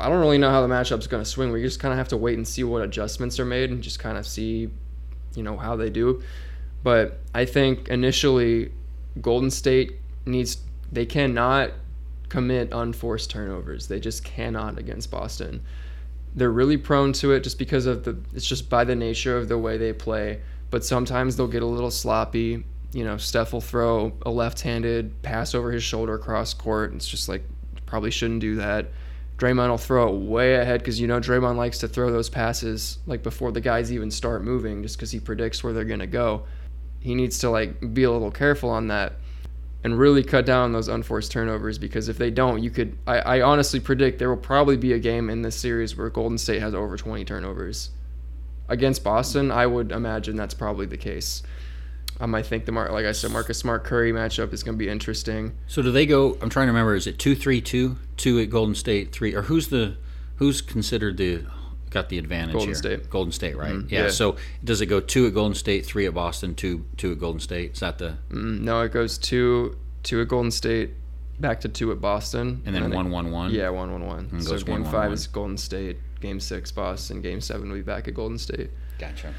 I 0.00 0.08
don't 0.08 0.20
really 0.20 0.38
know 0.38 0.50
how 0.50 0.62
the 0.62 0.68
matchup's 0.68 1.06
going 1.06 1.22
to 1.22 1.28
swing. 1.28 1.50
We 1.50 1.62
just 1.62 1.80
kind 1.80 1.92
of 1.92 1.98
have 1.98 2.08
to 2.08 2.16
wait 2.16 2.36
and 2.36 2.46
see 2.46 2.62
what 2.62 2.82
adjustments 2.82 3.40
are 3.40 3.44
made 3.44 3.70
and 3.70 3.82
just 3.82 3.98
kind 3.98 4.16
of 4.16 4.26
see, 4.26 4.70
you 5.34 5.42
know, 5.42 5.56
how 5.56 5.74
they 5.74 5.90
do. 5.90 6.22
But 6.84 7.18
I 7.34 7.44
think 7.44 7.88
initially, 7.88 8.72
Golden 9.20 9.50
State 9.50 9.96
needs 10.24 10.58
they 10.92 11.04
cannot 11.04 11.72
commit 12.28 12.68
unforced 12.72 13.30
turnovers. 13.30 13.88
They 13.88 14.00
just 14.00 14.24
cannot 14.24 14.78
against 14.78 15.10
Boston. 15.10 15.62
They're 16.34 16.52
really 16.52 16.76
prone 16.76 17.12
to 17.14 17.32
it 17.32 17.40
just 17.40 17.58
because 17.58 17.86
of 17.86 18.04
the 18.04 18.16
it's 18.34 18.46
just 18.46 18.70
by 18.70 18.84
the 18.84 18.94
nature 18.94 19.36
of 19.36 19.48
the 19.48 19.58
way 19.58 19.76
they 19.78 19.92
play. 19.92 20.40
But 20.70 20.84
sometimes 20.84 21.36
they'll 21.36 21.48
get 21.48 21.62
a 21.62 21.66
little 21.66 21.90
sloppy. 21.90 22.64
You 22.92 23.04
know, 23.04 23.16
Steph 23.16 23.52
will 23.52 23.60
throw 23.60 24.12
a 24.24 24.30
left-handed 24.30 25.22
pass 25.22 25.54
over 25.54 25.72
his 25.72 25.82
shoulder 25.82 26.14
across 26.14 26.54
court. 26.54 26.94
It's 26.94 27.08
just 27.08 27.28
like 27.28 27.42
probably 27.86 28.10
shouldn't 28.10 28.40
do 28.40 28.56
that. 28.56 28.86
Draymond 29.38 29.70
will 29.70 29.78
throw 29.78 30.08
it 30.08 30.20
way 30.20 30.56
ahead 30.56 30.80
because 30.80 31.00
you 31.00 31.06
know 31.06 31.20
Draymond 31.20 31.56
likes 31.56 31.78
to 31.78 31.88
throw 31.88 32.10
those 32.10 32.28
passes 32.28 32.98
like 33.06 33.22
before 33.22 33.52
the 33.52 33.60
guys 33.60 33.92
even 33.92 34.10
start 34.10 34.42
moving, 34.42 34.82
just 34.82 34.96
because 34.96 35.12
he 35.12 35.20
predicts 35.20 35.62
where 35.62 35.72
they're 35.72 35.84
gonna 35.84 36.08
go. 36.08 36.44
He 37.00 37.14
needs 37.14 37.38
to 37.38 37.50
like 37.50 37.94
be 37.94 38.02
a 38.02 38.10
little 38.10 38.32
careful 38.32 38.68
on 38.68 38.88
that 38.88 39.14
and 39.84 39.96
really 39.96 40.24
cut 40.24 40.44
down 40.44 40.64
on 40.64 40.72
those 40.72 40.88
unforced 40.88 41.30
turnovers 41.30 41.78
because 41.78 42.08
if 42.08 42.18
they 42.18 42.30
don't, 42.30 42.62
you 42.62 42.70
could. 42.70 42.98
I, 43.06 43.18
I 43.18 43.40
honestly 43.42 43.78
predict 43.78 44.18
there 44.18 44.28
will 44.28 44.36
probably 44.36 44.76
be 44.76 44.92
a 44.92 44.98
game 44.98 45.30
in 45.30 45.42
this 45.42 45.54
series 45.54 45.96
where 45.96 46.10
Golden 46.10 46.36
State 46.36 46.60
has 46.60 46.74
over 46.74 46.96
20 46.96 47.24
turnovers. 47.24 47.90
Against 48.68 49.04
Boston, 49.04 49.50
I 49.50 49.66
would 49.66 49.92
imagine 49.92 50.36
that's 50.36 50.52
probably 50.52 50.86
the 50.86 50.96
case. 50.96 51.42
Um, 52.20 52.34
I 52.34 52.42
think 52.42 52.64
the 52.64 52.72
Mar- 52.72 52.90
like 52.90 53.06
I 53.06 53.12
said, 53.12 53.30
Marcus 53.30 53.58
Smart 53.58 53.84
Curry 53.84 54.12
matchup 54.12 54.52
is 54.52 54.62
going 54.64 54.76
to 54.76 54.78
be 54.78 54.88
interesting. 54.88 55.52
So 55.68 55.82
do 55.82 55.92
they 55.92 56.04
go? 56.06 56.36
I'm 56.42 56.50
trying 56.50 56.66
to 56.66 56.72
remember. 56.72 56.94
Is 56.96 57.06
it 57.06 57.18
two 57.18 57.34
three 57.34 57.60
two 57.60 57.96
two 58.16 58.38
at 58.40 58.50
Golden 58.50 58.74
State 58.74 59.12
three 59.12 59.34
or 59.34 59.42
who's 59.42 59.68
the 59.68 59.96
who's 60.36 60.60
considered 60.60 61.16
the 61.16 61.44
got 61.90 62.08
the 62.08 62.18
advantage 62.18 62.52
Golden 62.54 62.68
here? 62.70 62.74
State. 62.74 63.08
Golden 63.10 63.32
State, 63.32 63.56
right? 63.56 63.72
Mhm, 63.72 63.90
yeah, 63.90 64.04
yeah. 64.04 64.08
So 64.10 64.36
does 64.64 64.80
it 64.80 64.86
go 64.86 65.00
two 65.00 65.26
at 65.26 65.34
Golden 65.34 65.54
State, 65.54 65.86
three 65.86 66.06
at 66.06 66.14
Boston, 66.14 66.54
two 66.56 66.84
two 66.96 67.12
at 67.12 67.20
Golden 67.20 67.40
State? 67.40 67.72
Is 67.74 67.80
that 67.80 67.98
the 67.98 68.16
Mm, 68.30 68.60
no, 68.62 68.80
it 68.82 68.92
goes 68.92 69.16
two 69.16 69.76
two 70.02 70.20
at 70.20 70.26
Golden 70.28 70.50
State, 70.50 70.90
back 71.38 71.60
to 71.60 71.68
two 71.68 71.92
at 71.92 72.00
Boston, 72.00 72.62
and 72.66 72.74
then 72.74 72.82
I 72.82 72.86
think- 72.86 72.96
one 72.96 73.10
one 73.10 73.30
one. 73.30 73.50
Yeah, 73.52 73.68
one 73.70 73.92
one 73.92 74.06
one. 74.06 74.28
And 74.32 74.42
So 74.42 74.50
goes 74.50 74.64
game 74.64 74.82
1-1-1. 74.84 74.90
five 74.90 75.12
is 75.12 75.26
Golden 75.28 75.56
State. 75.56 75.98
Game 76.20 76.40
six, 76.40 76.72
Boston. 76.72 77.20
Game 77.22 77.40
seven, 77.40 77.68
will 77.68 77.76
be 77.76 77.82
back 77.82 78.08
at 78.08 78.14
Golden 78.14 78.38
State. 78.38 78.70
Gotcha. 78.98 79.32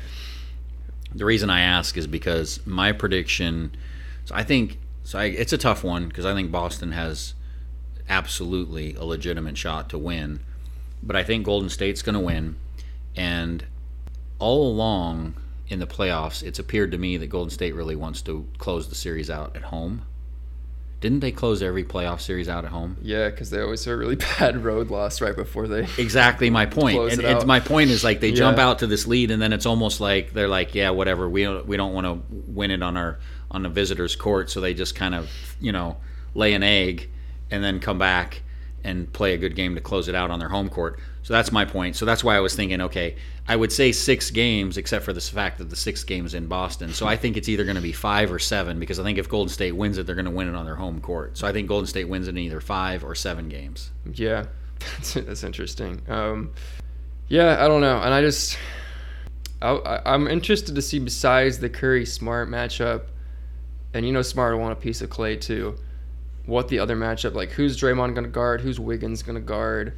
The 1.14 1.26
reason 1.26 1.50
I 1.50 1.62
ask 1.62 1.98
is 1.98 2.08
because 2.08 2.66
my 2.66 2.92
prediction. 2.92 3.76
So 4.26 4.36
I 4.36 4.44
think 4.44 4.78
so. 5.04 5.20
I, 5.20 5.26
it's 5.26 5.54
a 5.54 5.58
tough 5.58 5.84
one 5.84 6.08
because 6.08 6.26
I 6.26 6.34
think 6.34 6.52
Boston 6.52 6.92
has 6.92 7.34
absolutely 8.08 8.96
a 8.96 9.04
legitimate 9.04 9.58
shot 9.58 9.90
to 9.90 9.98
win, 9.98 10.40
but 11.02 11.16
I 11.16 11.24
think 11.24 11.46
Golden 11.46 11.70
State's 11.70 12.02
going 12.02 12.14
to 12.14 12.20
win. 12.20 12.58
And 13.16 13.66
all 14.40 14.68
along 14.68 15.36
in 15.68 15.80
the 15.80 15.88
playoffs, 15.88 16.44
it's 16.44 16.60
appeared 16.60 16.92
to 16.92 16.98
me 16.98 17.18
that 17.18 17.28
Golden 17.28 17.50
State 17.50 17.76
really 17.76 17.96
wants 17.96 18.22
to 18.24 18.48
close 18.58 18.90
the 18.90 18.96
series 18.96 19.30
out 19.30 19.56
at 19.56 19.64
home. 19.64 20.04
Didn't 21.02 21.22
they 21.22 21.32
close 21.32 21.62
every 21.62 21.86
playoff 21.86 22.20
series 22.20 22.50
out 22.50 22.66
at 22.66 22.72
home? 22.72 22.98
Yeah, 23.02 23.30
because 23.30 23.50
they 23.50 23.62
always 23.62 23.86
have 23.86 23.94
a 23.94 23.98
really 23.98 24.16
bad 24.40 24.64
road 24.64 24.90
loss 24.90 25.22
right 25.22 25.36
before 25.36 25.68
they. 25.68 25.88
exactly 25.98 26.50
my 26.50 26.66
point. 26.68 27.14
And 27.14 27.24
out. 27.24 27.48
my 27.48 27.60
point 27.60 27.90
is 27.90 28.04
like 28.04 28.20
they 28.20 28.32
jump 28.32 28.58
out 28.58 28.80
to 28.80 28.88
this 28.88 29.08
lead 29.08 29.32
and 29.32 29.42
then 29.42 29.54
it's 29.54 29.66
almost 29.66 30.02
like 30.02 30.34
they're 30.34 30.50
like, 30.50 30.76
yeah, 30.76 30.90
whatever. 30.90 31.30
We 31.30 31.44
don't 31.44 31.66
we 31.66 31.78
don't 31.78 31.94
want 31.94 32.06
to 32.06 32.22
win 32.52 32.72
it 32.72 32.84
on 32.84 32.98
our 32.98 33.20
on 33.52 33.64
the 33.64 33.70
visitors' 33.70 34.16
court, 34.16 34.50
so 34.50 34.60
they 34.62 34.74
just 34.74 34.96
kind 34.96 35.16
of 35.16 35.30
you 35.60 35.72
know 35.72 35.98
lay 36.36 36.54
an 36.54 36.64
egg 36.64 37.10
and 37.50 37.64
then 37.64 37.80
come 37.80 37.98
back 37.98 38.42
and 38.84 39.12
play 39.12 39.34
a 39.34 39.38
good 39.38 39.56
game 39.56 39.76
to 39.76 39.82
close 39.82 40.08
it 40.08 40.16
out 40.16 40.32
on 40.32 40.40
their 40.40 40.50
home 40.50 40.70
court. 40.70 41.00
So 41.24 41.34
that's 41.34 41.52
my 41.52 41.66
point. 41.66 41.96
So 41.96 42.06
that's 42.06 42.24
why 42.24 42.36
I 42.36 42.40
was 42.40 42.56
thinking, 42.56 42.82
okay, 42.82 43.16
I 43.48 43.56
would 43.56 43.72
say 43.72 43.92
six 43.92 44.32
games, 44.32 44.78
except 44.78 45.04
for 45.04 45.14
the 45.14 45.22
fact 45.22 45.58
that 45.58 45.70
the 45.70 45.76
sixth 45.76 46.08
game 46.08 46.26
is 46.26 46.34
in 46.34 46.48
Boston. 46.48 46.94
So 46.94 47.08
I 47.08 47.18
think 47.18 47.36
it's 47.36 47.50
either 47.50 47.66
going 47.66 47.76
to 47.76 47.82
be 47.82 47.92
five 47.92 48.32
or 48.32 48.40
seven 48.40 48.80
because 48.80 49.00
I 49.00 49.04
think 49.04 49.18
if 49.18 49.28
Golden 49.28 49.50
State 49.50 49.74
wins 49.74 49.98
it, 49.98 50.06
they're 50.06 50.16
going 50.16 50.26
to 50.26 50.32
win 50.32 50.48
it 50.48 50.56
on 50.56 50.66
their 50.66 50.76
home 50.76 51.02
court. 51.02 51.38
So 51.38 51.48
I 51.48 51.52
think 51.52 51.68
Golden 51.68 51.88
State 51.88 52.06
wins 52.06 52.28
it 52.28 52.32
in 52.32 52.38
either 52.38 52.62
five 52.62 53.04
or 53.04 53.16
seven 53.16 53.50
games. 53.50 53.92
Yeah, 54.14 54.46
that's, 54.80 55.14
that's 55.14 55.44
interesting. 55.44 56.02
Um, 56.08 56.52
yeah, 57.28 57.64
I 57.64 57.68
don't 57.68 57.82
know, 57.82 58.02
and 58.02 58.14
I 58.14 58.22
just, 58.22 58.58
I, 59.62 60.02
I'm 60.06 60.28
interested 60.28 60.74
to 60.74 60.82
see 60.82 61.00
besides 61.00 61.60
the 61.60 61.70
Curry 61.70 62.06
Smart 62.06 62.50
matchup, 62.50 63.04
and 63.94 64.06
you 64.06 64.12
know 64.12 64.22
Smart 64.22 64.54
will 64.54 64.62
want 64.62 64.74
a 64.74 64.82
piece 64.82 65.02
of 65.02 65.10
Klay 65.10 65.40
too. 65.40 65.76
What 66.46 66.70
the 66.70 66.80
other 66.80 66.96
matchup 66.96 67.36
like? 67.36 67.52
Who's 67.52 67.80
Draymond 67.80 68.16
gonna 68.16 68.30
guard? 68.30 68.62
Who's 68.62 68.80
Wiggins 68.80 69.22
gonna 69.22 69.40
guard? 69.40 69.94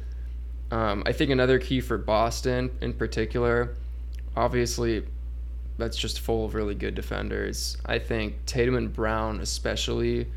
Um, 0.72 1.02
I 1.04 1.12
think 1.12 1.30
another 1.30 1.58
key 1.58 1.82
for 1.82 1.98
Boston 1.98 2.70
in 2.80 2.94
particular, 2.94 3.74
obviously, 4.34 5.04
that's 5.76 5.98
just 5.98 6.20
full 6.20 6.46
of 6.46 6.54
really 6.54 6.74
good 6.74 6.94
defenders. 6.94 7.76
I 7.84 7.98
think 7.98 8.46
Tatum 8.46 8.76
and 8.76 8.90
Brown 8.90 9.40
especially 9.40 10.28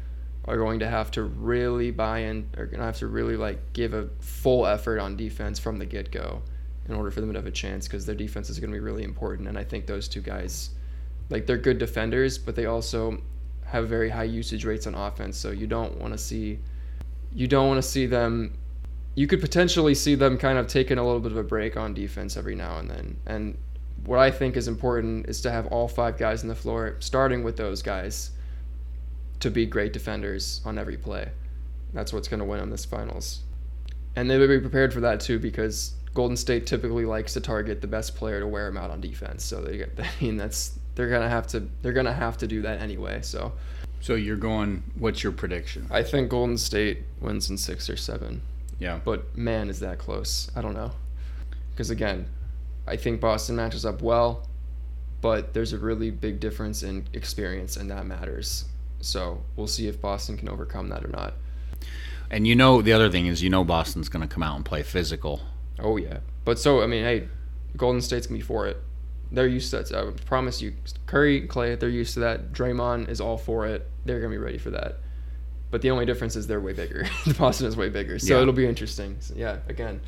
are 0.44 0.58
going 0.58 0.80
to 0.80 0.90
have 0.90 1.10
to 1.12 1.24
really 1.24 1.90
buy 1.90 2.20
in 2.20 2.50
are 2.58 2.66
going 2.66 2.80
to 2.80 2.86
have 2.86 2.98
to 2.98 3.08
really 3.08 3.38
like 3.38 3.60
give 3.72 3.94
a 3.94 4.10
full 4.20 4.68
effort 4.68 5.00
on 5.00 5.16
defense 5.16 5.58
from 5.58 5.80
the 5.80 5.86
get-go 5.86 6.42
in 6.88 6.94
order 6.94 7.10
for 7.10 7.22
them 7.22 7.32
to 7.34 7.40
have 7.40 7.48
a 7.48 7.52
chance 7.52 7.88
because 7.88 8.06
their 8.06 8.14
defense 8.14 8.50
is 8.50 8.60
going 8.60 8.70
to 8.70 8.76
be 8.76 8.80
really 8.80 9.04
important 9.04 9.48
and 9.48 9.58
i 9.58 9.64
think 9.64 9.88
those 9.88 10.08
two 10.08 10.22
guys 10.22 10.70
like 11.32 11.48
they're 11.48 11.58
good 11.58 11.80
defenders 11.80 12.38
but 12.38 12.56
they 12.56 12.68
also 12.68 13.20
have 13.66 13.90
very 13.90 14.08
high 14.08 14.24
usage 14.24 14.66
rates 14.66 14.86
on 14.86 14.94
offense 14.94 15.36
so 15.36 15.50
you 15.50 15.66
don't 15.66 15.98
want 15.98 16.14
to 16.14 16.18
see 16.18 16.60
you 17.34 17.48
don't 17.48 17.68
want 17.68 17.82
to 17.82 17.90
see 17.90 18.06
them 18.06 18.54
you 19.16 19.28
could 19.28 19.42
potentially 19.42 19.96
see 19.96 20.16
them 20.16 20.38
kind 20.38 20.58
of 20.58 20.68
taking 20.68 20.98
a 20.98 21.04
little 21.04 21.22
bit 21.22 21.32
of 21.32 21.38
a 21.38 21.44
break 21.44 21.78
on 21.78 21.94
defense 21.94 22.38
every 22.38 22.56
now 22.56 22.78
and 22.78 22.90
then 22.90 23.18
and 23.26 23.58
what 24.06 24.20
i 24.20 24.30
think 24.30 24.56
is 24.56 24.68
important 24.68 25.28
is 25.28 25.42
to 25.42 25.50
have 25.50 25.66
all 25.68 25.88
five 25.88 26.18
guys 26.18 26.44
in 26.44 26.50
the 26.50 26.56
floor 26.56 26.96
starting 27.00 27.44
with 27.44 27.58
those 27.58 27.82
guys 27.82 28.32
to 29.40 29.52
be 29.52 29.66
great 29.66 29.94
defenders 29.94 30.62
on 30.66 30.78
every 30.78 30.98
play. 30.98 31.30
That's 31.94 32.14
what's 32.14 32.28
going 32.28 32.40
to 32.40 32.46
win 32.46 32.60
them 32.60 32.70
this 32.70 32.86
finals. 32.86 33.42
And 34.16 34.30
they 34.30 34.38
would 34.38 34.50
be 34.50 34.60
prepared 34.60 34.94
for 34.94 35.02
that 35.02 35.20
too 35.20 35.40
because 35.40 35.94
Golden 36.14 36.38
State 36.38 36.66
typically 36.66 37.06
likes 37.06 37.34
to 37.34 37.42
target 37.42 37.82
the 37.82 37.88
best 37.88 38.16
player 38.16 38.40
to 38.40 38.48
wear 38.48 38.68
him 38.68 38.78
out 38.78 38.90
on 38.90 39.02
defense. 39.02 39.44
So 39.44 39.62
they, 39.62 39.84
I 40.00 40.08
mean, 40.22 40.38
that's 40.38 40.80
they're 40.96 41.10
going 41.10 41.22
to 41.22 41.30
have 41.30 41.48
to 41.48 41.68
they're 41.82 41.94
going 41.94 42.06
to 42.06 42.14
have 42.14 42.38
to 42.38 42.48
do 42.48 42.62
that 42.62 42.82
anyway. 42.82 43.20
So 43.22 43.54
So 44.00 44.16
you're 44.16 44.38
going. 44.38 44.84
What's 44.98 45.24
your 45.24 45.32
prediction? 45.32 45.88
I 45.92 46.04
think 46.04 46.30
Golden 46.30 46.58
State 46.58 47.04
wins 47.20 47.50
in 47.50 47.58
6 47.58 47.90
or 47.90 47.98
7. 47.98 48.42
Yeah. 48.80 49.00
But 49.04 49.38
man 49.38 49.70
is 49.70 49.80
that 49.80 49.98
close. 50.00 50.52
I 50.56 50.62
don't 50.62 50.74
know. 50.74 50.92
Cuz 51.76 51.90
again, 51.90 52.28
I 52.88 52.98
think 52.98 53.20
Boston 53.20 53.56
matches 53.56 53.86
up 53.86 54.02
well, 54.02 54.48
but 55.22 55.54
there's 55.54 55.74
a 55.74 55.78
really 55.80 56.12
big 56.12 56.40
difference 56.40 56.84
in 56.84 57.08
experience 57.14 57.78
and 57.78 57.90
that 57.90 58.06
matters. 58.06 58.66
So, 59.02 59.44
we'll 59.56 59.68
see 59.68 59.88
if 59.88 60.02
Boston 60.02 60.36
can 60.36 60.50
overcome 60.50 60.90
that 60.90 61.04
or 61.04 61.10
not. 61.10 61.36
And 62.32 62.48
you 62.48 62.56
know 62.56 62.82
the 62.82 62.94
other 62.94 63.10
thing 63.10 63.28
is 63.28 63.44
you 63.44 63.50
know 63.50 63.64
Boston's 63.64 64.10
going 64.10 64.28
to 64.28 64.34
come 64.34 64.42
out 64.42 64.56
and 64.56 64.66
play 64.66 64.84
physical. 64.84 65.42
Oh 65.80 65.98
yeah, 65.98 66.20
but 66.44 66.58
so 66.58 66.82
I 66.82 66.88
mean, 66.88 67.04
hey, 67.04 67.28
Golden 67.78 68.02
State's 68.02 68.28
gonna 68.28 68.40
be 68.40 68.44
for 68.44 68.68
it. 68.68 68.78
They're 69.32 69.48
used 69.48 69.72
to 69.72 69.84
that. 69.84 69.94
I 69.94 70.12
promise 70.26 70.62
you, 70.62 70.74
Curry, 71.06 71.48
Klay, 71.48 71.80
they're 71.80 71.90
used 71.90 72.14
to 72.14 72.22
that. 72.22 72.54
Draymond 72.54 73.10
is 73.10 73.20
all 73.20 73.38
for 73.38 73.66
it. 73.66 73.90
They're 74.06 74.20
gonna 74.20 74.32
be 74.32 74.38
ready 74.38 74.58
for 74.58 74.70
that. 74.72 75.00
But 75.76 75.82
the 75.82 75.92
only 75.92 76.06
difference 76.06 76.38
is 76.38 76.48
they're 76.48 76.62
way 76.62 76.72
bigger. 76.72 77.06
The 77.26 77.34
Boston 77.34 77.68
is 77.68 77.76
way 77.76 77.90
bigger, 77.90 78.18
so 78.18 78.34
Yeah. 78.34 78.42
it'll 78.42 78.54
be 78.54 78.66
interesting. 78.66 79.18
So, 79.20 79.34
yeah, 79.36 79.58
again, 79.68 80.00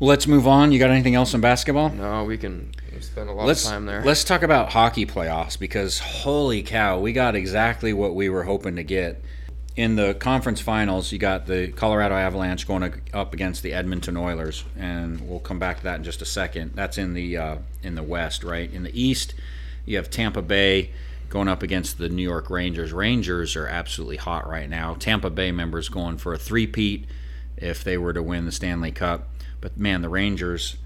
Well, 0.00 0.08
let's 0.08 0.26
move 0.26 0.48
on. 0.48 0.72
You 0.72 0.80
got 0.80 0.90
anything 0.90 1.14
else 1.14 1.32
in 1.32 1.40
basketball? 1.40 1.90
no, 1.90 2.24
we 2.24 2.36
can 2.36 2.72
spend 3.00 3.30
a 3.30 3.32
lot 3.32 3.46
Let's 3.46 3.64
of 3.64 3.70
time 3.70 3.86
there. 3.86 4.02
let's 4.04 4.24
talk 4.24 4.42
about 4.42 4.72
hockey 4.72 5.06
playoffs 5.06 5.56
because 5.56 6.00
holy 6.00 6.60
cow, 6.64 6.98
we 6.98 7.12
got 7.12 7.36
exactly 7.36 7.92
what 7.92 8.16
we 8.16 8.28
were 8.28 8.42
hoping 8.42 8.74
to 8.74 8.82
get. 8.82 9.22
In 9.76 9.94
the 9.94 10.14
conference 10.14 10.60
finals, 10.60 11.12
you 11.12 11.20
got 11.20 11.46
the 11.46 11.68
Colorado 11.68 12.16
Avalanche 12.16 12.66
going 12.66 12.92
up 13.14 13.32
against 13.32 13.62
the 13.62 13.74
Edmonton 13.74 14.16
Oilers, 14.16 14.64
and 14.76 15.20
we'll 15.28 15.38
come 15.38 15.60
back 15.60 15.76
to 15.76 15.84
that 15.84 15.98
in 15.98 16.02
just 16.02 16.20
a 16.20 16.24
second. 16.26 16.72
That's 16.74 16.98
in 16.98 17.14
the 17.14 17.36
uh, 17.36 17.56
in 17.84 17.94
the 17.94 18.02
West, 18.02 18.42
right? 18.42 18.68
In 18.72 18.82
the 18.82 19.00
East, 19.00 19.34
you 19.84 19.98
have 19.98 20.10
Tampa 20.10 20.42
Bay 20.42 20.90
going 21.28 21.48
up 21.48 21.62
against 21.62 21.98
the 21.98 22.08
New 22.08 22.22
York 22.22 22.50
Rangers. 22.50 22.92
Rangers 22.92 23.56
are 23.56 23.66
absolutely 23.66 24.16
hot 24.16 24.48
right 24.48 24.68
now. 24.68 24.94
Tampa 24.94 25.30
Bay 25.30 25.52
members 25.52 25.88
going 25.88 26.18
for 26.18 26.32
a 26.32 26.38
three-peat 26.38 27.06
if 27.56 27.82
they 27.82 27.98
were 27.98 28.12
to 28.12 28.22
win 28.22 28.44
the 28.44 28.52
Stanley 28.52 28.92
Cup. 28.92 29.28
But 29.60 29.78
man, 29.78 30.02
the 30.02 30.08
Rangers 30.08 30.76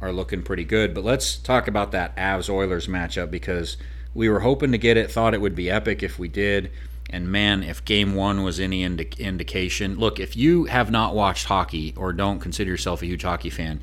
are 0.00 0.12
looking 0.12 0.42
pretty 0.42 0.64
good. 0.64 0.94
But 0.94 1.04
let's 1.04 1.36
talk 1.36 1.66
about 1.68 1.92
that 1.92 2.16
Avs 2.16 2.48
Oilers 2.48 2.86
matchup 2.86 3.30
because 3.30 3.76
we 4.14 4.28
were 4.28 4.40
hoping 4.40 4.72
to 4.72 4.78
get 4.78 4.96
it, 4.96 5.10
thought 5.10 5.34
it 5.34 5.40
would 5.40 5.54
be 5.54 5.70
epic 5.70 6.02
if 6.02 6.18
we 6.18 6.28
did. 6.28 6.70
And 7.10 7.32
man, 7.32 7.62
if 7.62 7.84
game 7.84 8.14
one 8.14 8.42
was 8.42 8.60
any 8.60 8.84
indi- 8.84 9.10
indication, 9.18 9.98
look, 9.98 10.20
if 10.20 10.36
you 10.36 10.64
have 10.66 10.90
not 10.90 11.14
watched 11.14 11.46
hockey 11.46 11.94
or 11.96 12.12
don't 12.12 12.38
consider 12.38 12.70
yourself 12.70 13.02
a 13.02 13.06
huge 13.06 13.22
hockey 13.22 13.50
fan, 13.50 13.80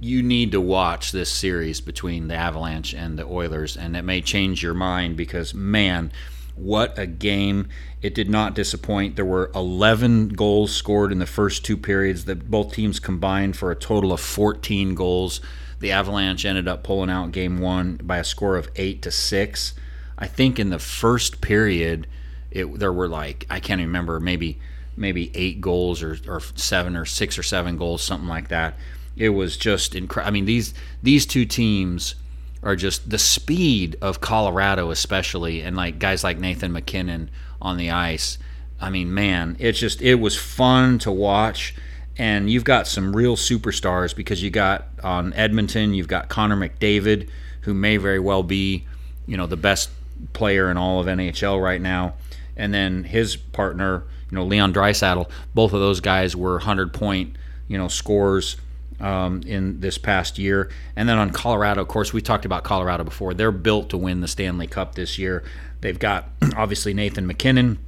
you 0.00 0.22
need 0.22 0.52
to 0.52 0.60
watch 0.60 1.12
this 1.12 1.30
series 1.30 1.80
between 1.80 2.28
the 2.28 2.34
Avalanche 2.34 2.94
and 2.94 3.18
the 3.18 3.24
Oilers, 3.24 3.76
and 3.76 3.96
it 3.96 4.02
may 4.02 4.20
change 4.20 4.62
your 4.62 4.74
mind 4.74 5.16
because, 5.16 5.54
man, 5.54 6.12
what 6.54 6.98
a 6.98 7.06
game. 7.06 7.68
It 8.02 8.14
did 8.14 8.28
not 8.28 8.54
disappoint. 8.54 9.16
There 9.16 9.24
were 9.24 9.50
11 9.54 10.30
goals 10.30 10.74
scored 10.74 11.12
in 11.12 11.18
the 11.18 11.26
first 11.26 11.64
two 11.64 11.76
periods 11.76 12.26
that 12.26 12.50
both 12.50 12.74
teams 12.74 13.00
combined 13.00 13.56
for 13.56 13.70
a 13.70 13.76
total 13.76 14.12
of 14.12 14.20
14 14.20 14.94
goals. 14.94 15.40
The 15.78 15.92
Avalanche 15.92 16.44
ended 16.44 16.68
up 16.68 16.82
pulling 16.82 17.10
out 17.10 17.32
game 17.32 17.58
one 17.58 17.96
by 18.02 18.18
a 18.18 18.24
score 18.24 18.56
of 18.56 18.68
8 18.76 19.00
to 19.02 19.10
6. 19.10 19.74
I 20.18 20.26
think 20.26 20.58
in 20.58 20.68
the 20.68 20.78
first 20.78 21.40
period, 21.40 22.06
it, 22.50 22.78
there 22.78 22.92
were 22.92 23.08
like, 23.08 23.46
I 23.48 23.60
can't 23.60 23.80
remember, 23.80 24.20
maybe 24.20 24.58
maybe 24.96 25.30
eight 25.34 25.62
goals 25.62 26.02
or, 26.02 26.18
or 26.28 26.40
seven 26.56 26.94
or 26.94 27.06
six 27.06 27.38
or 27.38 27.42
seven 27.42 27.78
goals, 27.78 28.02
something 28.02 28.28
like 28.28 28.48
that. 28.48 28.74
It 29.16 29.30
was 29.30 29.56
just 29.56 29.94
incredible. 29.94 30.28
I 30.28 30.32
mean, 30.32 30.44
these 30.44 30.74
these 31.02 31.26
two 31.26 31.44
teams 31.44 32.14
are 32.62 32.76
just 32.76 33.08
the 33.08 33.18
speed 33.18 33.96
of 34.00 34.20
Colorado, 34.20 34.90
especially, 34.90 35.62
and 35.62 35.76
like 35.76 35.98
guys 35.98 36.22
like 36.22 36.38
Nathan 36.38 36.72
MacKinnon 36.72 37.30
on 37.60 37.76
the 37.76 37.90
ice. 37.90 38.38
I 38.80 38.90
mean, 38.90 39.12
man, 39.12 39.56
it's 39.58 39.78
just 39.78 40.00
it 40.02 40.16
was 40.16 40.36
fun 40.36 40.98
to 41.00 41.12
watch. 41.12 41.74
And 42.16 42.50
you've 42.50 42.64
got 42.64 42.86
some 42.86 43.16
real 43.16 43.36
superstars 43.36 44.14
because 44.14 44.42
you 44.42 44.50
got 44.50 44.88
on 45.02 45.32
Edmonton, 45.32 45.94
you've 45.94 46.08
got 46.08 46.28
Connor 46.28 46.56
McDavid, 46.56 47.30
who 47.62 47.72
may 47.72 47.96
very 47.96 48.18
well 48.18 48.42
be, 48.42 48.84
you 49.26 49.38
know, 49.38 49.46
the 49.46 49.56
best 49.56 49.88
player 50.34 50.70
in 50.70 50.76
all 50.76 51.00
of 51.00 51.06
NHL 51.06 51.62
right 51.62 51.80
now. 51.80 52.14
And 52.56 52.74
then 52.74 53.04
his 53.04 53.36
partner, 53.36 54.04
you 54.30 54.36
know, 54.36 54.44
Leon 54.44 54.74
Draisaitl. 54.74 55.30
Both 55.54 55.72
of 55.72 55.80
those 55.80 56.00
guys 56.00 56.36
were 56.36 56.54
100 56.54 56.92
point, 56.92 57.36
you 57.68 57.78
know, 57.78 57.88
scores 57.88 58.56
um, 59.00 59.42
in 59.46 59.80
this 59.80 59.98
past 59.98 60.38
year. 60.38 60.70
And 60.96 61.08
then 61.08 61.18
on 61.18 61.30
Colorado, 61.30 61.82
of 61.82 61.88
course, 61.88 62.12
we 62.12 62.20
talked 62.20 62.44
about 62.44 62.64
Colorado 62.64 63.04
before. 63.04 63.34
They're 63.34 63.52
built 63.52 63.90
to 63.90 63.96
win 63.96 64.20
the 64.20 64.28
Stanley 64.28 64.66
Cup 64.66 64.94
this 64.94 65.18
year. 65.18 65.42
They've 65.80 65.98
got 65.98 66.28
obviously 66.56 66.94
Nathan 66.94 67.26
MacKinnon. 67.26 67.78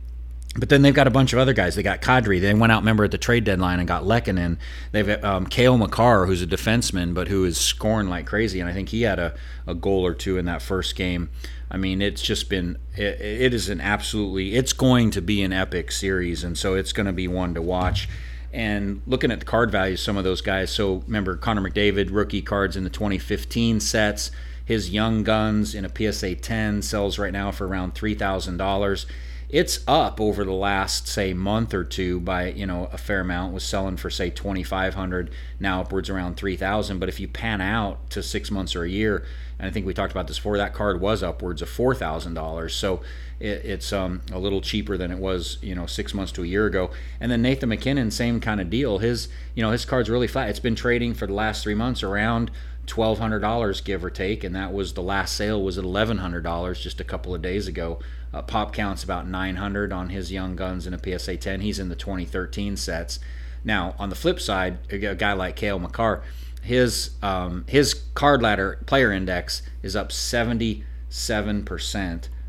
But 0.55 0.69
then 0.69 0.83
they've 0.83 0.93
got 0.93 1.07
a 1.07 1.11
bunch 1.11 1.33
of 1.33 1.39
other 1.39 1.55
guys. 1.55 1.77
They 1.77 1.83
got 1.83 2.03
Kadri. 2.03 2.39
They 2.39 2.53
went 2.53 2.73
out, 2.73 2.83
remember, 2.83 3.05
at 3.05 3.11
the 3.11 3.17
trade 3.17 3.45
deadline 3.45 3.79
and 3.79 3.89
got 3.89 4.03
Lehkonen. 4.03 4.59
They've 4.91 5.07
got 5.07 5.25
um, 5.25 5.47
Cale 5.47 5.79
Makar, 5.79 6.27
who's 6.27 6.43
a 6.43 6.47
defenseman, 6.47 7.15
but 7.15 7.29
who 7.29 7.45
is 7.45 7.57
scoring 7.57 8.11
like 8.11 8.27
crazy. 8.27 8.61
And 8.61 8.69
I 8.69 8.75
think 8.75 8.91
he 8.91 9.03
had 9.03 9.19
a, 9.19 9.35
a 9.67 9.75
goal 9.75 10.05
or 10.05 10.13
two 10.13 10.37
in 10.37 10.45
that 10.45 10.61
first 10.61 10.95
game. 10.95 11.31
I 11.71 11.79
mean, 11.79 12.03
it's 12.03 12.21
just 12.21 12.51
been, 12.51 12.77
it, 12.95 13.19
it 13.19 13.55
is 13.55 13.71
an 13.71 13.81
absolutely, 13.81 14.55
it's 14.55 14.75
going 14.75 15.11
to 15.13 15.23
be 15.23 15.43
an 15.43 15.55
epic 15.55 15.91
series. 15.91 16.45
And 16.45 16.59
so 16.59 16.75
it's 16.75 16.93
going 16.93 17.07
to 17.07 17.15
be 17.15 17.27
one 17.27 17.55
to 17.55 17.63
watch. 17.63 18.07
And 18.53 19.01
looking 19.07 19.31
at 19.31 19.39
the 19.39 19.47
card 19.47 19.71
values, 19.71 20.03
some 20.03 20.17
of 20.17 20.25
those 20.25 20.43
guys. 20.43 20.71
So 20.71 21.03
remember, 21.07 21.37
Connor 21.37 21.63
McDavid, 21.63 22.09
rookie 22.11 22.43
cards 22.43 22.77
in 22.77 22.85
the 22.85 22.91
2015 22.91 23.81
sets. 23.81 24.31
His 24.65 24.91
Young 24.91 25.23
Guns 25.25 25.75
in 25.75 25.85
a 25.85 26.13
PSA 26.13 26.37
10 26.37 26.83
sells 26.83 27.19
right 27.19 27.33
now 27.33 27.51
for 27.51 27.67
around 27.67 27.95
$3,000 27.95 29.07
it's 29.53 29.85
up 29.87 30.19
over 30.19 30.45
the 30.45 30.51
last 30.51 31.07
say 31.07 31.35
month 31.35 31.75
or 31.75 31.85
two 31.85 32.19
by 32.19 32.49
you 32.51 32.67
know 32.67 32.89
a 32.91 32.99
fair 32.99 33.21
amount. 33.21 33.53
Was 33.53 33.63
selling 33.63 33.99
for 33.99 34.11
say 34.11 34.31
2500 34.31 35.31
now 35.61 35.83
upwards 35.83 36.09
around 36.09 36.37
3000 36.37 36.99
but 36.99 37.09
if 37.09 37.21
you 37.21 37.29
pan 37.29 37.61
out 37.61 38.11
to 38.11 38.23
six 38.23 38.51
months 38.51 38.75
or 38.75 38.83
a 38.83 38.89
year 38.89 39.25
and 39.59 39.69
i 39.69 39.71
think 39.71 39.85
we 39.85 39.93
talked 39.93 40.11
about 40.11 40.27
this 40.27 40.39
before 40.39 40.57
that 40.57 40.73
card 40.73 41.01
was 41.01 41.23
upwards 41.23 41.61
of 41.61 41.69
$4000 41.69 42.71
so 42.71 43.03
it, 43.39 43.65
it's 43.65 43.93
um, 43.93 44.23
a 44.33 44.39
little 44.39 44.61
cheaper 44.61 44.97
than 44.97 45.11
it 45.11 45.19
was 45.19 45.59
you 45.61 45.75
know 45.75 45.85
six 45.87 46.15
months 46.15 46.33
to 46.33 46.43
a 46.43 46.47
year 46.47 46.67
ago. 46.67 46.91
And 47.21 47.31
then 47.31 47.43
nathan 47.43 47.69
mackinnon 47.69 48.11
same 48.11 48.41
kind 48.41 48.61
of 48.61 48.71
deal. 48.71 48.99
His 48.99 49.29
you 49.55 49.63
know 49.63 49.71
his 49.71 49.85
card's 49.85 50.09
really 50.09 50.29
flat. 50.29 50.49
It's 50.49 50.61
been 50.61 50.77
trading 50.77 51.13
for 51.13 51.27
the 51.27 51.35
last 51.35 51.63
three 51.63 51.75
months 51.75 52.03
around 52.03 52.51
$1200 52.87 53.85
give 53.85 54.05
or 54.05 54.11
take. 54.11 54.43
And 54.45 54.55
that 54.57 54.73
was 54.73 54.95
the 54.95 55.03
last 55.03 55.37
sale 55.37 55.63
was 55.63 55.79
at 55.79 55.85
$1100 55.85 56.81
just 56.81 57.01
a 57.01 57.05
couple 57.05 57.35
of 57.35 57.43
days 57.43 57.69
ago 57.69 58.01
uh, 58.33 58.43
pop 58.43 58.73
counts 58.73 59.05
about 59.05 59.27
900 59.29 59.93
on 59.93 60.09
his 60.09 60.33
young 60.33 60.57
guns 60.57 60.87
in 60.87 60.95
a 60.95 61.19
PSA 61.19 61.37
10. 61.37 61.61
He's 61.61 61.79
in 61.79 61.89
the 61.89 61.97
2013 61.97 62.77
sets. 62.77 63.19
Now, 63.65 63.95
on 63.99 64.09
the 64.09 64.17
flip 64.17 64.41
side, 64.41 64.79
a 64.91 65.15
guy 65.15 65.33
like 65.33 65.57
Cale 65.57 65.79
Makar, 65.79 66.23
his 66.63 67.11
um, 67.23 67.65
his 67.69 67.95
card 68.15 68.41
ladder 68.43 68.81
player 68.87 69.13
index 69.13 69.63
is 69.83 69.97
up 69.97 70.11
77% 70.11 70.85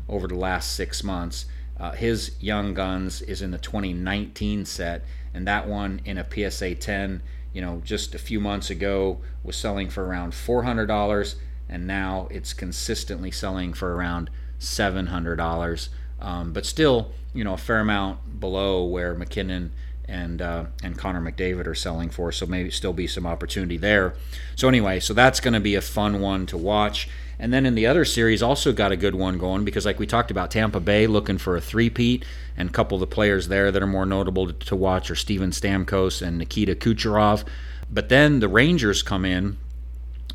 over 0.08 0.28
the 0.28 0.34
last 0.34 0.72
six 0.72 1.02
months. 1.04 1.46
Uh, 1.78 1.92
his 1.92 2.32
young 2.40 2.72
guns 2.74 3.20
is 3.22 3.42
in 3.42 3.50
the 3.50 3.58
2019 3.58 4.64
set, 4.64 5.04
and 5.32 5.46
that 5.46 5.66
one 5.66 6.00
in 6.04 6.16
a 6.18 6.50
PSA 6.50 6.76
10, 6.76 7.22
you 7.52 7.60
know, 7.60 7.82
just 7.84 8.14
a 8.14 8.18
few 8.18 8.40
months 8.40 8.70
ago 8.70 9.20
was 9.42 9.56
selling 9.56 9.90
for 9.90 10.06
around 10.06 10.32
$400, 10.32 11.34
and 11.68 11.86
now 11.86 12.28
it's 12.30 12.52
consistently 12.52 13.32
selling 13.32 13.72
for 13.72 13.96
around 13.96 14.30
seven 14.64 15.06
hundred 15.06 15.36
dollars, 15.36 15.90
um, 16.20 16.52
but 16.52 16.66
still, 16.66 17.12
you 17.32 17.44
know, 17.44 17.54
a 17.54 17.58
fair 17.58 17.80
amount 17.80 18.40
below 18.40 18.84
where 18.84 19.14
MacKinnon 19.14 19.72
and 20.06 20.42
uh, 20.42 20.64
and 20.82 20.98
Connor 20.98 21.20
McDavid 21.20 21.66
are 21.66 21.74
selling 21.74 22.10
for. 22.10 22.32
So 22.32 22.46
maybe 22.46 22.70
still 22.70 22.92
be 22.92 23.06
some 23.06 23.26
opportunity 23.26 23.76
there. 23.76 24.14
So 24.56 24.68
anyway, 24.68 25.00
so 25.00 25.14
that's 25.14 25.40
going 25.40 25.54
to 25.54 25.60
be 25.60 25.74
a 25.74 25.80
fun 25.80 26.20
one 26.20 26.46
to 26.46 26.58
watch. 26.58 27.08
And 27.36 27.52
then 27.52 27.66
in 27.66 27.74
the 27.74 27.86
other 27.86 28.04
series, 28.04 28.42
also 28.42 28.72
got 28.72 28.92
a 28.92 28.96
good 28.96 29.14
one 29.14 29.38
going 29.38 29.64
because, 29.64 29.84
like 29.84 29.98
we 29.98 30.06
talked 30.06 30.30
about, 30.30 30.52
Tampa 30.52 30.78
Bay 30.78 31.08
looking 31.08 31.36
for 31.36 31.56
a 31.56 31.60
three-peat, 31.60 32.24
and 32.56 32.70
a 32.70 32.72
couple 32.72 32.94
of 32.94 33.00
the 33.00 33.12
players 33.12 33.48
there 33.48 33.72
that 33.72 33.82
are 33.82 33.88
more 33.88 34.06
notable 34.06 34.52
to 34.52 34.76
watch 34.76 35.10
are 35.10 35.16
Steven 35.16 35.50
Stamkos 35.50 36.22
and 36.22 36.38
Nikita 36.38 36.76
Kucherov. 36.76 37.44
But 37.90 38.08
then 38.08 38.38
the 38.38 38.46
Rangers 38.48 39.02
come 39.02 39.24
in; 39.24 39.56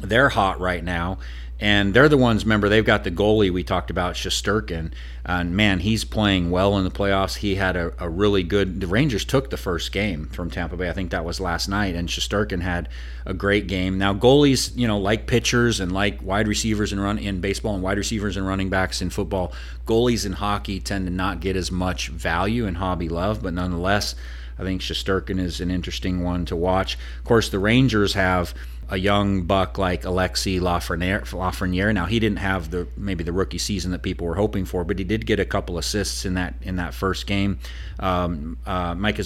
they're 0.02 0.30
hot 0.30 0.60
right 0.60 0.84
now, 0.84 1.20
and 1.60 1.94
they're 1.94 2.08
the 2.08 2.18
ones. 2.18 2.46
Remember, 2.46 2.70
they've 2.70 2.86
got 2.86 3.04
the 3.04 3.12
goalie 3.12 3.52
we 3.52 3.64
talked 3.64 3.90
about, 3.90 4.16
Shesterkin, 4.16 4.92
and 5.26 5.56
man, 5.56 5.80
he's 5.80 6.06
playing 6.06 6.52
well 6.52 6.78
in 6.78 6.86
the 6.86 6.92
playoffs. 6.92 7.38
He 7.38 7.56
had 7.56 7.76
a, 7.76 7.94
a, 8.00 8.10
really 8.10 8.44
good. 8.44 8.80
The 8.80 8.88
Rangers 8.88 9.26
took 9.26 9.50
the 9.50 9.58
first 9.58 9.92
game 9.92 10.28
from 10.28 10.50
Tampa 10.50 10.78
Bay. 10.78 10.90
I 10.90 10.94
think 10.94 11.12
that 11.12 11.26
was 11.26 11.42
last 11.42 11.68
night, 11.68 11.96
and 11.96 12.08
Shesterkin 12.08 12.62
had 12.62 12.88
a 13.26 13.34
great 13.34 13.68
game. 13.68 13.98
Now, 13.98 14.14
goalies, 14.14 14.76
you 14.78 14.88
know, 14.88 14.98
like 14.98 15.28
pitchers 15.28 15.82
and 15.82 15.92
like 15.92 16.24
wide 16.24 16.48
receivers 16.48 16.94
and 16.94 17.04
run 17.04 17.18
in 17.18 17.42
baseball 17.42 17.74
and 17.74 17.84
wide 17.84 17.98
receivers 17.98 18.38
and 18.38 18.48
running 18.48 18.70
backs 18.70 19.02
in 19.02 19.10
football, 19.10 19.52
goalies 19.86 20.26
in 20.26 20.34
hockey 20.34 20.80
tend 20.80 21.08
to 21.08 21.12
not 21.12 21.42
get 21.42 21.58
as 21.58 21.72
much 21.72 22.08
value 22.08 22.66
and 22.66 22.78
hobby 22.78 23.10
love, 23.10 23.44
but 23.44 23.54
nonetheless. 23.54 24.16
I 24.58 24.64
think 24.64 24.82
Shesterkin 24.82 25.40
is 25.40 25.62
an 25.62 25.72
interesting 25.72 26.22
one 26.22 26.44
to 26.46 26.56
watch. 26.56 26.96
Of 27.20 27.24
course, 27.24 27.48
the 27.48 27.60
Rangers 27.60 28.14
have 28.14 28.54
a 28.90 28.98
young 28.98 29.44
buck 29.44 29.78
like 29.78 30.02
Alexi 30.02 30.60
Lafreniere. 30.60 31.94
Now 31.94 32.06
he 32.06 32.20
didn't 32.20 32.40
have 32.40 32.72
the 32.72 32.88
maybe 32.98 33.24
the 33.24 33.32
rookie 33.32 33.60
season 33.60 33.92
that 33.92 34.02
people 34.02 34.26
were 34.26 34.36
hoping 34.36 34.66
for, 34.66 34.84
but 34.84 34.98
he 34.98 35.06
did 35.06 35.26
get 35.26 35.40
a 35.40 35.46
couple 35.46 35.78
assists 35.78 36.26
in 36.26 36.34
that 36.34 36.56
in 36.62 36.78
that 36.78 36.94
first 36.94 37.28
game. 37.28 37.60
Um, 38.00 38.58
uh, 38.66 38.96
Micah 38.96 39.24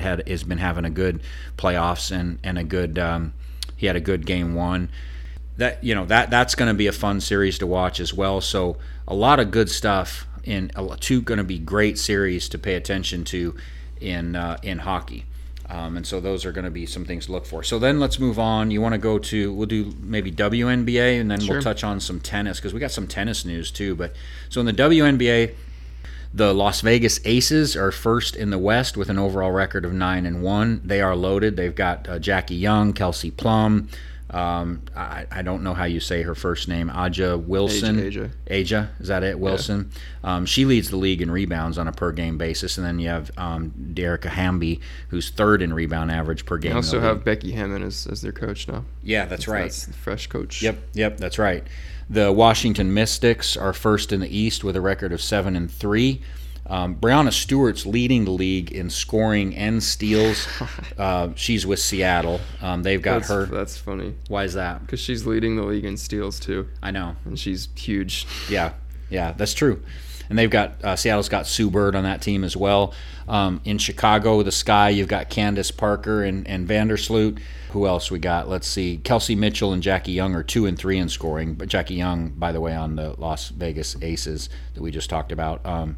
had 0.00 0.26
has 0.26 0.42
been 0.42 0.58
having 0.58 0.84
a 0.84 0.90
good 0.90 1.20
playoffs 1.58 2.10
and 2.10 2.38
and 2.42 2.58
a 2.58 2.64
good 2.64 2.98
um, 2.98 3.34
he 3.76 3.86
had 3.86 3.96
a 3.96 4.00
good 4.00 4.24
game 4.24 4.54
one. 4.54 4.88
That 5.58 5.84
you 5.84 5.94
know 5.94 6.06
that 6.06 6.30
that's 6.30 6.54
going 6.54 6.68
to 6.68 6.74
be 6.74 6.86
a 6.86 6.92
fun 6.92 7.20
series 7.20 7.58
to 7.58 7.66
watch 7.66 8.00
as 8.00 8.14
well. 8.14 8.40
So 8.40 8.78
a 9.06 9.14
lot 9.14 9.38
of 9.38 9.50
good 9.50 9.70
stuff 9.70 10.26
in 10.44 10.70
two 11.00 11.20
going 11.20 11.38
to 11.38 11.44
be 11.44 11.58
great 11.58 11.98
series 11.98 12.48
to 12.50 12.58
pay 12.58 12.74
attention 12.74 13.24
to 13.24 13.54
in 14.00 14.34
uh, 14.34 14.56
in 14.62 14.78
hockey. 14.78 15.26
Um, 15.68 15.96
and 15.96 16.06
so 16.06 16.20
those 16.20 16.44
are 16.44 16.52
going 16.52 16.64
to 16.64 16.70
be 16.70 16.86
some 16.86 17.04
things 17.04 17.26
to 17.26 17.32
look 17.32 17.44
for. 17.44 17.62
So 17.62 17.78
then 17.78 17.98
let's 17.98 18.18
move 18.18 18.38
on. 18.38 18.70
You 18.70 18.80
want 18.80 18.92
to 18.92 18.98
go 18.98 19.18
to 19.18 19.52
we'll 19.52 19.66
do 19.66 19.92
maybe 20.00 20.30
WNBA 20.30 21.20
and 21.20 21.30
then 21.30 21.40
sure. 21.40 21.56
we'll 21.56 21.62
touch 21.62 21.82
on 21.82 21.98
some 21.98 22.20
tennis 22.20 22.58
because 22.58 22.72
we 22.72 22.80
got 22.80 22.92
some 22.92 23.06
tennis 23.06 23.44
news 23.44 23.70
too. 23.70 23.96
But 23.96 24.14
so 24.48 24.60
in 24.60 24.66
the 24.66 24.72
WNBA, 24.72 25.54
the 26.32 26.52
Las 26.52 26.82
Vegas 26.82 27.18
Aces 27.24 27.76
are 27.76 27.90
first 27.90 28.36
in 28.36 28.50
the 28.50 28.58
West 28.58 28.96
with 28.96 29.08
an 29.08 29.18
overall 29.18 29.50
record 29.50 29.84
of 29.84 29.92
nine 29.92 30.26
and 30.26 30.42
one. 30.42 30.82
They 30.84 31.00
are 31.00 31.16
loaded. 31.16 31.56
They've 31.56 31.74
got 31.74 32.08
uh, 32.08 32.18
Jackie 32.18 32.56
Young, 32.56 32.92
Kelsey 32.92 33.30
Plum, 33.30 33.88
um, 34.30 34.82
I, 34.96 35.26
I, 35.30 35.42
don't 35.42 35.62
know 35.62 35.72
how 35.72 35.84
you 35.84 36.00
say 36.00 36.22
her 36.22 36.34
first 36.34 36.66
name. 36.66 36.88
A'ja 36.90 37.40
Wilson. 37.40 37.96
A'ja. 37.96 38.30
A'ja. 38.48 38.88
Is 39.00 39.06
that 39.06 39.22
it? 39.22 39.38
Wilson. 39.38 39.92
Yeah. 40.24 40.36
Um, 40.36 40.46
she 40.46 40.64
leads 40.64 40.90
the 40.90 40.96
league 40.96 41.22
in 41.22 41.30
rebounds 41.30 41.78
on 41.78 41.86
a 41.86 41.92
per 41.92 42.10
game 42.10 42.36
basis, 42.36 42.76
and 42.76 42.84
then 42.84 42.98
you 42.98 43.08
have 43.08 43.30
um, 43.38 43.72
Dearica 43.94 44.28
Hamby, 44.28 44.80
who's 45.10 45.30
third 45.30 45.62
in 45.62 45.72
rebound 45.72 46.10
average 46.10 46.44
per 46.44 46.58
game. 46.58 46.72
They 46.72 46.76
also 46.76 47.00
have 47.00 47.24
Becky 47.24 47.52
Hammon 47.52 47.84
as, 47.84 48.08
as 48.08 48.20
their 48.20 48.32
coach 48.32 48.66
now. 48.66 48.84
Yeah, 49.04 49.26
that's, 49.26 49.30
that's 49.30 49.48
right. 49.48 49.62
That's 49.62 49.86
the 49.86 49.92
fresh 49.92 50.26
coach. 50.26 50.60
Yep, 50.60 50.76
yep, 50.94 51.18
that's 51.18 51.38
right. 51.38 51.62
The 52.10 52.32
Washington 52.32 52.92
Mystics 52.92 53.56
are 53.56 53.72
first 53.72 54.12
in 54.12 54.20
the 54.20 54.36
East 54.36 54.64
with 54.64 54.74
a 54.74 54.80
record 54.80 55.12
of 55.12 55.22
seven 55.22 55.54
and 55.54 55.70
three. 55.70 56.20
Um, 56.68 56.96
Breanna 56.96 57.32
Stewart's 57.32 57.86
leading 57.86 58.24
the 58.24 58.30
league 58.30 58.72
in 58.72 58.90
scoring 58.90 59.54
and 59.56 59.82
steals. 59.82 60.46
Uh, 60.96 61.28
she's 61.34 61.66
with 61.66 61.78
Seattle. 61.78 62.40
Um, 62.62 62.82
they've 62.82 63.02
got 63.02 63.16
that's, 63.16 63.28
her. 63.28 63.44
That's 63.44 63.76
funny. 63.76 64.14
Why 64.28 64.44
is 64.44 64.54
that? 64.54 64.80
Because 64.80 64.98
she's 64.98 65.26
leading 65.26 65.56
the 65.56 65.62
league 65.62 65.84
in 65.84 65.98
steals 65.98 66.40
too. 66.40 66.68
I 66.82 66.90
know. 66.90 67.16
And 67.26 67.38
she's 67.38 67.68
huge. 67.76 68.26
Yeah, 68.48 68.72
yeah, 69.10 69.32
that's 69.32 69.52
true. 69.52 69.82
And 70.28 70.38
they've 70.38 70.50
got 70.50 70.82
uh, 70.82 70.96
Seattle's 70.96 71.28
got 71.28 71.46
Sue 71.46 71.70
Bird 71.70 71.94
on 71.94 72.04
that 72.04 72.22
team 72.22 72.44
as 72.44 72.56
well. 72.56 72.94
Um, 73.28 73.60
in 73.64 73.78
Chicago, 73.78 74.42
the 74.42 74.52
Sky, 74.52 74.88
you've 74.90 75.08
got 75.08 75.28
Candace 75.28 75.70
Parker 75.70 76.24
and, 76.24 76.46
and 76.48 76.66
Vandersloot. 76.66 77.40
Who 77.70 77.86
else 77.86 78.10
we 78.10 78.18
got? 78.18 78.48
Let's 78.48 78.66
see. 78.66 78.98
Kelsey 78.98 79.34
Mitchell 79.34 79.72
and 79.72 79.82
Jackie 79.82 80.12
Young 80.12 80.34
are 80.34 80.42
two 80.42 80.66
and 80.66 80.78
three 80.78 80.98
in 80.98 81.08
scoring. 81.08 81.54
But 81.54 81.68
Jackie 81.68 81.94
Young, 81.94 82.30
by 82.30 82.52
the 82.52 82.60
way, 82.60 82.74
on 82.74 82.96
the 82.96 83.14
Las 83.18 83.50
Vegas 83.50 83.96
Aces 84.00 84.48
that 84.74 84.82
we 84.82 84.90
just 84.90 85.10
talked 85.10 85.30
about. 85.30 85.64
Um, 85.66 85.96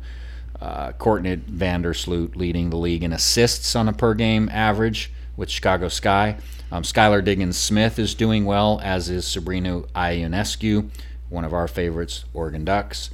uh, 0.60 0.93
Courtney 0.93 1.36
Vandersloot 1.36 2.36
leading 2.36 2.70
the 2.70 2.76
league 2.76 3.02
in 3.02 3.12
assists 3.12 3.76
on 3.76 3.89
a 3.89 3.93
per 3.93 4.14
game 4.14 4.48
average 4.52 5.12
with 5.36 5.51
Chicago 5.51 5.89
Sky. 5.89 6.36
Um, 6.70 6.82
Skylar 6.82 7.24
Diggins 7.24 7.56
Smith 7.56 7.98
is 7.98 8.14
doing 8.14 8.44
well, 8.44 8.80
as 8.82 9.09
is 9.09 9.26
Sabrina 9.26 9.82
Ionescu, 9.94 10.90
one 11.28 11.44
of 11.44 11.55
our 11.55 11.68
favorites, 11.68 12.24
Oregon 12.35 12.64
Ducks. 12.64 13.10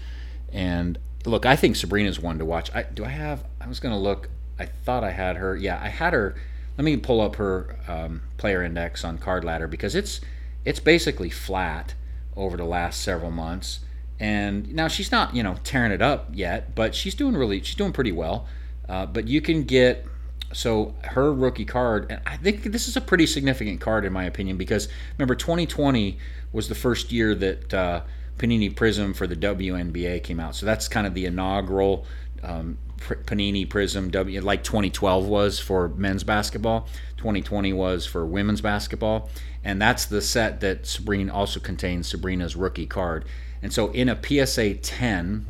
And 0.53 0.99
look, 1.25 1.47
I 1.47 1.55
think 1.55 1.77
Sabrina's 1.77 2.19
one 2.19 2.39
to 2.39 2.45
watch. 2.45 2.75
I, 2.75 2.83
do 2.83 3.05
I 3.05 3.09
have? 3.09 3.45
I 3.61 3.69
was 3.69 3.81
going 3.81 3.95
to 3.95 4.01
look. 4.01 4.29
I 4.59 4.67
thought 4.67 5.05
I 5.05 5.11
had 5.11 5.37
her. 5.37 5.57
Yeah, 5.57 5.81
I 5.83 5.89
had 5.89 6.13
her. 6.13 6.35
Let 6.77 6.85
me 6.85 6.97
pull 6.97 7.21
up 7.21 7.37
her 7.37 7.77
um, 7.87 8.23
player 8.37 8.63
index 8.63 9.05
on 9.05 9.19
Card 9.19 9.45
Ladder 9.45 9.69
because 9.69 9.95
it's 9.95 10.21
it's 10.65 10.81
basically 10.81 11.31
flat 11.31 11.95
over 12.37 12.57
the 12.57 12.65
last 12.65 13.01
several 13.01 13.31
months. 13.31 13.81
And 14.21 14.73
now 14.75 14.89
she's 14.89 15.11
not, 15.11 15.35
you 15.35 15.43
know, 15.43 15.57
tearing 15.65 15.93
it 15.93 16.01
up 16.01 16.29
yet, 16.33 16.75
but 16.75 16.95
she's 16.95 17.15
doing 17.15 17.37
really, 17.37 17.63
she's 17.63 17.75
doing 17.75 17.93
pretty 17.93 18.13
well. 18.13 18.47
Uh, 18.89 19.07
but 19.07 19.27
you 19.27 19.41
can 19.41 19.65
get 19.65 20.07
so 20.53 20.95
her 21.03 21.33
rookie 21.33 21.65
card, 21.65 22.07
and 22.11 22.21
I 22.27 22.37
think 22.37 22.63
this 22.65 22.87
is 22.87 22.97
a 22.97 23.01
pretty 23.01 23.27
significant 23.27 23.81
card 23.81 24.05
in 24.05 24.13
my 24.13 24.25
opinion 24.25 24.57
because 24.57 24.89
remember 25.19 25.35
2020 25.35 26.17
was 26.53 26.69
the 26.69 26.75
first 26.75 27.11
year 27.11 27.35
that 27.35 27.75
uh, 27.75 28.03
Panini 28.39 28.73
Prizm 28.73 29.17
for 29.17 29.27
the 29.27 29.37
WNBA 29.37 30.23
came 30.23 30.39
out. 30.39 30.55
So 30.55 30.65
that's 30.65 30.87
kind 30.87 31.07
of 31.07 31.15
the 31.15 31.27
inaugural 31.27 32.07
um, 32.43 32.79
Panini 32.99 33.69
Prizm 33.69 34.11
W, 34.11 34.41
like 34.41 34.65
2012 34.65 35.27
was 35.27 35.59
for 35.59 35.89
men's 35.89 36.25
basketball. 36.25 36.87
2020 37.17 37.73
was 37.73 38.07
for 38.07 38.25
women's 38.25 38.61
basketball, 38.61 39.31
and 39.63 39.81
that's 39.81 40.07
the 40.07 40.23
set 40.23 40.61
that 40.61 40.87
Sabrina 40.87 41.33
also 41.33 41.61
contains 41.61 42.09
Sabrina's 42.09 42.57
rookie 42.57 42.87
card. 42.87 43.25
And 43.65 43.73
so 43.73 43.91
in 43.91 44.09
a 44.09 44.17
PSA 44.23 44.75
10, 44.75 45.47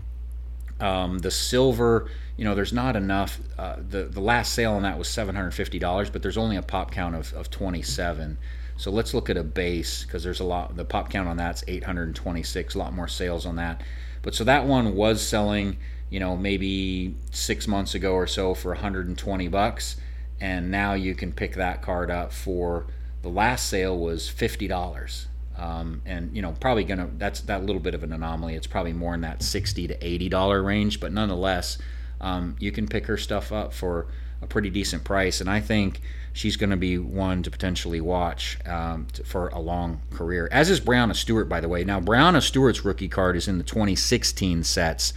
Um, 0.80 1.18
the 1.18 1.30
silver, 1.30 2.10
you 2.36 2.44
know, 2.44 2.54
there's 2.54 2.72
not 2.72 2.96
enough. 2.96 3.38
Uh, 3.58 3.76
the 3.88 4.04
the 4.04 4.20
last 4.20 4.52
sale 4.54 4.72
on 4.72 4.82
that 4.82 4.98
was 4.98 5.08
seven 5.08 5.34
hundred 5.36 5.52
fifty 5.52 5.78
dollars, 5.78 6.10
but 6.10 6.20
there's 6.22 6.36
only 6.36 6.56
a 6.56 6.62
pop 6.62 6.90
count 6.90 7.14
of, 7.14 7.32
of 7.34 7.48
twenty 7.50 7.82
seven. 7.82 8.38
So 8.76 8.90
let's 8.90 9.14
look 9.14 9.30
at 9.30 9.36
a 9.36 9.44
base 9.44 10.04
because 10.04 10.24
there's 10.24 10.40
a 10.40 10.44
lot. 10.44 10.76
The 10.76 10.84
pop 10.84 11.10
count 11.10 11.28
on 11.28 11.36
that's 11.36 11.62
826. 11.68 12.74
A 12.74 12.78
lot 12.78 12.92
more 12.92 13.06
sales 13.08 13.46
on 13.46 13.56
that. 13.56 13.82
But 14.22 14.34
so 14.34 14.42
that 14.44 14.66
one 14.66 14.96
was 14.96 15.22
selling, 15.26 15.76
you 16.10 16.18
know, 16.18 16.36
maybe 16.36 17.14
six 17.30 17.68
months 17.68 17.94
ago 17.94 18.14
or 18.14 18.26
so 18.26 18.54
for 18.54 18.72
120 18.72 19.48
bucks, 19.48 19.96
and 20.40 20.70
now 20.72 20.94
you 20.94 21.14
can 21.14 21.32
pick 21.32 21.54
that 21.54 21.82
card 21.82 22.10
up 22.10 22.32
for 22.32 22.86
the 23.22 23.28
last 23.28 23.68
sale 23.68 23.96
was 23.96 24.28
fifty 24.28 24.66
dollars. 24.66 25.28
Um, 25.56 26.02
and 26.04 26.34
you 26.34 26.42
know 26.42 26.54
probably 26.58 26.84
gonna 26.84 27.10
that's 27.16 27.40
that 27.42 27.64
little 27.64 27.80
bit 27.80 27.94
of 27.94 28.02
an 28.02 28.12
anomaly. 28.12 28.54
It's 28.54 28.66
probably 28.66 28.92
more 28.92 29.14
in 29.14 29.20
that 29.20 29.42
60 29.42 29.88
to 29.88 30.06
80 30.06 30.28
dollar 30.28 30.62
range 30.62 31.00
but 31.00 31.12
nonetheless 31.12 31.78
um, 32.20 32.56
you 32.58 32.72
can 32.72 32.88
pick 32.88 33.06
her 33.06 33.16
stuff 33.16 33.52
up 33.52 33.72
for 33.72 34.06
a 34.42 34.46
pretty 34.46 34.70
decent 34.70 35.04
price. 35.04 35.40
And 35.40 35.48
i 35.48 35.60
think 35.60 36.00
she's 36.32 36.56
going 36.56 36.70
to 36.70 36.76
be 36.76 36.98
one 36.98 37.42
to 37.44 37.50
potentially 37.50 38.00
watch 38.00 38.58
um, 38.66 39.06
to, 39.12 39.22
for 39.22 39.48
a 39.48 39.60
long 39.60 40.00
career. 40.10 40.48
As 40.50 40.70
is 40.70 40.80
Breanna 40.80 41.14
Stewart 41.14 41.48
by 41.48 41.60
the 41.60 41.68
way. 41.68 41.84
Now 41.84 42.00
Breanna 42.00 42.42
Stewart's 42.42 42.84
rookie 42.84 43.08
card 43.08 43.36
is 43.36 43.46
in 43.46 43.58
the 43.58 43.64
2016 43.64 44.64
sets. 44.64 45.12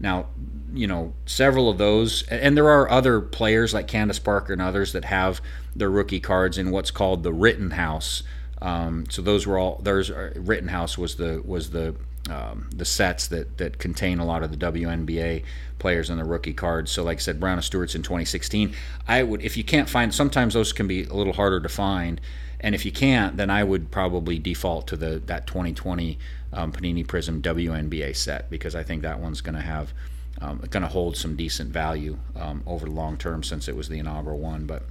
Now 0.00 0.28
you 0.72 0.86
know 0.86 1.12
several 1.26 1.68
of 1.68 1.78
those 1.78 2.22
and 2.24 2.56
there 2.56 2.68
are 2.68 2.90
other 2.90 3.20
players 3.20 3.74
like 3.74 3.88
Candace 3.88 4.18
Parker 4.18 4.52
and 4.52 4.62
others 4.62 4.92
that 4.92 5.04
have 5.04 5.40
their 5.74 5.90
rookie 5.90 6.20
cards 6.20 6.58
in 6.58 6.70
what's 6.70 6.90
called 6.90 7.22
the 7.22 7.32
Rittenhouse 7.32 8.22
um, 8.62 9.04
so 9.10 9.22
those 9.22 9.46
were 9.46 9.58
all. 9.58 9.80
There's 9.82 10.10
uh, 10.10 10.32
Rittenhouse 10.36 10.96
was 10.96 11.16
the 11.16 11.42
was 11.44 11.70
the 11.70 11.94
um, 12.30 12.68
the 12.74 12.84
sets 12.84 13.28
that 13.28 13.58
that 13.58 13.78
contain 13.78 14.18
a 14.18 14.24
lot 14.24 14.42
of 14.42 14.50
the 14.50 14.56
WNBA 14.56 15.44
players 15.78 16.10
on 16.10 16.18
the 16.18 16.24
rookie 16.24 16.54
cards. 16.54 16.90
So 16.90 17.04
like 17.04 17.18
I 17.18 17.20
said, 17.20 17.38
Brown 17.38 17.54
and 17.54 17.64
Stewart's 17.64 17.94
in 17.94 18.02
2016. 18.02 18.74
I 19.06 19.22
would 19.22 19.42
if 19.42 19.56
you 19.56 19.64
can't 19.64 19.88
find. 19.88 20.14
Sometimes 20.14 20.54
those 20.54 20.72
can 20.72 20.86
be 20.86 21.04
a 21.04 21.14
little 21.14 21.34
harder 21.34 21.60
to 21.60 21.68
find. 21.68 22.20
And 22.58 22.74
if 22.74 22.86
you 22.86 22.92
can't, 22.92 23.36
then 23.36 23.50
I 23.50 23.62
would 23.62 23.90
probably 23.90 24.38
default 24.38 24.88
to 24.88 24.96
the 24.96 25.22
that 25.26 25.46
2020 25.46 26.18
um, 26.54 26.72
Panini 26.72 27.06
Prizm 27.06 27.42
WNBA 27.42 28.16
set 28.16 28.48
because 28.48 28.74
I 28.74 28.82
think 28.82 29.02
that 29.02 29.20
one's 29.20 29.42
going 29.42 29.56
to 29.56 29.60
have 29.60 29.92
um, 30.40 30.58
going 30.70 30.82
to 30.82 30.88
hold 30.88 31.16
some 31.16 31.36
decent 31.36 31.70
value 31.70 32.18
um, 32.34 32.62
over 32.66 32.86
the 32.86 32.92
long 32.92 33.18
term 33.18 33.42
since 33.42 33.68
it 33.68 33.76
was 33.76 33.88
the 33.88 33.98
inaugural 33.98 34.38
one. 34.38 34.66
But 34.66 34.84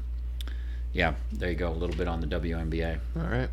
yeah, 0.95 1.15
there 1.33 1.49
you 1.49 1.57
go. 1.57 1.69
A 1.69 1.73
little 1.73 1.95
bit 1.95 2.07
on 2.07 2.21
the 2.21 2.27
WNBA. 2.27 2.99
All 3.17 3.23
right. 3.23 3.49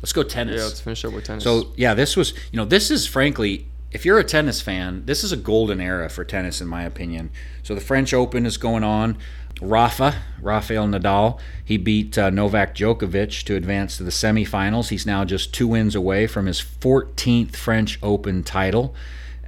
Let's 0.00 0.14
go 0.14 0.22
tennis. 0.22 0.56
Yeah, 0.56 0.64
let's 0.64 0.80
finish 0.80 1.04
up 1.04 1.12
with 1.12 1.24
tennis. 1.24 1.44
So 1.44 1.72
yeah, 1.76 1.92
this 1.92 2.16
was 2.16 2.32
you 2.50 2.56
know 2.56 2.64
this 2.64 2.90
is 2.90 3.06
frankly, 3.06 3.66
if 3.92 4.06
you're 4.06 4.18
a 4.18 4.24
tennis 4.24 4.62
fan, 4.62 5.04
this 5.04 5.22
is 5.22 5.30
a 5.30 5.36
golden 5.36 5.78
era 5.78 6.08
for 6.08 6.24
tennis 6.24 6.62
in 6.62 6.66
my 6.66 6.84
opinion. 6.84 7.30
So 7.62 7.74
the 7.74 7.82
French 7.82 8.14
Open 8.14 8.46
is 8.46 8.56
going 8.56 8.82
on. 8.82 9.18
Rafa, 9.60 10.22
Rafael 10.40 10.86
Nadal, 10.86 11.38
he 11.62 11.76
beat 11.76 12.16
uh, 12.16 12.30
Novak 12.30 12.74
Djokovic 12.74 13.42
to 13.44 13.56
advance 13.56 13.96
to 13.98 14.04
the 14.04 14.10
semifinals. 14.10 14.88
He's 14.88 15.04
now 15.04 15.24
just 15.24 15.52
two 15.52 15.66
wins 15.66 15.94
away 15.96 16.28
from 16.28 16.46
his 16.46 16.62
14th 16.62 17.56
French 17.56 17.98
Open 18.02 18.42
title. 18.44 18.94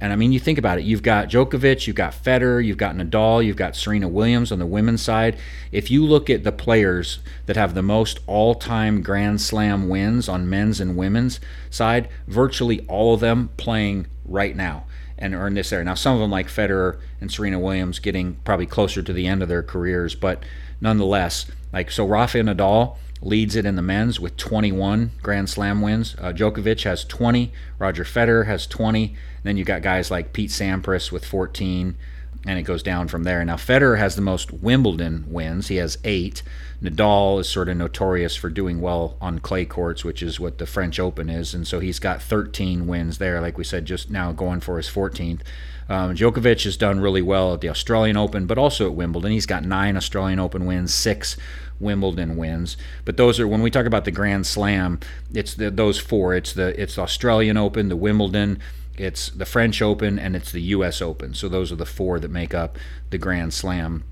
And 0.01 0.11
I 0.11 0.15
mean, 0.15 0.31
you 0.31 0.39
think 0.39 0.57
about 0.57 0.79
it. 0.79 0.83
You've 0.83 1.03
got 1.03 1.29
Djokovic, 1.29 1.85
you've 1.85 1.95
got 1.95 2.13
Federer, 2.13 2.65
you've 2.65 2.77
got 2.77 2.95
Nadal, 2.95 3.45
you've 3.45 3.55
got 3.55 3.75
Serena 3.75 4.07
Williams 4.07 4.51
on 4.51 4.57
the 4.57 4.65
women's 4.65 5.03
side. 5.03 5.37
If 5.71 5.91
you 5.91 6.03
look 6.03 6.27
at 6.27 6.43
the 6.43 6.51
players 6.51 7.19
that 7.45 7.55
have 7.55 7.75
the 7.75 7.83
most 7.83 8.19
all-time 8.25 9.03
Grand 9.03 9.39
Slam 9.39 9.87
wins 9.87 10.27
on 10.27 10.49
men's 10.49 10.81
and 10.81 10.97
women's 10.97 11.39
side, 11.69 12.09
virtually 12.27 12.83
all 12.87 13.13
of 13.13 13.19
them 13.19 13.51
playing 13.57 14.07
right 14.25 14.55
now 14.55 14.85
and 15.19 15.35
in 15.35 15.53
this 15.53 15.71
area. 15.71 15.85
Now, 15.85 15.93
some 15.93 16.15
of 16.15 16.19
them 16.19 16.31
like 16.31 16.47
Federer 16.47 16.99
and 17.21 17.31
Serena 17.31 17.59
Williams 17.59 17.99
getting 17.99 18.37
probably 18.43 18.65
closer 18.65 19.03
to 19.03 19.13
the 19.13 19.27
end 19.27 19.43
of 19.43 19.49
their 19.49 19.61
careers, 19.61 20.15
but 20.15 20.43
nonetheless, 20.81 21.45
like 21.71 21.91
so, 21.91 22.07
Rafael 22.07 22.45
Nadal 22.45 22.97
leads 23.21 23.55
it 23.55 23.65
in 23.65 23.75
the 23.75 23.81
men's 23.81 24.19
with 24.19 24.35
21 24.37 25.11
Grand 25.21 25.49
Slam 25.49 25.81
wins. 25.81 26.15
Uh, 26.19 26.31
Djokovic 26.31 26.83
has 26.83 27.05
20. 27.05 27.51
Roger 27.77 28.03
Federer 28.03 28.45
has 28.47 28.65
20. 28.65 29.15
then 29.43 29.57
you 29.57 29.63
got 29.63 29.81
guys 29.81 30.09
like 30.09 30.33
Pete 30.33 30.49
Sampras 30.49 31.11
with 31.11 31.25
14, 31.25 31.95
and 32.45 32.59
it 32.59 32.63
goes 32.63 32.81
down 32.81 33.07
from 33.07 33.23
there. 33.23 33.43
Now 33.45 33.55
Federer 33.55 33.97
has 33.99 34.15
the 34.15 34.21
most 34.21 34.51
Wimbledon 34.51 35.25
wins. 35.27 35.67
He 35.67 35.75
has 35.75 35.99
eight. 36.03 36.41
Nadal 36.81 37.39
is 37.39 37.47
sort 37.47 37.69
of 37.69 37.77
notorious 37.77 38.35
for 38.35 38.49
doing 38.49 38.81
well 38.81 39.15
on 39.21 39.39
clay 39.39 39.65
courts, 39.65 40.03
which 40.03 40.23
is 40.23 40.39
what 40.39 40.57
the 40.57 40.65
French 40.65 40.99
Open 40.99 41.29
is, 41.29 41.53
and 41.53 41.67
so 41.67 41.79
he's 41.79 41.99
got 41.99 42.21
13 42.23 42.87
wins 42.87 43.19
there. 43.19 43.39
Like 43.39 43.57
we 43.57 43.63
said, 43.63 43.85
just 43.85 44.09
now 44.09 44.31
going 44.31 44.61
for 44.61 44.77
his 44.77 44.87
14th. 44.87 45.41
Um, 45.89 46.15
Djokovic 46.15 46.63
has 46.63 46.77
done 46.77 47.01
really 47.01 47.21
well 47.21 47.53
at 47.53 47.61
the 47.61 47.69
Australian 47.69 48.15
Open, 48.15 48.45
but 48.47 48.57
also 48.57 48.85
at 48.85 48.93
Wimbledon. 48.93 49.31
He's 49.31 49.45
got 49.45 49.65
nine 49.65 49.97
Australian 49.97 50.39
Open 50.39 50.65
wins, 50.65 50.93
six 50.93 51.35
Wimbledon 51.81 52.37
wins. 52.37 52.77
But 53.05 53.17
those 53.17 53.39
are 53.39 53.47
when 53.47 53.61
we 53.61 53.71
talk 53.71 53.85
about 53.85 54.05
the 54.05 54.11
Grand 54.11 54.45
Slam, 54.45 54.99
it's 55.33 55.53
the, 55.53 55.71
those 55.71 55.99
four. 55.99 56.35
It's 56.35 56.53
the 56.53 56.79
it's 56.81 56.95
the 56.95 57.01
Australian 57.01 57.57
Open, 57.57 57.89
the 57.89 57.95
Wimbledon, 57.95 58.59
it's 58.97 59.29
the 59.29 59.45
French 59.45 59.81
Open, 59.81 60.19
and 60.19 60.35
it's 60.35 60.51
the 60.51 60.61
U.S. 60.61 61.01
Open. 61.01 61.33
So 61.33 61.49
those 61.49 61.71
are 61.71 61.75
the 61.77 61.85
four 61.85 62.19
that 62.19 62.31
make 62.31 62.53
up 62.53 62.77
the 63.09 63.17
Grand 63.17 63.53
Slam. 63.53 64.03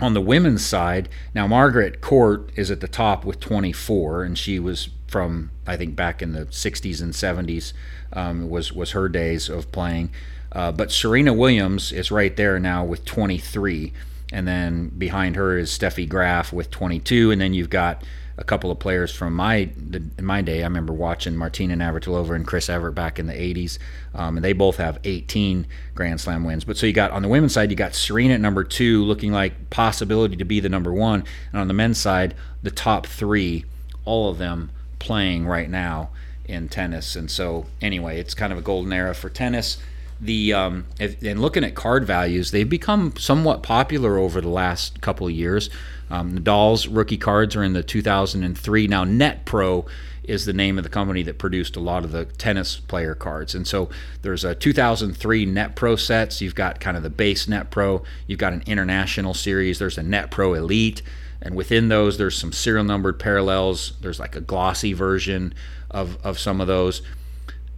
On 0.00 0.12
the 0.12 0.20
women's 0.20 0.66
side, 0.66 1.08
now 1.34 1.46
Margaret 1.46 2.00
Court 2.00 2.50
is 2.56 2.70
at 2.70 2.80
the 2.80 2.88
top 2.88 3.24
with 3.24 3.38
24, 3.38 4.24
and 4.24 4.36
she 4.36 4.58
was 4.58 4.88
from 5.06 5.50
I 5.66 5.76
think 5.76 5.94
back 5.94 6.20
in 6.20 6.32
the 6.32 6.46
60s 6.46 7.00
and 7.00 7.12
70s 7.12 7.72
um, 8.12 8.50
was 8.50 8.72
was 8.72 8.90
her 8.90 9.08
days 9.08 9.48
of 9.48 9.70
playing. 9.70 10.10
Uh, 10.50 10.72
but 10.72 10.90
Serena 10.90 11.32
Williams 11.32 11.92
is 11.92 12.10
right 12.10 12.36
there 12.36 12.58
now 12.58 12.84
with 12.84 13.04
23 13.04 13.92
and 14.34 14.48
then 14.48 14.88
behind 14.88 15.36
her 15.36 15.56
is 15.56 15.70
Steffi 15.70 16.08
Graf 16.08 16.52
with 16.52 16.68
22, 16.72 17.30
and 17.30 17.40
then 17.40 17.54
you've 17.54 17.70
got 17.70 18.02
a 18.36 18.42
couple 18.42 18.72
of 18.72 18.80
players 18.80 19.14
from 19.14 19.32
my 19.32 19.70
the, 19.76 20.02
my 20.20 20.42
day. 20.42 20.62
I 20.62 20.66
remember 20.66 20.92
watching 20.92 21.36
Martina 21.36 21.76
Navratilova 21.76 22.34
and 22.34 22.44
Chris 22.44 22.68
Evert 22.68 22.96
back 22.96 23.20
in 23.20 23.28
the 23.28 23.32
80s, 23.32 23.78
um, 24.12 24.36
and 24.36 24.44
they 24.44 24.52
both 24.52 24.76
have 24.78 24.98
18 25.04 25.68
Grand 25.94 26.20
Slam 26.20 26.42
wins. 26.42 26.64
But 26.64 26.76
so 26.76 26.84
you 26.84 26.92
got 26.92 27.12
on 27.12 27.22
the 27.22 27.28
women's 27.28 27.54
side, 27.54 27.70
you 27.70 27.76
got 27.76 27.94
Serena 27.94 28.34
at 28.34 28.40
number 28.40 28.64
two, 28.64 29.04
looking 29.04 29.30
like 29.30 29.70
possibility 29.70 30.34
to 30.34 30.44
be 30.44 30.58
the 30.58 30.68
number 30.68 30.92
one, 30.92 31.22
and 31.52 31.60
on 31.60 31.68
the 31.68 31.74
men's 31.74 31.98
side, 31.98 32.34
the 32.60 32.72
top 32.72 33.06
three, 33.06 33.64
all 34.04 34.28
of 34.28 34.38
them 34.38 34.72
playing 34.98 35.46
right 35.46 35.70
now 35.70 36.10
in 36.44 36.68
tennis. 36.68 37.14
And 37.14 37.30
so 37.30 37.66
anyway, 37.80 38.18
it's 38.18 38.34
kind 38.34 38.52
of 38.52 38.58
a 38.58 38.62
golden 38.62 38.92
era 38.92 39.14
for 39.14 39.28
tennis 39.30 39.78
the 40.20 40.52
um, 40.52 40.86
and 40.98 41.40
looking 41.40 41.64
at 41.64 41.74
card 41.74 42.06
values, 42.06 42.50
they've 42.50 42.68
become 42.68 43.14
somewhat 43.16 43.62
popular 43.62 44.18
over 44.18 44.40
the 44.40 44.48
last 44.48 45.00
couple 45.00 45.26
of 45.26 45.32
years. 45.32 45.70
Um, 46.10 46.38
Nadal's 46.38 46.86
rookie 46.86 47.16
cards 47.16 47.56
are 47.56 47.62
in 47.62 47.72
the 47.72 47.82
2003. 47.82 48.86
Now, 48.86 49.04
Net 49.04 49.44
Pro 49.44 49.86
is 50.22 50.46
the 50.46 50.52
name 50.52 50.78
of 50.78 50.84
the 50.84 50.90
company 50.90 51.22
that 51.22 51.38
produced 51.38 51.76
a 51.76 51.80
lot 51.80 52.04
of 52.04 52.12
the 52.12 52.24
tennis 52.24 52.76
player 52.76 53.14
cards. 53.14 53.54
And 53.54 53.66
so 53.66 53.90
there's 54.22 54.44
a 54.44 54.54
2003 54.54 55.46
Net 55.46 55.76
Pro 55.76 55.96
sets. 55.96 56.40
You've 56.40 56.54
got 56.54 56.80
kind 56.80 56.96
of 56.96 57.02
the 57.02 57.10
base 57.10 57.46
Net 57.46 57.70
Pro. 57.70 58.02
You've 58.26 58.38
got 58.38 58.52
an 58.52 58.62
international 58.66 59.34
series. 59.34 59.78
There's 59.78 59.98
a 59.98 60.02
Net 60.02 60.30
Pro 60.30 60.54
Elite. 60.54 61.02
And 61.42 61.54
within 61.54 61.88
those, 61.88 62.16
there's 62.16 62.36
some 62.36 62.52
serial 62.52 62.84
numbered 62.84 63.18
parallels. 63.18 63.92
There's 64.00 64.18
like 64.18 64.34
a 64.34 64.40
glossy 64.40 64.94
version 64.94 65.52
of, 65.90 66.16
of 66.24 66.38
some 66.38 66.60
of 66.60 66.66
those 66.66 67.02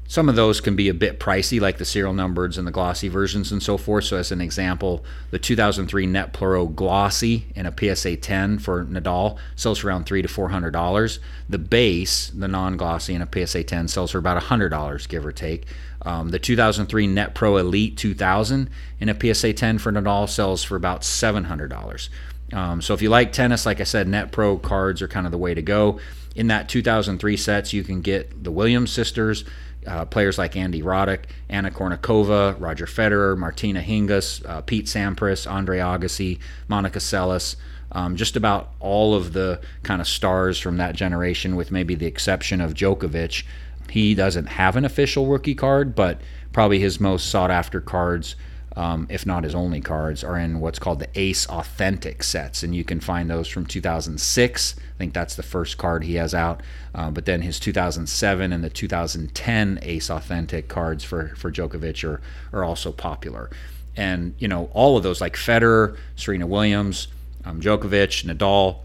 some 0.08 0.28
of 0.28 0.36
those 0.36 0.60
can 0.60 0.76
be 0.76 0.88
a 0.88 0.94
bit 0.94 1.18
pricey, 1.18 1.60
like 1.60 1.78
the 1.78 1.84
serial 1.84 2.12
numbers 2.12 2.58
and 2.58 2.66
the 2.66 2.72
glossy 2.72 3.08
versions 3.08 3.50
and 3.50 3.62
so 3.62 3.76
forth. 3.76 4.04
So, 4.04 4.16
as 4.16 4.30
an 4.30 4.40
example, 4.40 5.04
the 5.30 5.38
2003 5.38 6.06
Net 6.06 6.32
Pro 6.32 6.66
Glossy 6.66 7.46
in 7.54 7.66
a 7.66 7.74
PSA 7.76 8.16
10 8.16 8.58
for 8.58 8.84
Nadal 8.84 9.38
sells 9.56 9.78
for 9.78 9.88
around 9.88 10.04
three 10.06 10.22
to 10.22 10.28
four 10.28 10.50
hundred 10.50 10.70
dollars. 10.70 11.18
The 11.48 11.58
base, 11.58 12.30
the 12.30 12.48
non-glossy 12.48 13.14
in 13.14 13.22
a 13.22 13.46
PSA 13.46 13.64
10, 13.64 13.88
sells 13.88 14.12
for 14.12 14.18
about 14.18 14.42
hundred 14.44 14.68
dollars, 14.68 15.06
give 15.06 15.26
or 15.26 15.32
take. 15.32 15.66
Um, 16.02 16.30
the 16.30 16.38
2003 16.38 17.08
Net 17.08 17.34
Pro 17.34 17.56
Elite 17.56 17.96
2000 17.96 18.70
in 19.00 19.08
a 19.08 19.34
PSA 19.34 19.54
10 19.54 19.78
for 19.78 19.90
Nadal 19.90 20.28
sells 20.28 20.62
for 20.62 20.76
about 20.76 21.02
seven 21.02 21.44
hundred 21.44 21.68
dollars. 21.68 22.10
Um, 22.52 22.80
so, 22.80 22.94
if 22.94 23.02
you 23.02 23.10
like 23.10 23.32
tennis, 23.32 23.66
like 23.66 23.80
I 23.80 23.84
said, 23.84 24.06
Net 24.06 24.30
Pro 24.30 24.56
cards 24.56 25.02
are 25.02 25.08
kind 25.08 25.26
of 25.26 25.32
the 25.32 25.38
way 25.38 25.52
to 25.52 25.62
go. 25.62 25.98
In 26.36 26.48
that 26.48 26.68
2003 26.68 27.36
sets, 27.38 27.72
you 27.72 27.82
can 27.82 28.02
get 28.02 28.44
the 28.44 28.52
Williams 28.52 28.92
sisters 28.92 29.44
uh, 29.86 30.04
players 30.04 30.38
like 30.38 30.56
Andy 30.56 30.82
Roddick, 30.82 31.24
Anna 31.48 31.70
Kournikova, 31.70 32.58
Roger 32.60 32.86
Federer, 32.86 33.36
Martina 33.36 33.80
Hingis, 33.80 34.46
uh, 34.48 34.60
Pete 34.62 34.86
Sampras, 34.86 35.50
Andre 35.50 35.78
Agassi, 35.78 36.38
Monica 36.68 36.98
Seles. 36.98 37.56
Um, 37.92 38.16
just 38.16 38.36
about 38.36 38.72
all 38.80 39.14
of 39.14 39.32
the 39.32 39.60
kind 39.84 40.00
of 40.00 40.08
stars 40.08 40.58
from 40.58 40.76
that 40.78 40.96
generation, 40.96 41.54
with 41.54 41.70
maybe 41.70 41.94
the 41.94 42.06
exception 42.06 42.60
of 42.60 42.74
Djokovic. 42.74 43.44
He 43.88 44.14
doesn't 44.14 44.46
have 44.46 44.76
an 44.76 44.84
official 44.84 45.26
rookie 45.26 45.54
card, 45.54 45.94
but 45.94 46.20
probably 46.52 46.80
his 46.80 47.00
most 47.00 47.30
sought 47.30 47.50
after 47.50 47.80
cards 47.80 48.34
um, 48.76 49.06
if 49.08 49.24
not 49.24 49.44
his 49.44 49.54
only 49.54 49.80
cards, 49.80 50.22
are 50.22 50.38
in 50.38 50.60
what's 50.60 50.78
called 50.78 50.98
the 50.98 51.08
Ace 51.14 51.46
Authentic 51.48 52.22
sets, 52.22 52.62
and 52.62 52.76
you 52.76 52.84
can 52.84 53.00
find 53.00 53.30
those 53.30 53.48
from 53.48 53.64
2006. 53.64 54.76
I 54.78 54.98
think 54.98 55.14
that's 55.14 55.34
the 55.34 55.42
first 55.42 55.78
card 55.78 56.04
he 56.04 56.14
has 56.16 56.34
out. 56.34 56.62
Uh, 56.94 57.10
but 57.10 57.24
then 57.24 57.40
his 57.40 57.58
2007 57.58 58.52
and 58.52 58.62
the 58.62 58.70
2010 58.70 59.78
Ace 59.82 60.10
Authentic 60.10 60.68
cards 60.68 61.04
for 61.04 61.28
for 61.36 61.50
Djokovic 61.50 62.04
are 62.04 62.20
are 62.52 62.64
also 62.64 62.92
popular. 62.92 63.50
And 63.96 64.34
you 64.38 64.48
know 64.48 64.70
all 64.74 64.96
of 64.96 65.02
those 65.02 65.20
like 65.22 65.36
Federer, 65.36 65.96
Serena 66.14 66.46
Williams, 66.46 67.08
um, 67.46 67.60
Djokovic, 67.60 68.24
Nadal, 68.24 68.80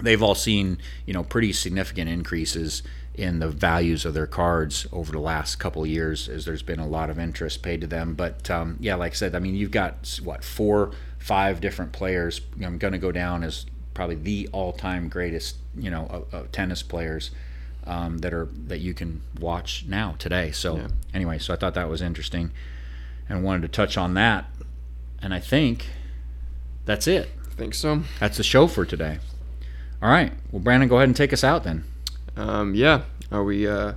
they've 0.00 0.22
all 0.22 0.36
seen 0.36 0.78
you 1.04 1.12
know 1.12 1.24
pretty 1.24 1.52
significant 1.52 2.08
increases 2.08 2.82
in 3.18 3.38
the 3.38 3.48
values 3.48 4.04
of 4.04 4.14
their 4.14 4.26
cards 4.26 4.86
over 4.92 5.10
the 5.12 5.18
last 5.20 5.56
couple 5.56 5.82
of 5.82 5.88
years 5.88 6.28
as 6.28 6.44
there's 6.44 6.62
been 6.62 6.78
a 6.80 6.86
lot 6.86 7.08
of 7.10 7.18
interest 7.18 7.62
paid 7.62 7.80
to 7.80 7.86
them. 7.86 8.14
But 8.14 8.50
um, 8.50 8.76
yeah 8.80 8.94
like 8.94 9.12
i 9.12 9.14
said 9.14 9.34
i 9.34 9.38
mean 9.38 9.54
you've 9.54 9.70
got 9.70 10.18
what 10.22 10.44
four 10.44 10.92
five 11.18 11.60
different 11.60 11.92
players. 11.92 12.40
I'm 12.62 12.78
going 12.78 12.92
to 12.92 12.98
go 12.98 13.10
down 13.10 13.42
as 13.42 13.66
probably 13.94 14.14
the 14.16 14.48
all-time 14.52 15.08
greatest 15.08 15.56
you 15.76 15.90
know 15.90 16.24
uh, 16.32 16.36
uh, 16.36 16.42
tennis 16.52 16.82
players 16.82 17.30
um, 17.86 18.18
that 18.18 18.32
are 18.34 18.48
that 18.66 18.78
you 18.78 18.92
can 18.94 19.22
watch 19.40 19.84
now 19.88 20.14
today. 20.18 20.50
So 20.52 20.76
Yeah. 20.76 20.88
anyway 21.14 21.38
so 21.38 21.52
i 21.54 21.56
thought 21.56 21.74
that 21.74 21.88
was 21.88 22.02
interesting 22.02 22.50
and 23.28 23.42
wanted 23.42 23.62
to 23.62 23.68
touch 23.68 23.96
on 23.96 24.14
that. 24.14 24.44
And 25.22 25.32
i 25.34 25.40
think 25.40 25.86
that's 26.84 27.06
it. 27.08 27.30
I 27.50 27.54
think 27.54 27.74
so. 27.74 28.02
that's 28.20 28.36
the 28.36 28.42
show 28.44 28.66
for 28.66 28.84
today. 28.84 29.18
All 30.02 30.10
right. 30.10 30.32
Well 30.52 30.60
brandon 30.60 30.88
go 30.88 30.96
ahead 30.96 31.08
and 31.08 31.16
take 31.16 31.32
us 31.32 31.42
out 31.42 31.64
then 31.64 31.84
Um, 32.36 32.74
yeah, 32.74 33.02
we 33.30 33.66
uh, 33.66 33.94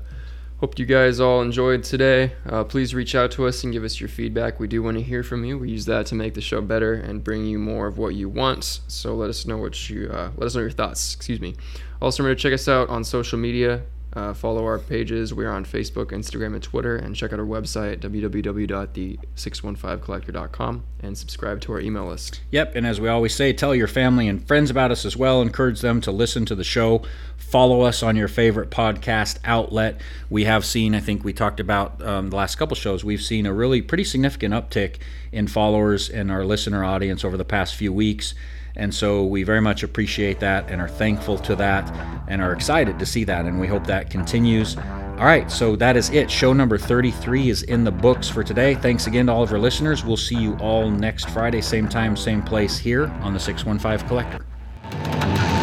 hope 0.59 0.77
you 0.77 0.85
guys 0.85 1.19
all 1.19 1.41
enjoyed 1.41 1.83
today. 1.83 2.33
Uh, 2.45 2.63
please 2.63 2.93
reach 2.93 3.15
out 3.15 3.31
to 3.31 3.47
us 3.47 3.63
and 3.63 3.71
give 3.71 3.83
us 3.83 3.99
your 3.99 4.09
feedback. 4.09 4.59
We 4.59 4.67
do 4.67 4.83
want 4.83 4.97
to 4.97 5.03
hear 5.03 5.23
from 5.23 5.43
you. 5.45 5.57
We 5.57 5.71
use 5.71 5.85
that 5.85 6.05
to 6.07 6.15
make 6.15 6.33
the 6.33 6.41
show 6.41 6.61
better 6.61 6.93
and 6.93 7.23
bring 7.23 7.45
you 7.45 7.59
more 7.59 7.87
of 7.87 7.97
what 7.97 8.15
you 8.15 8.29
want. 8.29 8.81
So 8.87 9.15
let 9.15 9.29
us 9.29 9.45
know 9.45 9.57
what 9.57 9.89
you 9.89 10.09
uh, 10.09 10.31
let 10.37 10.47
us 10.47 10.55
know 10.55 10.61
your 10.61 10.71
thoughts. 10.71 11.15
Excuse 11.15 11.39
me. 11.39 11.55
Also, 12.01 12.23
remember 12.23 12.35
to 12.35 12.41
check 12.41 12.53
us 12.53 12.67
out 12.67 12.89
on 12.89 13.03
social 13.03 13.37
media. 13.37 13.83
Uh, 14.11 14.33
follow 14.33 14.65
our 14.65 14.79
pages. 14.79 15.31
We're 15.33 15.51
on 15.51 15.65
Facebook, 15.65 16.07
Instagram, 16.07 16.53
and 16.53 16.63
Twitter. 16.63 16.95
And 16.95 17.15
check 17.15 17.31
out 17.31 17.37
our 17.39 17.45
website, 17.45 17.99
www.the615collector.com, 17.99 20.83
and 21.01 21.15
subscribe 21.15 21.61
to 21.61 21.73
our 21.73 21.79
email 21.79 22.07
list. 22.07 22.41
Yep, 22.49 22.75
and 22.75 22.87
as 22.87 22.99
we 22.99 23.07
always 23.07 23.35
say, 23.35 23.53
tell 23.53 23.75
your 23.75 23.87
family 23.87 24.27
and 24.27 24.43
friends 24.47 24.71
about 24.71 24.89
us 24.89 25.05
as 25.05 25.15
well. 25.15 25.43
Encourage 25.43 25.81
them 25.81 26.01
to 26.01 26.11
listen 26.11 26.43
to 26.45 26.55
the 26.55 26.63
show. 26.63 27.03
Follow 27.37 27.81
us 27.81 28.01
on 28.01 28.15
your 28.15 28.27
favorite 28.27 28.71
podcast 28.71 29.37
outlet. 29.45 30.01
We 30.29 30.45
have 30.45 30.65
seen, 30.65 30.95
I 30.95 31.01
think 31.01 31.23
we 31.23 31.33
talked 31.33 31.59
about 31.59 32.01
um, 32.01 32.31
the 32.31 32.35
last 32.35 32.55
couple 32.55 32.75
shows, 32.75 33.03
we've 33.03 33.21
seen 33.21 33.45
a 33.45 33.53
really 33.53 33.83
pretty 33.83 34.03
significant 34.03 34.55
uptick 34.55 34.95
in 35.31 35.45
followers 35.47 36.09
in 36.09 36.31
our 36.31 36.43
listener 36.43 36.83
audience 36.83 37.23
over 37.23 37.37
the 37.37 37.45
past 37.45 37.75
few 37.75 37.93
weeks. 37.93 38.33
And 38.75 38.93
so 38.93 39.25
we 39.25 39.43
very 39.43 39.61
much 39.61 39.83
appreciate 39.83 40.39
that 40.39 40.69
and 40.69 40.81
are 40.81 40.87
thankful 40.87 41.37
to 41.39 41.55
that 41.57 41.89
and 42.27 42.41
are 42.41 42.53
excited 42.53 42.99
to 42.99 43.05
see 43.05 43.23
that. 43.25 43.45
And 43.45 43.59
we 43.59 43.67
hope 43.67 43.85
that 43.87 44.09
continues. 44.09 44.77
All 44.77 45.25
right, 45.25 45.51
so 45.51 45.75
that 45.75 45.97
is 45.97 46.09
it. 46.11 46.31
Show 46.31 46.53
number 46.53 46.77
33 46.77 47.49
is 47.49 47.63
in 47.63 47.83
the 47.83 47.91
books 47.91 48.29
for 48.29 48.41
today. 48.41 48.75
Thanks 48.75 49.05
again 49.05 49.25
to 49.25 49.33
all 49.33 49.43
of 49.43 49.51
our 49.51 49.59
listeners. 49.59 50.05
We'll 50.05 50.15
see 50.15 50.37
you 50.37 50.55
all 50.59 50.89
next 50.89 51.29
Friday, 51.29 51.59
same 51.59 51.89
time, 51.89 52.15
same 52.15 52.41
place 52.41 52.77
here 52.77 53.07
on 53.21 53.33
the 53.33 53.39
615 53.39 54.07
Collector. 54.07 55.58